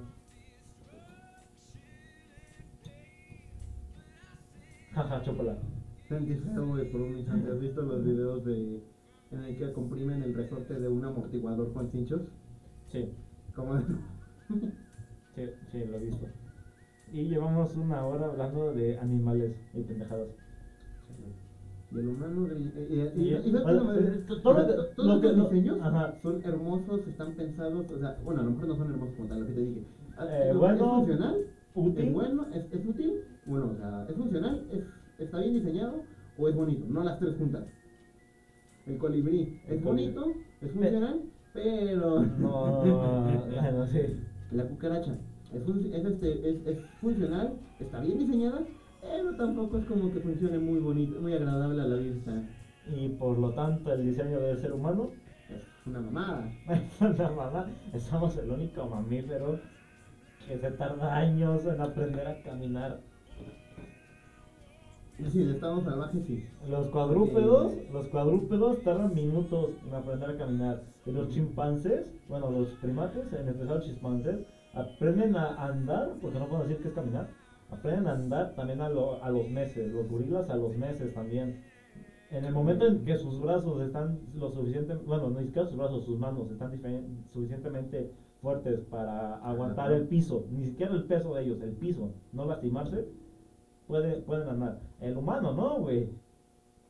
Jaja, 4.93 5.21
chópala. 5.23 5.57
Sentí 6.11 6.35
feo, 6.35 6.67
güey, 6.67 6.91
por 6.91 7.01
un 7.01 7.15
instante. 7.15 7.49
¿Has 7.49 7.59
visto 7.59 7.81
los 7.83 8.03
videos 8.03 8.43
de 8.43 8.81
en 9.31 9.43
el 9.43 9.57
que 9.57 9.71
comprimen 9.71 10.21
el 10.21 10.33
resorte 10.33 10.77
de 10.77 10.89
un 10.89 11.05
amortiguador 11.05 11.71
con 11.71 11.87
cinchos? 11.87 12.21
Sí, 12.91 13.07
Como 13.55 13.75
de... 13.75 13.83
sí, 15.35 15.43
sí, 15.71 15.85
lo 15.85 15.95
he 15.95 15.99
visto. 15.99 16.25
Y 17.13 17.23
llevamos 17.23 17.75
una 17.75 18.03
hora 18.05 18.27
hablando 18.27 18.73
de 18.73 18.97
animales 18.97 19.51
y 19.73 19.81
pendejadas. 19.81 20.27
Y 21.93 21.97
el 21.99 22.07
humano 22.07 22.47
todos 24.95 25.21
los 25.21 25.21
lo- 25.21 25.43
diseños 25.43 25.77
ajá. 25.81 26.13
son 26.21 26.39
hermosos, 26.43 27.05
están 27.07 27.31
pensados, 27.35 27.85
o 27.91 27.97
sea, 27.97 28.15
bueno, 28.23 28.39
a 28.41 28.43
lo 28.43 28.51
mejor 28.51 28.67
no 28.67 28.75
son 28.75 28.89
hermosos 28.89 29.15
como 29.15 29.27
tal, 29.27 29.39
lo 29.41 29.45
que 29.45 29.53
te 29.53 29.59
dije. 29.61 29.81
Ah, 30.17 30.25
Eh, 30.29 30.49
¿Es 30.51 30.55
bueno, 30.55 30.95
funcional? 30.95 31.35
útil. 31.75 32.05
¿Es 32.05 32.13
bueno? 32.13 32.45
¿Es, 32.53 32.63
es 32.71 32.85
útil? 32.85 33.11
Bueno, 33.45 33.67
o 33.69 33.75
sea, 33.75 34.05
¿es 34.07 34.15
funcional? 34.15 34.61
¿Es, 34.69 34.81
¿Está 35.21 35.39
bien 35.39 35.53
diseñado? 35.53 36.03
¿O 36.37 36.49
es 36.49 36.55
bonito? 36.55 36.85
No 36.89 37.03
las 37.03 37.19
tres 37.19 37.37
juntas. 37.37 37.63
El 38.87 38.97
colibrí 38.97 39.61
es 39.67 39.83
bonito, 39.83 40.33
es 40.61 40.71
funcional, 40.71 41.21
pero... 41.53 42.21
No, 42.23 43.85
sí. 43.87 43.99
La 44.51 44.65
cucaracha 44.65 45.15
es, 45.53 45.61
es, 45.61 46.05
este, 46.05 46.49
es, 46.49 46.65
es 46.65 46.79
funcional, 46.99 47.53
está 47.79 47.99
bien 48.01 48.17
diseñada, 48.17 48.63
pero 49.01 49.35
tampoco 49.35 49.77
es 49.77 49.85
como 49.85 50.11
que 50.11 50.19
funcione 50.21 50.57
muy 50.57 50.79
bonito, 50.79 51.21
muy 51.21 51.33
agradable 51.33 51.81
a 51.81 51.85
la 51.85 51.97
vista. 51.97 52.43
Y 52.91 53.09
por 53.09 53.37
lo 53.37 53.51
tanto, 53.51 53.93
el 53.93 54.07
diseño 54.07 54.39
del 54.39 54.57
ser 54.57 54.73
humano 54.73 55.11
Es 55.49 55.85
una 55.85 56.01
mamada. 56.01 56.51
es 56.69 57.01
una 57.01 57.29
mamá. 57.29 57.67
Somos 57.97 58.35
el 58.37 58.49
único 58.49 58.87
mamífero 58.87 59.59
que 60.47 60.57
se 60.57 60.71
tarda 60.71 61.15
años 61.15 61.65
en 61.67 61.79
aprender 61.79 62.27
a 62.27 62.41
caminar. 62.41 63.10
Si 65.29 65.43
de 65.43 65.51
estado 65.51 65.81
salvaje, 65.81 66.19
sí. 66.21 66.43
Los 66.67 66.87
cuadrúpedos, 66.87 67.73
los 67.91 68.07
cuadrúpedos 68.07 68.81
tardan 68.83 69.13
minutos 69.13 69.71
en 69.87 69.93
aprender 69.93 70.29
a 70.31 70.37
caminar. 70.37 70.81
Y 71.05 71.11
los 71.11 71.29
chimpancés, 71.29 72.11
bueno, 72.27 72.49
los 72.51 72.69
primates, 72.81 73.31
en 73.33 73.47
especial 73.47 73.77
los 73.77 73.85
chimpancés, 73.85 74.39
aprenden 74.73 75.35
a 75.35 75.65
andar, 75.65 76.13
porque 76.21 76.39
no 76.39 76.47
puedo 76.47 76.63
decir 76.63 76.81
que 76.81 76.89
es 76.89 76.93
caminar, 76.93 77.29
aprenden 77.69 78.07
a 78.07 78.13
andar 78.13 78.55
también 78.55 78.81
a, 78.81 78.89
lo- 78.89 79.21
a 79.23 79.29
los 79.29 79.47
meses. 79.49 79.91
Los 79.91 80.07
gorilas 80.09 80.49
a 80.49 80.55
los 80.55 80.75
meses 80.75 81.13
también. 81.13 81.61
En 82.31 82.45
el 82.45 82.53
momento 82.53 82.87
en 82.87 83.03
que 83.03 83.17
sus 83.17 83.41
brazos 83.41 83.81
están 83.81 84.19
lo 84.35 84.49
suficiente, 84.51 84.95
bueno, 84.95 85.29
ni 85.29 85.45
siquiera 85.45 85.67
sus 85.67 85.77
brazos, 85.77 86.05
sus 86.05 86.17
manos 86.17 86.49
están 86.49 86.71
suficientemente 87.31 88.09
fuertes 88.41 88.79
para 88.89 89.35
aguantar 89.37 89.91
el 89.91 90.07
piso, 90.07 90.45
ni 90.49 90.63
siquiera 90.63 90.93
el 90.93 91.03
peso 91.03 91.35
de 91.35 91.43
ellos, 91.43 91.61
el 91.61 91.71
piso, 91.73 92.09
no 92.31 92.45
lastimarse, 92.45 93.05
puede, 93.91 94.21
pueden 94.21 94.47
andar. 94.47 94.79
El 95.01 95.17
humano, 95.17 95.53
no, 95.53 95.81
güey. 95.81 96.09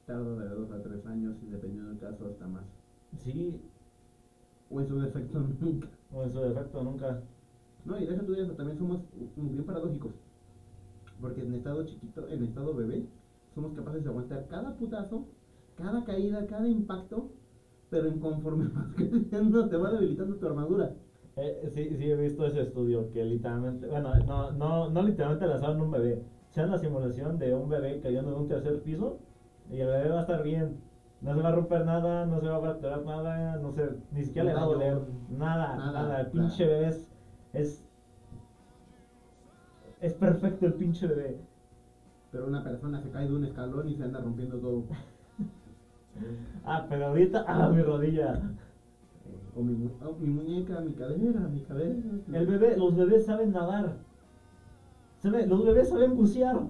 Tarda 0.06 0.36
de 0.36 0.50
2 0.50 0.72
a 0.72 0.84
3 0.84 1.06
años 1.08 1.36
y 1.42 1.50
dependiendo 1.50 1.90
del 1.90 2.00
caso 2.00 2.28
hasta 2.28 2.48
más. 2.48 2.64
Sí, 3.18 3.60
O 4.70 4.80
en 4.80 4.88
su 4.88 5.00
defecto 5.00 5.40
nunca. 5.60 5.88
o 6.14 6.24
en 6.24 6.32
su 6.32 6.40
defecto 6.40 6.84
nunca. 6.84 7.22
No, 7.86 8.00
y 8.00 8.06
deja 8.06 8.24
tú 8.24 8.34
de 8.34 8.44
eso, 8.44 8.54
también 8.54 8.78
somos 8.78 9.02
muy 9.36 9.50
bien 9.50 9.66
paradójicos. 9.66 10.14
Porque 11.20 11.42
en 11.42 11.56
estado 11.56 11.84
chiquito, 11.86 12.28
en 12.28 12.44
estado 12.44 12.76
bebé, 12.76 13.04
somos 13.56 13.74
capaces 13.74 14.04
de 14.04 14.10
aguantar 14.10 14.48
cada 14.48 14.76
putazo, 14.78 15.26
cada 15.76 16.04
caída, 16.04 16.46
cada 16.46 16.68
impacto, 16.68 17.32
pero 17.90 18.10
en 18.10 18.20
conforme 18.20 18.68
vas 18.76 18.94
creciendo 18.96 19.68
te 19.68 19.78
va 19.78 19.92
debilitando 19.92 20.36
tu 20.36 20.46
armadura. 20.46 20.94
Eh, 21.36 21.68
sí, 21.74 21.96
sí, 21.98 22.12
he 22.12 22.16
visto 22.16 22.46
ese 22.46 22.62
estudio 22.62 23.10
que 23.12 23.24
literalmente, 23.26 23.88
bueno, 23.88 24.14
no, 24.28 24.52
no, 24.52 24.90
no 24.90 25.02
literalmente 25.02 25.48
lanzaron 25.48 25.82
un 25.82 25.92
bebé, 25.92 26.24
sean 26.52 26.70
la 26.70 26.78
simulación 26.78 27.40
de 27.40 27.56
un 27.56 27.70
bebé 27.70 28.00
cayendo 28.02 28.32
de 28.32 28.38
un 28.38 28.48
tercer 28.48 28.82
piso 28.82 29.20
y 29.70 29.80
el 29.80 29.88
bebé 29.88 30.10
va 30.10 30.20
a 30.20 30.22
estar 30.22 30.44
bien. 30.44 30.78
No 31.22 31.36
se 31.36 31.42
va 31.42 31.50
a 31.50 31.56
romper 31.56 31.86
nada, 31.86 32.26
no 32.26 32.42
se 32.42 32.48
va 32.48 32.58
a 32.58 32.62
fracturar 32.62 33.06
nada, 33.06 33.58
no 33.58 33.72
sé, 33.72 33.90
ni 34.12 34.24
siquiera 34.24 34.50
le 34.50 34.56
va 34.56 34.64
a 34.64 34.66
doler 34.66 35.02
nada, 35.30 35.76
nada, 35.76 35.92
nada. 35.92 36.22
El 36.22 36.28
pinche 36.28 36.66
bebé 36.66 36.88
es, 36.88 37.08
es, 37.54 37.86
es 40.02 40.14
perfecto 40.14 40.66
el 40.66 40.74
pinche 40.74 41.08
bebé. 41.08 41.38
Pero 42.32 42.48
una 42.48 42.64
persona 42.64 43.00
se 43.02 43.10
cae 43.10 43.28
de 43.28 43.36
un 43.36 43.46
escalón 43.46 43.88
y 43.90 43.96
se 43.96 44.04
anda 44.04 44.20
rompiendo 44.20 44.58
todo. 44.58 44.84
Ah, 46.66 46.86
pero 46.90 47.08
ahorita, 47.08 47.46
ah, 47.48 47.70
mi 47.70 47.82
rodilla. 47.82 48.38
O 49.56 49.62
mi, 49.64 49.90
oh, 50.04 50.14
mi 50.20 50.30
muñeca, 50.30 50.82
mi 50.82 50.92
cadera, 50.92 51.40
mi 51.48 51.62
cabeza. 51.62 52.10
El 52.34 52.46
bebé, 52.46 52.76
los 52.76 52.96
bebés 52.96 53.26
saben 53.26 53.54
nadar. 53.54 53.96
Sabe- 55.22 55.46
Los 55.48 55.64
bebés 55.66 55.90
saben 55.90 56.16
bucear. 56.16 56.62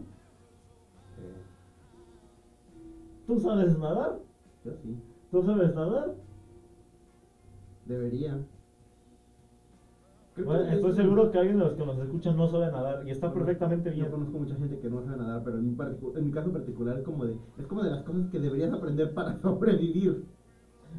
¿Tú 3.27 3.39
sabes 3.39 3.77
nadar? 3.77 4.19
yo 4.65 4.71
sí. 4.83 4.95
¿Tú 5.31 5.41
sabes 5.43 5.73
nadar? 5.73 6.15
Debería. 7.85 8.37
Bueno, 10.35 10.61
estoy 10.71 10.89
es- 10.89 10.95
seguro 10.95 11.31
que 11.31 11.37
alguien 11.37 11.57
de 11.57 11.63
los 11.65 11.73
que 11.75 11.85
nos 11.85 11.97
escuchan 11.99 12.35
no 12.35 12.47
sabe 12.49 12.71
nadar 12.71 13.05
y 13.07 13.11
está 13.11 13.31
perfectamente 13.33 13.89
bien. 13.89 14.05
Yo 14.05 14.11
conozco 14.11 14.37
mucha 14.37 14.55
gente 14.55 14.79
que 14.79 14.89
no 14.89 15.01
sabe 15.01 15.17
nadar, 15.17 15.41
pero 15.43 15.57
en 15.59 15.65
mi, 15.71 15.77
en 16.15 16.25
mi 16.25 16.31
caso 16.31 16.51
particular 16.51 16.97
es 16.97 17.03
como 17.05 17.25
de 17.25 17.35
es 17.57 17.67
como 17.67 17.83
de 17.83 17.89
las 17.91 18.03
cosas 18.03 18.27
que 18.29 18.39
deberías 18.39 18.71
aprender 18.73 19.13
para 19.13 19.33
sobrevivir. 19.41 20.25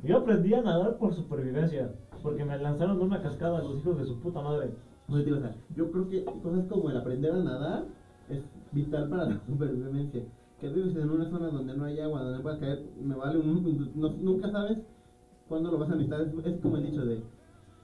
Yo 0.02 0.18
aprendí 0.18 0.54
a 0.54 0.62
nadar 0.62 0.96
por 0.96 1.12
supervivencia, 1.12 1.92
porque 2.22 2.44
me 2.44 2.56
lanzaron 2.58 2.98
de 2.98 3.04
una 3.04 3.20
cascada 3.20 3.62
los 3.62 3.78
hijos 3.78 3.98
de 3.98 4.04
su 4.06 4.18
puta 4.20 4.40
madre. 4.40 4.70
Yo 5.74 5.90
creo 5.90 6.08
que 6.08 6.24
cosas 6.24 6.66
como 6.66 6.90
el 6.90 6.96
aprender 6.96 7.32
a 7.32 7.42
nadar 7.42 7.84
es 8.28 8.40
vital 8.72 9.08
para 9.08 9.26
la 9.26 9.40
supervivencia. 9.46 10.22
Que 10.60 10.68
vives 10.68 10.94
en 10.96 11.10
una 11.10 11.28
zona 11.28 11.48
donde 11.48 11.74
no 11.74 11.84
hay 11.84 11.98
agua, 12.00 12.22
donde 12.22 12.40
puedas 12.40 12.58
caer, 12.58 12.78
me 13.00 13.14
vale 13.14 13.38
un... 13.38 13.90
no- 13.94 14.08
nunca 14.20 14.48
sabes 14.50 14.78
cuándo 15.48 15.70
lo 15.70 15.78
vas 15.78 15.90
a 15.90 15.96
necesitar. 15.96 16.20
Es, 16.44 16.56
como 16.60 16.76
el 16.76 16.84
dicho 16.84 17.04
de, 17.04 17.20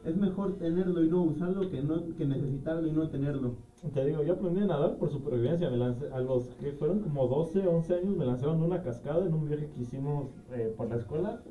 es 0.05 0.17
mejor 0.17 0.53
tenerlo 0.59 1.03
y 1.03 1.09
no 1.09 1.23
usarlo 1.23 1.69
que 1.69 1.83
no 1.83 2.15
que 2.17 2.25
necesitarlo 2.27 2.87
y 2.87 2.93
no 2.93 3.09
tenerlo. 3.09 3.55
Te 3.93 4.05
digo, 4.05 4.23
yo 4.23 4.33
aprendí 4.35 4.61
a 4.61 4.67
nadar 4.67 4.97
por 4.97 5.11
supervivencia. 5.11 5.69
Me 5.71 5.77
lancé, 5.77 6.09
a 6.13 6.21
los 6.21 6.55
que 6.55 6.73
fueron 6.73 7.01
como 7.01 7.27
12, 7.27 7.67
11 7.67 7.95
años, 7.95 8.17
me 8.17 8.25
lanzaron 8.25 8.63
una 8.63 8.81
cascada 8.83 9.25
en 9.27 9.35
un 9.35 9.45
viaje 9.47 9.69
que 9.69 9.81
hicimos 9.81 10.29
eh, 10.53 10.73
por 10.77 10.89
la 10.89 10.97
escuela. 10.97 11.43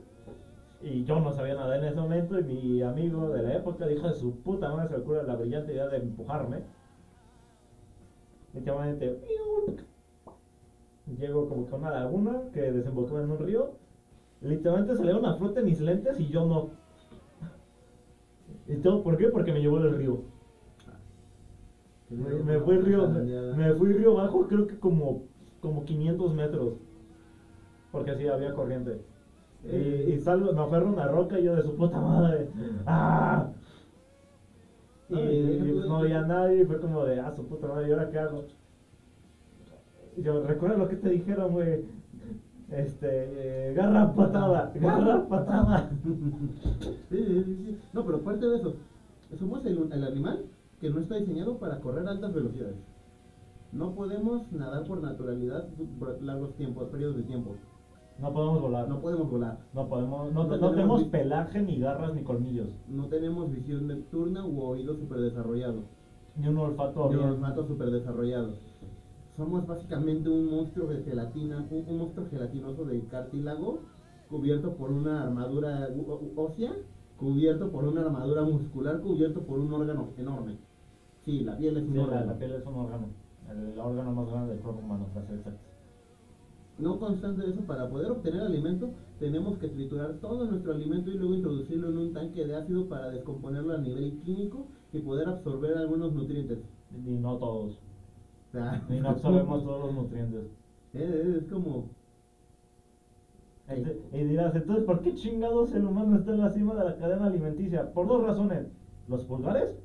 Y 0.81 1.03
yo 1.05 1.19
no 1.19 1.33
sabía 1.33 1.55
nadar 1.55 1.79
en 1.79 1.85
ese 1.85 1.99
momento. 1.99 2.39
Y 2.39 2.43
mi 2.43 2.81
amigo 2.81 3.29
de 3.29 3.43
la 3.43 3.55
época 3.55 3.87
dijo 3.87 4.07
de 4.07 4.13
su 4.13 4.41
puta 4.41 4.69
madre, 4.69 4.89
se 4.89 4.97
le 4.97 5.03
ocurre 5.03 5.23
la 5.23 5.35
brillante 5.35 5.73
idea 5.73 5.87
de 5.87 5.97
empujarme. 5.97 6.63
Literalmente, 8.53 9.19
llego 11.19 11.47
como 11.47 11.67
que 11.67 11.73
a 11.73 11.77
una 11.77 11.91
laguna 11.91 12.41
que 12.53 12.71
desembocó 12.71 13.19
en 13.19 13.31
un 13.31 13.39
río. 13.39 13.71
Literalmente 14.41 14.95
salieron 14.95 15.25
a 15.25 15.35
flote 15.35 15.63
mis 15.63 15.79
lentes 15.79 16.19
y 16.19 16.29
yo 16.29 16.45
no. 16.45 16.69
¿Y 18.67 18.77
todo 18.77 19.03
por 19.03 19.17
qué? 19.17 19.29
Porque 19.29 19.51
me 19.51 19.61
llevó 19.61 19.77
el 19.77 19.95
río. 19.95 20.21
Me, 22.09 22.59
fui 22.59 22.77
río, 22.77 23.07
me, 23.09 23.73
fui 23.73 23.91
río 23.91 24.13
bajo 24.13 24.47
creo 24.47 24.65
que 24.65 24.79
como, 24.79 25.23
como 25.59 25.83
500 25.83 26.33
metros. 26.33 26.73
Porque 27.91 28.11
así 28.11 28.27
había 28.27 28.53
corriente. 28.53 29.01
Y, 29.63 30.11
y 30.13 30.19
salgo, 30.19 30.51
me 30.53 30.61
aferro 30.61 30.91
una 30.91 31.07
roca 31.07 31.39
y 31.39 31.43
yo 31.43 31.55
de 31.55 31.63
su 31.63 31.75
puta 31.75 31.99
madre. 31.99 32.49
¡Ah! 32.85 33.47
Y, 35.09 35.13
No, 35.13 35.19
y 35.31 35.71
pues 35.73 35.87
no 35.87 35.97
había 35.97 36.21
nadie 36.21 36.61
y 36.61 36.65
fue 36.65 36.79
como 36.79 37.03
de, 37.03 37.19
ah, 37.19 37.33
su 37.35 37.45
puta 37.45 37.67
madre, 37.67 37.87
¿y 37.87 37.91
ahora 37.91 38.09
qué 38.09 38.19
hago? 38.19 38.43
Y 40.15 40.21
yo, 40.21 40.43
recuerda 40.43 40.77
lo 40.77 40.87
que 40.87 40.95
te 40.95 41.09
dijeron, 41.09 41.51
güey. 41.51 41.85
Este, 42.69 43.69
eh, 43.69 43.73
garra 43.73 44.13
patada, 44.13 44.71
garra 44.75 45.27
patada. 45.27 45.89
Sí, 47.09 47.23
sí, 47.25 47.43
sí, 47.45 47.55
sí. 47.65 47.77
No, 47.93 48.03
pero 48.05 48.17
aparte 48.17 48.45
de 48.45 48.57
eso, 48.57 48.73
somos 49.39 49.65
el, 49.65 49.89
el 49.91 50.03
animal 50.03 50.43
que 50.81 50.89
no 50.89 50.99
está 50.99 51.15
diseñado 51.15 51.57
para 51.57 51.79
correr 51.79 52.05
a 52.07 52.11
altas 52.11 52.33
velocidades. 52.33 52.75
No 53.71 53.93
podemos 53.93 54.51
nadar 54.51 54.85
por 54.85 55.01
naturalidad 55.01 55.67
por 55.99 56.21
largos 56.21 56.55
tiempos, 56.55 56.89
periodos 56.89 57.17
de 57.17 57.23
tiempo. 57.23 57.55
No 58.19 58.33
podemos 58.33 58.61
volar. 58.61 58.87
No 58.89 58.99
podemos 58.99 59.29
volar. 59.29 59.57
No 59.73 59.87
podemos, 59.87 60.33
no, 60.33 60.43
No 60.43 60.57
no 60.57 60.71
tenemos 60.71 61.03
vi- 61.03 61.09
pelaje, 61.09 61.61
ni 61.61 61.77
garras, 61.79 62.13
ni 62.15 62.23
colmillos. 62.23 62.69
No 62.87 63.05
tenemos 63.05 63.51
visión 63.51 63.87
nocturna 63.87 64.43
u 64.45 64.59
oído 64.61 64.95
super 64.95 65.19
desarrollado. 65.19 65.81
Ni 66.35 66.47
un 66.47 66.57
olfato 66.57 67.09
Ni 67.09 67.15
bien. 67.15 67.29
olfato 67.29 67.67
super 67.67 67.91
desarrollado. 67.91 68.53
Somos 69.35 69.67
básicamente 69.67 70.29
un 70.29 70.49
monstruo 70.49 70.87
de 70.87 71.03
gelatina, 71.03 71.65
un, 71.69 71.85
un 71.87 71.97
monstruo 71.99 72.25
gelatinoso 72.29 72.85
de 72.85 73.01
cartílago 73.05 73.79
cubierto 74.29 74.73
por 74.73 74.91
una 74.91 75.23
armadura 75.23 75.87
ósea, 76.35 76.73
cubierto 77.17 77.69
por 77.71 77.83
una 77.85 78.01
armadura 78.01 78.41
muscular, 78.43 78.99
cubierto 78.99 79.41
por 79.41 79.59
un 79.59 79.71
órgano 79.73 80.09
enorme. 80.17 80.57
Sí, 81.23 81.41
la 81.41 81.55
piel 81.57 81.77
es 81.77 81.83
un 81.83 81.91
Sí, 81.91 81.97
la, 81.97 82.03
órgano. 82.03 82.25
la 82.25 82.37
piel 82.39 82.51
es 82.53 82.65
un 82.65 82.73
órgano. 82.75 83.05
El 83.49 83.79
órgano 83.79 84.11
más 84.11 84.27
grande 84.29 84.53
del 84.53 84.61
cuerpo 84.63 84.81
humano, 84.81 85.05
para 85.13 85.25
ser 85.27 85.35
exacto. 85.37 85.59
No 86.79 86.93
obstante 86.93 87.41
de 87.41 87.49
eso, 87.49 87.61
para 87.61 87.89
poder 87.89 88.11
obtener 88.11 88.41
alimento, 88.41 88.91
tenemos 89.19 89.57
que 89.57 89.67
triturar 89.67 90.13
todo 90.21 90.45
nuestro 90.45 90.73
alimento 90.73 91.09
y 91.09 91.15
luego 91.17 91.33
introducirlo 91.33 91.89
en 91.89 91.97
un 91.97 92.13
tanque 92.13 92.45
de 92.45 92.55
ácido 92.55 92.87
para 92.87 93.09
descomponerlo 93.09 93.73
a 93.73 93.79
nivel 93.79 94.19
químico 94.23 94.67
y 94.93 94.99
poder 94.99 95.27
absorber 95.27 95.75
algunos 95.77 96.13
nutrientes. 96.13 96.59
Y 97.05 97.09
no 97.17 97.37
todos. 97.37 97.79
O 98.53 98.93
Y 98.93 98.99
no 98.99 99.09
absorbemos 99.09 99.63
todos 99.65 99.85
los 99.85 99.93
nutrientes. 99.95 100.43
Es, 100.93 101.01
es 101.09 101.43
como... 101.51 101.89
Ente- 103.67 103.99
Y 104.13 104.23
dirás, 104.23 104.55
entonces, 104.55 104.85
¿por 104.85 105.01
qué 105.01 105.13
chingados 105.15 105.73
el 105.73 105.85
humano 105.85 106.15
está 106.15 106.31
en 106.31 106.41
la 106.41 106.49
cima 106.51 106.75
de 106.75 106.83
la 106.85 106.95
cadena 106.95 107.25
alimenticia? 107.25 107.91
Por 107.91 108.07
dos 108.07 108.21
razones. 108.23 108.67
Los 109.09 109.25
pulgares, 109.25 109.75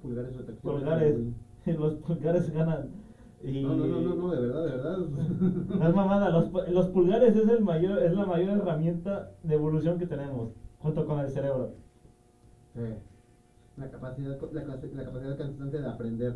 Pulgares 0.00 0.36
retractivos. 0.36 0.76
pulgares, 0.76 1.18
los 1.66 1.94
pulgares 1.96 2.50
ganan. 2.52 2.88
Y... 3.46 3.62
No, 3.62 3.74
no, 3.76 3.86
no, 3.86 4.00
no, 4.00 4.14
no, 4.14 4.32
de 4.32 4.40
verdad, 4.40 4.64
de 4.64 4.70
verdad. 4.72 4.98
No 5.78 5.86
es 5.88 5.94
mamada, 5.94 6.30
los, 6.30 6.50
pu- 6.50 6.66
los 6.68 6.88
pulgares 6.88 7.36
es, 7.36 7.46
el 7.46 7.62
mayor, 7.62 7.98
es 8.02 8.14
la 8.14 8.24
mayor 8.24 8.56
herramienta 8.56 9.32
de 9.42 9.54
evolución 9.54 9.98
que 9.98 10.06
tenemos, 10.06 10.48
junto 10.78 11.04
con 11.04 11.18
el 11.18 11.28
cerebro. 11.28 11.74
Sí. 12.74 12.80
La 13.76 13.90
capacidad, 13.90 14.38
la, 14.50 14.62
la 14.62 15.04
capacidad 15.04 15.36
constante 15.36 15.78
de 15.78 15.86
aprender. 15.86 16.34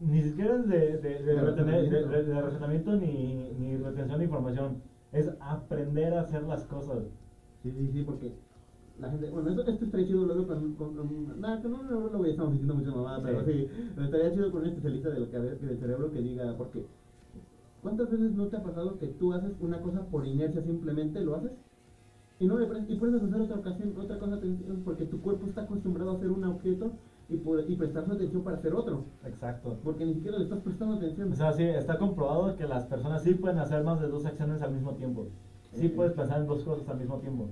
Ni 0.00 0.20
siquiera 0.22 0.56
es 0.56 0.66
de, 0.66 0.96
de, 0.98 1.22
de, 1.22 1.22
De 1.22 1.40
retener- 1.42 1.88
de- 1.88 2.00
razonamiento. 2.00 2.08
de- 2.10 2.22
de 2.24 2.40
razonamiento 2.42 2.96
ni, 2.96 3.50
ni 3.52 3.76
retención 3.76 4.18
de 4.18 4.24
información. 4.24 4.76
Es 5.12 5.30
aprender 5.40 6.12
a 6.14 6.20
hacer 6.20 6.42
las 6.44 6.64
cosas. 6.64 7.04
Sí, 7.62 7.72
sí, 7.72 7.88
sí, 7.88 8.02
porque 8.02 8.34
la 9.00 9.10
gente, 9.10 9.30
bueno, 9.30 9.50
esto, 9.50 9.66
esto 9.66 9.84
estaría 9.84 10.06
chido 10.06 10.24
luego 10.26 10.46
con, 10.46 10.74
con, 10.74 10.94
con- 10.96 11.40
nada, 11.40 11.60
no, 11.62 11.82
no, 11.82 12.00
lo 12.08 12.18
voy 12.18 12.28
a 12.28 12.30
estamos 12.32 12.52
diciendo 12.52 12.74
mucho 12.74 12.94
mamá, 12.94 13.20
pero 13.22 13.44
Sí. 13.44 13.52
sí, 13.52 13.68
pero 13.94 14.04
estaría 14.06 14.32
chido 14.32 14.50
con 14.52 14.62
un 14.62 14.68
especialista 14.68 15.10
de 15.10 15.20
lo 15.20 15.30
que 15.30 15.36
a 15.36 15.40
ver, 15.40 15.58
del 15.60 15.78
cerebro 15.78 16.10
que 16.10 16.20
diga, 16.20 16.54
porque 16.56 16.84
¿cuántas 17.82 18.10
veces 18.10 18.32
no 18.32 18.48
te 18.48 18.56
ha 18.56 18.62
pasado 18.62 18.98
que 18.98 19.06
tú 19.08 19.32
haces 19.32 19.52
una 19.60 19.80
cosa 19.80 20.04
por 20.06 20.26
inercia 20.26 20.62
simplemente 20.62 21.22
lo 21.22 21.34
haces? 21.36 21.52
Y 22.38 22.46
no 22.46 22.58
le 22.58 22.66
prestas, 22.66 22.90
y 22.90 22.94
puedes 22.96 23.22
hacer 23.22 23.40
otra 23.40 23.56
ocasión, 23.56 23.94
otra 23.98 24.18
cosa 24.18 24.34
atención, 24.36 24.80
porque 24.82 25.04
tu 25.04 25.20
cuerpo 25.20 25.46
está 25.46 25.62
acostumbrado 25.62 26.10
a 26.10 26.14
hacer 26.14 26.30
un 26.30 26.42
objeto 26.44 26.92
y, 27.28 27.36
por, 27.36 27.68
y 27.68 27.74
prestar 27.76 28.06
su 28.06 28.12
atención 28.12 28.42
para 28.42 28.56
hacer 28.56 28.72
otro, 28.72 29.04
Exacto. 29.26 29.78
porque 29.84 30.06
ni 30.06 30.14
siquiera 30.14 30.38
le 30.38 30.44
estás 30.44 30.60
prestando 30.60 30.94
atención. 30.94 31.30
O 31.32 31.34
sea, 31.34 31.52
sí, 31.52 31.62
está 31.64 31.98
comprobado 31.98 32.56
que 32.56 32.66
las 32.66 32.86
personas 32.86 33.22
sí 33.22 33.34
pueden 33.34 33.58
hacer 33.58 33.84
más 33.84 34.00
de 34.00 34.08
dos 34.08 34.24
acciones 34.24 34.62
al 34.62 34.72
mismo 34.72 34.94
tiempo. 34.94 35.26
Sí 35.74 35.86
Ok. 35.88 35.94
puedes 35.96 36.12
pensar 36.14 36.40
en 36.40 36.46
dos 36.46 36.64
cosas 36.64 36.88
al 36.88 36.98
mismo 36.98 37.18
tiempo. 37.18 37.50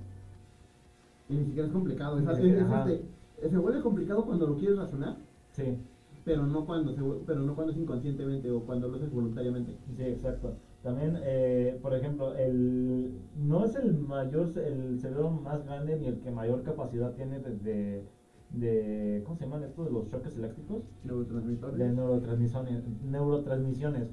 Y 1.29 1.35
ni 1.35 1.45
siquiera 1.45 1.67
es 1.67 1.73
complicado, 1.73 2.17
es, 2.17 2.23
es- 2.27 2.39
este, 2.39 3.49
se 3.49 3.57
vuelve 3.57 3.81
complicado 3.81 4.25
cuando 4.25 4.47
lo 4.47 4.57
quieres 4.57 4.77
razonar, 4.77 5.17
Sí, 5.51 5.77
pero 6.25 6.45
no 6.45 6.65
cuando 6.65 6.91
se, 6.93 7.01
pero 7.25 7.41
no 7.41 7.55
cuando 7.55 7.71
es 7.73 7.79
inconscientemente 7.79 8.49
o 8.51 8.61
cuando 8.61 8.87
lo 8.87 8.95
haces 8.97 9.11
voluntariamente. 9.11 9.77
sí, 9.95 10.03
exacto. 10.03 10.57
También, 10.83 11.17
eh, 11.23 11.77
por 11.81 11.93
ejemplo, 11.93 12.33
el 12.35 13.11
no 13.37 13.65
es 13.65 13.75
el 13.75 13.93
mayor, 13.97 14.47
el 14.57 14.97
cerebro 14.99 15.29
más 15.31 15.65
grande 15.65 15.97
ni 15.99 16.07
el 16.07 16.19
que 16.19 16.31
mayor 16.31 16.63
capacidad 16.63 17.13
tiene 17.13 17.39
de, 17.39 17.51
de, 17.57 18.07
de- 18.49 19.21
¿cómo 19.25 19.35
se 19.37 19.43
llaman 19.45 19.63
estos? 19.63 19.85
De 19.85 19.91
los 19.91 20.07
choques 20.09 20.35
eléctricos. 20.37 20.83
Neurotransmisores. 21.03 21.77
de 21.77 21.91
neurotransmisiones, 21.91 22.83
neurotransmisiones. 23.03 24.07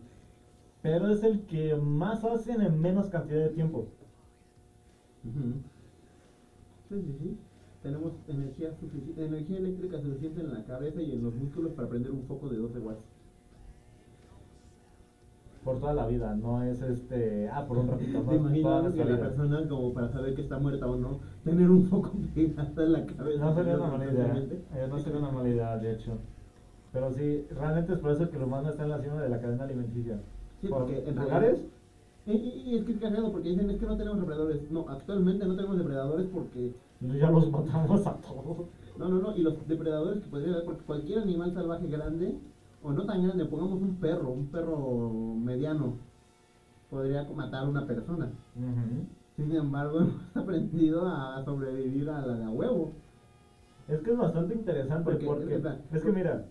Pero 0.83 1.09
es 1.11 1.23
el 1.25 1.47
que 1.47 1.75
más 1.77 2.25
hacen 2.25 2.61
en 2.61 2.81
menos 2.81 3.09
cantidad 3.11 3.41
de 3.41 3.49
tiempo. 3.51 3.87
Ujú. 5.25 5.61
Sí, 6.89 7.01
sí, 7.01 7.17
sí. 7.19 7.39
Tenemos 7.83 8.13
energía 8.29 8.73
suficiente, 8.73 9.25
energía 9.25 9.59
eléctrica 9.59 10.01
suficiente 10.01 10.41
en 10.41 10.53
la 10.53 10.65
cabeza 10.65 11.01
y 11.01 11.13
en 11.13 11.23
los 11.23 11.35
músculos 11.35 11.73
para 11.73 11.89
prender 11.89 12.13
un 12.13 12.25
foco 12.25 12.49
de 12.49 12.59
12 12.59 12.79
watts. 12.81 13.05
Por 15.65 15.81
toda 15.81 15.95
la 15.95 16.07
vida, 16.07 16.35
no 16.37 16.63
es 16.63 16.81
este. 16.81 17.49
Ah, 17.49 17.67
por 17.67 17.79
un 17.79 17.89
ratito, 17.89 18.23
no. 18.23 18.31
¿Te 18.31 18.37
es 18.37 18.41
toda 18.41 18.47
imaginas 18.47 18.83
nuestra 18.83 19.05
que 19.05 19.11
la 19.11 19.19
persona, 19.19 19.69
como 19.69 19.93
para 19.93 20.09
saber 20.09 20.35
que 20.35 20.43
está 20.43 20.59
muerta 20.59 20.89
o 20.89 20.97
no, 20.97 21.19
tener 21.45 21.71
un 21.71 21.83
foco 21.83 22.13
pegado 22.35 22.83
en 22.85 22.93
la 22.93 23.05
cabeza? 23.07 23.45
No 23.45 23.55
sería 23.55 23.77
una 23.77 23.89
mala 23.89 24.13
idea. 24.13 24.37
eh, 24.37 24.87
no 24.89 24.99
sería 24.99 25.19
una 25.19 25.31
mala 25.31 25.49
idea, 25.49 25.77
de 25.79 25.93
hecho. 25.93 26.19
Pero 26.93 27.13
sí, 27.13 27.47
realmente 27.51 27.93
es 27.93 27.99
por 27.99 28.13
eso 28.13 28.31
que 28.31 28.37
el 28.37 28.45
humano 28.45 28.71
está 28.71 28.85
en 28.85 28.91
la 28.91 29.01
cima 29.01 29.21
de 29.21 29.29
la 29.29 29.41
cadena 29.41 29.65
alimenticia. 29.65 30.21
Sí, 30.61 30.69
por 30.69 30.83
porque 30.83 31.07
en 31.07 31.17
lugares, 31.17 31.59
Y, 32.27 32.33
y- 32.33 32.63
y 32.71 32.75
es 32.75 32.85
que 32.85 32.93
es 32.93 32.99
cagado 32.99 33.31
porque 33.31 33.51
dicen 33.51 33.71
es 33.71 33.79
que 33.79 33.87
no 33.87 33.97
tenemos 33.97 34.19
depredadores. 34.19 34.71
No, 34.71 34.85
actualmente 34.89 35.47
no 35.47 35.55
tenemos 35.55 35.77
depredadores 35.77 36.27
porque 36.27 36.73
ya 37.01 37.31
los 37.31 37.49
matamos 37.51 38.07
a 38.07 38.15
todos. 38.17 38.67
No, 38.99 39.09
no, 39.09 39.19
no, 39.21 39.37
y 39.37 39.43
los 39.43 39.67
depredadores 39.69 40.21
que 40.21 40.29
podría 40.29 40.53
haber, 40.53 40.65
porque 40.65 40.83
cualquier 40.83 41.19
animal 41.21 41.53
salvaje 41.53 41.87
grande, 41.87 42.35
o 42.83 42.93
no 42.93 43.05
tan 43.05 43.23
grande, 43.23 43.45
pongamos 43.45 43.81
un 43.81 43.95
perro, 43.97 44.31
un 44.31 44.47
perro 44.47 45.35
mediano, 45.37 45.95
podría 46.91 47.23
matar 47.35 47.65
a 47.65 47.69
una 47.69 47.87
persona. 47.87 48.29
Sin 49.37 49.53
embargo, 49.55 50.01
hemos 50.01 50.37
aprendido 50.37 51.07
a 51.07 51.43
sobrevivir 51.45 52.09
a 52.11 52.23
la 52.23 52.35
de 52.39 52.45
a 52.45 52.51
huevo. 52.51 52.93
Es 53.87 54.01
que 54.01 54.11
es 54.11 54.17
bastante 54.17 54.55
interesante 54.55 55.05
Porque, 55.11 55.27
porque, 55.27 55.43
es 55.55 55.63
verdad. 55.63 55.79
es 55.93 56.03
que 56.03 56.11
mira, 56.11 56.45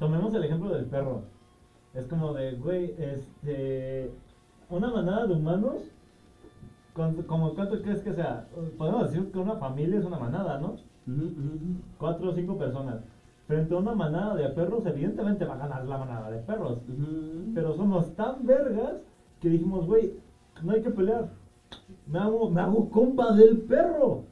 tomemos 0.00 0.34
el 0.34 0.42
ejemplo 0.42 0.70
del 0.70 0.86
perro. 0.86 1.22
Es 1.94 2.06
como 2.06 2.32
de, 2.32 2.54
güey, 2.56 2.94
este, 2.98 4.10
una 4.70 4.90
manada 4.90 5.26
de 5.26 5.34
humanos 5.34 5.90
¿cuánto, 6.98 7.26
como, 7.26 7.54
¿cuánto 7.54 7.80
crees 7.80 8.02
que 8.02 8.12
sea? 8.12 8.48
Podemos 8.76 9.10
decir 9.10 9.30
que 9.30 9.38
una 9.38 9.56
familia 9.56 9.98
es 9.98 10.04
una 10.04 10.18
manada, 10.18 10.58
¿no? 10.58 10.72
Ujú. 11.06 11.30
Cuatro 11.96 12.30
o 12.30 12.34
cinco 12.34 12.58
personas. 12.58 13.00
Frente 13.46 13.72
a 13.72 13.78
una 13.78 13.94
manada 13.94 14.34
de 14.34 14.48
perros, 14.48 14.84
evidentemente 14.84 15.44
va 15.44 15.54
a 15.54 15.58
ganar 15.58 15.86
la 15.86 15.96
manada 15.96 16.30
de 16.30 16.38
perros. 16.40 16.78
Ujú. 16.88 17.52
Pero 17.54 17.74
somos 17.74 18.14
tan 18.14 18.44
vergas 18.44 19.00
que 19.40 19.48
dijimos, 19.48 19.86
güey, 19.86 20.12
no 20.62 20.72
hay 20.72 20.82
que 20.82 20.90
pelear. 20.90 21.28
Me 22.06 22.18
hago, 22.18 22.50
me 22.50 22.60
hago 22.60 22.90
compa 22.90 23.32
del 23.32 23.58
perro. 23.58 24.24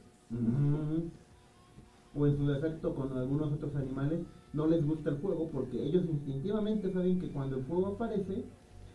O 2.13 2.25
en 2.25 2.35
su 2.35 2.47
defecto 2.47 2.93
con 2.93 3.13
algunos 3.13 3.51
otros 3.53 3.75
animales 3.75 4.19
no 4.51 4.67
les 4.67 4.85
gusta 4.85 5.09
el 5.09 5.17
fuego 5.17 5.47
porque 5.51 5.81
ellos 5.81 6.03
instintivamente 6.05 6.91
saben 6.91 7.17
que 7.17 7.29
cuando 7.29 7.57
el 7.57 7.63
fuego 7.63 7.87
aparece, 7.87 8.43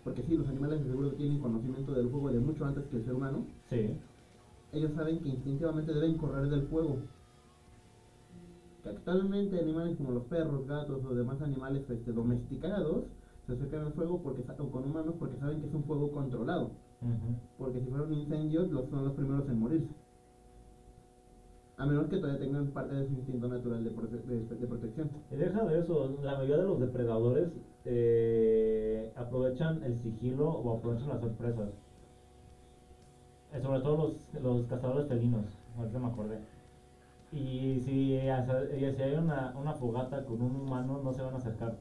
porque 0.04 0.22
sí, 0.22 0.36
los 0.36 0.48
animales 0.48 0.80
de 0.82 0.90
seguro 0.90 1.12
tienen 1.12 1.38
conocimiento 1.40 1.92
del 1.92 2.08
fuego 2.10 2.30
de 2.30 2.40
mucho 2.40 2.64
antes 2.64 2.84
que 2.86 2.96
el 2.96 3.04
ser 3.04 3.14
humano, 3.14 3.46
Sí. 3.70 3.90
ellos 4.72 4.92
saben 4.94 5.20
que 5.20 5.28
instintivamente 5.28 5.92
deben 5.92 6.16
correr 6.18 6.48
del 6.48 6.62
fuego. 6.62 6.98
Que 8.82 8.88
actualmente 8.88 9.60
animales 9.60 9.96
como 9.96 10.10
los 10.12 10.24
perros, 10.24 10.66
gatos 10.66 11.04
o 11.04 11.14
demás 11.14 11.40
animales 11.40 11.88
este, 11.88 12.12
domesticados 12.12 13.04
se 13.46 13.52
acercan 13.52 13.86
al 13.86 13.92
fuego 13.92 14.20
porque 14.22 14.42
o 14.58 14.70
con 14.70 14.84
humanos 14.84 15.14
porque 15.18 15.36
saben 15.38 15.60
que 15.60 15.68
es 15.68 15.74
un 15.74 15.84
fuego 15.84 16.10
controlado. 16.10 16.70
Porque 17.58 17.80
si 17.80 17.86
fuera 17.86 18.04
un 18.04 18.12
incendio, 18.12 18.62
los, 18.66 18.88
son 18.88 19.04
los 19.04 19.12
primeros 19.14 19.48
en 19.48 19.58
morirse. 19.58 19.88
A 21.78 21.86
menos 21.86 22.06
que 22.08 22.18
todavía 22.18 22.38
tengan 22.38 22.66
parte 22.68 22.94
de 22.94 23.04
su 23.04 23.12
instinto 23.14 23.48
natural 23.48 23.82
de, 23.82 23.90
prote- 23.90 24.22
de- 24.22 24.56
de 24.56 24.66
protección. 24.66 25.08
Y 25.30 25.36
deja 25.36 25.64
de 25.64 25.78
eso, 25.78 26.18
la 26.22 26.36
mayoría 26.36 26.58
de 26.58 26.64
los 26.64 26.78
depredadores 26.78 27.48
eh, 27.84 29.10
aprovechan 29.16 29.82
el 29.82 29.96
sigilo 29.96 30.48
o 30.50 30.70
aprovechan 30.70 31.08
las 31.08 31.20
sorpresas. 31.20 31.70
Eh, 33.52 33.60
sobre 33.60 33.80
todo 33.80 33.94
los, 33.96 34.34
los 34.42 34.66
cazadores 34.66 35.06
felinos, 35.06 35.44
ahorita 35.76 35.98
me 35.98 36.06
acordé. 36.06 36.38
Y 37.32 37.78
si, 37.80 38.12
y 38.12 38.92
si 38.92 39.02
hay 39.02 39.14
una, 39.16 39.52
una 39.56 39.74
fogata 39.74 40.24
con 40.24 40.42
un 40.42 40.54
humano, 40.54 40.98
no 40.98 41.12
se 41.12 41.22
van 41.22 41.34
a 41.34 41.38
acercar. 41.38 41.72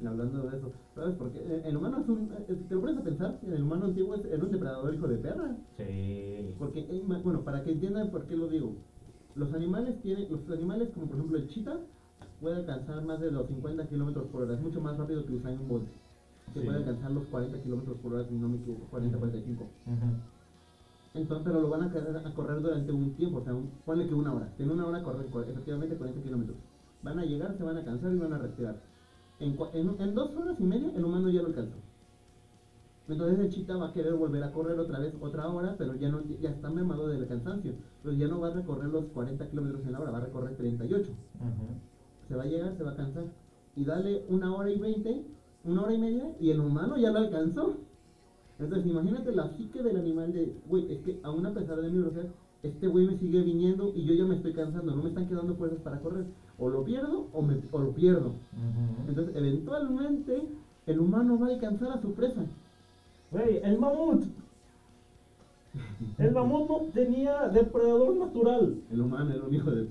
Y 0.00 0.06
hablando 0.06 0.44
de 0.46 0.56
eso, 0.56 0.70
¿sabes 0.94 1.14
por 1.14 1.30
qué? 1.30 1.38
Eh, 1.38 1.60
El 1.64 1.76
humano 1.76 1.98
es 2.00 2.08
un. 2.08 2.28
eh, 2.48 2.54
Si 2.56 2.64
te 2.66 2.74
lo 2.74 2.80
pones 2.80 2.96
a 2.96 3.00
pensar, 3.02 3.32
el 3.42 3.62
humano 3.62 3.86
antiguo 3.86 4.14
era 4.14 4.42
un 4.44 4.50
depredador 4.50 4.92
hijo 4.92 5.06
de 5.08 5.16
perra. 5.16 5.54
Sí. 5.78 6.52
Porque, 6.58 6.84
bueno, 7.22 7.42
para 7.42 7.62
que 7.62 7.70
entiendan 7.70 8.10
por 8.10 8.24
qué 8.26 8.34
lo 8.36 8.48
digo. 8.48 8.74
Los 9.36 9.52
animales 9.52 10.00
tienen, 10.02 10.28
los 10.30 10.48
animales 10.50 10.90
como 10.94 11.06
por 11.06 11.16
ejemplo 11.16 11.38
el 11.38 11.48
chita, 11.48 11.76
puede 12.40 12.56
alcanzar 12.56 13.02
más 13.04 13.20
de 13.20 13.30
los 13.32 13.46
50 13.48 13.86
kilómetros 13.88 14.26
por 14.28 14.42
hora. 14.42 14.54
Es 14.54 14.60
mucho 14.60 14.80
más 14.80 14.96
rápido 14.96 15.24
que 15.26 15.32
Usain 15.34 15.66
Bolt. 15.68 15.88
Que 16.52 16.60
Sí. 16.60 16.66
puede 16.66 16.78
alcanzar 16.78 17.10
los 17.10 17.24
40 17.26 17.60
kilómetros 17.62 17.96
por 17.98 18.12
hora, 18.14 18.24
si 18.28 18.34
no 18.34 18.48
me 18.48 18.56
equivoco, 18.58 18.84
40, 18.90 19.18
45. 19.18 19.64
Ujú. 19.64 19.94
Entonces, 21.14 21.44
pero 21.44 21.60
lo 21.60 21.68
van 21.70 21.82
a, 21.82 21.92
correr- 21.92 22.26
a 22.26 22.34
correr 22.34 22.60
durante 22.60 22.92
un 22.92 23.14
tiempo, 23.14 23.38
o 23.38 23.44
sea, 23.44 23.54
un- 23.54 23.70
ponle 23.84 24.06
que 24.06 24.14
una 24.14 24.32
hora. 24.34 24.52
En 24.58 24.70
una 24.70 24.86
hora 24.86 25.02
corren 25.02 25.28
cor- 25.30 25.48
efectivamente 25.48 25.96
40 25.96 26.20
kilómetros. 26.22 26.56
Van 27.02 27.18
a 27.18 27.24
llegar, 27.24 27.56
se 27.56 27.62
van 27.62 27.76
a 27.76 27.84
cansar 27.84 28.12
y 28.12 28.18
van 28.18 28.32
a 28.32 28.38
respirar. 28.38 28.76
En, 29.40 29.56
cua- 29.56 29.70
en, 29.72 29.96
en 30.00 30.14
dos 30.14 30.36
horas 30.36 30.56
y 30.60 30.64
media, 30.64 30.92
el 30.94 31.04
humano 31.04 31.28
ya 31.28 31.40
lo 31.42 31.48
alcanzó. 31.48 31.76
Entonces 33.08 33.38
el 33.38 33.50
chita 33.50 33.76
va 33.76 33.88
a 33.88 33.92
querer 33.92 34.14
volver 34.14 34.42
a 34.44 34.52
correr 34.52 34.78
otra 34.78 34.98
vez 34.98 35.12
otra 35.20 35.48
hora, 35.48 35.74
pero 35.76 35.94
ya 35.94 36.08
no 36.08 36.20
ya 36.40 36.50
está 36.50 36.70
mermado 36.70 37.08
del 37.08 37.26
cansancio. 37.26 37.72
Entonces 38.04 38.20
ya 38.20 38.28
no 38.28 38.38
va 38.38 38.48
a 38.48 38.50
recorrer 38.50 38.90
los 38.90 39.06
40 39.06 39.48
kilómetros 39.48 39.86
en 39.86 39.92
la 39.92 40.00
hora, 40.00 40.10
va 40.10 40.18
a 40.18 40.26
recorrer 40.26 40.54
38. 40.56 41.10
Ujú. 41.10 41.16
Se 42.28 42.34
va 42.34 42.42
a 42.42 42.46
llegar, 42.46 42.76
se 42.76 42.84
va 42.84 42.90
a 42.90 42.96
cansar. 42.96 43.24
Y 43.76 43.84
dale 43.86 44.26
una 44.28 44.54
hora 44.54 44.70
y 44.70 44.78
20, 44.78 45.22
una 45.64 45.82
hora 45.84 45.94
y 45.94 45.98
media, 45.98 46.30
y 46.38 46.50
el 46.50 46.60
humano 46.60 46.98
ya 46.98 47.10
lo 47.10 47.20
alcanzó. 47.20 47.76
Entonces 48.58 48.86
imagínate 48.86 49.34
la 49.34 49.48
psique 49.48 49.82
del 49.82 49.96
animal 49.96 50.34
de, 50.34 50.54
güey, 50.68 50.92
es 50.92 50.98
que 51.00 51.18
aún 51.22 51.46
a 51.46 51.54
pesar 51.54 51.80
de 51.80 51.88
mi 51.88 51.96
velocidad, 51.96 52.26
este 52.62 52.88
güey 52.88 53.06
me 53.06 53.16
sigue 53.16 53.40
viniendo 53.40 53.90
y 53.94 54.04
yo 54.04 54.12
ya 54.12 54.26
me 54.26 54.36
estoy 54.36 54.52
cansando, 54.52 54.94
no 54.94 55.02
me 55.02 55.08
están 55.08 55.26
quedando 55.26 55.54
fuerzas 55.54 55.80
para 55.80 55.98
correr. 56.00 56.26
O 56.58 56.68
lo 56.68 56.84
pierdo 56.84 57.28
o, 57.32 57.40
me, 57.40 57.56
o 57.72 57.78
lo 57.78 57.92
pierdo. 57.92 58.32
Entonces 59.08 59.34
eventualmente 59.34 60.42
el 60.86 61.00
humano 61.00 61.38
va 61.38 61.46
a 61.46 61.50
alcanzar 61.54 61.88
a 61.92 62.02
su 62.02 62.12
presa. 62.12 62.44
Güey, 63.30 63.60
el 63.62 63.78
mamut. 63.78 64.24
El 66.18 66.32
mamut 66.32 66.68
no 66.68 66.78
tenía 66.92 67.48
depredador 67.48 68.16
natural. 68.16 68.76
El 68.90 69.00
humano 69.00 69.32
era 69.34 69.44
un 69.44 69.54
hijo 69.54 69.70
de... 69.70 69.88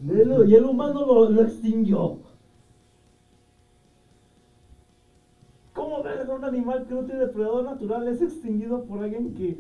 Y 0.48 0.54
el 0.56 0.66
humano 0.66 1.06
lo, 1.06 1.30
lo 1.30 1.42
extinguió. 1.42 2.20
¿Cómo 5.74 6.04
ver 6.04 6.30
un 6.30 6.44
animal 6.46 6.86
que 6.86 6.94
no 6.94 7.04
tiene 7.04 7.22
depredador 7.22 7.64
natural 7.66 8.08
es 8.08 8.22
extinguido 8.22 8.84
por 8.84 9.04
alguien 9.04 9.34
que. 9.34 9.58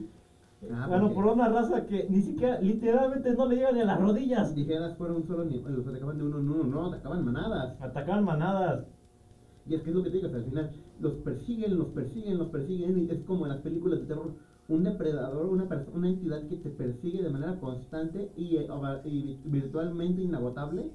Ah, 0.72 0.86
bueno, 0.88 1.10
porque- 1.10 1.16
por 1.16 1.26
una 1.34 1.50
raza 1.50 1.86
que 1.86 2.06
ni 2.10 2.22
siquiera, 2.22 2.62
literalmente 2.62 3.34
no 3.34 3.48
le 3.48 3.56
llega 3.56 3.72
ni 3.72 3.82
a 3.82 3.86
las 3.86 4.00
rodillas. 4.00 4.56
Dijeras 4.56 4.95
fuera 4.95 5.14
un 5.14 5.26
solo 5.26 5.41
animal, 5.41 5.76
los 5.76 5.88
atacaban 5.88 6.18
de 6.18 6.24
uno 6.24 6.40
en 6.40 6.50
uno, 6.50 6.64
no, 6.64 6.88
atacaban 6.88 7.26
manadas. 7.26 7.82
Atacaban 7.82 8.24
manadas. 8.24 8.86
Y 9.68 9.74
es 9.76 9.82
que 9.82 9.90
es 9.90 9.95
lo 9.95 10.04
que 10.04 10.10
te 10.10 10.18
digo, 10.18 10.28
o 10.28 10.32
sea, 10.32 10.40
al 10.40 10.45
final 10.45 10.72
los 11.00 11.14
persiguen, 11.16 11.78
los 11.78 11.88
persiguen, 11.88 12.38
los 12.38 12.48
persiguen, 12.50 12.98
y 13.00 13.10
es 13.12 13.20
como 13.26 13.45
en 13.45 13.54
las 13.54 13.62
películas 13.62 14.00
de 14.02 14.06
terror, 14.06 14.34
un 14.69 14.84
depredador, 14.84 15.45
una, 15.45 15.68
una 15.94 16.07
entidad 16.07 16.48
que 16.48 16.56
te 16.56 16.69
persigue 16.69 17.22
de 17.22 17.30
manera 17.30 17.60
constante 17.60 18.31
y, 18.38 18.57
eh, 18.57 18.68
y 19.03 19.38
virtualmente 19.44 20.22
inagotable, 20.22 20.90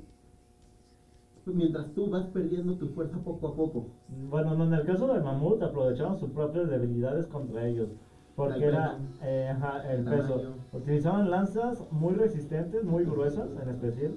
mientras 1.46 1.92
tú 1.94 2.10
vas 2.10 2.26
perdiendo 2.26 2.74
tu 2.74 2.88
fuerza 2.88 3.18
poco 3.18 3.48
a 3.48 3.54
poco. 3.54 3.84
Bueno, 4.30 4.54
no, 4.54 4.64
en 4.64 4.74
el 4.74 4.84
caso 4.84 5.12
del 5.12 5.22
mamut 5.22 5.62
aprovechaban 5.62 6.18
sus 6.18 6.30
propias 6.30 6.68
debilidades 6.68 7.26
contra 7.26 7.66
ellos. 7.66 7.88
Porque 8.36 8.64
era 8.64 8.96
eh, 9.22 9.50
ajá, 9.52 9.92
el 9.92 10.04
peso. 10.04 10.40
Utilizaban 10.72 11.28
lanzas 11.28 11.82
muy 11.90 12.14
resistentes, 12.14 12.84
muy 12.84 13.04
gruesas 13.04 13.48
en 13.60 13.68
especial. 13.68 14.12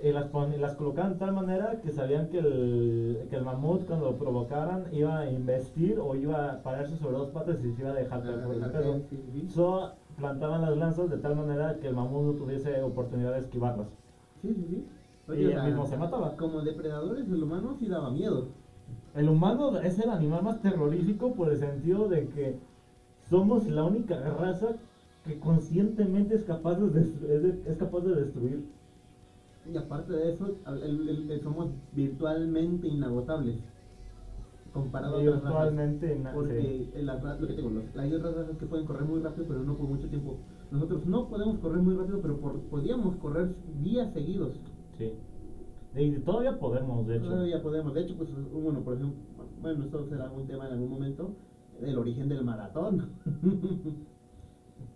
Y 0.00 0.12
las, 0.12 0.26
pon- 0.28 0.52
y 0.52 0.58
las 0.58 0.74
colocaban 0.76 1.14
de 1.14 1.18
tal 1.18 1.34
manera 1.34 1.80
que 1.80 1.90
sabían 1.90 2.28
que 2.28 2.38
el, 2.38 3.26
que 3.28 3.34
el 3.36 3.42
mamut 3.42 3.84
cuando 3.84 4.12
lo 4.12 4.16
provocaran 4.16 4.84
iba 4.92 5.18
a 5.18 5.28
investir 5.28 5.98
o 5.98 6.14
iba 6.14 6.52
a 6.52 6.62
pararse 6.62 6.96
sobre 6.96 7.16
dos 7.16 7.30
patas 7.30 7.58
y 7.64 7.72
se 7.72 7.80
iba 7.82 7.90
a 7.90 7.94
dejar 7.94 8.22
caer 8.22 8.44
por 8.44 8.54
el 8.54 8.60
peso. 8.78 8.92
So, 9.48 9.90
plantaban 10.16 10.62
las 10.62 10.76
lanzas 10.76 11.10
de 11.10 11.16
tal 11.16 11.34
manera 11.34 11.78
que 11.80 11.88
el 11.88 11.94
mamut 11.94 12.22
no 12.22 12.32
tuviese 12.34 12.80
oportunidad 12.82 13.32
de 13.32 13.38
esquivarlas. 13.40 13.88
Sí, 14.40 14.52
sí, 14.54 14.66
sí. 14.70 14.84
Y 15.40 15.44
él 15.46 15.54
mismo 15.66 15.84
se 15.84 15.96
mataba. 15.96 16.36
Como 16.36 16.62
depredadores, 16.62 17.28
el 17.28 17.42
humano 17.42 17.74
sí 17.74 17.88
daba 17.88 18.10
miedo. 18.10 18.46
El 19.14 19.28
humano 19.28 19.76
es 19.80 19.98
el 19.98 20.10
animal 20.10 20.44
más 20.44 20.60
terrorífico 20.60 21.32
por 21.34 21.50
el 21.50 21.56
sentido 21.56 22.08
de 22.08 22.28
que 22.28 22.54
somos 23.28 23.66
la 23.68 23.82
única 23.84 24.14
raza 24.38 24.76
que 25.24 25.38
conscientemente 25.40 26.34
es 26.34 26.44
capaz 26.44 26.76
de, 26.76 26.86
destru- 27.02 27.28
es 27.30 27.42
de- 27.42 27.70
es 27.70 27.76
capaz 27.76 28.00
de 28.02 28.14
destruir. 28.14 28.62
Y 29.72 29.76
aparte 29.76 30.12
de 30.12 30.32
eso, 30.32 30.56
el- 30.66 31.08
el- 31.08 31.30
el- 31.30 31.40
somos 31.42 31.68
virtualmente 31.92 32.88
inagotables. 32.88 33.56
Comparado 34.72 35.16
a 35.16 35.18
otras 35.18 35.34
razas. 35.42 35.42
Virtualmente, 35.50 36.20
Porque 36.34 36.90
sí. 36.94 37.02
la 37.02 37.14
lo 37.34 37.46
que 37.46 37.54
te 37.54 37.62
digo, 37.62 37.70
los- 37.70 37.96
hay 37.96 38.12
otras 38.14 38.34
razas 38.34 38.56
que 38.58 38.66
pueden 38.66 38.86
correr 38.86 39.04
muy 39.04 39.20
rápido, 39.20 39.46
pero 39.48 39.62
no 39.62 39.76
por 39.76 39.88
mucho 39.88 40.08
tiempo. 40.08 40.36
Nosotros 40.70 41.06
no 41.06 41.28
podemos 41.28 41.58
correr 41.58 41.82
muy 41.82 41.94
rápido, 41.96 42.20
pero 42.20 42.38
por- 42.38 42.60
podíamos 42.68 43.16
correr 43.16 43.54
días 43.82 44.12
seguidos. 44.12 44.60
Sí. 44.98 45.12
Y 45.96 46.12
todavía 46.20 46.58
podemos, 46.58 47.06
de 47.06 47.16
hecho. 47.16 47.28
Todavía 47.30 47.62
podemos. 47.62 47.94
De 47.94 48.02
hecho, 48.02 48.14
pues, 48.16 48.28
bueno, 48.52 48.80
por 48.84 48.94
ejemplo, 48.94 49.18
bueno, 49.62 49.84
esto 49.84 50.06
será 50.08 50.30
un 50.30 50.46
tema 50.46 50.66
en 50.66 50.74
algún 50.74 50.90
momento, 50.90 51.34
el 51.80 51.98
origen 51.98 52.28
del 52.28 52.44
maratón. 52.44 53.10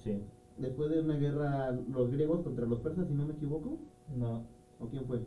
Sí. 0.05 0.21
Después 0.59 0.91
de 0.91 1.01
una 1.01 1.17
guerra, 1.17 1.73
los 1.73 2.11
griegos 2.11 2.43
contra 2.43 2.67
los 2.67 2.81
persas, 2.81 3.07
si 3.09 3.15
no 3.15 3.25
me 3.27 3.33
equivoco, 3.35 3.79
No. 4.17 4.43
¿O 4.83 4.89
quién 4.89 5.05
fue? 5.07 5.21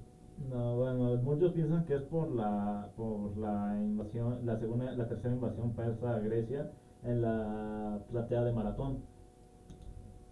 No, 0.49 0.77
bueno, 0.77 1.15
muchos 1.18 1.52
piensan 1.52 1.84
que 1.86 1.95
es 1.95 2.03
por 2.03 2.30
la 2.30 2.90
por 2.95 3.36
la 3.38 3.80
invasión, 3.82 4.45
la 4.45 4.56
segunda, 4.56 4.91
la 4.94 5.07
tercera 5.07 5.34
invasión 5.34 5.72
persa 5.72 6.14
a 6.14 6.19
Grecia 6.19 6.68
en 7.03 7.22
la 7.22 7.99
platea 8.10 8.44
de 8.44 8.52
Maratón. 8.52 8.98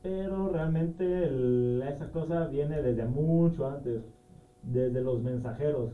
Pero 0.01 0.47
realmente 0.47 1.23
el- 1.25 1.81
esa 1.85 2.07
cosa 2.07 2.45
viene 2.45 2.81
desde 2.81 3.05
mucho 3.05 3.65
antes, 3.65 4.01
desde 4.61 5.01
los 5.01 5.19
mensajeros. 5.21 5.89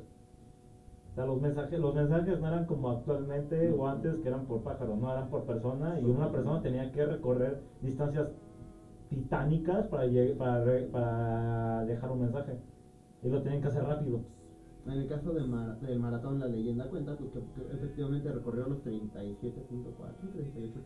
O 1.11 1.15
sea, 1.15 1.25
los 1.25 1.39
mensajes, 1.39 1.79
los 1.79 1.93
mensajes 1.93 2.37
no 2.39 2.47
eran 2.47 2.63
como 2.63 2.89
actualmente 2.89 3.69
o 3.69 3.85
antes 3.87 4.19
que 4.19 4.27
eran 4.27 4.43
por 4.43 4.61
pájaro, 4.61 4.95
no 4.95 5.11
eran 5.11 5.27
por 5.27 5.43
persona 5.43 5.97
y 5.97 6.03
una 6.05 6.31
persona 6.31 6.61
tenía 6.61 6.91
que 6.91 7.05
recorrer 7.05 7.57
distancias 7.81 8.31
titánicas 9.09 9.87
para, 9.87 10.05
para, 10.37 10.61
para 10.91 11.83
dejar 11.85 12.11
un 12.11 12.19
mensaje. 12.19 12.57
Y 13.23 13.29
lo 13.29 13.41
tenían 13.41 13.61
que 13.61 13.67
hacer 13.67 13.83
rápido. 13.83 14.21
En 14.85 14.93
el 14.93 15.07
caso 15.07 15.33
del, 15.33 15.47
mar- 15.47 15.79
del 15.81 15.99
maratón, 15.99 16.39
la 16.39 16.47
leyenda 16.47 16.89
cuenta 16.89 17.17
pues, 17.17 17.31
que, 17.31 17.39
que 17.39 17.73
efectivamente 17.75 18.31
recorrió 18.31 18.67
los 18.67 18.79
37.4, 18.83 19.53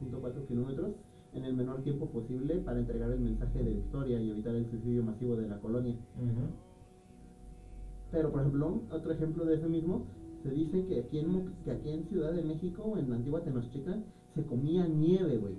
38.4 0.10 0.48
kilómetros 0.48 0.92
en 1.34 1.46
el 1.46 1.56
menor 1.56 1.82
tiempo 1.84 2.08
posible 2.10 2.56
para 2.58 2.80
entregar 2.80 3.12
el 3.12 3.20
mensaje 3.20 3.64
de 3.64 3.74
victoria 3.74 4.20
y 4.20 4.32
evitar 4.32 4.56
el 4.56 4.70
suicidio 4.70 5.04
masivo 5.04 5.36
de 5.36 5.48
la 5.48 5.60
colonia. 5.60 5.96
Pero, 8.12 8.32
por 8.32 8.42
ejemplo, 8.42 8.82
otro 8.92 9.12
ejemplo 9.12 9.46
de 9.46 9.56
ese 9.56 9.68
mismo, 9.68 10.06
se 10.44 10.50
dice 10.52 10.86
que 10.86 11.00
aquí 11.00 11.20
en, 11.20 11.54
que 11.64 11.72
aquí 11.72 11.90
en 11.90 12.04
Ciudad 12.06 12.34
de 12.34 12.44
México, 12.44 12.96
en 12.98 13.10
la 13.10 13.16
antigua 13.16 13.42
Tenochtitlan, 13.44 14.04
se 14.36 14.44
comía 14.46 14.88
nieve, 14.88 15.38
güey. 15.38 15.56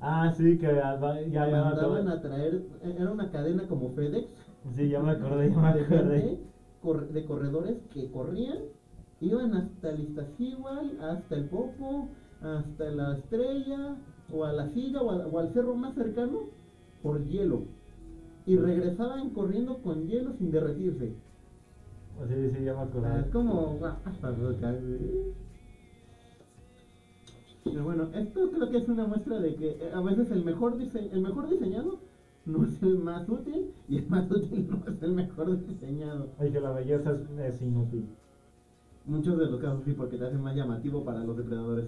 Ah, 0.00 0.30
sí, 0.30 0.58
que 0.58 0.78
ah, 0.78 0.96
ya, 1.30 1.46
ya 1.46 1.46
mandaban 1.62 2.08
a 2.08 2.20
traer, 2.20 2.60
era 2.82 3.10
una 3.10 3.30
cadena 3.30 3.66
como 3.66 3.88
FedEx, 3.88 4.26
Sí, 4.74 4.88
ya 4.88 5.00
me 5.00 5.10
acordé, 5.10 5.48
ya 5.48 5.56
me 5.56 5.68
de 5.72 5.80
acordé. 5.82 6.38
de 7.12 7.24
corredores 7.24 7.76
que 7.92 8.10
corrían, 8.10 8.58
iban 9.20 9.54
hasta 9.54 9.90
el 9.90 10.00
Iztaccíhuatl, 10.00 11.00
hasta 11.00 11.34
el 11.34 11.44
Popo, 11.44 12.06
hasta 12.42 12.90
la 12.90 13.12
Estrella, 13.12 13.94
o 14.32 14.44
a 14.44 14.52
la 14.52 14.66
Silla, 14.66 15.00
o, 15.00 15.10
a- 15.10 15.26
o 15.26 15.38
al 15.38 15.48
cerro 15.48 15.74
más 15.74 15.94
cercano, 15.94 16.38
por 17.02 17.24
hielo. 17.24 17.62
Y 18.46 18.56
regresaban 18.56 19.30
corriendo 19.30 19.82
con 19.82 20.06
hielo 20.06 20.32
sin 20.32 20.50
derretirse. 20.50 21.10
Sí, 22.28 22.48
sí, 22.48 22.62
ya 22.64 22.74
me 22.74 22.80
acordé. 22.82 23.20
es 23.20 23.26
como... 23.26 23.78
Pero 27.72 27.84
bueno, 27.84 28.08
esto 28.14 28.50
creo 28.50 28.70
que 28.70 28.78
es 28.78 28.88
una 28.88 29.06
muestra 29.06 29.38
de 29.40 29.54
que 29.56 29.70
eh, 29.70 29.90
a 29.94 30.00
veces 30.00 30.30
el 30.30 30.44
mejor, 30.44 30.76
dise- 30.78 31.10
el 31.12 31.20
mejor 31.20 31.48
diseñado 31.50 31.98
no 32.46 32.64
es 32.64 32.82
el 32.82 32.98
más 32.98 33.28
útil 33.28 33.72
y 33.88 33.98
el 33.98 34.08
más 34.08 34.30
útil 34.30 34.68
no 34.70 34.92
es 34.92 35.02
el 35.02 35.12
mejor 35.12 35.66
diseñado. 35.66 36.28
Y 36.44 36.50
que 36.50 36.60
la 36.60 36.70
belleza 36.70 37.10
es, 37.12 37.54
es 37.54 37.62
inútil. 37.62 38.08
Muchos 39.04 39.38
de 39.38 39.46
los 39.46 39.60
casos 39.60 39.84
sí, 39.84 39.92
porque 39.92 40.16
te 40.16 40.24
hacen 40.26 40.40
más 40.42 40.54
llamativo 40.54 41.04
para 41.04 41.22
los 41.24 41.36
depredadores. 41.36 41.86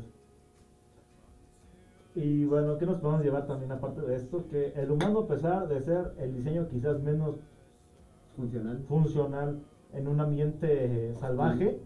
Y 2.14 2.44
bueno, 2.46 2.78
¿qué 2.78 2.86
nos 2.86 2.98
podemos 2.98 3.24
llevar 3.24 3.46
también 3.46 3.70
aparte 3.72 4.00
de 4.02 4.16
esto? 4.16 4.44
Que 4.50 4.72
el 4.74 4.90
humano, 4.90 5.20
a 5.20 5.28
pesar 5.28 5.68
de 5.68 5.80
ser 5.82 6.14
el 6.18 6.34
diseño 6.34 6.66
quizás 6.68 7.00
menos 7.02 7.36
Funcional. 8.36 8.78
funcional 8.88 9.58
en 9.92 10.06
un 10.08 10.20
ambiente 10.20 11.10
eh, 11.10 11.14
salvaje, 11.20 11.80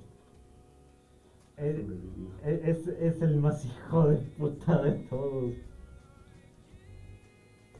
es, 1.56 1.76
es, 2.44 2.86
es 2.88 3.22
el 3.22 3.36
más 3.36 3.64
hijo 3.64 4.06
de 4.08 4.16
puta 4.16 4.82
de 4.82 4.92
todos. 5.08 5.52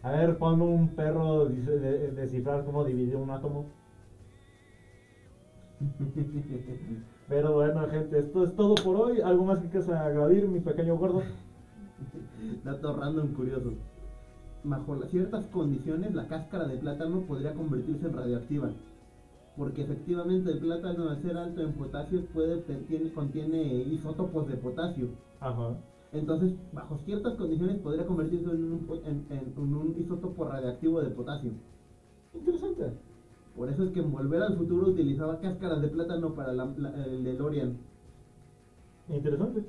A 0.03 0.11
ver, 0.11 0.37
ponme 0.39 0.65
un 0.65 0.89
perro 0.89 1.47
dice- 1.49 1.79
de- 1.79 2.11
descifrar 2.13 2.65
cómo 2.65 2.85
dividir 2.85 3.17
un 3.17 3.31
átomo. 3.31 3.65
Pero 7.29 7.53
bueno, 7.55 7.87
gente, 7.89 8.19
esto 8.19 8.43
es 8.45 8.55
todo 8.55 8.75
por 8.75 8.97
hoy. 8.97 9.21
¿Algo 9.21 9.45
más 9.45 9.59
que 9.61 9.69
quieras 9.69 9.89
añadir, 9.89 10.47
mi 10.47 10.61
pequeño 10.61 10.97
gordo? 10.97 11.23
Dato 12.65 12.93
random 12.97 13.33
curioso. 13.33 13.73
Bajo 14.65 15.03
ciertas 15.07 15.47
condiciones, 15.47 16.15
la 16.15 16.27
cáscara 16.29 16.67
de 16.67 16.77
plátano 16.77 17.21
podría 17.23 17.53
convertirse 17.55 18.07
en 18.07 18.13
radioactiva. 18.13 18.71
Porque 19.57 19.83
efectivamente 19.83 20.51
el 20.51 20.59
plátano, 20.59 21.09
al 21.09 21.21
ser 21.21 21.37
alto 21.37 21.61
en 21.61 21.73
potasio, 21.73 22.25
puede, 22.33 22.59
tiene- 22.89 23.13
contiene 23.13 23.83
isótopos 23.83 24.47
de 24.49 24.57
potasio. 24.57 25.09
Ajá. 25.41 25.77
Entonces, 26.13 26.55
bajo 26.73 26.97
ciertas 26.99 27.35
condiciones, 27.35 27.79
podría 27.79 28.07
convertirse 28.07 28.51
en 28.51 28.65
un, 28.65 28.87
en- 29.05 29.25
en- 29.31 29.53
en 29.57 29.75
un 29.75 29.95
isótopo 29.99 30.45
radioactivo 30.45 31.01
de 31.01 31.11
potasio. 31.11 31.53
Interesante. 32.35 32.93
Por 33.57 33.69
eso 33.69 33.83
es 33.85 33.91
que 33.91 34.01
en 34.01 34.11
Volver 34.11 34.41
al 34.43 34.57
Futuro 34.57 34.87
utilizaba 34.89 35.39
cáscaras 35.39 35.81
de 35.83 35.89
plátano 35.89 36.35
para 36.35 36.53
la- 36.53 36.73
la- 36.77 37.05
el 37.05 37.23
DeLorean. 37.23 37.77
Interesante. 39.09 39.63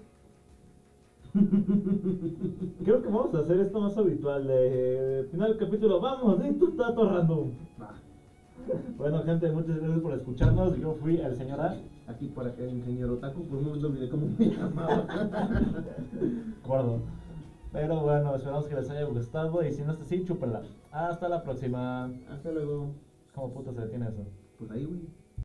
Creo 2.83 3.01
que 3.01 3.07
vamos 3.07 3.33
a 3.33 3.39
hacer 3.39 3.59
esto 3.59 3.79
más 3.81 3.97
habitual. 3.97 4.45
De 4.47 5.25
final 5.31 5.49
del 5.49 5.57
capítulo, 5.57 5.99
vamos, 5.99 6.39
de 6.39 6.53
tu 6.53 6.69
dato 6.75 7.05
random. 7.09 7.49
Va, 7.81 7.93
Bueno, 8.97 9.23
gente, 9.23 9.51
muchas 9.51 9.77
gracias 9.77 9.99
por 9.99 10.13
escucharnos. 10.13 10.77
Yo 10.79 10.93
fui 10.93 11.17
el 11.17 11.35
señor 11.35 11.59
A. 11.61 11.77
aquí 12.07 12.27
por 12.27 12.47
acá 12.47 12.61
el 12.63 12.77
ingeniero 12.77 13.17
Taku, 13.17 13.43
por 13.43 13.57
un 13.57 13.65
momento 13.65 13.87
olvidé 13.87 14.09
cómo 14.09 14.27
me 14.37 14.45
llamaba. 14.45 15.05
Gordo. 16.67 17.01
Pero 17.71 18.01
bueno, 18.01 18.35
esperamos 18.35 18.67
que 18.67 18.75
les 18.75 18.89
haya 18.89 19.05
gustado. 19.05 19.65
Y 19.65 19.71
si 19.71 19.81
no 19.81 19.93
es 19.93 20.01
así, 20.01 20.23
chúpela. 20.23 20.61
Hasta 20.91 21.27
la 21.27 21.43
próxima. 21.43 22.11
Hasta 22.29 22.51
luego. 22.51 22.93
¿Cómo 23.33 23.53
puta 23.53 23.73
se 23.73 23.81
detiene 23.81 24.07
eso? 24.07 24.25
Pues 24.59 24.71
ahí, 24.71 24.85
güey. 24.85 25.22